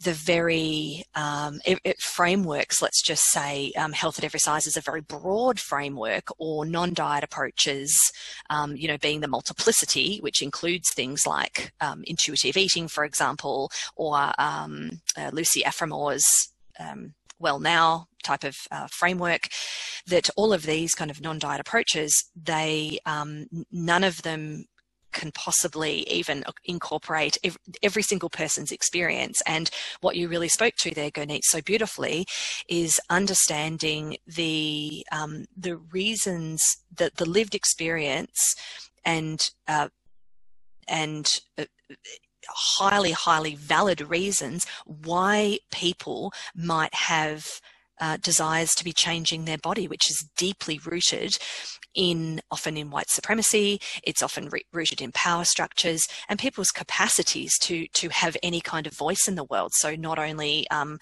the 0.00 0.12
very 0.12 1.04
um, 1.14 1.60
it, 1.64 1.78
it 1.84 2.00
frameworks, 2.00 2.82
let's 2.82 3.02
just 3.02 3.24
say 3.30 3.72
um, 3.76 3.92
health 3.92 4.18
at 4.18 4.24
every 4.24 4.40
size 4.40 4.66
is 4.66 4.76
a 4.76 4.82
very 4.82 5.00
broad 5.00 5.58
framework, 5.58 6.28
or 6.38 6.66
non-diet 6.66 7.24
approaches, 7.24 8.12
um, 8.50 8.76
you 8.76 8.88
know, 8.88 8.98
being 8.98 9.20
the 9.20 9.28
multiplicity, 9.28 10.18
which 10.18 10.42
includes 10.42 10.92
things 10.92 11.26
like 11.26 11.72
um, 11.80 12.02
intuitive 12.06 12.56
eating, 12.56 12.88
for 12.88 13.04
example, 13.04 13.70
or 13.96 14.32
um, 14.38 15.00
uh, 15.16 15.30
Lucy 15.32 15.62
Aphramor's 15.62 16.52
um, 16.78 17.14
well 17.38 17.60
now 17.60 18.06
type 18.22 18.44
of 18.44 18.56
uh, 18.70 18.86
framework 18.90 19.48
that 20.06 20.28
all 20.36 20.52
of 20.52 20.64
these 20.64 20.94
kind 20.94 21.10
of 21.10 21.20
non-diet 21.20 21.60
approaches 21.60 22.24
they 22.34 22.98
um, 23.06 23.46
none 23.70 24.04
of 24.04 24.22
them 24.22 24.64
can 25.16 25.32
possibly 25.32 26.08
even 26.08 26.44
incorporate 26.64 27.38
every, 27.42 27.60
every, 27.82 28.02
single 28.02 28.28
person's 28.28 28.70
experience. 28.70 29.42
And 29.46 29.70
what 30.02 30.14
you 30.16 30.28
really 30.28 30.48
spoke 30.48 30.74
to 30.80 30.90
there, 30.92 31.10
Gurneet, 31.10 31.44
so 31.44 31.60
beautifully, 31.60 32.26
is 32.68 33.00
understanding 33.10 34.18
the 34.26 35.04
um, 35.10 35.46
the 35.56 35.76
reasons 35.76 36.62
that 36.94 37.16
the 37.16 37.28
lived 37.28 37.54
experience 37.54 38.54
and 39.04 39.40
uh, 39.66 39.88
and 40.86 41.26
uh, 41.58 41.64
highly, 42.48 43.12
highly 43.12 43.54
valid 43.54 44.00
reasons 44.00 44.66
why 44.84 45.58
people 45.72 46.32
might 46.54 46.94
have 46.94 47.60
uh, 48.00 48.16
desires 48.18 48.74
to 48.74 48.84
be 48.84 48.92
changing 48.92 49.44
their 49.44 49.58
body, 49.58 49.88
which 49.88 50.10
is 50.10 50.28
deeply 50.36 50.80
rooted 50.84 51.38
in 51.94 52.40
often 52.50 52.76
in 52.76 52.90
white 52.90 53.08
supremacy. 53.08 53.80
It's 54.04 54.22
often 54.22 54.48
re- 54.50 54.66
rooted 54.72 55.00
in 55.00 55.12
power 55.12 55.44
structures 55.44 56.06
and 56.28 56.38
people's 56.38 56.70
capacities 56.70 57.58
to 57.60 57.86
to 57.88 58.08
have 58.10 58.36
any 58.42 58.60
kind 58.60 58.86
of 58.86 58.92
voice 58.92 59.26
in 59.26 59.34
the 59.34 59.44
world. 59.44 59.72
So 59.74 59.96
not 59.96 60.18
only 60.18 60.68
um, 60.70 60.98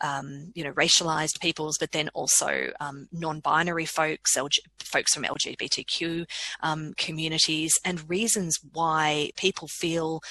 um, 0.00 0.50
you 0.54 0.64
know 0.64 0.72
racialized 0.72 1.40
peoples, 1.40 1.78
but 1.78 1.92
then 1.92 2.08
also 2.14 2.70
um, 2.80 3.06
non-binary 3.12 3.86
folks, 3.86 4.36
folks 4.80 5.14
from 5.14 5.24
LGBTQ 5.24 6.24
um, 6.62 6.94
communities, 6.96 7.72
and 7.84 8.08
reasons 8.08 8.58
why 8.72 9.30
people 9.36 9.68
feel 9.68 10.22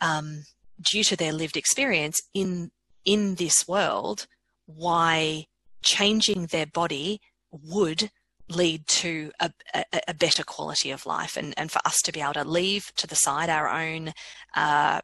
um, 0.00 0.44
due 0.80 1.04
to 1.04 1.16
their 1.16 1.32
lived 1.32 1.56
experience 1.56 2.20
in 2.34 2.70
in 3.04 3.36
this 3.36 3.66
world 3.66 4.26
why 4.76 5.46
changing 5.82 6.46
their 6.46 6.66
body 6.66 7.20
would 7.50 8.10
lead 8.48 8.86
to 8.86 9.30
a, 9.40 9.50
a, 9.74 9.84
a, 10.08 10.14
better 10.14 10.42
quality 10.42 10.90
of 10.90 11.06
life 11.06 11.36
and, 11.36 11.54
and 11.56 11.70
for 11.70 11.80
us 11.84 12.02
to 12.02 12.10
be 12.10 12.20
able 12.20 12.32
to 12.32 12.44
leave 12.44 12.92
to 12.96 13.06
the 13.06 13.14
side 13.14 13.48
our 13.48 13.68
own 13.68 14.12
uh, 14.56 15.00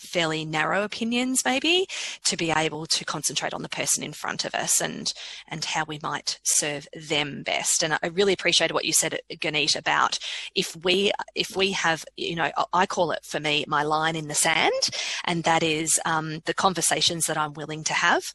fairly 0.00 0.46
narrow 0.46 0.82
opinions 0.82 1.42
maybe 1.44 1.86
to 2.24 2.36
be 2.36 2.50
able 2.50 2.86
to 2.86 3.04
concentrate 3.04 3.52
on 3.52 3.62
the 3.62 3.68
person 3.68 4.02
in 4.02 4.14
front 4.14 4.46
of 4.46 4.54
us 4.54 4.80
and 4.80 5.12
and 5.46 5.66
how 5.66 5.84
we 5.84 5.98
might 6.02 6.40
serve 6.42 6.88
them 6.94 7.42
best. 7.42 7.82
And 7.82 7.98
i 8.02 8.06
really 8.06 8.32
appreciated 8.32 8.72
what 8.72 8.86
you 8.86 8.94
said 8.94 9.20
Gurneet 9.30 9.76
about 9.76 10.18
if 10.54 10.74
we 10.84 11.12
if 11.34 11.54
we 11.54 11.72
have 11.72 12.04
you 12.16 12.34
know 12.34 12.50
i 12.72 12.86
call 12.86 13.10
it 13.12 13.24
for 13.24 13.40
me 13.40 13.64
my 13.68 13.82
line 13.82 14.16
in 14.16 14.28
the 14.28 14.34
sand 14.34 14.90
and 15.24 15.44
that 15.44 15.62
is 15.62 16.00
um, 16.06 16.40
the 16.46 16.54
conversations 16.54 17.26
that 17.26 17.36
i'm 17.36 17.52
willing 17.52 17.84
to 17.84 17.92
have 17.92 18.34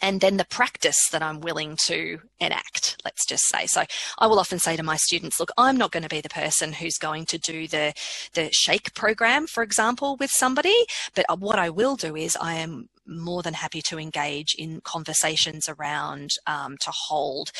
and 0.00 0.20
then 0.20 0.36
the 0.36 0.44
practice 0.44 1.08
that 1.10 1.22
I'm 1.22 1.40
willing 1.40 1.76
to 1.86 2.20
enact, 2.40 3.00
let's 3.04 3.26
just 3.26 3.44
say. 3.48 3.66
So 3.66 3.84
I 4.18 4.26
will 4.26 4.38
often 4.38 4.58
say 4.58 4.76
to 4.76 4.82
my 4.82 4.96
students, 4.96 5.40
look, 5.40 5.50
I'm 5.56 5.76
not 5.76 5.92
going 5.92 6.02
to 6.02 6.08
be 6.08 6.20
the 6.20 6.28
person 6.28 6.72
who's 6.72 6.98
going 6.98 7.26
to 7.26 7.38
do 7.38 7.66
the, 7.66 7.94
the 8.34 8.50
shake 8.52 8.94
program, 8.94 9.46
for 9.46 9.62
example, 9.62 10.16
with 10.16 10.30
somebody, 10.30 10.74
but 11.14 11.26
what 11.38 11.58
I 11.58 11.70
will 11.70 11.96
do 11.96 12.16
is 12.16 12.36
I 12.40 12.54
am 12.54 12.88
more 13.08 13.42
than 13.42 13.54
happy 13.54 13.80
to 13.82 13.98
engage 13.98 14.54
in 14.56 14.80
conversations 14.82 15.68
around 15.68 16.30
um, 16.46 16.76
to 16.80 16.90
hold 16.90 17.50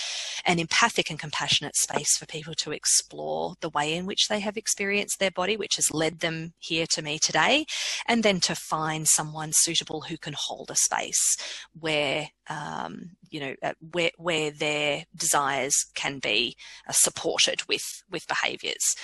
an 0.45 0.59
empathic 0.59 1.11
and 1.11 1.19
compassionate 1.19 1.77
space 1.77 2.17
for 2.17 2.27
people 2.27 2.55
to 2.55 2.71
explore 2.71 3.55
the 3.61 3.71
way 3.71 3.95
in 3.95 4.07
which 4.07 4.29
they 4.29 4.41
have 4.41 4.57
experienced 4.57 5.19
their 5.19 5.31
body, 5.31 5.57
which 5.57 5.77
has 5.77 5.91
led 5.91 6.21
them 6.21 6.53
here 6.59 6.87
to 6.91 7.03
me 7.03 7.19
today, 7.19 7.65
and 8.07 8.23
then 8.23 8.41
to 8.41 8.55
find 8.55 9.09
someone 9.09 9.51
suitable 9.53 10.03
who 10.03 10.19
can 10.19 10.35
hold 10.37 10.71
a 10.71 10.77
space 10.77 11.37
where 11.73 12.29
um, 12.49 13.11
you 13.31 13.41
know 13.41 13.55
where 13.93 14.11
where 14.17 14.51
their 14.51 15.05
desires 15.15 15.85
can 15.95 16.19
be 16.19 16.57
uh, 16.89 16.93
supported 16.93 17.63
with 17.69 18.03
with 18.11 18.27
behaviours. 18.27 18.95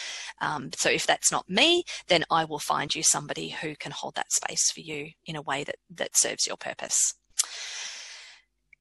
Um, 0.40 0.70
so 0.74 0.90
if 0.90 1.06
that's 1.06 1.30
not 1.30 1.48
me, 1.48 1.84
then 2.08 2.24
I 2.30 2.44
will 2.44 2.58
find 2.58 2.94
you 2.94 3.02
somebody 3.02 3.50
who 3.50 3.74
can 3.76 3.92
hold 3.92 4.14
that 4.14 4.32
space 4.32 4.70
for 4.70 4.80
you 4.80 5.10
in 5.26 5.36
a 5.36 5.42
way 5.42 5.64
that 5.64 5.76
that 5.94 6.16
serves 6.16 6.46
your 6.46 6.56
purpose. 6.56 7.14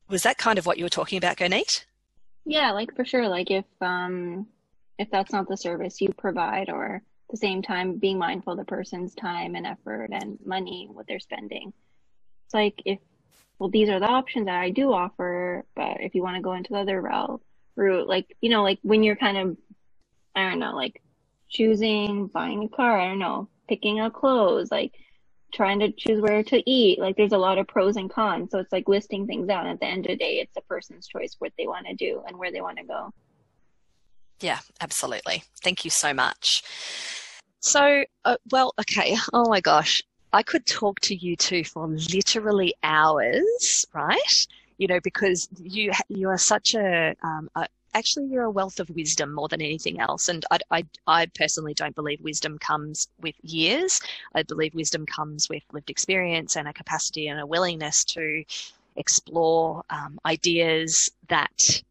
Was 0.10 0.24
that 0.24 0.38
kind 0.38 0.60
of 0.60 0.66
what 0.66 0.78
you 0.78 0.86
were 0.86 0.90
talking 0.90 1.18
about, 1.18 1.38
Gurneet? 1.38 1.86
Yeah, 2.46 2.72
like 2.72 2.96
for 2.96 3.06
sure. 3.06 3.28
Like 3.28 3.52
if 3.52 3.66
um 3.82 4.48
if 4.98 5.10
that's 5.10 5.32
not 5.32 5.48
the 5.48 5.58
service 5.58 6.02
you 6.02 6.14
provide 6.18 6.70
or 6.70 6.96
at 6.96 7.02
the 7.30 7.38
same 7.38 7.62
time 7.62 7.98
being 7.98 8.18
mindful 8.18 8.54
of 8.54 8.60
the 8.60 8.66
person's 8.66 9.16
time 9.16 9.56
and 9.56 9.66
effort 9.66 10.10
and 10.12 10.38
money 10.46 10.88
what 10.92 11.08
they're 11.08 11.20
spending. 11.20 11.74
It's 12.46 12.54
like 12.54 12.82
if 12.86 13.00
well, 13.64 13.70
these 13.70 13.88
are 13.88 14.02
the 14.02 14.08
options 14.08 14.48
that 14.48 14.60
I 14.60 14.72
do 14.72 14.92
offer, 14.92 15.64
but 15.74 16.02
if 16.02 16.16
you 16.16 16.22
want 16.22 16.36
to 16.36 16.42
go 16.42 16.52
into 16.52 16.74
the 16.74 16.80
other 16.80 17.02
route, 17.02 17.42
route, 17.78 18.10
like, 18.10 18.36
you 18.42 18.50
know, 18.50 18.62
like 18.62 18.78
when 18.82 19.04
you're 19.04 19.16
kind 19.16 19.38
of, 19.38 19.58
I 20.36 20.50
don't 20.50 20.60
know, 20.60 20.76
like 20.76 21.02
choosing, 21.50 22.28
buying 22.28 22.66
a 22.66 22.68
car, 22.68 23.00
I 23.00 23.08
don't 23.08 23.20
know, 23.20 23.48
picking 23.70 24.02
up 24.02 24.12
clothes, 24.12 24.70
like 24.70 24.92
trying 25.54 25.80
to 25.80 25.94
choose 25.94 26.20
where 26.20 26.44
to 26.44 26.70
eat, 26.70 27.00
like 27.00 27.16
there's 27.16 27.32
a 27.32 27.38
lot 27.38 27.58
of 27.58 27.66
pros 27.66 27.96
and 27.96 28.12
cons. 28.12 28.52
So 28.52 28.60
it's 28.60 28.74
like 28.74 28.90
listing 28.90 29.28
things 29.28 29.48
out. 29.48 29.66
At 29.66 29.80
the 29.80 29.86
end 29.86 30.08
of 30.08 30.10
the 30.10 30.18
day, 30.18 30.42
it's 30.42 30.58
a 30.58 30.62
person's 30.64 31.08
choice 31.08 31.38
what 31.40 31.54
they 31.58 31.66
want 31.66 31.88
to 31.88 31.96
do 31.96 32.22
and 32.28 32.38
where 32.38 32.52
they 32.52 32.60
want 32.60 32.80
to 32.80 32.84
go. 32.84 33.12
Yeah, 34.42 34.60
absolutely. 34.82 35.44
Thank 35.64 35.86
you 35.86 35.90
so 35.90 36.14
much. 36.14 36.64
So, 37.62 38.04
uh, 38.26 38.36
well, 38.52 38.74
okay. 38.82 39.16
Oh 39.32 39.48
my 39.48 39.62
gosh. 39.62 40.04
I 40.34 40.42
could 40.42 40.66
talk 40.66 41.00
to 41.02 41.16
you 41.16 41.36
two 41.36 41.64
for 41.64 41.88
literally 41.88 42.74
hours, 42.84 43.86
right? 43.94 44.48
You 44.80 44.88
know, 44.88 45.00
because 45.00 45.48
you 45.62 45.92
you 46.10 46.28
are 46.30 46.40
such 46.40 46.74
a, 46.74 47.16
um, 47.22 47.50
a 47.56 47.68
actually 47.94 48.26
you're 48.26 48.46
a 48.46 48.50
wealth 48.50 48.80
of 48.80 48.90
wisdom 48.90 49.32
more 49.32 49.48
than 49.48 49.62
anything 49.62 50.00
else. 50.00 50.28
And 50.30 50.44
I, 50.50 50.60
I, 50.72 50.86
I, 51.06 51.26
personally 51.28 51.76
don't 51.76 51.94
believe 51.94 52.20
wisdom 52.22 52.58
comes 52.58 53.08
with 53.22 53.36
years. 53.44 54.00
I 54.34 54.42
believe 54.42 54.74
wisdom 54.74 55.06
comes 55.06 55.48
with 55.48 55.62
lived 55.72 55.92
experience 55.92 56.56
and 56.56 56.68
a 56.68 56.74
capacity 56.74 57.28
and 57.28 57.40
a 57.40 57.46
willingness 57.46 58.04
to 58.06 58.44
explore 58.96 59.84
um, 59.92 60.20
ideas 60.26 61.12
that 61.30 61.84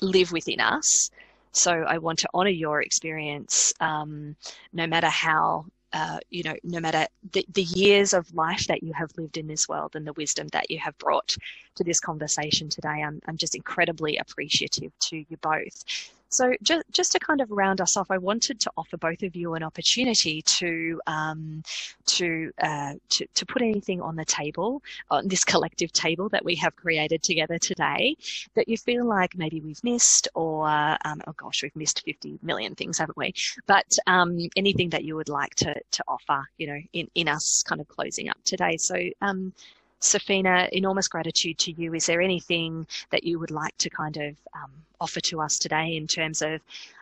live 0.00 0.32
within 0.32 0.60
us. 0.60 1.10
So 1.52 1.72
I 1.72 1.98
want 1.98 2.20
to 2.20 2.28
honor 2.32 2.50
your 2.50 2.80
experience, 2.80 3.74
um, 3.80 4.36
no 4.72 4.86
matter 4.86 5.08
how 5.08 5.66
uh, 5.92 6.18
you 6.30 6.42
know, 6.42 6.54
no 6.62 6.80
matter 6.80 7.06
the, 7.32 7.44
the 7.52 7.62
years 7.62 8.12
of 8.12 8.32
life 8.34 8.66
that 8.66 8.82
you 8.82 8.92
have 8.92 9.10
lived 9.16 9.36
in 9.36 9.46
this 9.46 9.68
world 9.68 9.96
and 9.96 10.06
the 10.06 10.12
wisdom 10.12 10.48
that 10.48 10.70
you 10.70 10.78
have 10.78 10.96
brought 10.98 11.36
to 11.74 11.84
this 11.84 12.00
conversation 12.00 12.68
today, 12.68 13.02
I'm, 13.04 13.20
I'm 13.26 13.36
just 13.36 13.54
incredibly 13.54 14.16
appreciative 14.16 14.92
to 15.00 15.16
you 15.16 15.36
both. 15.40 15.84
So 16.30 16.54
just, 16.62 16.84
just 16.92 17.12
to 17.12 17.18
kind 17.18 17.40
of 17.40 17.50
round 17.50 17.80
us 17.80 17.96
off, 17.96 18.10
I 18.10 18.18
wanted 18.18 18.60
to 18.60 18.70
offer 18.76 18.96
both 18.96 19.22
of 19.22 19.34
you 19.34 19.54
an 19.54 19.62
opportunity 19.62 20.42
to 20.42 21.00
um, 21.06 21.62
to, 22.06 22.52
uh, 22.62 22.94
to 23.10 23.26
to 23.34 23.46
put 23.46 23.62
anything 23.62 24.00
on 24.00 24.16
the 24.16 24.24
table 24.24 24.82
on 25.10 25.28
this 25.28 25.44
collective 25.44 25.92
table 25.92 26.28
that 26.30 26.44
we 26.44 26.54
have 26.56 26.74
created 26.76 27.22
together 27.22 27.58
today 27.58 28.16
that 28.54 28.68
you 28.68 28.76
feel 28.76 29.04
like 29.04 29.36
maybe 29.36 29.60
we've 29.60 29.82
missed, 29.84 30.28
or 30.34 30.68
um, 30.68 31.20
oh 31.26 31.32
gosh, 31.36 31.62
we've 31.62 31.76
missed 31.76 32.02
fifty 32.04 32.38
million 32.42 32.74
things, 32.74 32.98
haven't 32.98 33.16
we? 33.18 33.34
But 33.66 33.98
um, 34.06 34.38
anything 34.56 34.90
that 34.90 35.04
you 35.04 35.16
would 35.16 35.28
like 35.28 35.54
to 35.56 35.74
to 35.74 36.04
offer, 36.06 36.44
you 36.58 36.66
know, 36.68 36.80
in 36.92 37.08
in 37.14 37.28
us 37.28 37.62
kind 37.62 37.80
of 37.80 37.88
closing 37.88 38.28
up 38.28 38.38
today. 38.44 38.76
So 38.76 38.96
um, 39.20 39.52
Safeena, 40.00 40.68
enormous 40.70 41.08
gratitude 41.08 41.58
to 41.58 41.72
you. 41.72 41.94
Is 41.94 42.06
there 42.06 42.20
anything 42.20 42.86
that 43.10 43.24
you 43.24 43.38
would 43.38 43.50
like 43.50 43.76
to 43.78 43.90
kind 43.90 44.16
of 44.16 44.36
um, 44.54 44.70
offer 45.00 45.20
to 45.20 45.40
us 45.40 45.58
today 45.58 45.96
in 45.96 46.06
terms 46.06 46.42
of, 46.42 46.60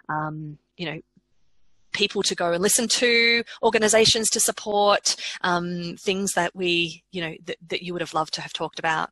um, 0.09 0.59
you 0.77 0.87
know, 0.87 1.01
people 1.93 2.23
to 2.23 2.35
go 2.35 2.53
and 2.53 2.63
listen 2.63 2.89
to, 2.89 3.43
organizations 3.63 4.29
to 4.31 4.41
support, 4.41 5.17
um, 5.43 5.97
things 5.97 6.33
that 6.33 6.55
we, 6.55 7.03
you 7.13 7.21
know, 7.21 7.35
that, 7.47 7.57
that 7.69 7.83
you 7.83 7.93
would 7.93 8.03
have 8.03 8.15
loved 8.15 8.35
to 8.35 8.41
have 8.41 8.53
talked 8.53 8.79
about? 8.79 9.11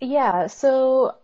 Yeah, 0.00 0.46
so 0.46 1.16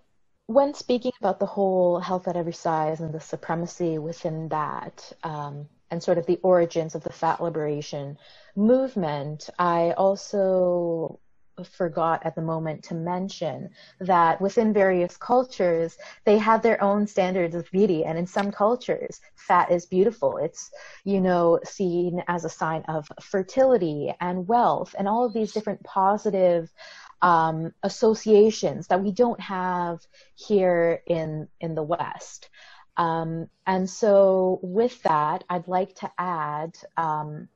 when 0.47 0.75
speaking 0.75 1.13
about 1.21 1.39
the 1.39 1.47
whole 1.47 2.01
health 2.01 2.27
at 2.27 2.37
every 2.37 2.53
size 2.53 3.01
and 3.01 3.13
the 3.13 3.21
supremacy 3.21 3.99
within 3.99 4.49
that, 4.49 5.13
um, 5.23 5.69
and 5.91 6.03
sort 6.03 6.19
of 6.19 6.27
the 6.27 6.41
origins 6.43 6.95
of 6.95 7.05
the 7.05 7.13
fat 7.13 7.41
liberation 7.41 8.19
movement, 8.57 9.51
I 9.59 9.93
also 9.93 11.21
forgot 11.63 12.25
at 12.27 12.35
the 12.35 12.43
moment 12.43 12.83
to 12.83 12.95
mention 12.95 13.71
that 14.01 14.41
within 14.41 14.73
various 14.73 15.17
cultures, 15.17 15.97
they 16.25 16.37
have 16.39 16.63
their 16.63 16.83
own 16.83 17.07
standards 17.07 17.55
of 17.55 17.71
beauty. 17.71 18.05
And 18.05 18.19
in 18.19 18.27
some 18.27 18.51
cultures, 18.51 19.21
fat 19.37 19.71
is 19.71 19.87
beautiful. 19.87 20.39
It's, 20.39 20.71
you 21.05 21.21
know, 21.21 21.61
seen 21.65 22.23
as 22.27 22.45
a 22.45 22.49
sign 22.49 22.83
of 22.89 23.07
fertility 23.21 24.13
and 24.21 24.49
wealth 24.49 24.95
and 24.99 25.07
all 25.07 25.25
of 25.25 25.33
these 25.33 25.53
different 25.53 25.83
positive 25.85 26.73
um, 27.23 27.73
associations 27.83 28.89
that 28.89 29.03
we 29.03 29.13
don't 29.13 29.41
have 29.41 30.01
here 30.35 31.03
in, 31.07 31.49
in 31.61 31.75
the 31.75 31.83
West. 31.83 32.51
Um, 32.97 33.49
and 33.67 33.89
so 33.89 34.61
with 34.63 35.03
that, 35.03 35.45
I'd 35.49 35.69
like 35.69 35.95
to 35.97 36.11
add, 36.19 36.77
um, 36.97 37.49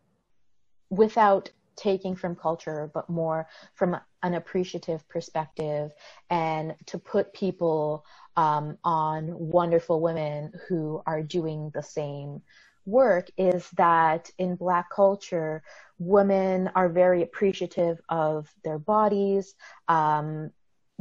without 0.91 1.51
taking 1.77 2.17
from 2.17 2.35
culture, 2.35 2.91
but 2.93 3.09
more 3.09 3.47
from 3.75 3.97
an 4.23 4.35
appreciative 4.35 5.09
perspective, 5.09 5.93
and 6.29 6.75
to 6.87 6.99
put 6.99 7.33
people 7.33 8.05
um, 8.37 8.77
on 8.85 9.39
wonderful 9.39 10.01
women 10.01 10.53
who 10.69 11.01
are 11.07 11.23
doing 11.23 11.71
the 11.75 11.83
same 11.83 12.43
work, 12.85 13.31
is 13.37 13.71
that 13.77 14.31
in 14.39 14.57
Black 14.57 14.91
culture, 14.91 15.63
women 15.99 16.69
are 16.75 16.89
very 16.89 17.23
appreciative 17.23 18.01
of 18.09 18.53
their 18.65 18.79
bodies. 18.79 19.55
Um, 19.89 20.51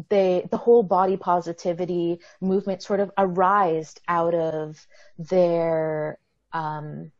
they 0.09 0.47
the 0.51 0.57
whole 0.57 0.83
body 0.83 1.17
positivity 1.17 2.19
movement 2.39 2.83
sort 2.83 2.99
of 2.99 3.11
arised 3.17 3.99
out 4.07 4.35
of 4.35 4.85
their 5.17 6.19
um, 6.53 7.11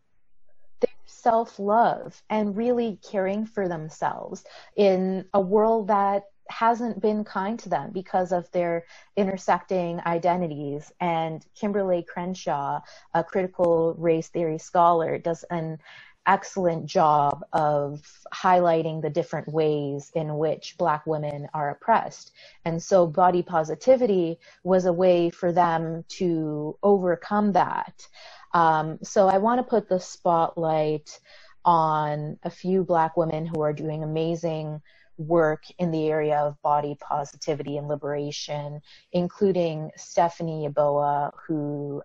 self 1.07 1.57
love 1.57 2.21
and 2.29 2.55
really 2.55 2.99
caring 3.09 3.45
for 3.45 3.67
themselves 3.67 4.43
in 4.75 5.25
a 5.33 5.41
world 5.41 5.87
that 5.87 6.23
hasn't 6.49 7.01
been 7.01 7.23
kind 7.23 7.59
to 7.59 7.69
them 7.69 7.91
because 7.91 8.31
of 8.31 8.49
their 8.51 8.85
intersecting 9.15 9.99
identities. 10.05 10.91
And 10.99 11.45
Kimberlé 11.59 12.05
Crenshaw, 12.05 12.81
a 13.13 13.23
critical 13.23 13.95
race 13.97 14.29
theory 14.29 14.57
scholar, 14.57 15.17
does 15.17 15.43
an 15.49 15.79
excellent 16.27 16.85
job 16.85 17.43
of 17.53 18.01
highlighting 18.33 19.01
the 19.01 19.09
different 19.09 19.47
ways 19.47 20.11
in 20.13 20.37
which 20.37 20.75
Black 20.77 21.07
women 21.07 21.47
are 21.53 21.69
oppressed. 21.69 22.33
And 22.65 22.83
so 22.83 23.07
body 23.07 23.41
positivity 23.41 24.37
was 24.63 24.85
a 24.85 24.93
way 24.93 25.29
for 25.29 25.53
them 25.53 26.03
to 26.09 26.77
overcome 26.83 27.53
that. 27.53 28.05
Um, 28.53 28.99
so 29.03 29.27
I 29.27 29.37
want 29.37 29.59
to 29.59 29.63
put 29.63 29.89
the 29.89 29.99
spotlight 29.99 31.19
on 31.65 32.39
a 32.43 32.49
few 32.49 32.83
Black 32.83 33.17
women 33.17 33.45
who 33.45 33.61
are 33.61 33.73
doing 33.73 34.03
amazing 34.03 34.81
work 35.17 35.63
in 35.79 35.91
the 35.91 36.07
area 36.07 36.37
of 36.37 36.61
body 36.61 36.95
positivity 36.99 37.77
and 37.77 37.87
liberation, 37.87 38.81
including 39.11 39.91
Stephanie 39.95 40.67
Yeboah, 40.67 41.31
who 41.47 42.01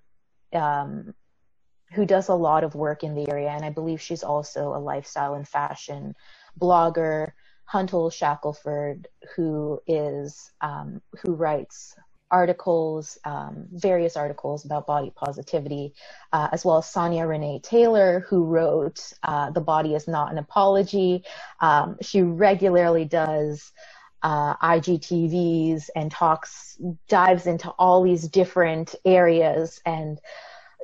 um, 0.52 1.14
who 1.92 2.06
does 2.06 2.28
a 2.28 2.34
lot 2.34 2.64
of 2.64 2.74
work 2.74 3.04
in 3.04 3.14
the 3.14 3.30
area, 3.30 3.50
and 3.50 3.64
I 3.64 3.70
believe 3.70 4.00
she's 4.00 4.22
also 4.22 4.74
a 4.74 4.80
lifestyle 4.80 5.34
and 5.34 5.46
fashion 5.46 6.14
blogger. 6.58 7.32
Hunter 7.64 8.10
Shackelford, 8.10 9.08
who 9.34 9.80
is 9.86 10.50
um, 10.60 11.00
who 11.22 11.34
writes 11.34 11.94
articles, 12.32 13.18
um, 13.24 13.66
various 13.70 14.16
articles 14.16 14.64
about 14.64 14.86
body 14.86 15.12
positivity, 15.14 15.94
uh, 16.32 16.48
as 16.50 16.64
well 16.64 16.78
as 16.78 16.90
Sonya 16.90 17.26
Renee 17.26 17.60
Taylor, 17.62 18.24
who 18.28 18.44
wrote 18.44 19.12
uh, 19.22 19.50
"The 19.50 19.60
Body 19.60 19.94
Is 19.94 20.08
Not 20.08 20.32
an 20.32 20.38
Apology." 20.38 21.24
Um, 21.60 21.98
she 22.00 22.22
regularly 22.22 23.04
does 23.04 23.70
uh, 24.22 24.56
IGTVs 24.56 25.90
and 25.94 26.10
talks, 26.10 26.78
dives 27.08 27.46
into 27.46 27.70
all 27.70 28.02
these 28.02 28.28
different 28.28 28.94
areas 29.04 29.80
and 29.84 30.20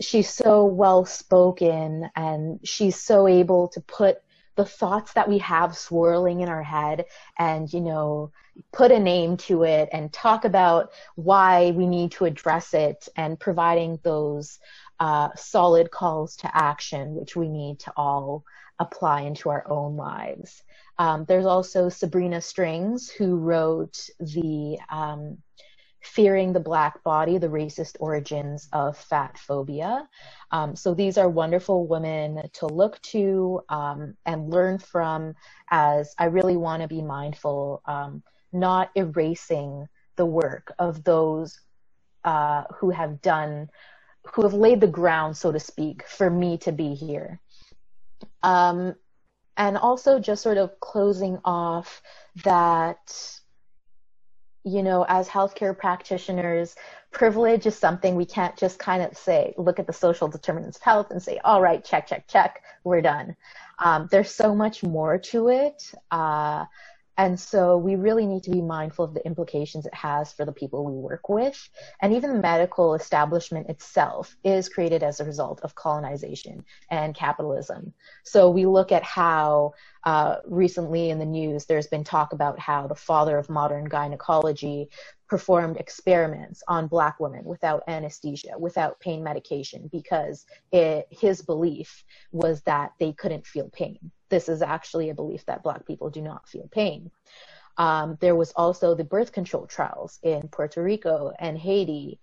she's 0.01 0.31
so 0.31 0.65
well 0.65 1.05
spoken 1.05 2.11
and 2.15 2.61
she's 2.65 3.01
so 3.01 3.27
able 3.27 3.69
to 3.69 3.81
put 3.81 4.19
the 4.59 4.64
thoughts 4.64 5.12
that 5.12 5.28
we 5.28 5.39
have 5.39 5.78
swirling 5.78 6.40
in 6.40 6.48
our 6.48 6.64
head 6.64 7.05
and 7.39 7.72
you 7.72 7.80
know 7.80 8.32
put 8.72 8.90
a 8.90 8.98
name 8.98 9.36
to 9.36 9.62
it 9.62 9.89
and 9.93 10.12
talk 10.12 10.44
about 10.44 10.90
why 11.14 11.70
we 11.70 11.86
need 11.86 12.10
to 12.10 12.24
address 12.24 12.74
it 12.74 13.09
and 13.14 13.39
providing 13.39 14.01
those 14.02 14.59
uh, 14.98 15.28
solid 15.36 15.93
calls 15.93 16.35
to 16.35 16.51
action 16.52 17.14
which 17.14 17.36
we 17.36 17.48
need 17.48 17.78
to 17.78 17.93
all 17.97 18.44
apply 18.80 19.22
into 19.22 19.48
our 19.48 19.64
own 19.68 19.97
lives. 19.97 20.64
Um, 20.98 21.24
there's 21.28 21.47
also 21.47 21.89
sabrina 21.89 22.40
strings 22.40 23.09
who 23.09 23.36
wrote 23.36 24.10
the 24.18 24.76
um, 24.90 25.39
Fearing 26.01 26.53
the 26.53 26.61
Black 26.61 27.03
Body, 27.03 27.39
the 27.39 27.49
Racist 27.49 27.97
Origins 27.99 28.69
of 28.73 28.97
Fat 28.97 29.37
Phobia. 29.39 30.09
Um, 30.51 30.77
so 30.77 30.95
these 30.95 31.19
are 31.19 31.29
wonderful 31.29 31.87
women 31.87 32.49
to 32.55 32.66
look 32.66 33.01
to 33.03 33.62
um, 33.69 34.16
and 34.25 34.51
learn 34.51 34.79
from 34.79 35.35
as 35.70 36.15
I 36.19 36.27
really 36.27 36.57
want 36.57 36.83
to 36.83 36.89
be 36.89 37.03
mindful, 37.03 37.83
um, 37.85 38.23
not 38.53 38.91
erasing 38.95 39.89
the 40.16 40.27
work 40.27 40.73
of 40.79 41.05
those 41.05 41.61
uh, 42.25 42.65
who 42.77 42.91
have 42.91 43.20
done, 43.23 43.70
who 44.35 44.43
have 44.43 44.55
laid 44.55 44.81
the 44.81 44.87
ground, 44.87 45.37
so 45.37 45.51
to 45.51 45.61
speak, 45.61 46.07
for 46.07 46.31
me 46.31 46.59
to 46.59 46.73
be 46.73 46.95
here. 46.95 47.41
Um, 48.43 48.95
and 49.57 49.77
also 49.77 50.19
just 50.20 50.43
sort 50.43 50.57
of 50.57 50.79
closing 50.81 51.39
off 51.45 52.01
that 52.45 53.41
you 54.64 54.82
know, 54.82 55.05
as 55.09 55.28
healthcare 55.28 55.76
practitioners, 55.76 56.74
privilege 57.10 57.66
is 57.66 57.76
something 57.76 58.16
we 58.16 58.26
can't 58.26 58.56
just 58.56 58.78
kind 58.78 59.02
of 59.02 59.16
say, 59.16 59.55
look 59.56 59.78
at 59.78 59.86
the 59.86 59.93
social 59.93 60.28
determinants 60.28 60.76
of 60.76 60.82
health 60.82 61.10
and 61.10 61.22
say, 61.22 61.40
all 61.44 61.62
right, 61.62 61.85
check, 61.85 62.06
check, 62.06 62.26
check, 62.28 62.62
we're 62.85 63.01
done. 63.01 63.36
Um, 63.78 64.09
there's 64.10 64.30
so 64.30 64.55
much 64.55 64.82
more 64.82 65.18
to 65.18 65.48
it. 65.48 65.93
Uh, 66.10 66.64
and 67.19 67.39
so 67.39 67.77
we 67.77 67.97
really 67.97 68.27
need 68.27 68.45
to 68.45 68.51
be 68.53 68.62
mindful 68.62 69.05
of 69.05 69.12
the 69.12 69.27
implications 69.27 69.85
it 69.86 69.95
has 69.95 70.32
for 70.32 70.45
the 70.45 70.53
people 70.53 70.85
we 70.85 70.93
work 70.93 71.28
with. 71.28 71.69
And 72.01 72.15
even 72.15 72.32
the 72.32 72.40
medical 72.40 72.95
establishment 72.95 73.69
itself 73.69 74.36
is 74.45 74.69
created 74.69 75.03
as 75.03 75.19
a 75.19 75.24
result 75.24 75.61
of 75.65 75.74
colonization 75.74 76.65
and 76.93 77.16
capitalism. 77.16 77.93
So 78.24 78.51
we 78.51 78.66
look 78.66 78.93
at 78.93 79.03
how 79.03 79.74
uh, 80.05 80.36
recently 80.47 81.11
in 81.11 81.19
the 81.19 81.27
news 81.27 81.66
there's 81.66 81.89
been 81.89 82.05
talk 82.05 82.32
about 82.32 82.61
how 82.61 82.86
the 82.86 82.95
father 82.95 83.36
of 83.36 83.51
modern 83.51 83.86
gynecology 83.86 84.89
performed 85.28 85.77
experiments 85.77 86.62
on 86.69 86.86
black 86.86 87.19
women 87.19 87.45
without 87.45 87.82
anesthesia, 87.89 88.55
without 88.57 89.01
pain 89.01 89.24
medication, 89.24 89.89
because 89.90 90.47
it, 90.70 91.09
his 91.11 91.43
belief 91.43 92.05
was 92.31 92.62
that 92.62 92.93
they 93.01 93.12
couldn't 93.12 93.45
feel 93.45 93.69
pain. 93.70 94.12
This 94.28 94.48
is 94.48 94.62
actually 94.62 95.10
a 95.10 95.14
belief 95.14 95.44
that 95.46 95.62
black 95.62 95.86
people 95.86 96.10
do 96.10 96.22
not 96.22 96.48
feel 96.48 96.68
pain. 96.70 97.10
Um, 97.76 98.18
there 98.20 98.34
was 98.34 98.52
also 98.56 98.94
the 98.94 99.05
birth 99.05 99.32
control 99.32 99.66
trials 99.66 100.18
in 100.22 100.48
Puerto 100.48 100.82
Rico 100.82 101.32
and 101.38 101.56
Haiti. 101.56 102.20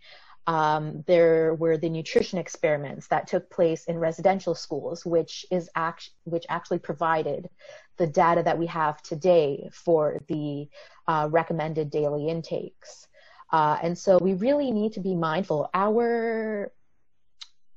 Um, 0.47 1.03
there 1.07 1.55
were 1.55 1.77
the 1.77 1.89
nutrition 1.89 2.37
experiments 2.37 3.07
that 3.07 3.27
took 3.27 3.49
place 3.49 3.85
in 3.85 3.97
residential 3.97 4.53
schools, 4.53 5.05
which 5.05 5.45
is 5.49 5.69
act- 5.75 6.11
which 6.25 6.45
actually 6.49 6.79
provided 6.79 7.49
the 7.97 8.05
data 8.05 8.43
that 8.43 8.59
we 8.59 8.67
have 8.67 9.01
today 9.01 9.69
for 9.71 10.21
the 10.27 10.69
uh, 11.07 11.29
recommended 11.31 11.89
daily 11.89 12.27
intakes. 12.27 13.07
Uh, 13.51 13.77
and 13.81 13.97
so 13.97 14.17
we 14.17 14.33
really 14.33 14.71
need 14.71 14.93
to 14.93 14.99
be 14.99 15.15
mindful. 15.15 15.69
Our 15.73 16.71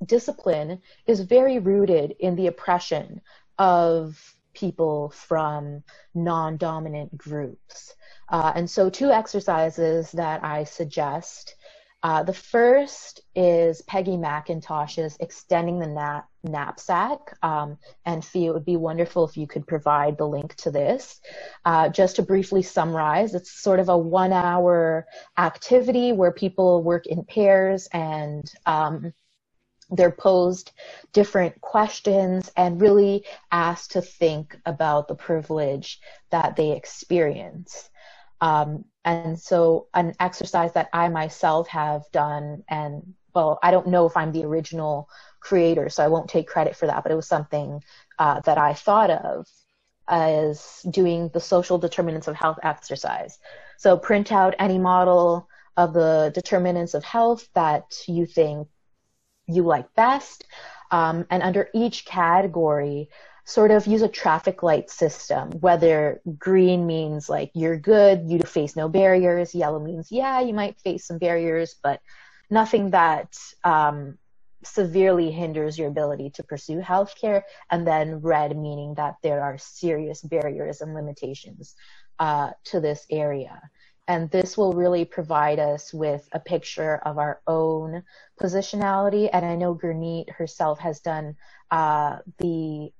discipline 0.04 0.80
is 1.06 1.20
very 1.20 1.58
rooted 1.58 2.14
in 2.20 2.36
the 2.36 2.46
oppression 2.48 3.20
of 3.58 4.34
people 4.54 5.10
from 5.10 5.82
non 6.14 6.56
dominant 6.56 7.16
groups. 7.16 7.94
Uh, 8.28 8.52
and 8.54 8.68
so, 8.68 8.90
two 8.90 9.10
exercises 9.10 10.12
that 10.12 10.44
I 10.44 10.64
suggest. 10.64 11.54
Uh, 12.00 12.22
the 12.22 12.32
first 12.32 13.22
is 13.34 13.82
Peggy 13.82 14.12
McIntosh's 14.12 15.16
Extending 15.18 15.80
the 15.80 15.86
Nap- 15.88 16.28
Knapsack. 16.44 17.36
Um, 17.42 17.76
and 18.06 18.24
Fi, 18.24 18.46
it 18.46 18.54
would 18.54 18.64
be 18.64 18.76
wonderful 18.76 19.26
if 19.26 19.36
you 19.36 19.48
could 19.48 19.66
provide 19.66 20.16
the 20.16 20.26
link 20.26 20.54
to 20.56 20.70
this. 20.70 21.20
Uh, 21.64 21.88
just 21.88 22.16
to 22.16 22.22
briefly 22.22 22.62
summarize, 22.62 23.34
it's 23.34 23.50
sort 23.50 23.80
of 23.80 23.88
a 23.88 23.98
one 23.98 24.32
hour 24.32 25.06
activity 25.38 26.12
where 26.12 26.30
people 26.30 26.84
work 26.84 27.06
in 27.06 27.24
pairs 27.24 27.88
and 27.92 28.48
um, 28.64 29.12
they're 29.90 30.10
posed 30.10 30.72
different 31.12 31.60
questions 31.60 32.50
and 32.56 32.80
really 32.80 33.24
asked 33.50 33.92
to 33.92 34.02
think 34.02 34.56
about 34.66 35.08
the 35.08 35.14
privilege 35.14 36.00
that 36.30 36.56
they 36.56 36.72
experience. 36.72 37.88
Um, 38.40 38.84
and 39.04 39.38
so, 39.38 39.88
an 39.94 40.14
exercise 40.20 40.74
that 40.74 40.88
I 40.92 41.08
myself 41.08 41.68
have 41.68 42.02
done, 42.12 42.62
and 42.68 43.14
well, 43.34 43.58
I 43.62 43.70
don't 43.70 43.88
know 43.88 44.06
if 44.06 44.16
I'm 44.16 44.32
the 44.32 44.44
original 44.44 45.08
creator, 45.40 45.88
so 45.88 46.04
I 46.04 46.08
won't 46.08 46.28
take 46.28 46.46
credit 46.46 46.76
for 46.76 46.86
that, 46.86 47.02
but 47.02 47.12
it 47.12 47.16
was 47.16 47.26
something 47.26 47.82
uh, 48.18 48.40
that 48.40 48.58
I 48.58 48.74
thought 48.74 49.10
of 49.10 49.46
as 50.06 50.80
doing 50.90 51.30
the 51.32 51.40
social 51.40 51.78
determinants 51.78 52.28
of 52.28 52.36
health 52.36 52.58
exercise. 52.62 53.38
So, 53.78 53.96
print 53.96 54.30
out 54.30 54.54
any 54.58 54.78
model 54.78 55.48
of 55.76 55.94
the 55.94 56.30
determinants 56.34 56.94
of 56.94 57.04
health 57.04 57.48
that 57.54 57.84
you 58.06 58.26
think 58.26 58.68
you 59.48 59.62
like 59.62 59.94
best. 59.94 60.44
Um, 60.90 61.26
and 61.30 61.42
under 61.42 61.68
each 61.74 62.04
category, 62.04 63.08
sort 63.44 63.70
of 63.70 63.86
use 63.86 64.02
a 64.02 64.08
traffic 64.08 64.62
light 64.62 64.90
system, 64.90 65.50
whether 65.60 66.20
green 66.38 66.86
means 66.86 67.30
like 67.30 67.50
you're 67.54 67.78
good, 67.78 68.30
you 68.30 68.40
face 68.40 68.76
no 68.76 68.88
barriers, 68.88 69.54
yellow 69.54 69.80
means 69.80 70.12
yeah, 70.12 70.40
you 70.40 70.52
might 70.52 70.78
face 70.80 71.06
some 71.06 71.18
barriers, 71.18 71.76
but 71.82 72.00
nothing 72.50 72.90
that 72.90 73.36
um, 73.64 74.18
severely 74.62 75.30
hinders 75.30 75.78
your 75.78 75.88
ability 75.88 76.30
to 76.30 76.42
pursue 76.42 76.80
healthcare, 76.80 77.42
and 77.70 77.86
then 77.86 78.20
red 78.20 78.56
meaning 78.56 78.94
that 78.94 79.16
there 79.22 79.42
are 79.42 79.56
serious 79.56 80.20
barriers 80.20 80.82
and 80.82 80.94
limitations 80.94 81.74
uh, 82.18 82.50
to 82.64 82.80
this 82.80 83.06
area. 83.10 83.62
And 84.08 84.30
this 84.30 84.56
will 84.56 84.72
really 84.72 85.04
provide 85.04 85.58
us 85.58 85.92
with 85.92 86.26
a 86.32 86.40
picture 86.40 86.96
of 87.04 87.18
our 87.18 87.40
own 87.46 88.02
positionality. 88.40 89.28
And 89.30 89.44
I 89.44 89.54
know 89.54 89.74
Gurneet 89.74 90.30
herself 90.30 90.78
has 90.80 91.00
done 91.00 91.36
uh, 91.70 92.18
the 92.38 92.90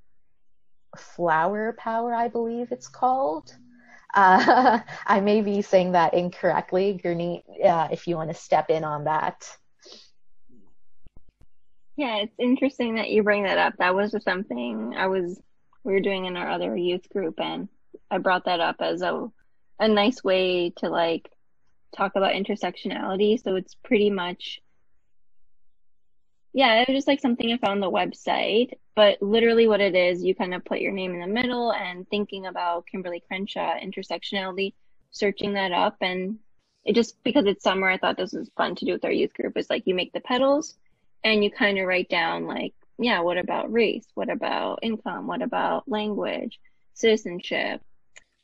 flower 0.97 1.75
power, 1.79 2.15
I 2.15 2.29
believe 2.29 2.73
it's 2.73 2.89
called. 2.89 3.57
Uh, 4.15 4.81
I 5.07 5.21
may 5.21 5.41
be 5.41 5.63
saying 5.63 5.93
that 5.93 6.13
incorrectly. 6.13 7.01
Gurneet, 7.03 7.43
uh, 7.65 7.89
if 7.91 8.07
you 8.07 8.17
want 8.17 8.31
to 8.31 8.35
step 8.35 8.69
in 8.69 8.85
on 8.85 9.05
that. 9.05 9.49
Yeah, 11.97 12.19
it's 12.19 12.35
interesting 12.39 12.95
that 12.97 13.11
you 13.11 13.23
bring 13.23 13.45
that 13.45 13.59
up. 13.59 13.75
That 13.79 13.95
was 13.95 14.15
something 14.23 14.95
I 14.97 15.07
was 15.07 15.41
we 15.85 15.95
were 15.95 16.01
doing 16.01 16.27
in 16.27 16.37
our 16.37 16.51
other 16.51 16.77
youth 16.77 17.09
group, 17.09 17.41
and 17.41 17.69
I 18.11 18.19
brought 18.19 18.45
that 18.45 18.61
up 18.61 18.77
as 18.81 19.03
a 19.03 19.29
a 19.79 19.89
nice 19.89 20.23
way 20.25 20.71
to 20.79 20.89
like 20.89 21.31
talk 21.97 22.13
about 22.17 22.35
intersectionality. 22.35 23.43
So 23.43 23.57
it's 23.57 23.75
pretty 23.75 24.11
much, 24.11 24.61
yeah, 26.53 26.81
it 26.81 26.89
was 26.89 26.97
just 26.97 27.09
like 27.09 27.21
something 27.21 27.53
I 27.53 27.59
found 27.59 27.83
on 27.83 27.93
the 27.93 27.97
website. 27.97 28.73
But 28.97 29.23
literally, 29.23 29.69
what 29.69 29.81
it 29.81 29.95
is, 29.95 30.25
you 30.25 30.35
kind 30.35 30.55
of 30.55 30.65
put 30.65 30.81
your 30.81 30.93
name 30.93 31.15
in 31.15 31.21
the 31.21 31.27
middle 31.27 31.73
and 31.73 32.09
thinking 32.09 32.47
about 32.47 32.87
Kimberlé 32.93 33.23
Crenshaw 33.27 33.79
intersectionality, 33.79 34.75
searching 35.13 35.55
that 35.55 35.73
up. 35.73 35.97
And 36.01 36.39
it 36.85 36.95
just 36.95 37.23
because 37.23 37.47
it's 37.47 37.63
summer, 37.63 37.89
I 37.89 37.99
thought 37.99 38.17
this 38.17 38.33
was 38.33 38.51
fun 38.57 38.75
to 38.77 38.85
do 38.85 38.93
with 38.93 39.05
our 39.05 39.13
youth 39.13 39.35
group. 39.35 39.57
Is 39.57 39.71
like 39.71 39.87
you 39.87 39.95
make 39.95 40.13
the 40.13 40.21
petals 40.21 40.77
and 41.23 41.45
you 41.45 41.51
kind 41.51 41.79
of 41.79 41.87
write 41.87 42.09
down, 42.09 42.47
like, 42.47 42.75
yeah, 42.99 43.21
what 43.21 43.39
about 43.39 43.73
race? 43.73 44.07
What 44.15 44.31
about 44.31 44.81
income? 44.83 45.29
What 45.29 45.43
about 45.43 45.89
language? 45.89 46.59
Citizenship? 46.95 47.81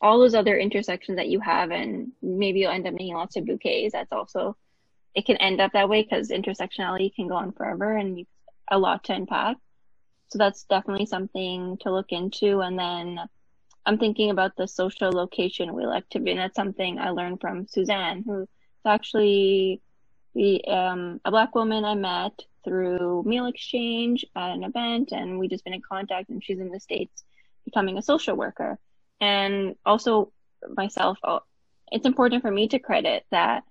All 0.05 0.19
those 0.19 0.35
other 0.35 0.59
intersections 0.59 1.17
that 1.17 1.29
you 1.29 1.41
have 1.41 1.71
and 1.71 2.13
maybe 2.21 2.61
you'll 2.61 2.71
end 2.71 2.87
up 2.87 2.93
making 2.93 3.15
lots 3.15 3.37
of 3.37 3.47
bouquets 3.47 3.95
that's 3.95 4.13
also 4.13 4.55
it 5.15 5.25
can 5.25 5.39
end 5.39 5.63
up 5.63 5.73
that 5.73 5.89
way 5.89 6.03
because 6.03 6.29
intersectionality 6.29 7.15
can 7.15 7.27
go 7.27 7.37
on 7.37 7.53
forever 7.53 7.97
and 7.97 8.19
you, 8.19 8.27
a 8.71 8.79
lot 8.79 9.05
to 9.05 9.15
unpack. 9.15 9.57
So 10.29 10.39
that's 10.39 10.65
definitely 10.65 11.07
something 11.07 11.79
to 11.79 11.93
look 11.93 12.13
into 12.13 12.61
and 12.61 12.79
then 12.79 13.21
i'm 13.87 13.99
thinking 13.99 14.31
about 14.31 14.57
the 14.57 14.67
social 14.67 15.13
location 15.13 15.75
wheel 15.75 15.93
activity 15.93 16.33
and 16.33 16.41
that's 16.41 16.57
something 16.57 16.99
i 16.99 17.11
learned 17.11 17.41
from 17.41 17.69
suzanne 17.69 18.25
who's 18.27 18.49
actually 18.85 19.81
um, 20.67 21.21
a 21.25 21.31
black 21.31 21.55
woman 21.55 21.85
i 21.85 21.95
met 21.95 22.33
through 22.65 23.23
meal 23.25 23.47
exchange 23.47 24.25
at 24.35 24.51
an 24.51 24.65
event 24.65 25.13
and 25.13 25.39
we 25.39 25.47
just 25.47 25.63
been 25.63 25.75
in 25.75 25.83
contact 25.83 26.31
and 26.31 26.43
she's 26.43 26.59
in 26.59 26.71
the 26.71 26.81
states 26.81 27.23
becoming 27.65 27.97
a 27.99 28.03
social 28.03 28.35
worker 28.35 28.79
and 29.21 29.77
also 29.85 30.33
myself 30.77 31.19
uh, 31.25 31.41
it's 31.93 32.07
important 32.07 32.43
for 32.43 32.51
me 32.51 32.69
to 32.69 32.79
credit 32.79 33.25
that 33.31 33.65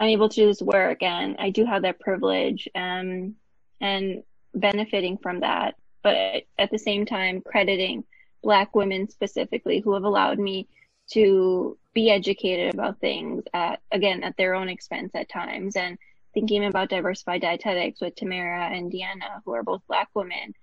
i'm 0.00 0.08
able 0.08 0.28
to 0.28 0.36
do 0.36 0.46
this 0.46 0.62
work 0.62 1.02
and 1.02 1.36
i 1.38 1.50
do 1.50 1.64
have 1.64 1.82
that 1.82 2.00
privilege 2.00 2.68
um, 2.74 3.34
and 3.80 4.22
benefiting 4.54 5.18
from 5.18 5.40
that. 5.40 5.74
But 6.02 6.44
at 6.58 6.70
the 6.70 6.78
same 6.78 7.06
time 7.06 7.40
crediting 7.40 8.04
black 8.42 8.74
women 8.74 9.08
specifically 9.08 9.80
who 9.80 9.94
have 9.94 10.04
allowed 10.04 10.38
me 10.38 10.68
to 11.12 11.76
be 11.94 12.10
educated 12.10 12.74
about 12.74 13.00
things 13.00 13.42
at 13.52 13.80
again 13.90 14.22
at 14.22 14.36
their 14.36 14.54
own 14.54 14.68
expense 14.68 15.12
at 15.14 15.28
times. 15.28 15.76
And 15.76 15.98
thinking 16.34 16.64
about 16.64 16.90
Diversify 16.90 17.38
Dietetics 17.38 18.00
with 18.00 18.14
tamara 18.14 18.68
and 18.72 18.92
deanna 18.92 19.42
who 19.44 19.52
are 19.54 19.62
both 19.62 19.82
black 19.88 20.08
women 20.14 20.54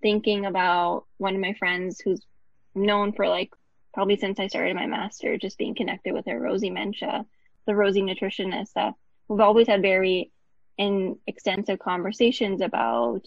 thinking 0.00 0.46
about 0.46 1.04
one 1.18 1.34
of 1.34 1.40
my 1.40 1.52
friends 1.52 2.00
who's 2.00 2.26
known 2.74 3.12
for 3.12 3.28
like 3.28 3.50
probably 3.94 4.16
since 4.16 4.40
I 4.40 4.46
started 4.46 4.74
my 4.74 4.86
master, 4.86 5.36
just 5.36 5.58
being 5.58 5.74
connected 5.74 6.14
with 6.14 6.26
her, 6.26 6.38
Rosie 6.38 6.70
Mensah, 6.70 7.24
the 7.66 7.74
Rosie 7.74 8.02
nutritionist 8.02 8.72
that 8.74 8.94
we've 9.28 9.40
always 9.40 9.66
had 9.66 9.82
very 9.82 10.30
in 10.78 11.18
extensive 11.26 11.78
conversations 11.78 12.60
about 12.60 13.26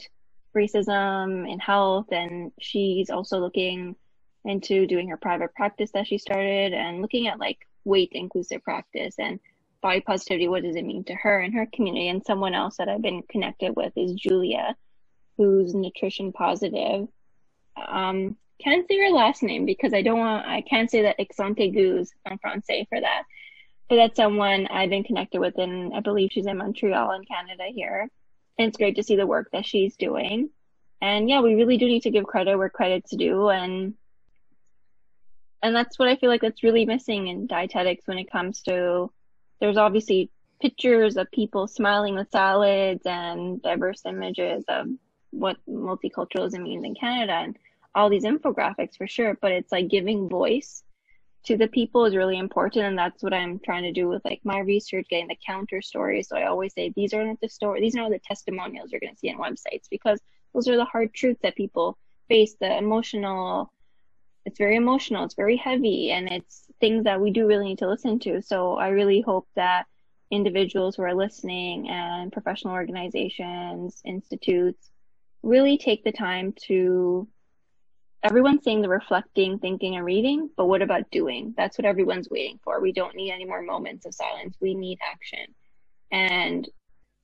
racism 0.55 1.49
and 1.51 1.61
health. 1.61 2.07
And 2.11 2.51
she's 2.59 3.09
also 3.09 3.39
looking 3.39 3.95
into 4.43 4.85
doing 4.85 5.09
her 5.09 5.17
private 5.17 5.53
practice 5.53 5.91
that 5.91 6.07
she 6.07 6.17
started 6.17 6.73
and 6.73 7.01
looking 7.01 7.27
at 7.27 7.39
like 7.39 7.67
weight 7.83 8.09
inclusive 8.13 8.63
practice 8.63 9.15
and 9.19 9.39
body 9.81 10.01
positivity. 10.01 10.47
What 10.47 10.63
does 10.63 10.75
it 10.75 10.85
mean 10.85 11.03
to 11.05 11.15
her 11.15 11.39
and 11.39 11.53
her 11.53 11.67
community? 11.73 12.07
And 12.07 12.25
someone 12.25 12.55
else 12.55 12.77
that 12.77 12.89
I've 12.89 13.01
been 13.01 13.23
connected 13.29 13.75
with 13.75 13.93
is 13.95 14.13
Julia, 14.13 14.75
who's 15.37 15.73
nutrition 15.73 16.31
positive. 16.31 17.07
Um, 17.75 18.37
can't 18.61 18.87
say 18.87 18.97
her 18.99 19.09
last 19.09 19.43
name 19.43 19.65
because 19.65 19.93
I 19.93 20.01
don't 20.01 20.19
want, 20.19 20.47
I 20.47 20.61
can't 20.61 20.89
say 20.89 21.03
that 21.03 21.19
Exante 21.19 21.73
Goose 21.73 22.11
en 22.25 22.37
français 22.37 22.87
for 22.87 22.99
that. 22.99 23.23
But 23.89 23.97
that's 23.97 24.15
someone 24.15 24.67
I've 24.67 24.89
been 24.89 25.03
connected 25.03 25.39
with, 25.39 25.57
and 25.59 25.93
I 25.93 25.99
believe 25.99 26.31
she's 26.31 26.47
in 26.47 26.57
Montreal 26.57 27.11
in 27.11 27.23
Canada 27.25 27.65
here. 27.67 28.09
And 28.57 28.67
it's 28.67 28.77
great 28.77 28.95
to 28.95 29.03
see 29.03 29.15
the 29.15 29.27
work 29.27 29.49
that 29.51 29.65
she's 29.65 29.95
doing. 29.95 30.49
And 31.01 31.29
yeah, 31.29 31.41
we 31.41 31.55
really 31.55 31.77
do 31.77 31.85
need 31.85 32.03
to 32.03 32.09
give 32.09 32.25
credit 32.25 32.57
where 32.57 32.69
credit's 32.69 33.15
due. 33.15 33.49
And 33.49 33.93
and 35.61 35.75
that's 35.75 35.99
what 35.99 36.07
I 36.07 36.15
feel 36.15 36.29
like 36.29 36.41
that's 36.41 36.63
really 36.63 36.85
missing 36.85 37.27
in 37.27 37.47
dietetics 37.47 38.07
when 38.07 38.17
it 38.17 38.31
comes 38.31 38.61
to 38.63 39.11
there's 39.59 39.77
obviously 39.77 40.29
pictures 40.61 41.17
of 41.17 41.29
people 41.31 41.67
smiling 41.67 42.15
with 42.15 42.31
salads 42.31 43.05
and 43.05 43.61
diverse 43.61 44.01
images 44.05 44.63
of 44.67 44.87
what 45.31 45.57
multiculturalism 45.69 46.61
means 46.61 46.85
in 46.85 46.95
Canada. 46.95 47.33
And 47.33 47.57
all 47.95 48.09
these 48.09 48.25
infographics 48.25 48.97
for 48.97 49.07
sure, 49.07 49.37
but 49.41 49.51
it's 49.51 49.71
like 49.71 49.87
giving 49.89 50.29
voice 50.29 50.83
to 51.45 51.57
the 51.57 51.67
people 51.67 52.05
is 52.05 52.15
really 52.15 52.37
important 52.37 52.85
and 52.85 52.97
that's 52.97 53.21
what 53.21 53.33
i'm 53.33 53.59
trying 53.59 53.83
to 53.83 53.91
do 53.91 54.07
with 54.07 54.23
like 54.25 54.41
my 54.43 54.59
research 54.59 55.05
getting 55.09 55.27
the 55.27 55.37
counter 55.45 55.81
stories. 55.81 56.27
So 56.27 56.35
i 56.35 56.47
always 56.47 56.73
say 56.73 56.91
these 56.95 57.13
are 57.13 57.23
not 57.23 57.39
the 57.39 57.49
story 57.49 57.81
these 57.81 57.95
are 57.95 58.09
the 58.09 58.19
testimonials 58.19 58.91
you're 58.91 58.99
going 58.99 59.13
to 59.13 59.19
see 59.19 59.31
on 59.31 59.37
websites 59.37 59.87
because 59.89 60.19
those 60.53 60.67
are 60.67 60.75
the 60.75 60.85
hard 60.85 61.13
truths 61.13 61.41
that 61.43 61.55
people 61.55 61.97
face 62.27 62.55
the 62.59 62.77
emotional 62.77 63.71
it's 64.45 64.57
very 64.57 64.75
emotional 64.75 65.23
it's 65.23 65.35
very 65.35 65.55
heavy 65.55 66.11
and 66.11 66.31
it's 66.31 66.65
things 66.79 67.03
that 67.03 67.21
we 67.21 67.31
do 67.31 67.47
really 67.47 67.65
need 67.69 67.79
to 67.79 67.87
listen 67.87 68.19
to. 68.19 68.41
So 68.41 68.77
i 68.77 68.89
really 68.89 69.21
hope 69.21 69.47
that 69.55 69.85
individuals 70.31 70.95
who 70.95 71.03
are 71.03 71.13
listening 71.13 71.87
and 71.89 72.31
professional 72.31 72.73
organizations 72.73 74.01
institutes 74.03 74.89
really 75.43 75.77
take 75.77 76.03
the 76.03 76.11
time 76.11 76.53
to 76.63 77.27
everyone's 78.25 78.63
saying 78.63 78.81
the 78.81 78.89
reflecting, 78.89 79.59
thinking, 79.59 79.95
and 79.95 80.03
reading, 80.03 80.49
but 80.57 80.65
what 80.65 80.81
about 80.81 81.11
doing? 81.11 81.53
That's 81.55 81.77
what 81.77 81.85
everyone's 81.85 82.29
waiting 82.29 82.59
for. 82.63 82.81
We 82.81 82.91
don't 82.91 83.15
need 83.15 83.31
any 83.31 83.45
more 83.45 83.61
moments 83.61 84.07
of 84.07 84.15
silence. 84.15 84.57
We 84.59 84.73
need 84.73 84.97
action. 85.07 85.53
And 86.11 86.67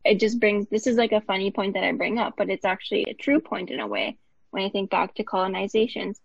it 0.05 0.19
just 0.19 0.39
brings 0.39 0.67
this 0.67 0.85
is 0.85 0.97
like 0.97 1.11
a 1.11 1.21
funny 1.21 1.49
point 1.49 1.73
that 1.73 1.83
I 1.83 1.91
bring 1.93 2.19
up, 2.19 2.35
but 2.37 2.49
it's 2.51 2.65
actually 2.65 3.05
a 3.05 3.15
true 3.15 3.39
point 3.39 3.71
in 3.71 3.79
a 3.79 3.87
way 3.87 4.17
when 4.51 4.63
I 4.63 4.69
think 4.69 4.91
back 4.91 5.15
to 5.15 5.23
colonizations, 5.23 6.17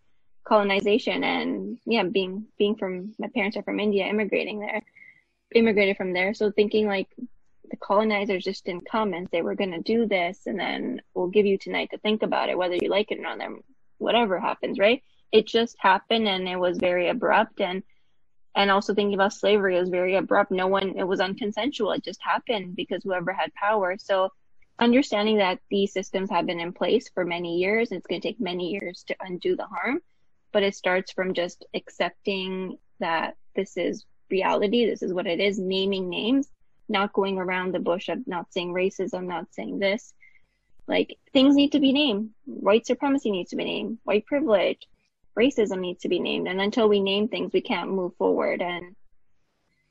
colonization 0.45 1.25
and 1.25 1.79
yeah, 1.87 2.03
being 2.03 2.47
being 2.59 2.77
from 2.77 3.15
my 3.19 3.29
parents 3.35 3.57
are 3.57 3.63
from 3.63 3.81
India, 3.81 4.07
immigrating 4.07 4.61
there, 4.61 4.83
immigrated 5.55 5.97
from 5.97 6.13
there. 6.13 6.35
So 6.35 6.51
thinking 6.51 6.87
like 6.87 7.09
the 7.71 7.77
colonizers 7.79 8.45
just 8.45 8.67
didn't 8.67 8.91
come 8.91 9.15
and 9.15 9.29
say 9.31 9.41
we're 9.41 9.55
going 9.55 9.73
to 9.73 9.81
do 9.81 10.07
this 10.07 10.47
and 10.47 10.59
then 10.61 11.01
we'll 11.15 11.29
give 11.29 11.47
you 11.47 11.57
tonight 11.57 11.89
to 11.91 11.99
think 11.99 12.23
about 12.23 12.49
it 12.49 12.57
whether 12.57 12.77
you 12.77 12.89
like 12.89 13.11
it 13.11 13.19
or 13.19 13.23
not 13.23 13.39
whatever 13.99 14.39
happens, 14.39 14.79
right? 14.79 15.03
It 15.33 15.47
just 15.47 15.77
happened 15.79 16.29
and 16.29 16.49
it 16.49 16.57
was 16.57 16.79
very 16.79 17.09
abrupt 17.09 17.61
and 17.61 17.83
and 18.55 18.71
also 18.71 18.95
thinking 18.95 19.15
about 19.15 19.35
slavery 19.35 19.77
it 19.77 19.81
was 19.81 19.91
very 19.91 20.17
abrupt. 20.17 20.51
No 20.51 20.67
one 20.67 20.97
it 20.97 21.05
was 21.07 21.21
unconsensual. 21.21 21.97
It 21.97 22.05
just 22.05 22.21
happened 22.23 22.77
because 22.77 23.03
whoever 23.03 23.33
had 23.33 23.53
power. 23.55 23.97
So 23.99 24.33
understanding 24.79 25.39
that 25.39 25.59
these 25.71 25.93
systems 25.93 26.31
have 26.31 26.47
been 26.47 26.61
in 26.61 26.73
place 26.73 27.09
for 27.09 27.25
many 27.25 27.59
years, 27.59 27.93
it's 27.93 28.07
going 28.07 28.21
to 28.21 28.29
take 28.29 28.41
many 28.41 28.71
years 28.71 29.05
to 29.09 29.17
undo 29.21 29.57
the 29.57 29.67
harm, 29.67 30.01
but 30.53 30.63
it 30.63 30.75
starts 30.75 31.13
from 31.13 31.35
just 31.35 31.65
accepting 31.75 32.79
that 33.01 33.37
this 33.55 33.77
is 33.77 34.05
reality, 34.31 34.87
this 34.87 35.03
is 35.03 35.13
what 35.13 35.27
it 35.27 35.41
is, 35.41 35.59
naming 35.59 36.09
names, 36.09 36.49
not 36.89 37.13
going 37.13 37.39
around 37.39 37.73
the 37.73 37.79
bush 37.79 38.09
of 38.09 38.27
not 38.27 38.53
saying 38.53 38.73
racism, 38.73 39.27
not 39.27 39.53
saying 39.53 39.79
this, 39.79 40.13
like 40.87 41.19
things 41.33 41.55
need 41.55 41.73
to 41.73 41.81
be 41.81 41.93
named. 41.93 42.31
White 42.45 42.87
supremacy 42.87 43.31
needs 43.31 43.51
to 43.51 43.57
be 43.57 43.65
named. 43.65 43.99
White 44.05 44.27
privilege, 44.27 44.87
racism 45.39 45.81
needs 45.81 46.03
to 46.03 46.09
be 46.09 46.21
named. 46.21 46.49
And 46.49 46.61
until 46.61 46.89
we 46.89 47.01
name 47.01 47.29
things, 47.29 47.53
we 47.53 47.61
can't 47.61 47.91
move 47.91 48.15
forward. 48.17 48.63
And 48.63 48.95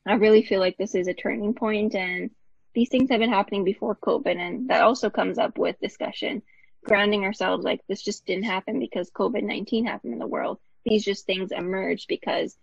I 0.06 0.14
really 0.14 0.44
feel 0.44 0.60
like 0.60 0.78
this 0.78 0.96
is 0.96 1.08
a 1.08 1.14
turning 1.14 1.54
point 1.54 1.96
and 1.96 2.32
these 2.74 2.90
things 2.90 3.10
have 3.10 3.20
been 3.20 3.30
happening 3.30 3.64
before 3.64 3.96
COVID 3.96 4.36
and 4.36 4.70
that 4.70 4.82
also 4.82 5.10
comes 5.10 5.38
up 5.38 5.58
with 5.58 5.80
discussion. 5.80 6.42
Grounding 6.84 7.24
ourselves 7.24 7.64
like 7.64 7.82
this 7.88 8.04
just 8.04 8.26
didn't 8.26 8.44
happen 8.44 8.80
because 8.80 9.10
COVID 9.10 9.44
19 9.44 9.86
happened 9.86 10.14
in 10.14 10.20
the 10.20 10.28
world. 10.28 10.60
These 10.84 11.04
just 11.04 11.26
things 11.26 11.52
emerged 11.52 12.08
because 12.08 12.56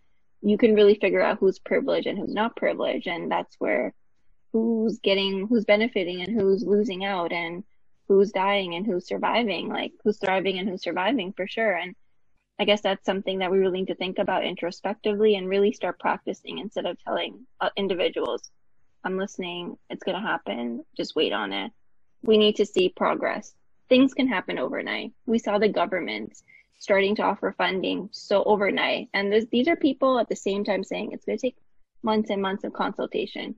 you 0.42 0.58
can 0.58 0.74
really 0.74 0.94
figure 0.94 1.22
out 1.22 1.38
who's 1.38 1.58
privileged 1.58 2.06
and 2.06 2.18
who's 2.18 2.34
not 2.34 2.56
privileged. 2.56 3.06
And 3.06 3.30
that's 3.30 3.56
where 3.58 3.94
who's 4.52 4.98
getting, 4.98 5.46
who's 5.48 5.64
benefiting 5.64 6.20
and 6.22 6.38
who's 6.38 6.62
losing 6.62 7.04
out. 7.04 7.32
And 7.32 7.64
who's 8.12 8.30
dying 8.30 8.74
and 8.74 8.84
who's 8.84 9.06
surviving, 9.06 9.68
like 9.68 9.92
who's 10.04 10.18
thriving 10.18 10.58
and 10.58 10.68
who's 10.68 10.82
surviving 10.82 11.32
for 11.32 11.46
sure. 11.46 11.72
And 11.72 11.94
I 12.58 12.66
guess 12.66 12.82
that's 12.82 13.06
something 13.06 13.38
that 13.38 13.50
we 13.50 13.58
really 13.58 13.80
need 13.80 13.88
to 13.88 13.94
think 13.94 14.18
about 14.18 14.44
introspectively 14.44 15.36
and 15.36 15.48
really 15.48 15.72
start 15.72 15.98
practicing 15.98 16.58
instead 16.58 16.84
of 16.84 17.02
telling 17.02 17.46
uh, 17.62 17.70
individuals, 17.74 18.50
I'm 19.02 19.16
listening, 19.16 19.78
it's 19.88 20.04
going 20.04 20.20
to 20.20 20.28
happen, 20.28 20.84
just 20.94 21.16
wait 21.16 21.32
on 21.32 21.54
it. 21.54 21.72
We 22.22 22.36
need 22.36 22.56
to 22.56 22.66
see 22.66 22.90
progress. 22.90 23.54
Things 23.88 24.12
can 24.12 24.28
happen 24.28 24.58
overnight. 24.58 25.12
We 25.24 25.38
saw 25.38 25.58
the 25.58 25.70
government 25.70 26.42
starting 26.78 27.16
to 27.16 27.22
offer 27.22 27.54
funding 27.56 28.10
so 28.12 28.44
overnight. 28.44 29.08
And 29.14 29.32
this, 29.32 29.46
these 29.50 29.68
are 29.68 29.76
people 29.76 30.18
at 30.18 30.28
the 30.28 30.36
same 30.36 30.64
time 30.64 30.84
saying 30.84 31.12
it's 31.12 31.24
going 31.24 31.38
to 31.38 31.46
take 31.46 31.56
months 32.02 32.28
and 32.28 32.42
months 32.42 32.64
of 32.64 32.74
consultation 32.74 33.54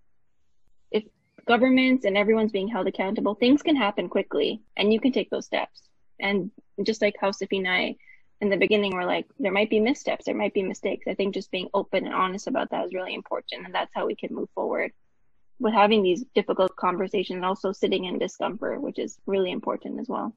governments 1.47 2.05
and 2.05 2.16
everyone's 2.16 2.53
being 2.53 2.69
held 2.69 2.87
accountable, 2.87 3.35
things 3.35 3.62
can 3.62 3.77
happen 3.77 4.09
quickly 4.09 4.62
and 4.77 4.93
you 4.93 5.01
can 5.01 5.12
take 5.12 5.31
those 5.31 5.47
steps. 5.47 5.83
And 6.21 6.51
just 6.83 7.03
like 7.03 7.16
how 7.21 7.31
Sophie 7.31 7.59
and 7.59 7.69
I 7.69 7.97
in 8.41 8.51
the 8.51 8.57
beginning 8.57 8.95
were 8.95 9.05
like, 9.05 9.27
there 9.39 9.53
might 9.53 9.71
be 9.71 9.81
missteps, 9.81 10.27
there 10.27 10.35
might 10.35 10.55
be 10.55 10.62
mistakes. 10.62 11.07
I 11.07 11.15
think 11.15 11.35
just 11.35 11.51
being 11.51 11.69
open 11.75 12.07
and 12.07 12.15
honest 12.15 12.47
about 12.47 12.71
that 12.71 12.87
is 12.87 12.95
really 12.95 13.15
important. 13.15 13.65
And 13.65 13.75
that's 13.75 13.95
how 13.95 14.07
we 14.07 14.16
can 14.16 14.35
move 14.35 14.49
forward 14.55 14.93
with 15.59 15.75
having 15.75 16.03
these 16.03 16.25
difficult 16.35 16.75
conversations 16.77 17.37
and 17.37 17.45
also 17.45 17.73
sitting 17.73 18.05
in 18.05 18.19
discomfort, 18.19 18.83
which 18.83 18.99
is 18.99 19.19
really 19.27 19.51
important 19.51 20.01
as 20.01 20.09
well. 20.09 20.35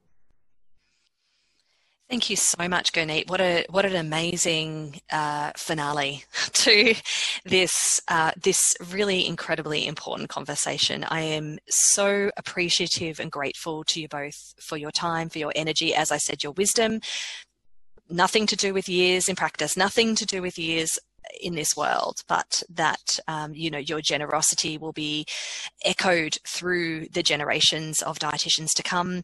Thank 2.10 2.30
you 2.30 2.38
so 2.38 2.70
much, 2.70 2.94
Gurneet. 2.94 3.30
What 3.30 3.42
a 3.42 3.66
what 3.70 3.84
an 3.84 3.96
amazing 3.98 5.02
uh, 5.12 5.52
finale 5.58 6.24
to 6.54 6.96
this 7.44 8.00
uh, 8.08 8.32
this 8.42 8.76
really 8.94 9.28
incredibly 9.28 9.86
important 9.86 10.30
conversation. 10.30 11.04
I 11.04 11.22
am 11.22 11.60
so 11.68 12.32
appreciative 12.38 13.20
and 13.20 13.30
grateful 13.30 13.84
to 13.86 14.00
you 14.02 14.08
both 14.08 14.54
for 14.62 14.78
your 14.78 14.92
time, 14.92 15.28
for 15.28 15.40
your 15.40 15.52
energy, 15.54 15.94
as 15.94 16.10
I 16.10 16.18
said, 16.18 16.44
your 16.44 16.54
wisdom. 16.54 17.02
Nothing 18.10 18.48
to 18.48 18.56
do 18.56 18.74
with 18.74 18.88
years 18.88 19.28
in 19.28 19.36
practice, 19.36 19.76
nothing 19.76 20.16
to 20.16 20.26
do 20.26 20.42
with 20.42 20.58
years 20.58 20.98
in 21.42 21.56
this 21.56 21.76
world, 21.76 22.24
but 22.28 22.64
that 22.70 23.20
um, 23.28 23.54
you 23.54 23.70
know 23.70 23.78
your 23.78 24.02
generosity 24.02 24.78
will 24.78 24.94
be 24.94 25.26
echoed 25.86 26.38
through 26.46 27.08
the 27.10 27.24
generations 27.24 28.02
of 28.02 28.20
dietitians 28.20 28.74
to 28.76 28.84
come. 28.84 29.22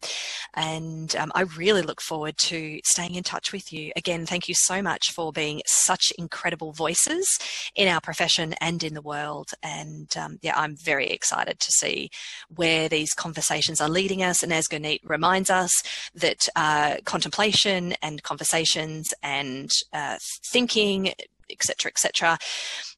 And 0.54 1.14
um, 1.16 1.32
I 1.34 1.42
really 1.42 1.82
look 1.82 2.00
forward 2.00 2.36
to 2.38 2.80
staying 2.84 3.14
in 3.14 3.22
touch 3.22 3.52
with 3.52 3.72
you. 3.72 3.92
Again, 3.96 4.26
thank 4.26 4.48
you 4.48 4.54
so 4.54 4.82
much 4.82 5.12
for 5.12 5.32
being 5.32 5.62
such 5.66 6.12
incredible 6.18 6.72
voices 6.72 7.38
in 7.74 7.88
our 7.88 8.00
profession 8.00 8.54
and 8.60 8.82
in 8.82 8.94
the 8.94 9.02
world. 9.02 9.50
And 9.62 10.14
um, 10.16 10.38
yeah, 10.42 10.56
I'm 10.56 10.76
very 10.76 11.08
excited 11.08 11.60
to 11.60 11.72
see 11.72 12.10
where 12.54 12.88
these 12.88 13.14
conversations 13.14 13.80
are 13.80 13.88
leading 13.88 14.22
us. 14.22 14.42
And 14.42 14.52
as 14.52 14.68
Gurneet 14.68 15.00
reminds 15.04 15.50
us, 15.50 15.82
that 16.14 16.48
uh, 16.56 16.96
contemplation 17.04 17.94
and 18.02 18.22
conversations 18.22 19.12
and 19.22 19.70
uh, 19.92 20.18
thinking 20.44 21.12
etc., 21.50 21.90
etc., 21.90 22.38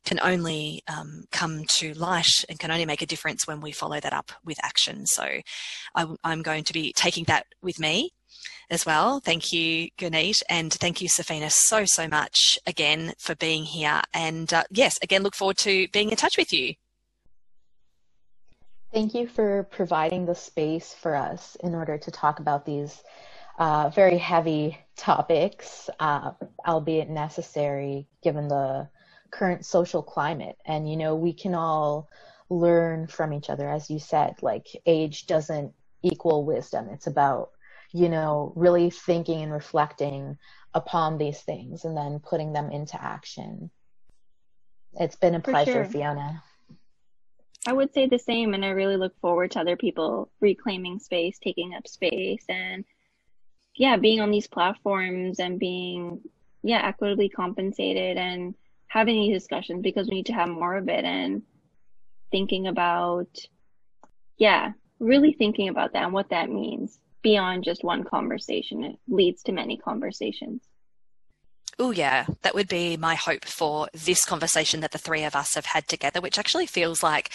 can 0.04 0.20
only 0.22 0.82
um, 0.88 1.24
come 1.32 1.64
to 1.76 1.94
light 1.94 2.44
and 2.48 2.58
can 2.58 2.70
only 2.70 2.86
make 2.86 3.02
a 3.02 3.06
difference 3.06 3.46
when 3.46 3.60
we 3.60 3.72
follow 3.72 4.00
that 4.00 4.12
up 4.12 4.32
with 4.44 4.62
action. 4.64 5.06
So 5.06 5.24
I, 5.94 6.06
am 6.24 6.42
going 6.42 6.64
to 6.64 6.72
be 6.72 6.92
taking 6.94 7.24
that 7.24 7.46
with 7.62 7.78
me 7.78 8.10
as 8.70 8.84
well. 8.84 9.20
Thank 9.20 9.52
you, 9.52 9.88
Gurneet, 9.98 10.42
and 10.48 10.72
thank 10.72 11.00
you, 11.00 11.08
Safeena, 11.08 11.50
so, 11.50 11.84
so 11.84 12.08
much 12.08 12.58
again 12.66 13.12
for 13.18 13.34
being 13.36 13.64
here. 13.64 14.00
And 14.12 14.52
uh, 14.52 14.64
yes, 14.70 14.98
again, 15.02 15.22
look 15.22 15.34
forward 15.34 15.58
to 15.58 15.88
being 15.88 16.10
in 16.10 16.16
touch 16.16 16.36
with 16.36 16.52
you. 16.52 16.74
Thank 18.92 19.14
you 19.14 19.26
for 19.26 19.64
providing 19.64 20.26
the 20.26 20.34
space 20.34 20.94
for 20.94 21.14
us 21.14 21.56
in 21.62 21.74
order 21.74 21.98
to 21.98 22.10
talk 22.10 22.40
about 22.40 22.64
these 22.64 23.02
uh, 23.58 23.90
very 23.90 24.18
heavy 24.18 24.78
topics, 24.96 25.88
uh, 26.00 26.32
albeit 26.66 27.08
necessary 27.08 28.06
given 28.22 28.48
the 28.48 28.88
current 29.30 29.64
social 29.64 30.02
climate. 30.02 30.56
And, 30.64 30.88
you 30.88 30.96
know, 30.96 31.14
we 31.14 31.32
can 31.32 31.54
all 31.54 32.08
learn 32.48 33.06
from 33.06 33.32
each 33.32 33.50
other. 33.50 33.68
As 33.68 33.90
you 33.90 33.98
said, 33.98 34.34
like 34.42 34.66
age 34.86 35.26
doesn't 35.26 35.72
equal 36.02 36.44
wisdom. 36.44 36.88
It's 36.90 37.06
about, 37.06 37.50
you 37.92 38.08
know, 38.08 38.52
really 38.56 38.90
thinking 38.90 39.42
and 39.42 39.52
reflecting 39.52 40.38
upon 40.74 41.18
these 41.18 41.40
things 41.40 41.84
and 41.84 41.96
then 41.96 42.20
putting 42.20 42.52
them 42.52 42.70
into 42.70 43.02
action. 43.02 43.70
It's 44.94 45.16
been 45.16 45.34
a 45.34 45.40
For 45.40 45.50
pleasure, 45.50 45.72
sure. 45.72 45.84
Fiona. 45.86 46.42
I 47.66 47.72
would 47.72 47.92
say 47.92 48.06
the 48.06 48.18
same, 48.18 48.54
and 48.54 48.64
I 48.64 48.68
really 48.68 48.96
look 48.96 49.18
forward 49.20 49.50
to 49.52 49.60
other 49.60 49.76
people 49.76 50.30
reclaiming 50.40 51.00
space, 51.00 51.38
taking 51.42 51.74
up 51.74 51.88
space, 51.88 52.44
and 52.48 52.84
yeah, 53.76 53.96
being 53.96 54.20
on 54.20 54.30
these 54.30 54.46
platforms 54.46 55.38
and 55.38 55.58
being, 55.58 56.20
yeah, 56.62 56.86
equitably 56.86 57.28
compensated 57.28 58.16
and 58.16 58.54
having 58.88 59.16
these 59.16 59.42
discussions 59.42 59.82
because 59.82 60.08
we 60.08 60.16
need 60.16 60.26
to 60.26 60.32
have 60.32 60.48
more 60.48 60.76
of 60.76 60.88
it 60.88 61.04
and 61.04 61.42
thinking 62.30 62.66
about, 62.66 63.28
yeah, 64.38 64.72
really 64.98 65.32
thinking 65.32 65.68
about 65.68 65.92
that 65.92 66.04
and 66.04 66.12
what 66.12 66.30
that 66.30 66.50
means 66.50 66.98
beyond 67.22 67.64
just 67.64 67.84
one 67.84 68.04
conversation. 68.04 68.84
It 68.84 68.96
leads 69.08 69.42
to 69.44 69.52
many 69.52 69.76
conversations. 69.76 70.62
Oh, 71.78 71.90
yeah, 71.90 72.26
that 72.40 72.54
would 72.54 72.68
be 72.68 72.96
my 72.96 73.16
hope 73.16 73.44
for 73.44 73.88
this 73.92 74.24
conversation 74.24 74.80
that 74.80 74.92
the 74.92 74.98
three 74.98 75.24
of 75.24 75.36
us 75.36 75.54
have 75.54 75.66
had 75.66 75.86
together, 75.86 76.22
which 76.22 76.38
actually 76.38 76.66
feels 76.66 77.02
like 77.02 77.30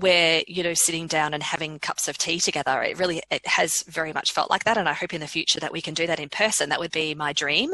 we're 0.00 0.42
you 0.46 0.62
know 0.62 0.74
sitting 0.74 1.06
down 1.06 1.34
and 1.34 1.42
having 1.42 1.78
cups 1.78 2.08
of 2.08 2.16
tea 2.16 2.40
together 2.40 2.82
it 2.82 2.98
really 2.98 3.20
it 3.30 3.46
has 3.46 3.82
very 3.88 4.12
much 4.12 4.32
felt 4.32 4.50
like 4.50 4.64
that 4.64 4.78
and 4.78 4.88
i 4.88 4.92
hope 4.92 5.12
in 5.12 5.20
the 5.20 5.26
future 5.26 5.60
that 5.60 5.72
we 5.72 5.80
can 5.80 5.94
do 5.94 6.06
that 6.06 6.20
in 6.20 6.28
person. 6.28 6.68
That 6.68 6.80
would 6.80 6.92
be 6.92 7.14
my 7.14 7.32
dream. 7.32 7.72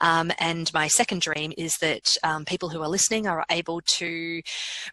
Um, 0.00 0.30
and 0.38 0.72
my 0.72 0.86
second 0.88 1.22
dream 1.22 1.52
is 1.56 1.76
that 1.78 2.06
um, 2.22 2.44
people 2.44 2.68
who 2.68 2.82
are 2.82 2.88
listening 2.88 3.26
are 3.26 3.44
able 3.50 3.80
to 3.98 4.42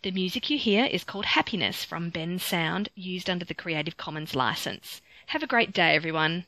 The 0.02 0.10
music 0.10 0.50
you 0.50 0.58
hear 0.58 0.84
is 0.84 1.04
called 1.04 1.24
Happiness 1.24 1.84
from 1.84 2.10
Bensound, 2.10 2.88
used 2.94 3.30
under 3.30 3.44
the 3.44 3.54
Creative 3.54 3.96
Commons 3.96 4.34
license. 4.34 5.00
Have 5.28 5.42
a 5.42 5.46
great 5.46 5.72
day, 5.72 5.94
everyone. 5.94 6.44